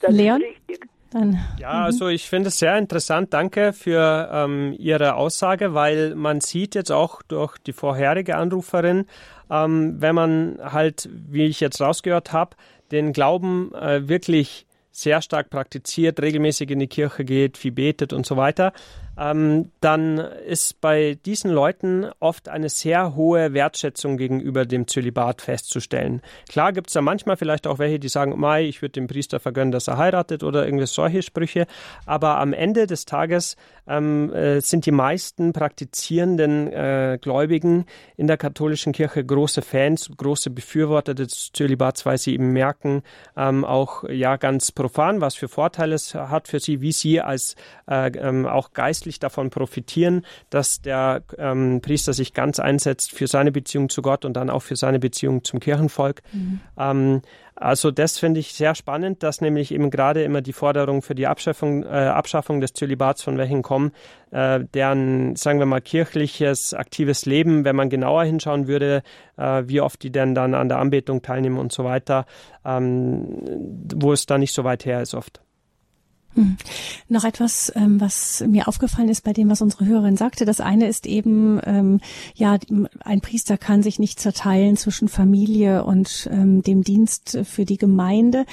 das 0.00 0.12
Leon? 0.12 0.40
ist 0.40 0.48
richtig. 0.68 0.88
Dann, 1.12 1.38
ja, 1.58 1.72
mhm. 1.72 1.84
also 1.84 2.08
ich 2.08 2.28
finde 2.28 2.48
es 2.48 2.58
sehr 2.58 2.76
interessant. 2.76 3.32
Danke 3.32 3.72
für 3.72 4.28
ähm, 4.32 4.74
Ihre 4.76 5.14
Aussage, 5.14 5.72
weil 5.72 6.14
man 6.16 6.40
sieht 6.40 6.74
jetzt 6.74 6.90
auch 6.90 7.22
durch 7.22 7.58
die 7.58 7.72
vorherige 7.72 8.36
Anruferin, 8.36 9.06
ähm, 9.50 9.96
wenn 10.00 10.14
man 10.14 10.58
halt, 10.62 11.08
wie 11.12 11.46
ich 11.46 11.60
jetzt 11.60 11.80
rausgehört 11.80 12.32
habe, 12.32 12.56
den 12.90 13.12
Glauben 13.12 13.74
äh, 13.74 14.08
wirklich 14.08 14.66
sehr 14.90 15.20
stark 15.20 15.50
praktiziert, 15.50 16.20
regelmäßig 16.20 16.70
in 16.70 16.78
die 16.78 16.86
Kirche 16.86 17.24
geht, 17.24 17.58
viel 17.58 17.72
betet 17.72 18.12
und 18.12 18.24
so 18.24 18.36
weiter, 18.36 18.72
ähm, 19.18 19.70
dann 19.80 20.18
ist 20.18 20.80
bei 20.80 21.18
diesen 21.24 21.50
Leuten 21.50 22.06
oft 22.20 22.48
eine 22.48 22.68
sehr 22.68 23.14
hohe 23.14 23.52
Wertschätzung 23.52 24.16
gegenüber 24.16 24.66
dem 24.66 24.86
Zölibat 24.86 25.42
festzustellen. 25.42 26.22
Klar 26.48 26.72
gibt 26.72 26.88
es 26.88 26.94
da 26.94 27.00
manchmal 27.00 27.36
vielleicht 27.36 27.66
auch 27.66 27.78
welche, 27.78 27.98
die 27.98 28.08
sagen, 28.08 28.38
Mai, 28.38 28.64
ich 28.64 28.82
würde 28.82 28.92
dem 28.92 29.06
Priester 29.06 29.40
vergönnen, 29.40 29.72
dass 29.72 29.88
er 29.88 29.96
heiratet 29.96 30.42
oder 30.42 30.64
irgendwelche 30.64 30.94
solche 30.94 31.22
Sprüche, 31.22 31.66
aber 32.04 32.38
am 32.38 32.52
Ende 32.52 32.86
des 32.86 33.04
Tages 33.04 33.56
ähm, 33.88 34.32
äh, 34.32 34.60
sind 34.60 34.86
die 34.86 34.92
meisten 34.92 35.52
praktizierenden 35.52 36.72
äh, 36.72 37.18
Gläubigen 37.20 37.86
in 38.16 38.26
der 38.26 38.36
katholischen 38.36 38.92
Kirche 38.92 39.24
große 39.24 39.62
Fans, 39.62 40.10
große 40.16 40.50
Befürworter 40.50 41.14
des 41.14 41.50
Zölibats, 41.52 42.04
weil 42.04 42.18
sie 42.18 42.34
eben 42.34 42.52
merken, 42.52 43.02
ähm, 43.36 43.64
auch 43.64 44.04
ja 44.08 44.36
ganz 44.36 44.72
profan, 44.72 45.20
was 45.20 45.34
für 45.34 45.48
Vorteile 45.48 45.94
es 45.94 46.14
hat 46.14 46.48
für 46.48 46.60
sie, 46.60 46.80
wie 46.80 46.92
sie 46.92 47.20
als 47.20 47.54
äh, 47.88 48.08
ähm, 48.08 48.46
auch 48.46 48.72
geistlich 48.72 49.05
geistlich 49.06 49.20
davon 49.20 49.50
profitieren, 49.50 50.24
dass 50.50 50.80
der 50.80 51.22
ähm, 51.38 51.80
Priester 51.80 52.12
sich 52.12 52.32
ganz 52.32 52.58
einsetzt 52.58 53.12
für 53.12 53.28
seine 53.28 53.52
Beziehung 53.52 53.88
zu 53.88 54.02
Gott 54.02 54.24
und 54.24 54.34
dann 54.34 54.50
auch 54.50 54.62
für 54.62 54.76
seine 54.76 54.98
Beziehung 54.98 55.44
zum 55.44 55.60
Kirchenvolk. 55.60 56.22
Mhm. 56.32 56.60
Ähm, 56.76 57.22
also 57.54 57.90
das 57.90 58.18
finde 58.18 58.40
ich 58.40 58.52
sehr 58.52 58.74
spannend, 58.74 59.22
dass 59.22 59.40
nämlich 59.40 59.72
eben 59.72 59.90
gerade 59.90 60.22
immer 60.24 60.42
die 60.42 60.52
Forderungen 60.52 61.00
für 61.00 61.14
die 61.14 61.26
Abschaffung, 61.26 61.84
äh, 61.84 61.86
Abschaffung 61.86 62.60
des 62.60 62.74
Zölibats 62.74 63.22
von 63.22 63.38
welchen 63.38 63.62
kommen, 63.62 63.92
äh, 64.30 64.60
deren, 64.74 65.36
sagen 65.36 65.58
wir 65.58 65.66
mal, 65.66 65.80
kirchliches, 65.80 66.74
aktives 66.74 67.24
Leben, 67.24 67.64
wenn 67.64 67.76
man 67.76 67.88
genauer 67.88 68.24
hinschauen 68.24 68.66
würde, 68.66 69.02
äh, 69.38 69.62
wie 69.66 69.80
oft 69.80 70.02
die 70.02 70.10
denn 70.10 70.34
dann 70.34 70.54
an 70.54 70.68
der 70.68 70.78
Anbetung 70.78 71.22
teilnehmen 71.22 71.58
und 71.58 71.72
so 71.72 71.84
weiter, 71.84 72.26
ähm, 72.64 73.40
wo 73.94 74.12
es 74.12 74.26
da 74.26 74.36
nicht 74.36 74.52
so 74.52 74.64
weit 74.64 74.84
her 74.84 75.00
ist 75.00 75.14
oft. 75.14 75.40
Hm. 76.36 76.58
Noch 77.08 77.24
etwas, 77.24 77.72
ähm, 77.74 77.98
was 77.98 78.44
mir 78.46 78.68
aufgefallen 78.68 79.08
ist 79.08 79.24
bei 79.24 79.32
dem, 79.32 79.48
was 79.48 79.62
unsere 79.62 79.86
Hörerin 79.86 80.18
sagte. 80.18 80.44
Das 80.44 80.60
eine 80.60 80.86
ist 80.86 81.06
eben, 81.06 81.58
ähm, 81.64 82.00
ja, 82.34 82.58
ein 83.00 83.20
Priester 83.22 83.56
kann 83.56 83.82
sich 83.82 83.98
nicht 83.98 84.20
zerteilen 84.20 84.76
zwischen 84.76 85.08
Familie 85.08 85.84
und 85.84 86.28
ähm, 86.30 86.62
dem 86.62 86.82
Dienst 86.84 87.38
für 87.44 87.64
die 87.64 87.78
Gemeinde. 87.78 88.44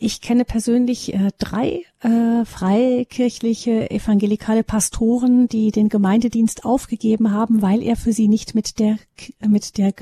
Ich 0.00 0.20
kenne 0.20 0.44
persönlich 0.44 1.14
äh, 1.14 1.30
drei 1.38 1.84
äh, 2.00 2.44
freikirchliche 2.44 3.90
evangelikale 3.90 4.64
Pastoren, 4.64 5.48
die 5.48 5.70
den 5.70 5.88
Gemeindedienst 5.88 6.64
aufgegeben 6.64 7.32
haben, 7.32 7.62
weil 7.62 7.82
er 7.82 7.96
für 7.96 8.12
sie 8.12 8.28
nicht 8.28 8.54
mit 8.54 8.78
der 8.78 8.98
mit 9.46 9.78
der 9.78 9.92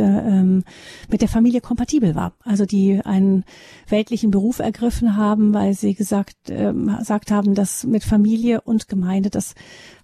mit 1.08 1.22
der 1.22 1.28
Familie 1.28 1.60
kompatibel 1.60 2.14
war. 2.14 2.34
Also 2.44 2.66
die 2.66 3.00
einen 3.02 3.44
weltlichen 3.88 4.30
Beruf 4.30 4.58
ergriffen 4.58 5.16
haben, 5.16 5.54
weil 5.54 5.74
sie 5.74 5.94
gesagt 5.94 6.36
ähm, 6.48 6.96
gesagt 7.27 7.31
haben, 7.31 7.55
dass 7.55 7.85
mit 7.85 8.05
Familie 8.05 8.61
und 8.61 8.89
Gemeinde 8.89 9.31
das 9.31 9.55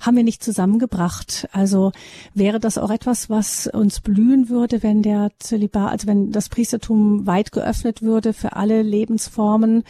haben 0.00 0.16
wir 0.16 0.24
nicht 0.24 0.42
zusammengebracht. 0.42 1.48
Also 1.52 1.92
wäre 2.34 2.58
das 2.58 2.78
auch 2.78 2.90
etwas, 2.90 3.30
was 3.30 3.66
uns 3.66 4.00
blühen 4.00 4.48
würde, 4.48 4.82
wenn 4.82 5.02
der 5.02 5.30
Zölibat, 5.38 5.90
also 5.90 6.06
wenn 6.06 6.32
das 6.32 6.48
Priestertum 6.48 7.26
weit 7.26 7.52
geöffnet 7.52 8.02
würde 8.02 8.32
für 8.32 8.56
alle 8.56 8.82
Lebensformen 8.82 9.84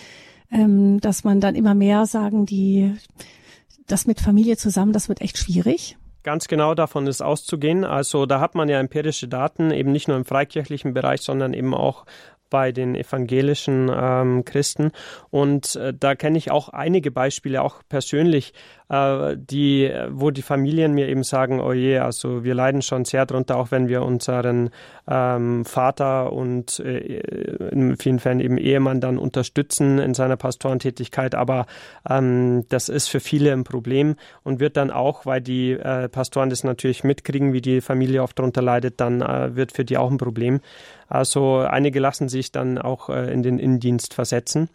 ähm, 0.51 1.01
dass 1.01 1.25
man 1.25 1.41
dann 1.41 1.55
immer 1.55 1.75
mehr 1.75 2.05
sagen, 2.05 2.45
die 2.45 2.95
das 3.87 4.07
mit 4.07 4.21
Familie 4.21 4.59
zusammen, 4.59 4.93
das 4.93 5.09
wird 5.09 5.23
echt 5.23 5.39
schwierig. 5.39 5.97
Ganz 6.25 6.47
genau 6.47 6.75
davon 6.75 7.07
ist 7.07 7.23
auszugehen. 7.23 7.87
Also 7.87 8.27
da 8.27 8.39
hat 8.39 8.55
man 8.55 8.69
ja 8.69 8.79
empirische 8.79 9.29
Daten, 9.29 9.71
eben 9.71 9.93
nicht 9.93 10.09
nur 10.09 10.19
im 10.19 10.27
freikirchlichen 10.27 10.93
Bereich, 10.93 11.23
sondern 11.23 11.55
eben 11.55 11.75
auch 11.75 12.05
bei 12.53 12.71
den 12.71 12.95
evangelischen 12.95 13.91
ähm, 13.93 14.45
Christen. 14.45 14.93
Und 15.31 15.75
äh, 15.75 15.95
da 15.99 16.15
kenne 16.15 16.37
ich 16.37 16.51
auch 16.51 16.69
einige 16.69 17.11
Beispiele, 17.11 17.63
auch 17.63 17.81
persönlich, 17.89 18.53
äh, 18.91 19.37
die, 19.39 19.91
wo 20.11 20.31
die 20.31 20.43
Familien 20.43 20.93
mir 20.93 21.09
eben 21.09 21.23
sagen, 21.23 21.61
oh 21.61 21.73
je, 21.73 21.99
also 21.99 22.45
wir 22.45 22.55
leiden 22.55 22.83
schon 22.83 23.07
sehr 23.07 23.25
drunter, 23.25 23.57
auch 23.57 23.71
wenn 23.71 23.89
wir 23.89 24.03
unseren 24.03 24.69
ähm, 25.09 25.65
Vater 25.65 26.31
und 26.31 26.79
äh, 26.81 27.21
in 27.71 27.97
vielen 27.97 28.19
Fällen 28.19 28.41
eben 28.41 28.59
Ehemann 28.59 29.01
dann 29.01 29.17
unterstützen 29.17 29.99
in 29.99 30.13
seiner 30.13 30.37
Pastorentätigkeit. 30.37 31.35
Aber 31.35 31.65
ähm, 32.09 32.67
das 32.69 32.91
ist 32.91 33.09
für 33.09 33.21
viele 33.21 33.53
ein 33.53 33.65
Problem 33.65 34.17
und 34.43 34.61
wird 34.61 34.77
dann 34.77 34.91
auch, 34.91 35.25
weil 35.25 35.41
die 35.41 35.73
äh, 35.73 36.11
Pastoren 36.11 36.51
das 36.51 36.63
natürlich 36.63 37.03
mitkriegen, 37.03 37.55
wie 37.55 37.63
die 37.63 37.81
Familie 37.81 38.23
oft 38.23 38.39
drunter 38.39 38.61
leidet, 38.61 39.01
dann 39.01 39.23
äh, 39.23 39.57
wird 39.57 39.73
für 39.73 39.87
die 39.87 39.97
auch 39.97 40.11
ein 40.11 40.19
Problem. 40.19 40.61
Also 41.13 41.59
einige 41.59 42.01
lassen 42.01 42.31
sich 42.31 42.53
dann 42.53 42.79
auch 42.79 43.11
äh, 43.11 43.31
in 43.31 43.43
den 43.43 43.59
Innendienst 43.59 44.15
versetzen. 44.15 44.71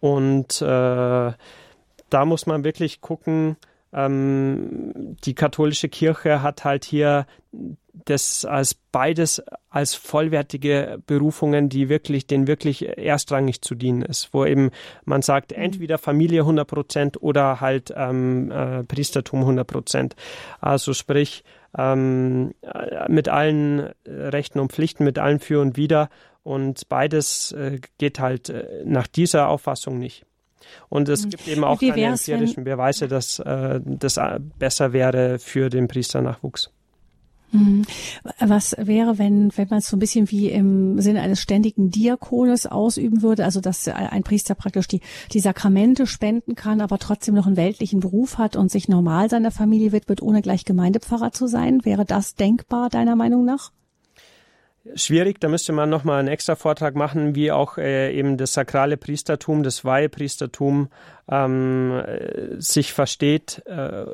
Und 0.00 0.60
äh, 0.60 0.64
da 0.64 2.24
muss 2.24 2.46
man 2.46 2.64
wirklich 2.64 3.00
gucken, 3.00 3.56
ähm, 3.92 5.16
die 5.24 5.34
katholische 5.34 5.88
Kirche 5.88 6.42
hat 6.42 6.64
halt 6.64 6.84
hier 6.84 7.26
das 8.04 8.44
als 8.44 8.74
beides 8.74 9.44
als 9.70 9.94
vollwertige 9.94 10.98
Berufungen, 11.06 11.68
die 11.68 11.88
wirklich, 11.88 12.26
denen 12.26 12.48
wirklich 12.48 12.98
erstrangig 12.98 13.62
zu 13.62 13.76
dienen 13.76 14.02
ist, 14.02 14.34
wo 14.34 14.44
eben 14.44 14.72
man 15.04 15.22
sagt, 15.22 15.52
mhm. 15.52 15.62
entweder 15.62 15.98
Familie 15.98 16.40
100 16.40 16.66
Prozent 16.66 17.22
oder 17.22 17.60
halt 17.60 17.94
ähm, 17.96 18.50
äh, 18.50 18.82
Priestertum 18.82 19.40
100 19.40 19.64
Prozent. 19.64 20.16
Also 20.60 20.94
sprich, 20.94 21.44
ähm, 21.76 22.54
mit 23.08 23.28
allen 23.28 23.90
Rechten 24.06 24.58
und 24.58 24.72
Pflichten, 24.72 25.04
mit 25.04 25.18
allen 25.18 25.40
Für 25.40 25.60
und 25.60 25.76
Wider 25.76 26.08
und 26.42 26.88
beides 26.88 27.52
äh, 27.52 27.80
geht 27.98 28.20
halt 28.20 28.50
äh, 28.50 28.82
nach 28.84 29.08
dieser 29.08 29.48
Auffassung 29.48 29.98
nicht. 29.98 30.24
Und 30.88 31.08
es 31.08 31.24
mhm. 31.24 31.30
gibt 31.30 31.48
eben 31.48 31.64
auch 31.64 31.80
keine 31.80 32.02
empirischen 32.02 32.64
Beweise, 32.64 33.08
dass 33.08 33.38
äh, 33.40 33.80
das 33.84 34.16
äh, 34.16 34.38
besser 34.58 34.92
wäre 34.92 35.38
für 35.38 35.70
den 35.70 35.88
Priesternachwuchs. 35.88 36.70
Mhm. 37.52 37.82
Was 38.40 38.74
wäre, 38.78 39.18
wenn, 39.18 39.50
wenn 39.56 39.68
man 39.68 39.78
es 39.78 39.88
so 39.88 39.96
ein 39.96 40.00
bisschen 40.00 40.30
wie 40.30 40.50
im 40.50 41.00
Sinne 41.00 41.22
eines 41.22 41.40
ständigen 41.40 41.90
Diakones 41.90 42.66
ausüben 42.66 43.22
würde, 43.22 43.44
also 43.44 43.60
dass 43.60 43.86
ein 43.88 44.22
Priester 44.22 44.54
praktisch 44.54 44.88
die, 44.88 45.00
die 45.32 45.40
Sakramente 45.40 46.06
spenden 46.06 46.54
kann, 46.54 46.80
aber 46.80 46.98
trotzdem 46.98 47.34
noch 47.34 47.46
einen 47.46 47.56
weltlichen 47.56 48.00
Beruf 48.00 48.38
hat 48.38 48.56
und 48.56 48.70
sich 48.70 48.88
normal 48.88 49.30
seiner 49.30 49.50
Familie 49.50 49.92
widmet, 49.92 50.22
ohne 50.22 50.42
gleich 50.42 50.64
Gemeindepfarrer 50.64 51.32
zu 51.32 51.46
sein? 51.46 51.84
Wäre 51.84 52.04
das 52.04 52.34
denkbar, 52.34 52.90
deiner 52.90 53.16
Meinung 53.16 53.44
nach? 53.44 53.72
Schwierig. 54.94 55.40
Da 55.40 55.48
müsste 55.48 55.72
man 55.72 55.90
nochmal 55.90 56.20
einen 56.20 56.28
extra 56.28 56.56
Vortrag 56.56 56.94
machen, 56.94 57.34
wie 57.34 57.50
auch 57.50 57.78
äh, 57.78 58.12
eben 58.12 58.36
das 58.36 58.52
sakrale 58.52 58.96
Priestertum, 58.96 59.62
das 59.62 59.84
Weihepriestertum 59.84 60.88
ähm, 61.30 61.92
äh, 61.92 62.60
sich 62.60 62.92
versteht. 62.92 63.62
Äh, 63.66 63.72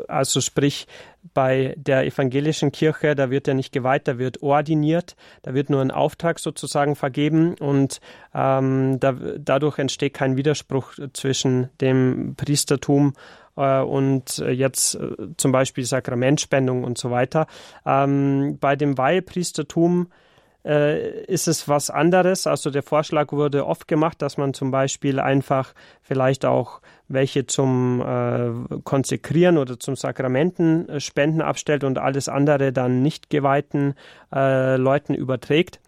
also 0.08 0.40
sprich, 0.40 0.86
bei 1.34 1.74
der 1.76 2.04
evangelischen 2.04 2.72
Kirche, 2.72 3.14
da 3.14 3.30
wird 3.30 3.46
ja 3.46 3.54
nicht 3.54 3.72
geweiht, 3.72 4.08
da 4.08 4.18
wird 4.18 4.42
ordiniert, 4.42 5.14
da 5.42 5.54
wird 5.54 5.70
nur 5.70 5.80
ein 5.80 5.90
Auftrag 5.92 6.38
sozusagen 6.40 6.96
vergeben 6.96 7.54
und 7.54 8.00
ähm, 8.34 8.98
da, 8.98 9.12
dadurch 9.38 9.78
entsteht 9.78 10.14
kein 10.14 10.36
Widerspruch 10.36 10.94
zwischen 11.12 11.68
dem 11.80 12.34
Priestertum 12.36 13.14
äh, 13.56 13.80
und 13.80 14.38
jetzt 14.38 14.96
äh, 14.96 15.10
zum 15.36 15.52
Beispiel 15.52 15.84
Sakramentspendung 15.84 16.82
und 16.82 16.98
so 16.98 17.10
weiter. 17.10 17.46
Ähm, 17.86 18.58
bei 18.60 18.74
dem 18.74 18.98
Weihepriestertum 18.98 20.08
äh, 20.64 21.24
ist 21.24 21.48
es 21.48 21.68
was 21.68 21.90
anderes. 21.90 22.46
Also 22.46 22.70
der 22.70 22.82
Vorschlag 22.82 23.32
wurde 23.32 23.66
oft 23.66 23.88
gemacht, 23.88 24.22
dass 24.22 24.36
man 24.36 24.54
zum 24.54 24.70
Beispiel 24.70 25.20
einfach 25.20 25.74
vielleicht 26.02 26.44
auch 26.44 26.80
welche 27.08 27.46
zum 27.46 28.00
äh, 28.00 28.78
Konsekrieren 28.84 29.58
oder 29.58 29.78
zum 29.78 29.96
Sakramenten 29.96 30.88
äh, 30.88 31.00
spenden 31.00 31.42
abstellt 31.42 31.84
und 31.84 31.98
alles 31.98 32.28
andere 32.28 32.72
dann 32.72 33.02
nicht 33.02 33.30
geweihten 33.30 33.94
äh, 34.34 34.76
Leuten 34.76 35.14
überträgt. 35.14 35.80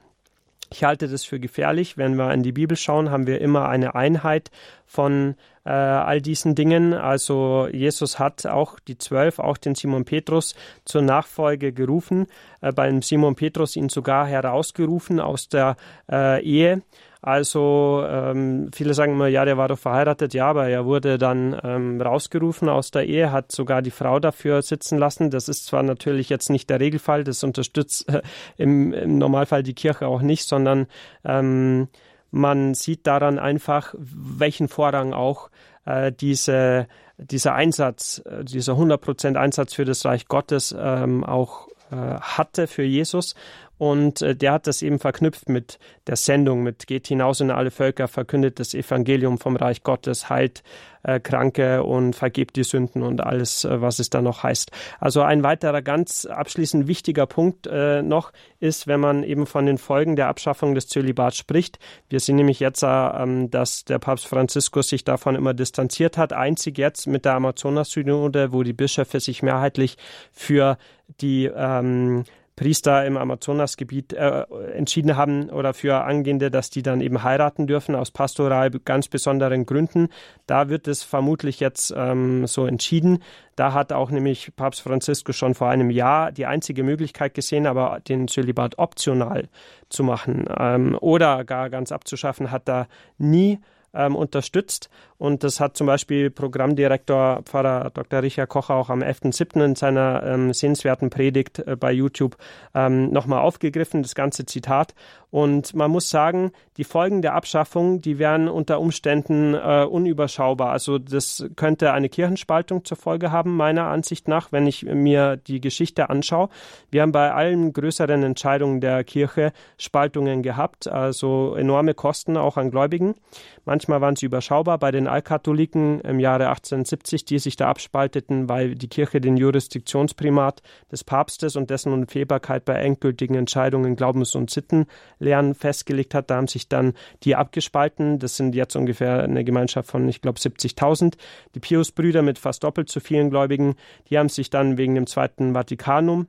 Ich 0.74 0.82
halte 0.82 1.06
das 1.06 1.24
für 1.24 1.38
gefährlich. 1.38 1.96
Wenn 1.96 2.16
wir 2.16 2.34
in 2.34 2.42
die 2.42 2.50
Bibel 2.50 2.76
schauen, 2.76 3.12
haben 3.12 3.28
wir 3.28 3.40
immer 3.40 3.68
eine 3.68 3.94
Einheit 3.94 4.50
von 4.86 5.36
äh, 5.64 5.70
all 5.70 6.20
diesen 6.20 6.56
Dingen. 6.56 6.94
Also 6.94 7.68
Jesus 7.70 8.18
hat 8.18 8.44
auch 8.44 8.80
die 8.80 8.98
Zwölf, 8.98 9.38
auch 9.38 9.56
den 9.56 9.76
Simon 9.76 10.04
Petrus 10.04 10.56
zur 10.84 11.02
Nachfolge 11.02 11.72
gerufen, 11.72 12.26
äh, 12.60 12.72
beim 12.72 13.02
Simon 13.02 13.36
Petrus 13.36 13.76
ihn 13.76 13.88
sogar 13.88 14.26
herausgerufen 14.26 15.20
aus 15.20 15.48
der 15.48 15.76
äh, 16.10 16.42
Ehe. 16.42 16.82
Also 17.26 18.04
ähm, 18.06 18.68
viele 18.74 18.92
sagen 18.92 19.12
immer, 19.12 19.28
ja, 19.28 19.46
der 19.46 19.56
war 19.56 19.68
doch 19.68 19.78
verheiratet, 19.78 20.34
ja, 20.34 20.46
aber 20.46 20.68
er 20.68 20.84
wurde 20.84 21.16
dann 21.16 21.58
ähm, 21.64 21.98
rausgerufen 21.98 22.68
aus 22.68 22.90
der 22.90 23.06
Ehe, 23.06 23.32
hat 23.32 23.50
sogar 23.50 23.80
die 23.80 23.90
Frau 23.90 24.20
dafür 24.20 24.60
sitzen 24.60 24.98
lassen. 24.98 25.30
Das 25.30 25.48
ist 25.48 25.64
zwar 25.64 25.82
natürlich 25.82 26.28
jetzt 26.28 26.50
nicht 26.50 26.68
der 26.68 26.80
Regelfall, 26.80 27.24
das 27.24 27.42
unterstützt 27.42 28.10
äh, 28.10 28.20
im, 28.58 28.92
im, 28.92 29.16
Normalfall 29.16 29.62
die 29.62 29.72
Kirche 29.72 30.06
auch 30.06 30.20
nicht, 30.20 30.46
sondern 30.46 30.86
ähm, 31.24 31.88
man 32.30 32.74
sieht 32.74 33.06
daran 33.06 33.38
einfach, 33.38 33.94
welchen 33.96 34.68
Vorrang 34.68 35.14
auch 35.14 35.48
äh, 35.86 36.12
diese, 36.12 36.88
dieser 37.16 37.54
Einsatz, 37.54 38.20
äh, 38.26 38.44
dieser 38.44 38.74
100% 38.74 39.36
Einsatz 39.36 39.72
für 39.72 39.86
das 39.86 40.04
Reich 40.04 40.28
Gottes 40.28 40.76
ähm, 40.78 41.24
auch 41.24 41.68
äh, 41.90 41.96
hatte 42.20 42.66
für 42.66 42.82
Jesus. 42.82 43.34
Und 43.78 44.22
äh, 44.22 44.36
der 44.36 44.52
hat 44.52 44.66
das 44.66 44.82
eben 44.82 44.98
verknüpft 44.98 45.48
mit 45.48 45.78
der 46.06 46.16
Sendung, 46.16 46.62
mit 46.62 46.86
geht 46.86 47.08
hinaus 47.08 47.40
in 47.40 47.50
alle 47.50 47.70
Völker, 47.70 48.08
verkündet 48.08 48.60
das 48.60 48.74
Evangelium 48.74 49.38
vom 49.38 49.56
Reich 49.56 49.82
Gottes, 49.82 50.30
heilt 50.30 50.62
äh, 51.02 51.20
Kranke 51.20 51.82
und 51.82 52.14
vergibt 52.14 52.56
die 52.56 52.64
Sünden 52.64 53.02
und 53.02 53.20
alles, 53.20 53.64
äh, 53.64 53.80
was 53.80 53.98
es 53.98 54.10
da 54.10 54.22
noch 54.22 54.42
heißt. 54.42 54.70
Also 55.00 55.22
ein 55.22 55.42
weiterer 55.42 55.82
ganz 55.82 56.24
abschließend 56.26 56.86
wichtiger 56.88 57.26
Punkt 57.26 57.66
äh, 57.66 58.02
noch 58.02 58.32
ist, 58.60 58.86
wenn 58.86 59.00
man 59.00 59.22
eben 59.22 59.46
von 59.46 59.66
den 59.66 59.78
Folgen 59.78 60.16
der 60.16 60.28
Abschaffung 60.28 60.74
des 60.74 60.86
Zölibats 60.86 61.36
spricht. 61.36 61.78
Wir 62.08 62.20
sehen 62.20 62.36
nämlich 62.36 62.60
jetzt, 62.60 62.82
äh, 62.82 63.48
dass 63.48 63.84
der 63.84 63.98
Papst 63.98 64.26
Franziskus 64.26 64.88
sich 64.88 65.04
davon 65.04 65.34
immer 65.34 65.54
distanziert 65.54 66.16
hat. 66.16 66.32
Einzig 66.32 66.78
jetzt 66.78 67.06
mit 67.06 67.24
der 67.24 67.34
Amazonas-Synode, 67.34 68.52
wo 68.52 68.62
die 68.62 68.72
Bischöfe 68.72 69.20
sich 69.20 69.42
mehrheitlich 69.42 69.96
für 70.32 70.78
die 71.20 71.46
ähm, 71.46 72.24
Priester 72.56 73.04
im 73.04 73.16
Amazonasgebiet 73.16 74.12
äh, 74.12 74.44
entschieden 74.74 75.16
haben 75.16 75.50
oder 75.50 75.74
für 75.74 76.04
Angehende, 76.04 76.50
dass 76.50 76.70
die 76.70 76.82
dann 76.82 77.00
eben 77.00 77.22
heiraten 77.22 77.66
dürfen 77.66 77.94
aus 77.94 78.10
pastoral 78.10 78.70
ganz 78.70 79.08
besonderen 79.08 79.66
Gründen. 79.66 80.08
Da 80.46 80.68
wird 80.68 80.86
es 80.86 81.02
vermutlich 81.02 81.58
jetzt 81.58 81.92
ähm, 81.96 82.46
so 82.46 82.66
entschieden. 82.66 83.22
Da 83.56 83.72
hat 83.72 83.92
auch 83.92 84.10
nämlich 84.10 84.54
Papst 84.54 84.82
Franziskus 84.82 85.36
schon 85.36 85.54
vor 85.54 85.68
einem 85.68 85.90
Jahr 85.90 86.30
die 86.30 86.46
einzige 86.46 86.84
Möglichkeit 86.84 87.34
gesehen, 87.34 87.66
aber 87.66 88.00
den 88.06 88.28
Zölibat 88.28 88.78
optional 88.78 89.48
zu 89.88 90.04
machen 90.04 90.44
ähm, 90.56 90.96
oder 91.00 91.44
gar 91.44 91.70
ganz 91.70 91.90
abzuschaffen, 91.90 92.50
hat 92.50 92.68
da 92.68 92.86
nie 93.18 93.58
ähm, 93.94 94.16
unterstützt. 94.16 94.90
Und 95.18 95.44
das 95.44 95.60
hat 95.60 95.76
zum 95.76 95.86
Beispiel 95.86 96.30
Programmdirektor 96.30 97.42
Pfarrer 97.44 97.90
Dr. 97.90 98.22
Richard 98.22 98.48
Kocher 98.48 98.74
auch 98.74 98.90
am 98.90 99.02
11.07. 99.02 99.64
in 99.64 99.74
seiner 99.76 100.22
ähm, 100.24 100.52
sehenswerten 100.52 101.10
Predigt 101.10 101.60
äh, 101.60 101.76
bei 101.76 101.92
YouTube 101.92 102.36
ähm, 102.74 103.10
nochmal 103.10 103.40
aufgegriffen, 103.40 104.02
das 104.02 104.14
ganze 104.14 104.44
Zitat. 104.44 104.94
Und 105.34 105.74
man 105.74 105.90
muss 105.90 106.10
sagen, 106.10 106.52
die 106.76 106.84
Folgen 106.84 107.20
der 107.20 107.34
Abschaffung, 107.34 108.00
die 108.00 108.20
wären 108.20 108.48
unter 108.48 108.78
Umständen 108.78 109.54
äh, 109.54 109.84
unüberschaubar. 109.84 110.70
Also 110.70 110.98
das 110.98 111.44
könnte 111.56 111.92
eine 111.92 112.08
Kirchenspaltung 112.08 112.84
zur 112.84 112.96
Folge 112.96 113.32
haben, 113.32 113.56
meiner 113.56 113.88
Ansicht 113.88 114.28
nach, 114.28 114.52
wenn 114.52 114.68
ich 114.68 114.84
mir 114.84 115.36
die 115.36 115.60
Geschichte 115.60 116.08
anschaue. 116.08 116.50
Wir 116.92 117.02
haben 117.02 117.10
bei 117.10 117.32
allen 117.32 117.72
größeren 117.72 118.22
Entscheidungen 118.22 118.80
der 118.80 119.02
Kirche 119.02 119.52
Spaltungen 119.76 120.44
gehabt, 120.44 120.86
also 120.86 121.56
enorme 121.56 121.94
Kosten 121.94 122.36
auch 122.36 122.56
an 122.56 122.70
Gläubigen. 122.70 123.16
Manchmal 123.64 124.00
waren 124.00 124.14
sie 124.14 124.26
überschaubar 124.26 124.78
bei 124.78 124.92
den 124.92 125.03
Allkatholiken 125.06 126.00
im 126.00 126.20
Jahre 126.20 126.48
1870, 126.48 127.24
die 127.24 127.38
sich 127.38 127.56
da 127.56 127.68
abspalteten, 127.68 128.48
weil 128.48 128.74
die 128.74 128.88
Kirche 128.88 129.20
den 129.20 129.36
Jurisdiktionsprimat 129.36 130.62
des 130.90 131.04
Papstes 131.04 131.56
und 131.56 131.70
dessen 131.70 131.92
Unfehlbarkeit 131.92 132.64
bei 132.64 132.74
endgültigen 132.74 133.34
Entscheidungen 133.34 133.96
Glaubens- 133.96 134.34
und 134.34 134.50
Sittenlernen 134.50 135.54
festgelegt 135.54 136.14
hat. 136.14 136.30
Da 136.30 136.36
haben 136.36 136.48
sich 136.48 136.68
dann 136.68 136.94
die 137.22 137.36
abgespalten. 137.36 138.18
Das 138.18 138.36
sind 138.36 138.54
jetzt 138.54 138.76
ungefähr 138.76 139.22
eine 139.22 139.44
Gemeinschaft 139.44 139.90
von, 139.90 140.08
ich 140.08 140.20
glaube, 140.20 140.38
70.000. 140.38 141.14
Die 141.54 141.60
Pius-Brüder 141.60 142.22
mit 142.22 142.38
fast 142.38 142.64
doppelt 142.64 142.90
so 142.90 143.00
vielen 143.00 143.30
Gläubigen, 143.30 143.74
die 144.10 144.18
haben 144.18 144.28
sich 144.28 144.50
dann 144.50 144.78
wegen 144.78 144.94
dem 144.94 145.06
Zweiten 145.06 145.54
Vatikanum 145.54 146.26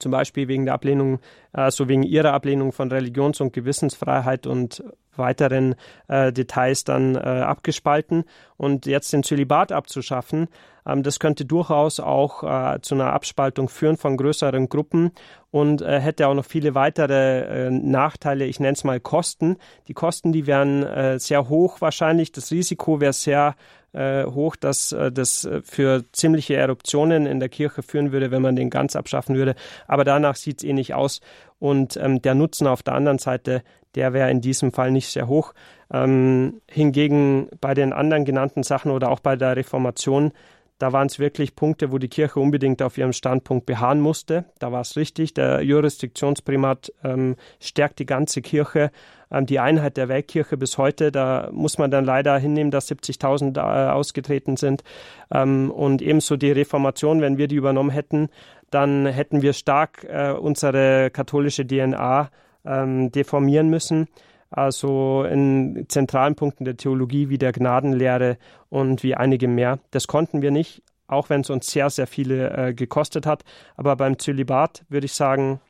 zum 0.00 0.12
Beispiel 0.12 0.48
wegen 0.48 0.64
der 0.64 0.74
Ablehnung, 0.74 1.20
also 1.52 1.88
wegen 1.88 2.02
ihrer 2.02 2.32
Ablehnung 2.32 2.72
von 2.72 2.90
Religions- 2.90 3.40
und 3.40 3.52
Gewissensfreiheit 3.52 4.46
und 4.46 4.82
weiteren 5.16 5.74
äh, 6.08 6.32
Details 6.32 6.84
dann 6.84 7.14
äh, 7.14 7.18
abgespalten. 7.18 8.24
Und 8.56 8.86
jetzt 8.86 9.12
den 9.12 9.22
Zölibat 9.22 9.70
abzuschaffen, 9.72 10.48
ähm, 10.86 11.02
das 11.02 11.18
könnte 11.18 11.44
durchaus 11.44 12.00
auch 12.00 12.42
äh, 12.42 12.80
zu 12.80 12.94
einer 12.94 13.12
Abspaltung 13.12 13.68
führen 13.68 13.96
von 13.96 14.16
größeren 14.16 14.68
Gruppen 14.68 15.12
und 15.50 15.82
äh, 15.82 16.00
hätte 16.00 16.26
auch 16.28 16.34
noch 16.34 16.44
viele 16.44 16.74
weitere 16.74 17.66
äh, 17.66 17.70
Nachteile, 17.70 18.46
ich 18.46 18.60
nenne 18.60 18.72
es 18.72 18.84
mal 18.84 19.00
Kosten. 19.00 19.56
Die 19.88 19.94
Kosten, 19.94 20.32
die 20.32 20.46
wären 20.46 21.18
sehr 21.18 21.48
hoch 21.48 21.80
wahrscheinlich. 21.80 22.32
Das 22.32 22.50
Risiko 22.50 23.00
wäre 23.00 23.12
sehr 23.12 23.54
äh, 23.92 24.24
hoch, 24.24 24.56
dass 24.56 24.92
äh, 24.92 25.10
das 25.10 25.48
für 25.62 26.04
ziemliche 26.12 26.56
Eruptionen 26.56 27.26
in 27.26 27.40
der 27.40 27.48
Kirche 27.48 27.82
führen 27.82 28.12
würde, 28.12 28.30
wenn 28.30 28.42
man 28.42 28.56
den 28.56 28.70
ganz 28.70 28.96
abschaffen 28.96 29.36
würde. 29.36 29.54
Aber 29.86 30.04
danach 30.04 30.36
sieht 30.36 30.58
es 30.58 30.68
eh 30.68 30.72
nicht 30.72 30.94
aus. 30.94 31.20
Und 31.58 31.96
ähm, 31.96 32.22
der 32.22 32.34
Nutzen 32.34 32.66
auf 32.66 32.82
der 32.82 32.94
anderen 32.94 33.18
Seite, 33.18 33.62
der 33.94 34.12
wäre 34.12 34.30
in 34.30 34.40
diesem 34.40 34.72
Fall 34.72 34.90
nicht 34.90 35.08
sehr 35.08 35.28
hoch. 35.28 35.52
Ähm, 35.92 36.60
hingegen 36.70 37.48
bei 37.60 37.74
den 37.74 37.92
anderen 37.92 38.24
genannten 38.24 38.62
Sachen 38.62 38.92
oder 38.92 39.10
auch 39.10 39.20
bei 39.20 39.36
der 39.36 39.56
Reformation, 39.56 40.32
da 40.80 40.94
waren 40.94 41.08
es 41.08 41.18
wirklich 41.18 41.54
Punkte, 41.54 41.92
wo 41.92 41.98
die 41.98 42.08
Kirche 42.08 42.40
unbedingt 42.40 42.80
auf 42.80 42.96
ihrem 42.96 43.12
Standpunkt 43.12 43.66
beharren 43.66 44.00
musste. 44.00 44.46
Da 44.58 44.72
war 44.72 44.80
es 44.80 44.96
richtig. 44.96 45.34
Der 45.34 45.60
Jurisdiktionsprimat 45.60 46.90
ähm, 47.04 47.36
stärkt 47.60 47.98
die 47.98 48.06
ganze 48.06 48.40
Kirche, 48.40 48.90
ähm, 49.30 49.44
die 49.44 49.60
Einheit 49.60 49.98
der 49.98 50.08
Weltkirche 50.08 50.56
bis 50.56 50.78
heute. 50.78 51.12
Da 51.12 51.50
muss 51.52 51.76
man 51.76 51.90
dann 51.90 52.06
leider 52.06 52.38
hinnehmen, 52.38 52.70
dass 52.70 52.90
70.000 52.90 53.58
äh, 53.58 53.90
ausgetreten 53.90 54.56
sind. 54.56 54.82
Ähm, 55.30 55.70
und 55.70 56.00
ebenso 56.00 56.38
die 56.38 56.50
Reformation, 56.50 57.20
wenn 57.20 57.36
wir 57.36 57.46
die 57.46 57.56
übernommen 57.56 57.90
hätten, 57.90 58.30
dann 58.70 59.04
hätten 59.04 59.42
wir 59.42 59.52
stark 59.52 60.04
äh, 60.04 60.32
unsere 60.32 61.10
katholische 61.10 61.66
DNA 61.66 62.30
ähm, 62.64 63.12
deformieren 63.12 63.68
müssen. 63.68 64.08
Also 64.50 65.24
in 65.24 65.86
zentralen 65.88 66.34
Punkten 66.34 66.64
der 66.64 66.76
Theologie 66.76 67.28
wie 67.28 67.38
der 67.38 67.52
Gnadenlehre 67.52 68.36
und 68.68 69.02
wie 69.02 69.14
einige 69.14 69.46
mehr. 69.46 69.78
Das 69.92 70.08
konnten 70.08 70.42
wir 70.42 70.50
nicht, 70.50 70.82
auch 71.06 71.30
wenn 71.30 71.42
es 71.42 71.50
uns 71.50 71.70
sehr, 71.70 71.88
sehr 71.88 72.08
viele 72.08 72.50
äh, 72.50 72.74
gekostet 72.74 73.26
hat. 73.26 73.44
Aber 73.76 73.94
beim 73.96 74.18
Zölibat 74.18 74.84
würde 74.88 75.06
ich 75.06 75.14
sagen, 75.14 75.60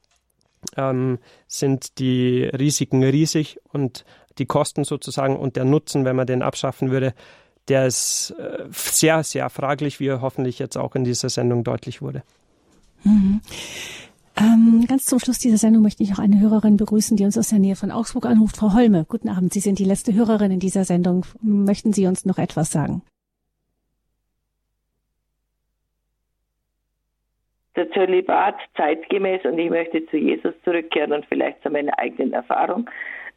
ähm, 0.76 1.18
sind 1.46 1.98
die 1.98 2.44
Risiken 2.44 3.02
riesig 3.02 3.58
und 3.70 4.04
die 4.38 4.46
Kosten 4.46 4.84
sozusagen 4.84 5.36
und 5.36 5.56
der 5.56 5.64
Nutzen, 5.64 6.04
wenn 6.04 6.16
man 6.16 6.26
den 6.26 6.42
abschaffen 6.42 6.90
würde, 6.90 7.14
der 7.68 7.86
ist 7.86 8.34
äh, 8.38 8.64
sehr, 8.70 9.22
sehr 9.22 9.50
fraglich, 9.50 10.00
wie 10.00 10.10
hoffentlich 10.10 10.58
jetzt 10.58 10.76
auch 10.76 10.94
in 10.94 11.04
dieser 11.04 11.28
Sendung 11.28 11.64
deutlich 11.64 12.00
wurde. 12.00 12.22
Mhm. 13.04 13.40
Ähm, 14.40 14.86
ganz 14.88 15.04
zum 15.04 15.18
Schluss 15.18 15.38
dieser 15.38 15.58
Sendung 15.58 15.82
möchte 15.82 16.02
ich 16.02 16.10
noch 16.10 16.18
eine 16.18 16.40
Hörerin 16.40 16.78
begrüßen, 16.78 17.16
die 17.16 17.24
uns 17.24 17.36
aus 17.36 17.50
der 17.50 17.58
Nähe 17.58 17.76
von 17.76 17.90
Augsburg 17.90 18.24
anruft. 18.24 18.56
Frau 18.56 18.72
Holme, 18.72 19.04
guten 19.06 19.28
Abend. 19.28 19.52
Sie 19.52 19.60
sind 19.60 19.78
die 19.78 19.84
letzte 19.84 20.14
Hörerin 20.14 20.50
in 20.50 20.60
dieser 20.60 20.84
Sendung. 20.84 21.26
Möchten 21.42 21.92
Sie 21.92 22.06
uns 22.06 22.24
noch 22.24 22.38
etwas 22.38 22.72
sagen? 22.72 23.02
Der 27.76 27.90
Zölibat 27.92 28.56
zeitgemäß 28.76 29.44
und 29.44 29.58
ich 29.58 29.70
möchte 29.70 30.06
zu 30.06 30.16
Jesus 30.16 30.54
zurückkehren 30.64 31.12
und 31.12 31.26
vielleicht 31.26 31.62
zu 31.62 31.70
meiner 31.70 31.98
eigenen 31.98 32.32
Erfahrung. 32.32 32.88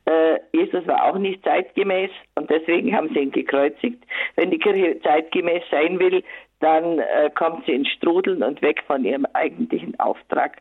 Äh, 0.05 0.39
Jesus 0.51 0.85
war 0.87 1.05
auch 1.05 1.17
nicht 1.17 1.43
zeitgemäß 1.43 2.11
und 2.35 2.49
deswegen 2.49 2.95
haben 2.95 3.09
sie 3.13 3.19
ihn 3.19 3.31
gekreuzigt. 3.31 4.03
Wenn 4.35 4.51
die 4.51 4.59
Kirche 4.59 4.99
zeitgemäß 5.01 5.63
sein 5.71 5.99
will, 5.99 6.23
dann 6.63 6.99
äh, 6.99 7.29
kommt 7.35 7.65
sie 7.65 7.73
ins 7.73 7.89
Strudeln 7.89 8.41
und 8.43 8.61
weg 8.61 8.83
von 8.87 9.03
ihrem 9.03 9.25
eigentlichen 9.33 9.99
Auftrag. 9.99 10.57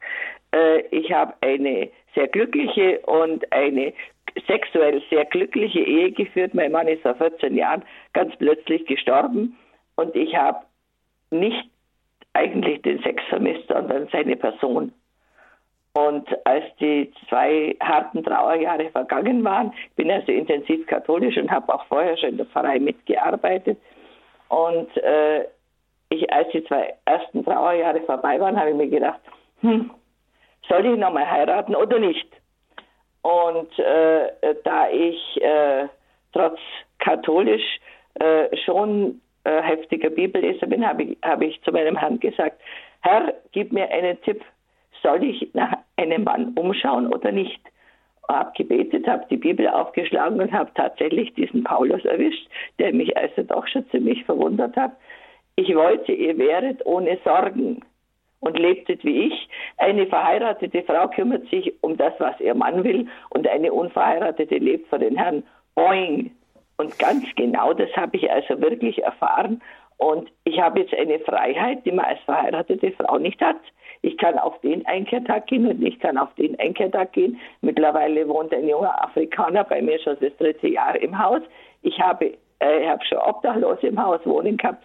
Äh, 0.52 0.80
ich 0.90 1.12
habe 1.12 1.34
eine 1.40 1.90
sehr 2.14 2.28
glückliche 2.28 3.00
und 3.00 3.50
eine 3.52 3.92
sexuell 4.46 5.02
sehr 5.10 5.24
glückliche 5.26 5.80
Ehe 5.80 6.10
geführt. 6.12 6.54
Mein 6.54 6.72
Mann 6.72 6.88
ist 6.88 7.02
vor 7.02 7.14
14 7.14 7.54
Jahren 7.54 7.82
ganz 8.12 8.34
plötzlich 8.36 8.86
gestorben 8.86 9.56
und 9.96 10.14
ich 10.16 10.34
habe 10.36 10.58
nicht 11.30 11.68
eigentlich 12.34 12.82
den 12.82 13.02
Sex 13.02 13.22
vermisst, 13.28 13.68
sondern 13.68 14.08
seine 14.10 14.36
Person. 14.36 14.92
Und 15.94 16.26
als 16.46 16.64
die 16.80 17.12
zwei 17.28 17.76
harten 17.80 18.24
Trauerjahre 18.24 18.88
vergangen 18.90 19.44
waren, 19.44 19.74
bin 19.96 20.10
also 20.10 20.32
intensiv 20.32 20.86
katholisch 20.86 21.36
und 21.36 21.50
habe 21.50 21.74
auch 21.74 21.84
vorher 21.86 22.16
schon 22.16 22.30
in 22.30 22.36
der 22.38 22.46
Pfarrei 22.46 22.78
mitgearbeitet. 22.78 23.78
Und 24.48 24.96
äh, 24.96 25.44
ich, 26.12 26.32
als 26.32 26.48
die 26.50 26.64
zwei 26.64 26.94
ersten 27.04 27.44
Trauerjahre 27.44 28.00
vorbei 28.02 28.38
waren, 28.40 28.58
habe 28.58 28.70
ich 28.70 28.76
mir 28.76 28.88
gedacht, 28.88 29.20
hm, 29.60 29.90
soll 30.68 30.86
ich 30.86 30.98
nochmal 30.98 31.30
heiraten 31.30 31.74
oder 31.74 31.98
nicht? 31.98 32.28
Und 33.22 33.78
äh, 33.78 34.32
da 34.64 34.88
ich 34.90 35.40
äh, 35.40 35.88
trotz 36.32 36.58
katholisch 36.98 37.78
äh, 38.14 38.56
schon 38.64 39.20
äh, 39.44 39.62
heftiger 39.62 40.10
Bibelleser 40.10 40.66
bin, 40.66 40.86
habe 40.86 41.04
ich, 41.04 41.18
hab 41.22 41.40
ich 41.42 41.60
zu 41.62 41.72
meinem 41.72 41.96
Herrn 41.96 42.20
gesagt, 42.20 42.60
Herr, 43.02 43.34
gib 43.52 43.72
mir 43.72 43.90
einen 43.90 44.20
Tipp, 44.22 44.42
soll 45.02 45.24
ich 45.24 45.48
nach 45.54 45.72
einem 45.96 46.24
Mann 46.24 46.52
umschauen 46.54 47.12
oder 47.12 47.32
nicht? 47.32 47.60
Habe 48.28 48.52
gebetet, 48.56 49.06
habe 49.06 49.26
die 49.30 49.36
Bibel 49.36 49.68
aufgeschlagen 49.68 50.40
und 50.40 50.52
habe 50.52 50.70
tatsächlich 50.74 51.34
diesen 51.34 51.64
Paulus 51.64 52.04
erwischt, 52.04 52.48
der 52.78 52.92
mich 52.92 53.16
also 53.16 53.42
doch 53.42 53.66
schon 53.66 53.88
ziemlich 53.90 54.24
verwundert 54.24 54.76
hat. 54.76 54.92
Ich 55.56 55.74
wollte, 55.74 56.12
ihr 56.12 56.38
wäret 56.38 56.84
ohne 56.86 57.18
Sorgen 57.24 57.84
und 58.40 58.58
lebtet 58.58 59.04
wie 59.04 59.26
ich. 59.26 59.48
Eine 59.76 60.06
verheiratete 60.06 60.82
Frau 60.82 61.08
kümmert 61.08 61.48
sich 61.48 61.72
um 61.82 61.96
das, 61.96 62.14
was 62.18 62.38
ihr 62.40 62.54
Mann 62.54 62.84
will, 62.84 63.06
und 63.30 63.46
eine 63.46 63.72
unverheiratete 63.72 64.58
lebt 64.58 64.88
für 64.88 64.98
den 64.98 65.16
Herrn. 65.16 65.42
Boing. 65.74 66.30
Und 66.76 66.98
ganz 66.98 67.24
genau 67.36 67.72
das 67.72 67.90
habe 67.96 68.16
ich 68.16 68.30
also 68.30 68.60
wirklich 68.60 69.02
erfahren. 69.02 69.62
Und 69.98 70.30
ich 70.44 70.60
habe 70.60 70.80
jetzt 70.80 70.94
eine 70.94 71.18
Freiheit, 71.20 71.84
die 71.86 71.92
man 71.92 72.06
als 72.06 72.20
verheiratete 72.20 72.92
Frau 72.92 73.18
nicht 73.18 73.40
hat. 73.40 73.60
Ich 74.02 74.18
kann 74.18 74.36
auf 74.36 74.60
den 74.62 74.84
Einkehrtag 74.86 75.46
gehen 75.46 75.66
und 75.66 75.80
ich 75.80 76.00
kann 76.00 76.18
auf 76.18 76.34
den 76.34 76.58
Einkehrtag 76.58 77.12
gehen. 77.12 77.38
Mittlerweile 77.60 78.28
wohnt 78.28 78.52
ein 78.52 78.68
junger 78.68 79.00
Afrikaner 79.04 79.62
bei 79.62 79.80
mir 79.80 80.00
schon 80.00 80.16
das 80.20 80.36
dritte 80.38 80.66
Jahr 80.66 80.96
im 81.00 81.16
Haus. 81.16 81.42
Ich 81.82 82.00
habe, 82.00 82.32
äh, 82.58 82.88
habe 82.88 83.04
schon 83.04 83.18
Obdachlose 83.18 83.86
im 83.86 84.04
Haus 84.04 84.20
wohnen 84.24 84.56
gehabt. 84.56 84.82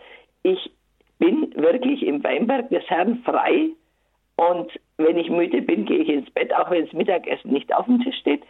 Ich 0.48 0.72
bin 1.20 1.54
wirklich 1.56 2.04
im 2.04 2.24
Weinberg 2.24 2.70
des 2.70 2.90
Herrn 2.90 3.22
frei. 3.26 3.72
Und 4.38 4.72
wenn 4.96 5.18
ich 5.18 5.30
müde 5.30 5.62
bin, 5.62 5.86
gehe 5.86 6.00
ich 6.00 6.10
ins 6.10 6.30
Bett, 6.32 6.54
auch 6.56 6.70
wenn 6.70 6.86
das 6.86 6.94
Mittagessen 6.94 7.52
nicht 7.52 7.74
auf 7.76 7.86
dem 7.86 8.02
Tisch 8.02 8.16
steht. 8.20 8.44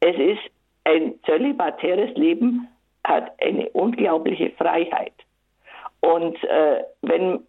Es 0.00 0.16
ist 0.16 0.42
ein 0.84 1.14
zölibatäres 1.24 2.14
Leben, 2.16 2.68
hat 3.04 3.32
eine 3.40 3.70
unglaubliche 3.70 4.50
Freiheit. 4.50 5.14
Und 6.00 6.42
äh, 6.44 6.84
wenn 7.00 7.46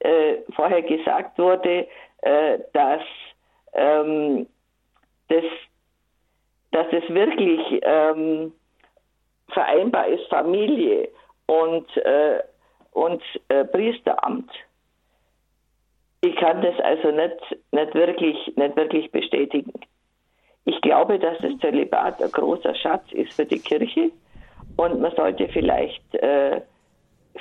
äh, 0.00 0.38
vorher 0.56 0.82
gesagt 0.82 1.38
wurde, 1.38 1.86
äh, 2.22 2.58
dass, 2.72 3.02
ähm, 3.74 4.48
das, 5.28 5.44
dass 6.72 6.86
es 6.90 7.08
wirklich 7.08 7.60
ähm, 7.82 8.52
vereinbar 9.52 10.08
ist, 10.08 10.26
Familie 10.28 11.08
und, 11.46 11.96
äh, 11.98 12.42
und 12.96 13.22
äh, 13.48 13.64
Priesteramt. 13.66 14.50
Ich 16.22 16.34
kann 16.36 16.62
das 16.62 16.80
also 16.80 17.10
nicht, 17.10 17.36
nicht, 17.70 17.94
wirklich, 17.94 18.36
nicht 18.56 18.74
wirklich 18.74 19.12
bestätigen. 19.12 19.74
Ich 20.64 20.80
glaube, 20.80 21.18
dass 21.18 21.36
das 21.38 21.58
Zölibat 21.58 22.22
ein 22.22 22.32
großer 22.32 22.74
Schatz 22.74 23.04
ist 23.12 23.34
für 23.34 23.44
die 23.44 23.58
Kirche 23.58 24.10
und 24.78 25.00
man 25.00 25.14
sollte 25.14 25.46
vielleicht 25.48 26.14
äh, 26.14 26.62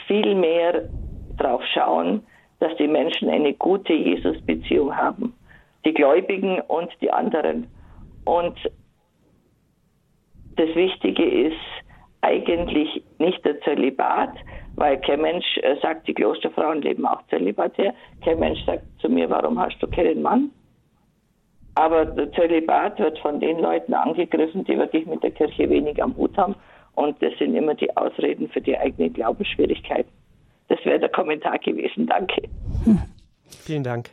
viel 0.07 0.35
mehr 0.35 0.89
darauf 1.37 1.63
schauen, 1.73 2.27
dass 2.59 2.75
die 2.75 2.89
Menschen 2.89 3.29
eine 3.29 3.53
gute 3.53 3.93
Jesus-Beziehung 3.93 4.95
haben. 4.95 5.33
Die 5.85 5.93
Gläubigen 5.93 6.59
und 6.67 6.91
die 6.99 7.11
anderen. 7.11 7.67
Und 8.25 8.57
das 10.57 10.75
Wichtige 10.75 11.47
ist 11.47 11.61
eigentlich 12.21 13.03
nicht 13.19 13.43
der 13.45 13.61
Zölibat, 13.61 14.35
weil 14.75 14.99
kein 15.01 15.21
Mensch 15.21 15.45
äh, 15.61 15.75
sagt, 15.81 16.07
die 16.07 16.13
Klosterfrauen 16.13 16.81
leben 16.81 17.05
auch 17.05 17.21
zölibatär. 17.29 17.93
Kein 18.23 18.39
Mensch 18.39 18.63
sagt 18.65 18.83
zu 18.99 19.09
mir, 19.09 19.29
warum 19.29 19.59
hast 19.59 19.77
du 19.81 19.87
keinen 19.87 20.21
Mann? 20.21 20.51
Aber 21.75 22.05
der 22.05 22.31
Zölibat 22.31 22.99
wird 22.99 23.19
von 23.19 23.39
den 23.39 23.59
Leuten 23.59 23.93
angegriffen, 23.93 24.63
die 24.63 24.77
wirklich 24.77 25.05
mit 25.05 25.21
der 25.23 25.31
Kirche 25.31 25.69
wenig 25.69 26.01
am 26.01 26.15
Hut 26.15 26.37
haben. 26.37 26.55
Und 26.95 27.21
das 27.21 27.37
sind 27.37 27.53
immer 27.53 27.75
die 27.75 27.95
Ausreden 27.97 28.47
für 28.49 28.61
die 28.61 28.77
eigenen 28.77 29.11
Glaubensschwierigkeiten. 29.11 30.09
Das 30.69 30.79
wäre 30.85 30.99
der 30.99 31.09
Kommentar 31.09 31.59
gewesen. 31.59 32.07
Danke. 32.07 32.43
Hm. 32.85 33.01
Vielen 33.47 33.83
Dank. 33.83 34.09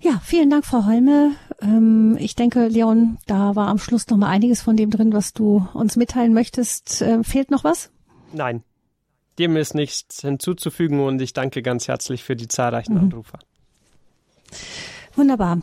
Ja, 0.00 0.20
vielen 0.22 0.50
Dank, 0.50 0.64
Frau 0.64 0.86
Holme. 0.86 1.32
Ähm, 1.60 2.16
ich 2.20 2.36
denke, 2.36 2.68
Leon, 2.68 3.18
da 3.26 3.56
war 3.56 3.68
am 3.68 3.78
Schluss 3.78 4.06
noch 4.08 4.18
mal 4.18 4.28
einiges 4.28 4.62
von 4.62 4.76
dem 4.76 4.90
drin, 4.90 5.12
was 5.12 5.32
du 5.32 5.66
uns 5.74 5.96
mitteilen 5.96 6.34
möchtest. 6.34 7.02
Äh, 7.02 7.24
fehlt 7.24 7.50
noch 7.50 7.64
was? 7.64 7.90
Nein, 8.32 8.62
dem 9.38 9.56
ist 9.56 9.74
nichts 9.74 10.20
hinzuzufügen 10.22 11.00
und 11.00 11.20
ich 11.20 11.32
danke 11.32 11.62
ganz 11.62 11.88
herzlich 11.88 12.24
für 12.24 12.36
die 12.36 12.48
zahlreichen 12.48 12.94
mhm. 12.94 13.00
Anrufer. 13.00 13.38
Wunderbar. 15.14 15.60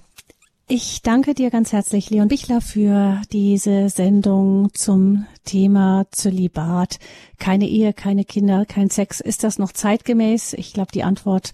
Ich 0.67 1.03
danke 1.03 1.35
dir 1.35 1.51
ganz 1.51 1.73
herzlich, 1.73 2.09
Leon 2.09 2.27
Bichler, 2.27 2.59
für 2.59 3.21
diese 3.31 3.87
Sendung 3.89 4.73
zum 4.73 5.27
Thema 5.43 6.07
Zölibat. 6.09 6.97
Keine 7.37 7.67
Ehe, 7.67 7.93
keine 7.93 8.25
Kinder, 8.25 8.65
kein 8.65 8.89
Sex. 8.89 9.19
Ist 9.19 9.43
das 9.43 9.59
noch 9.59 9.71
zeitgemäß? 9.71 10.53
Ich 10.53 10.73
glaube, 10.73 10.91
die 10.91 11.03
Antwort, 11.03 11.51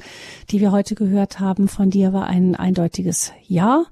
die 0.49 0.61
wir 0.61 0.72
heute 0.72 0.95
gehört 0.95 1.41
haben 1.41 1.68
von 1.68 1.89
dir, 1.89 2.14
war 2.14 2.27
ein 2.27 2.56
eindeutiges 2.56 3.34
Ja. 3.48 3.84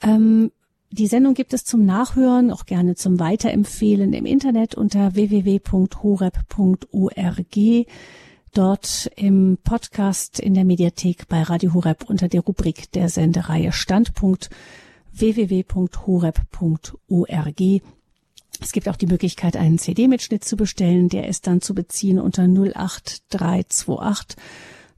Ähm, 0.00 0.52
die 0.92 1.06
Sendung 1.06 1.34
gibt 1.34 1.54
es 1.54 1.64
zum 1.64 1.84
Nachhören, 1.84 2.50
auch 2.50 2.66
gerne 2.66 2.94
zum 2.94 3.18
Weiterempfehlen 3.18 4.12
im 4.12 4.26
Internet 4.26 4.74
unter 4.74 5.14
www.horeb.org 5.14 5.96
dort 8.52 9.10
im 9.16 9.58
Podcast 9.64 10.38
in 10.38 10.52
der 10.54 10.66
Mediathek 10.66 11.26
bei 11.28 11.42
Radio 11.42 11.72
Horeb 11.72 12.04
unter 12.08 12.28
der 12.28 12.42
Rubrik 12.42 12.92
der 12.92 13.08
Sendereihe 13.08 13.72
Standpunkt 13.72 14.50
www.horeb.org. 15.12 16.32
Es 18.60 18.72
gibt 18.72 18.88
auch 18.88 18.96
die 18.96 19.06
Möglichkeit, 19.06 19.56
einen 19.56 19.78
CD-Mitschnitt 19.78 20.44
zu 20.44 20.56
bestellen. 20.56 21.08
Der 21.08 21.26
ist 21.26 21.46
dann 21.46 21.62
zu 21.62 21.74
beziehen 21.74 22.18
unter 22.20 22.42
08328 22.42 24.36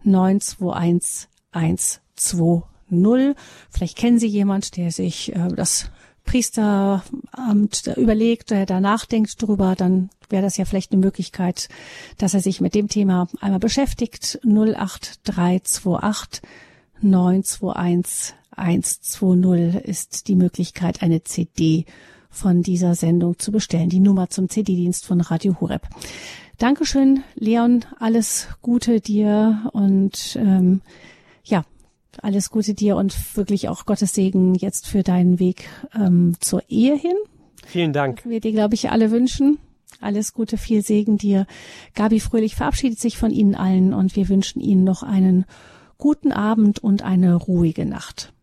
921 0.02 1.28
120. 1.52 2.73
Vielleicht 3.70 3.96
kennen 3.96 4.18
Sie 4.18 4.26
jemand, 4.26 4.76
der 4.76 4.90
sich 4.90 5.34
äh, 5.34 5.48
das 5.54 5.90
Priesteramt 6.24 7.86
überlegt, 7.96 8.50
der 8.50 8.66
da 8.66 8.80
nachdenkt 8.80 9.40
drüber, 9.42 9.74
dann 9.76 10.08
wäre 10.30 10.42
das 10.42 10.56
ja 10.56 10.64
vielleicht 10.64 10.92
eine 10.92 11.00
Möglichkeit, 11.00 11.68
dass 12.16 12.32
er 12.32 12.40
sich 12.40 12.62
mit 12.62 12.74
dem 12.74 12.88
Thema 12.88 13.28
einmal 13.40 13.60
beschäftigt. 13.60 14.40
08328 14.42 16.42
921 17.02 18.34
120 18.56 19.84
ist 19.84 20.28
die 20.28 20.36
Möglichkeit, 20.36 21.02
eine 21.02 21.24
CD 21.24 21.86
von 22.30 22.62
dieser 22.62 22.94
Sendung 22.94 23.38
zu 23.38 23.52
bestellen. 23.52 23.88
Die 23.88 24.00
Nummer 24.00 24.30
zum 24.30 24.48
CD-Dienst 24.48 25.06
von 25.06 25.20
Radio 25.20 25.60
Horeb. 25.60 25.88
Dankeschön, 26.58 27.24
Leon. 27.34 27.84
Alles 27.98 28.48
Gute 28.62 29.00
dir 29.00 29.70
und 29.72 30.36
ähm, 30.40 30.82
ja, 31.44 31.64
alles 32.22 32.50
Gute 32.50 32.74
dir 32.74 32.96
und 32.96 33.36
wirklich 33.36 33.68
auch 33.68 33.86
Gottes 33.86 34.14
Segen 34.14 34.54
jetzt 34.54 34.86
für 34.86 35.02
deinen 35.02 35.38
Weg 35.38 35.68
ähm, 35.94 36.34
zur 36.40 36.62
Ehe 36.68 36.96
hin. 36.96 37.16
Vielen 37.66 37.92
Dank. 37.92 38.16
Das 38.22 38.30
wir 38.30 38.40
dir, 38.40 38.52
glaube 38.52 38.74
ich, 38.74 38.90
alle 38.90 39.10
wünschen. 39.10 39.58
Alles 40.00 40.34
Gute, 40.34 40.58
viel 40.58 40.82
Segen 40.82 41.16
dir. 41.16 41.46
Gabi 41.94 42.20
Fröhlich 42.20 42.56
verabschiedet 42.56 43.00
sich 43.00 43.16
von 43.16 43.30
Ihnen 43.30 43.54
allen 43.54 43.94
und 43.94 44.16
wir 44.16 44.28
wünschen 44.28 44.60
Ihnen 44.60 44.84
noch 44.84 45.02
einen 45.02 45.46
guten 45.96 46.32
Abend 46.32 46.78
und 46.78 47.02
eine 47.02 47.34
ruhige 47.34 47.86
Nacht. 47.86 48.33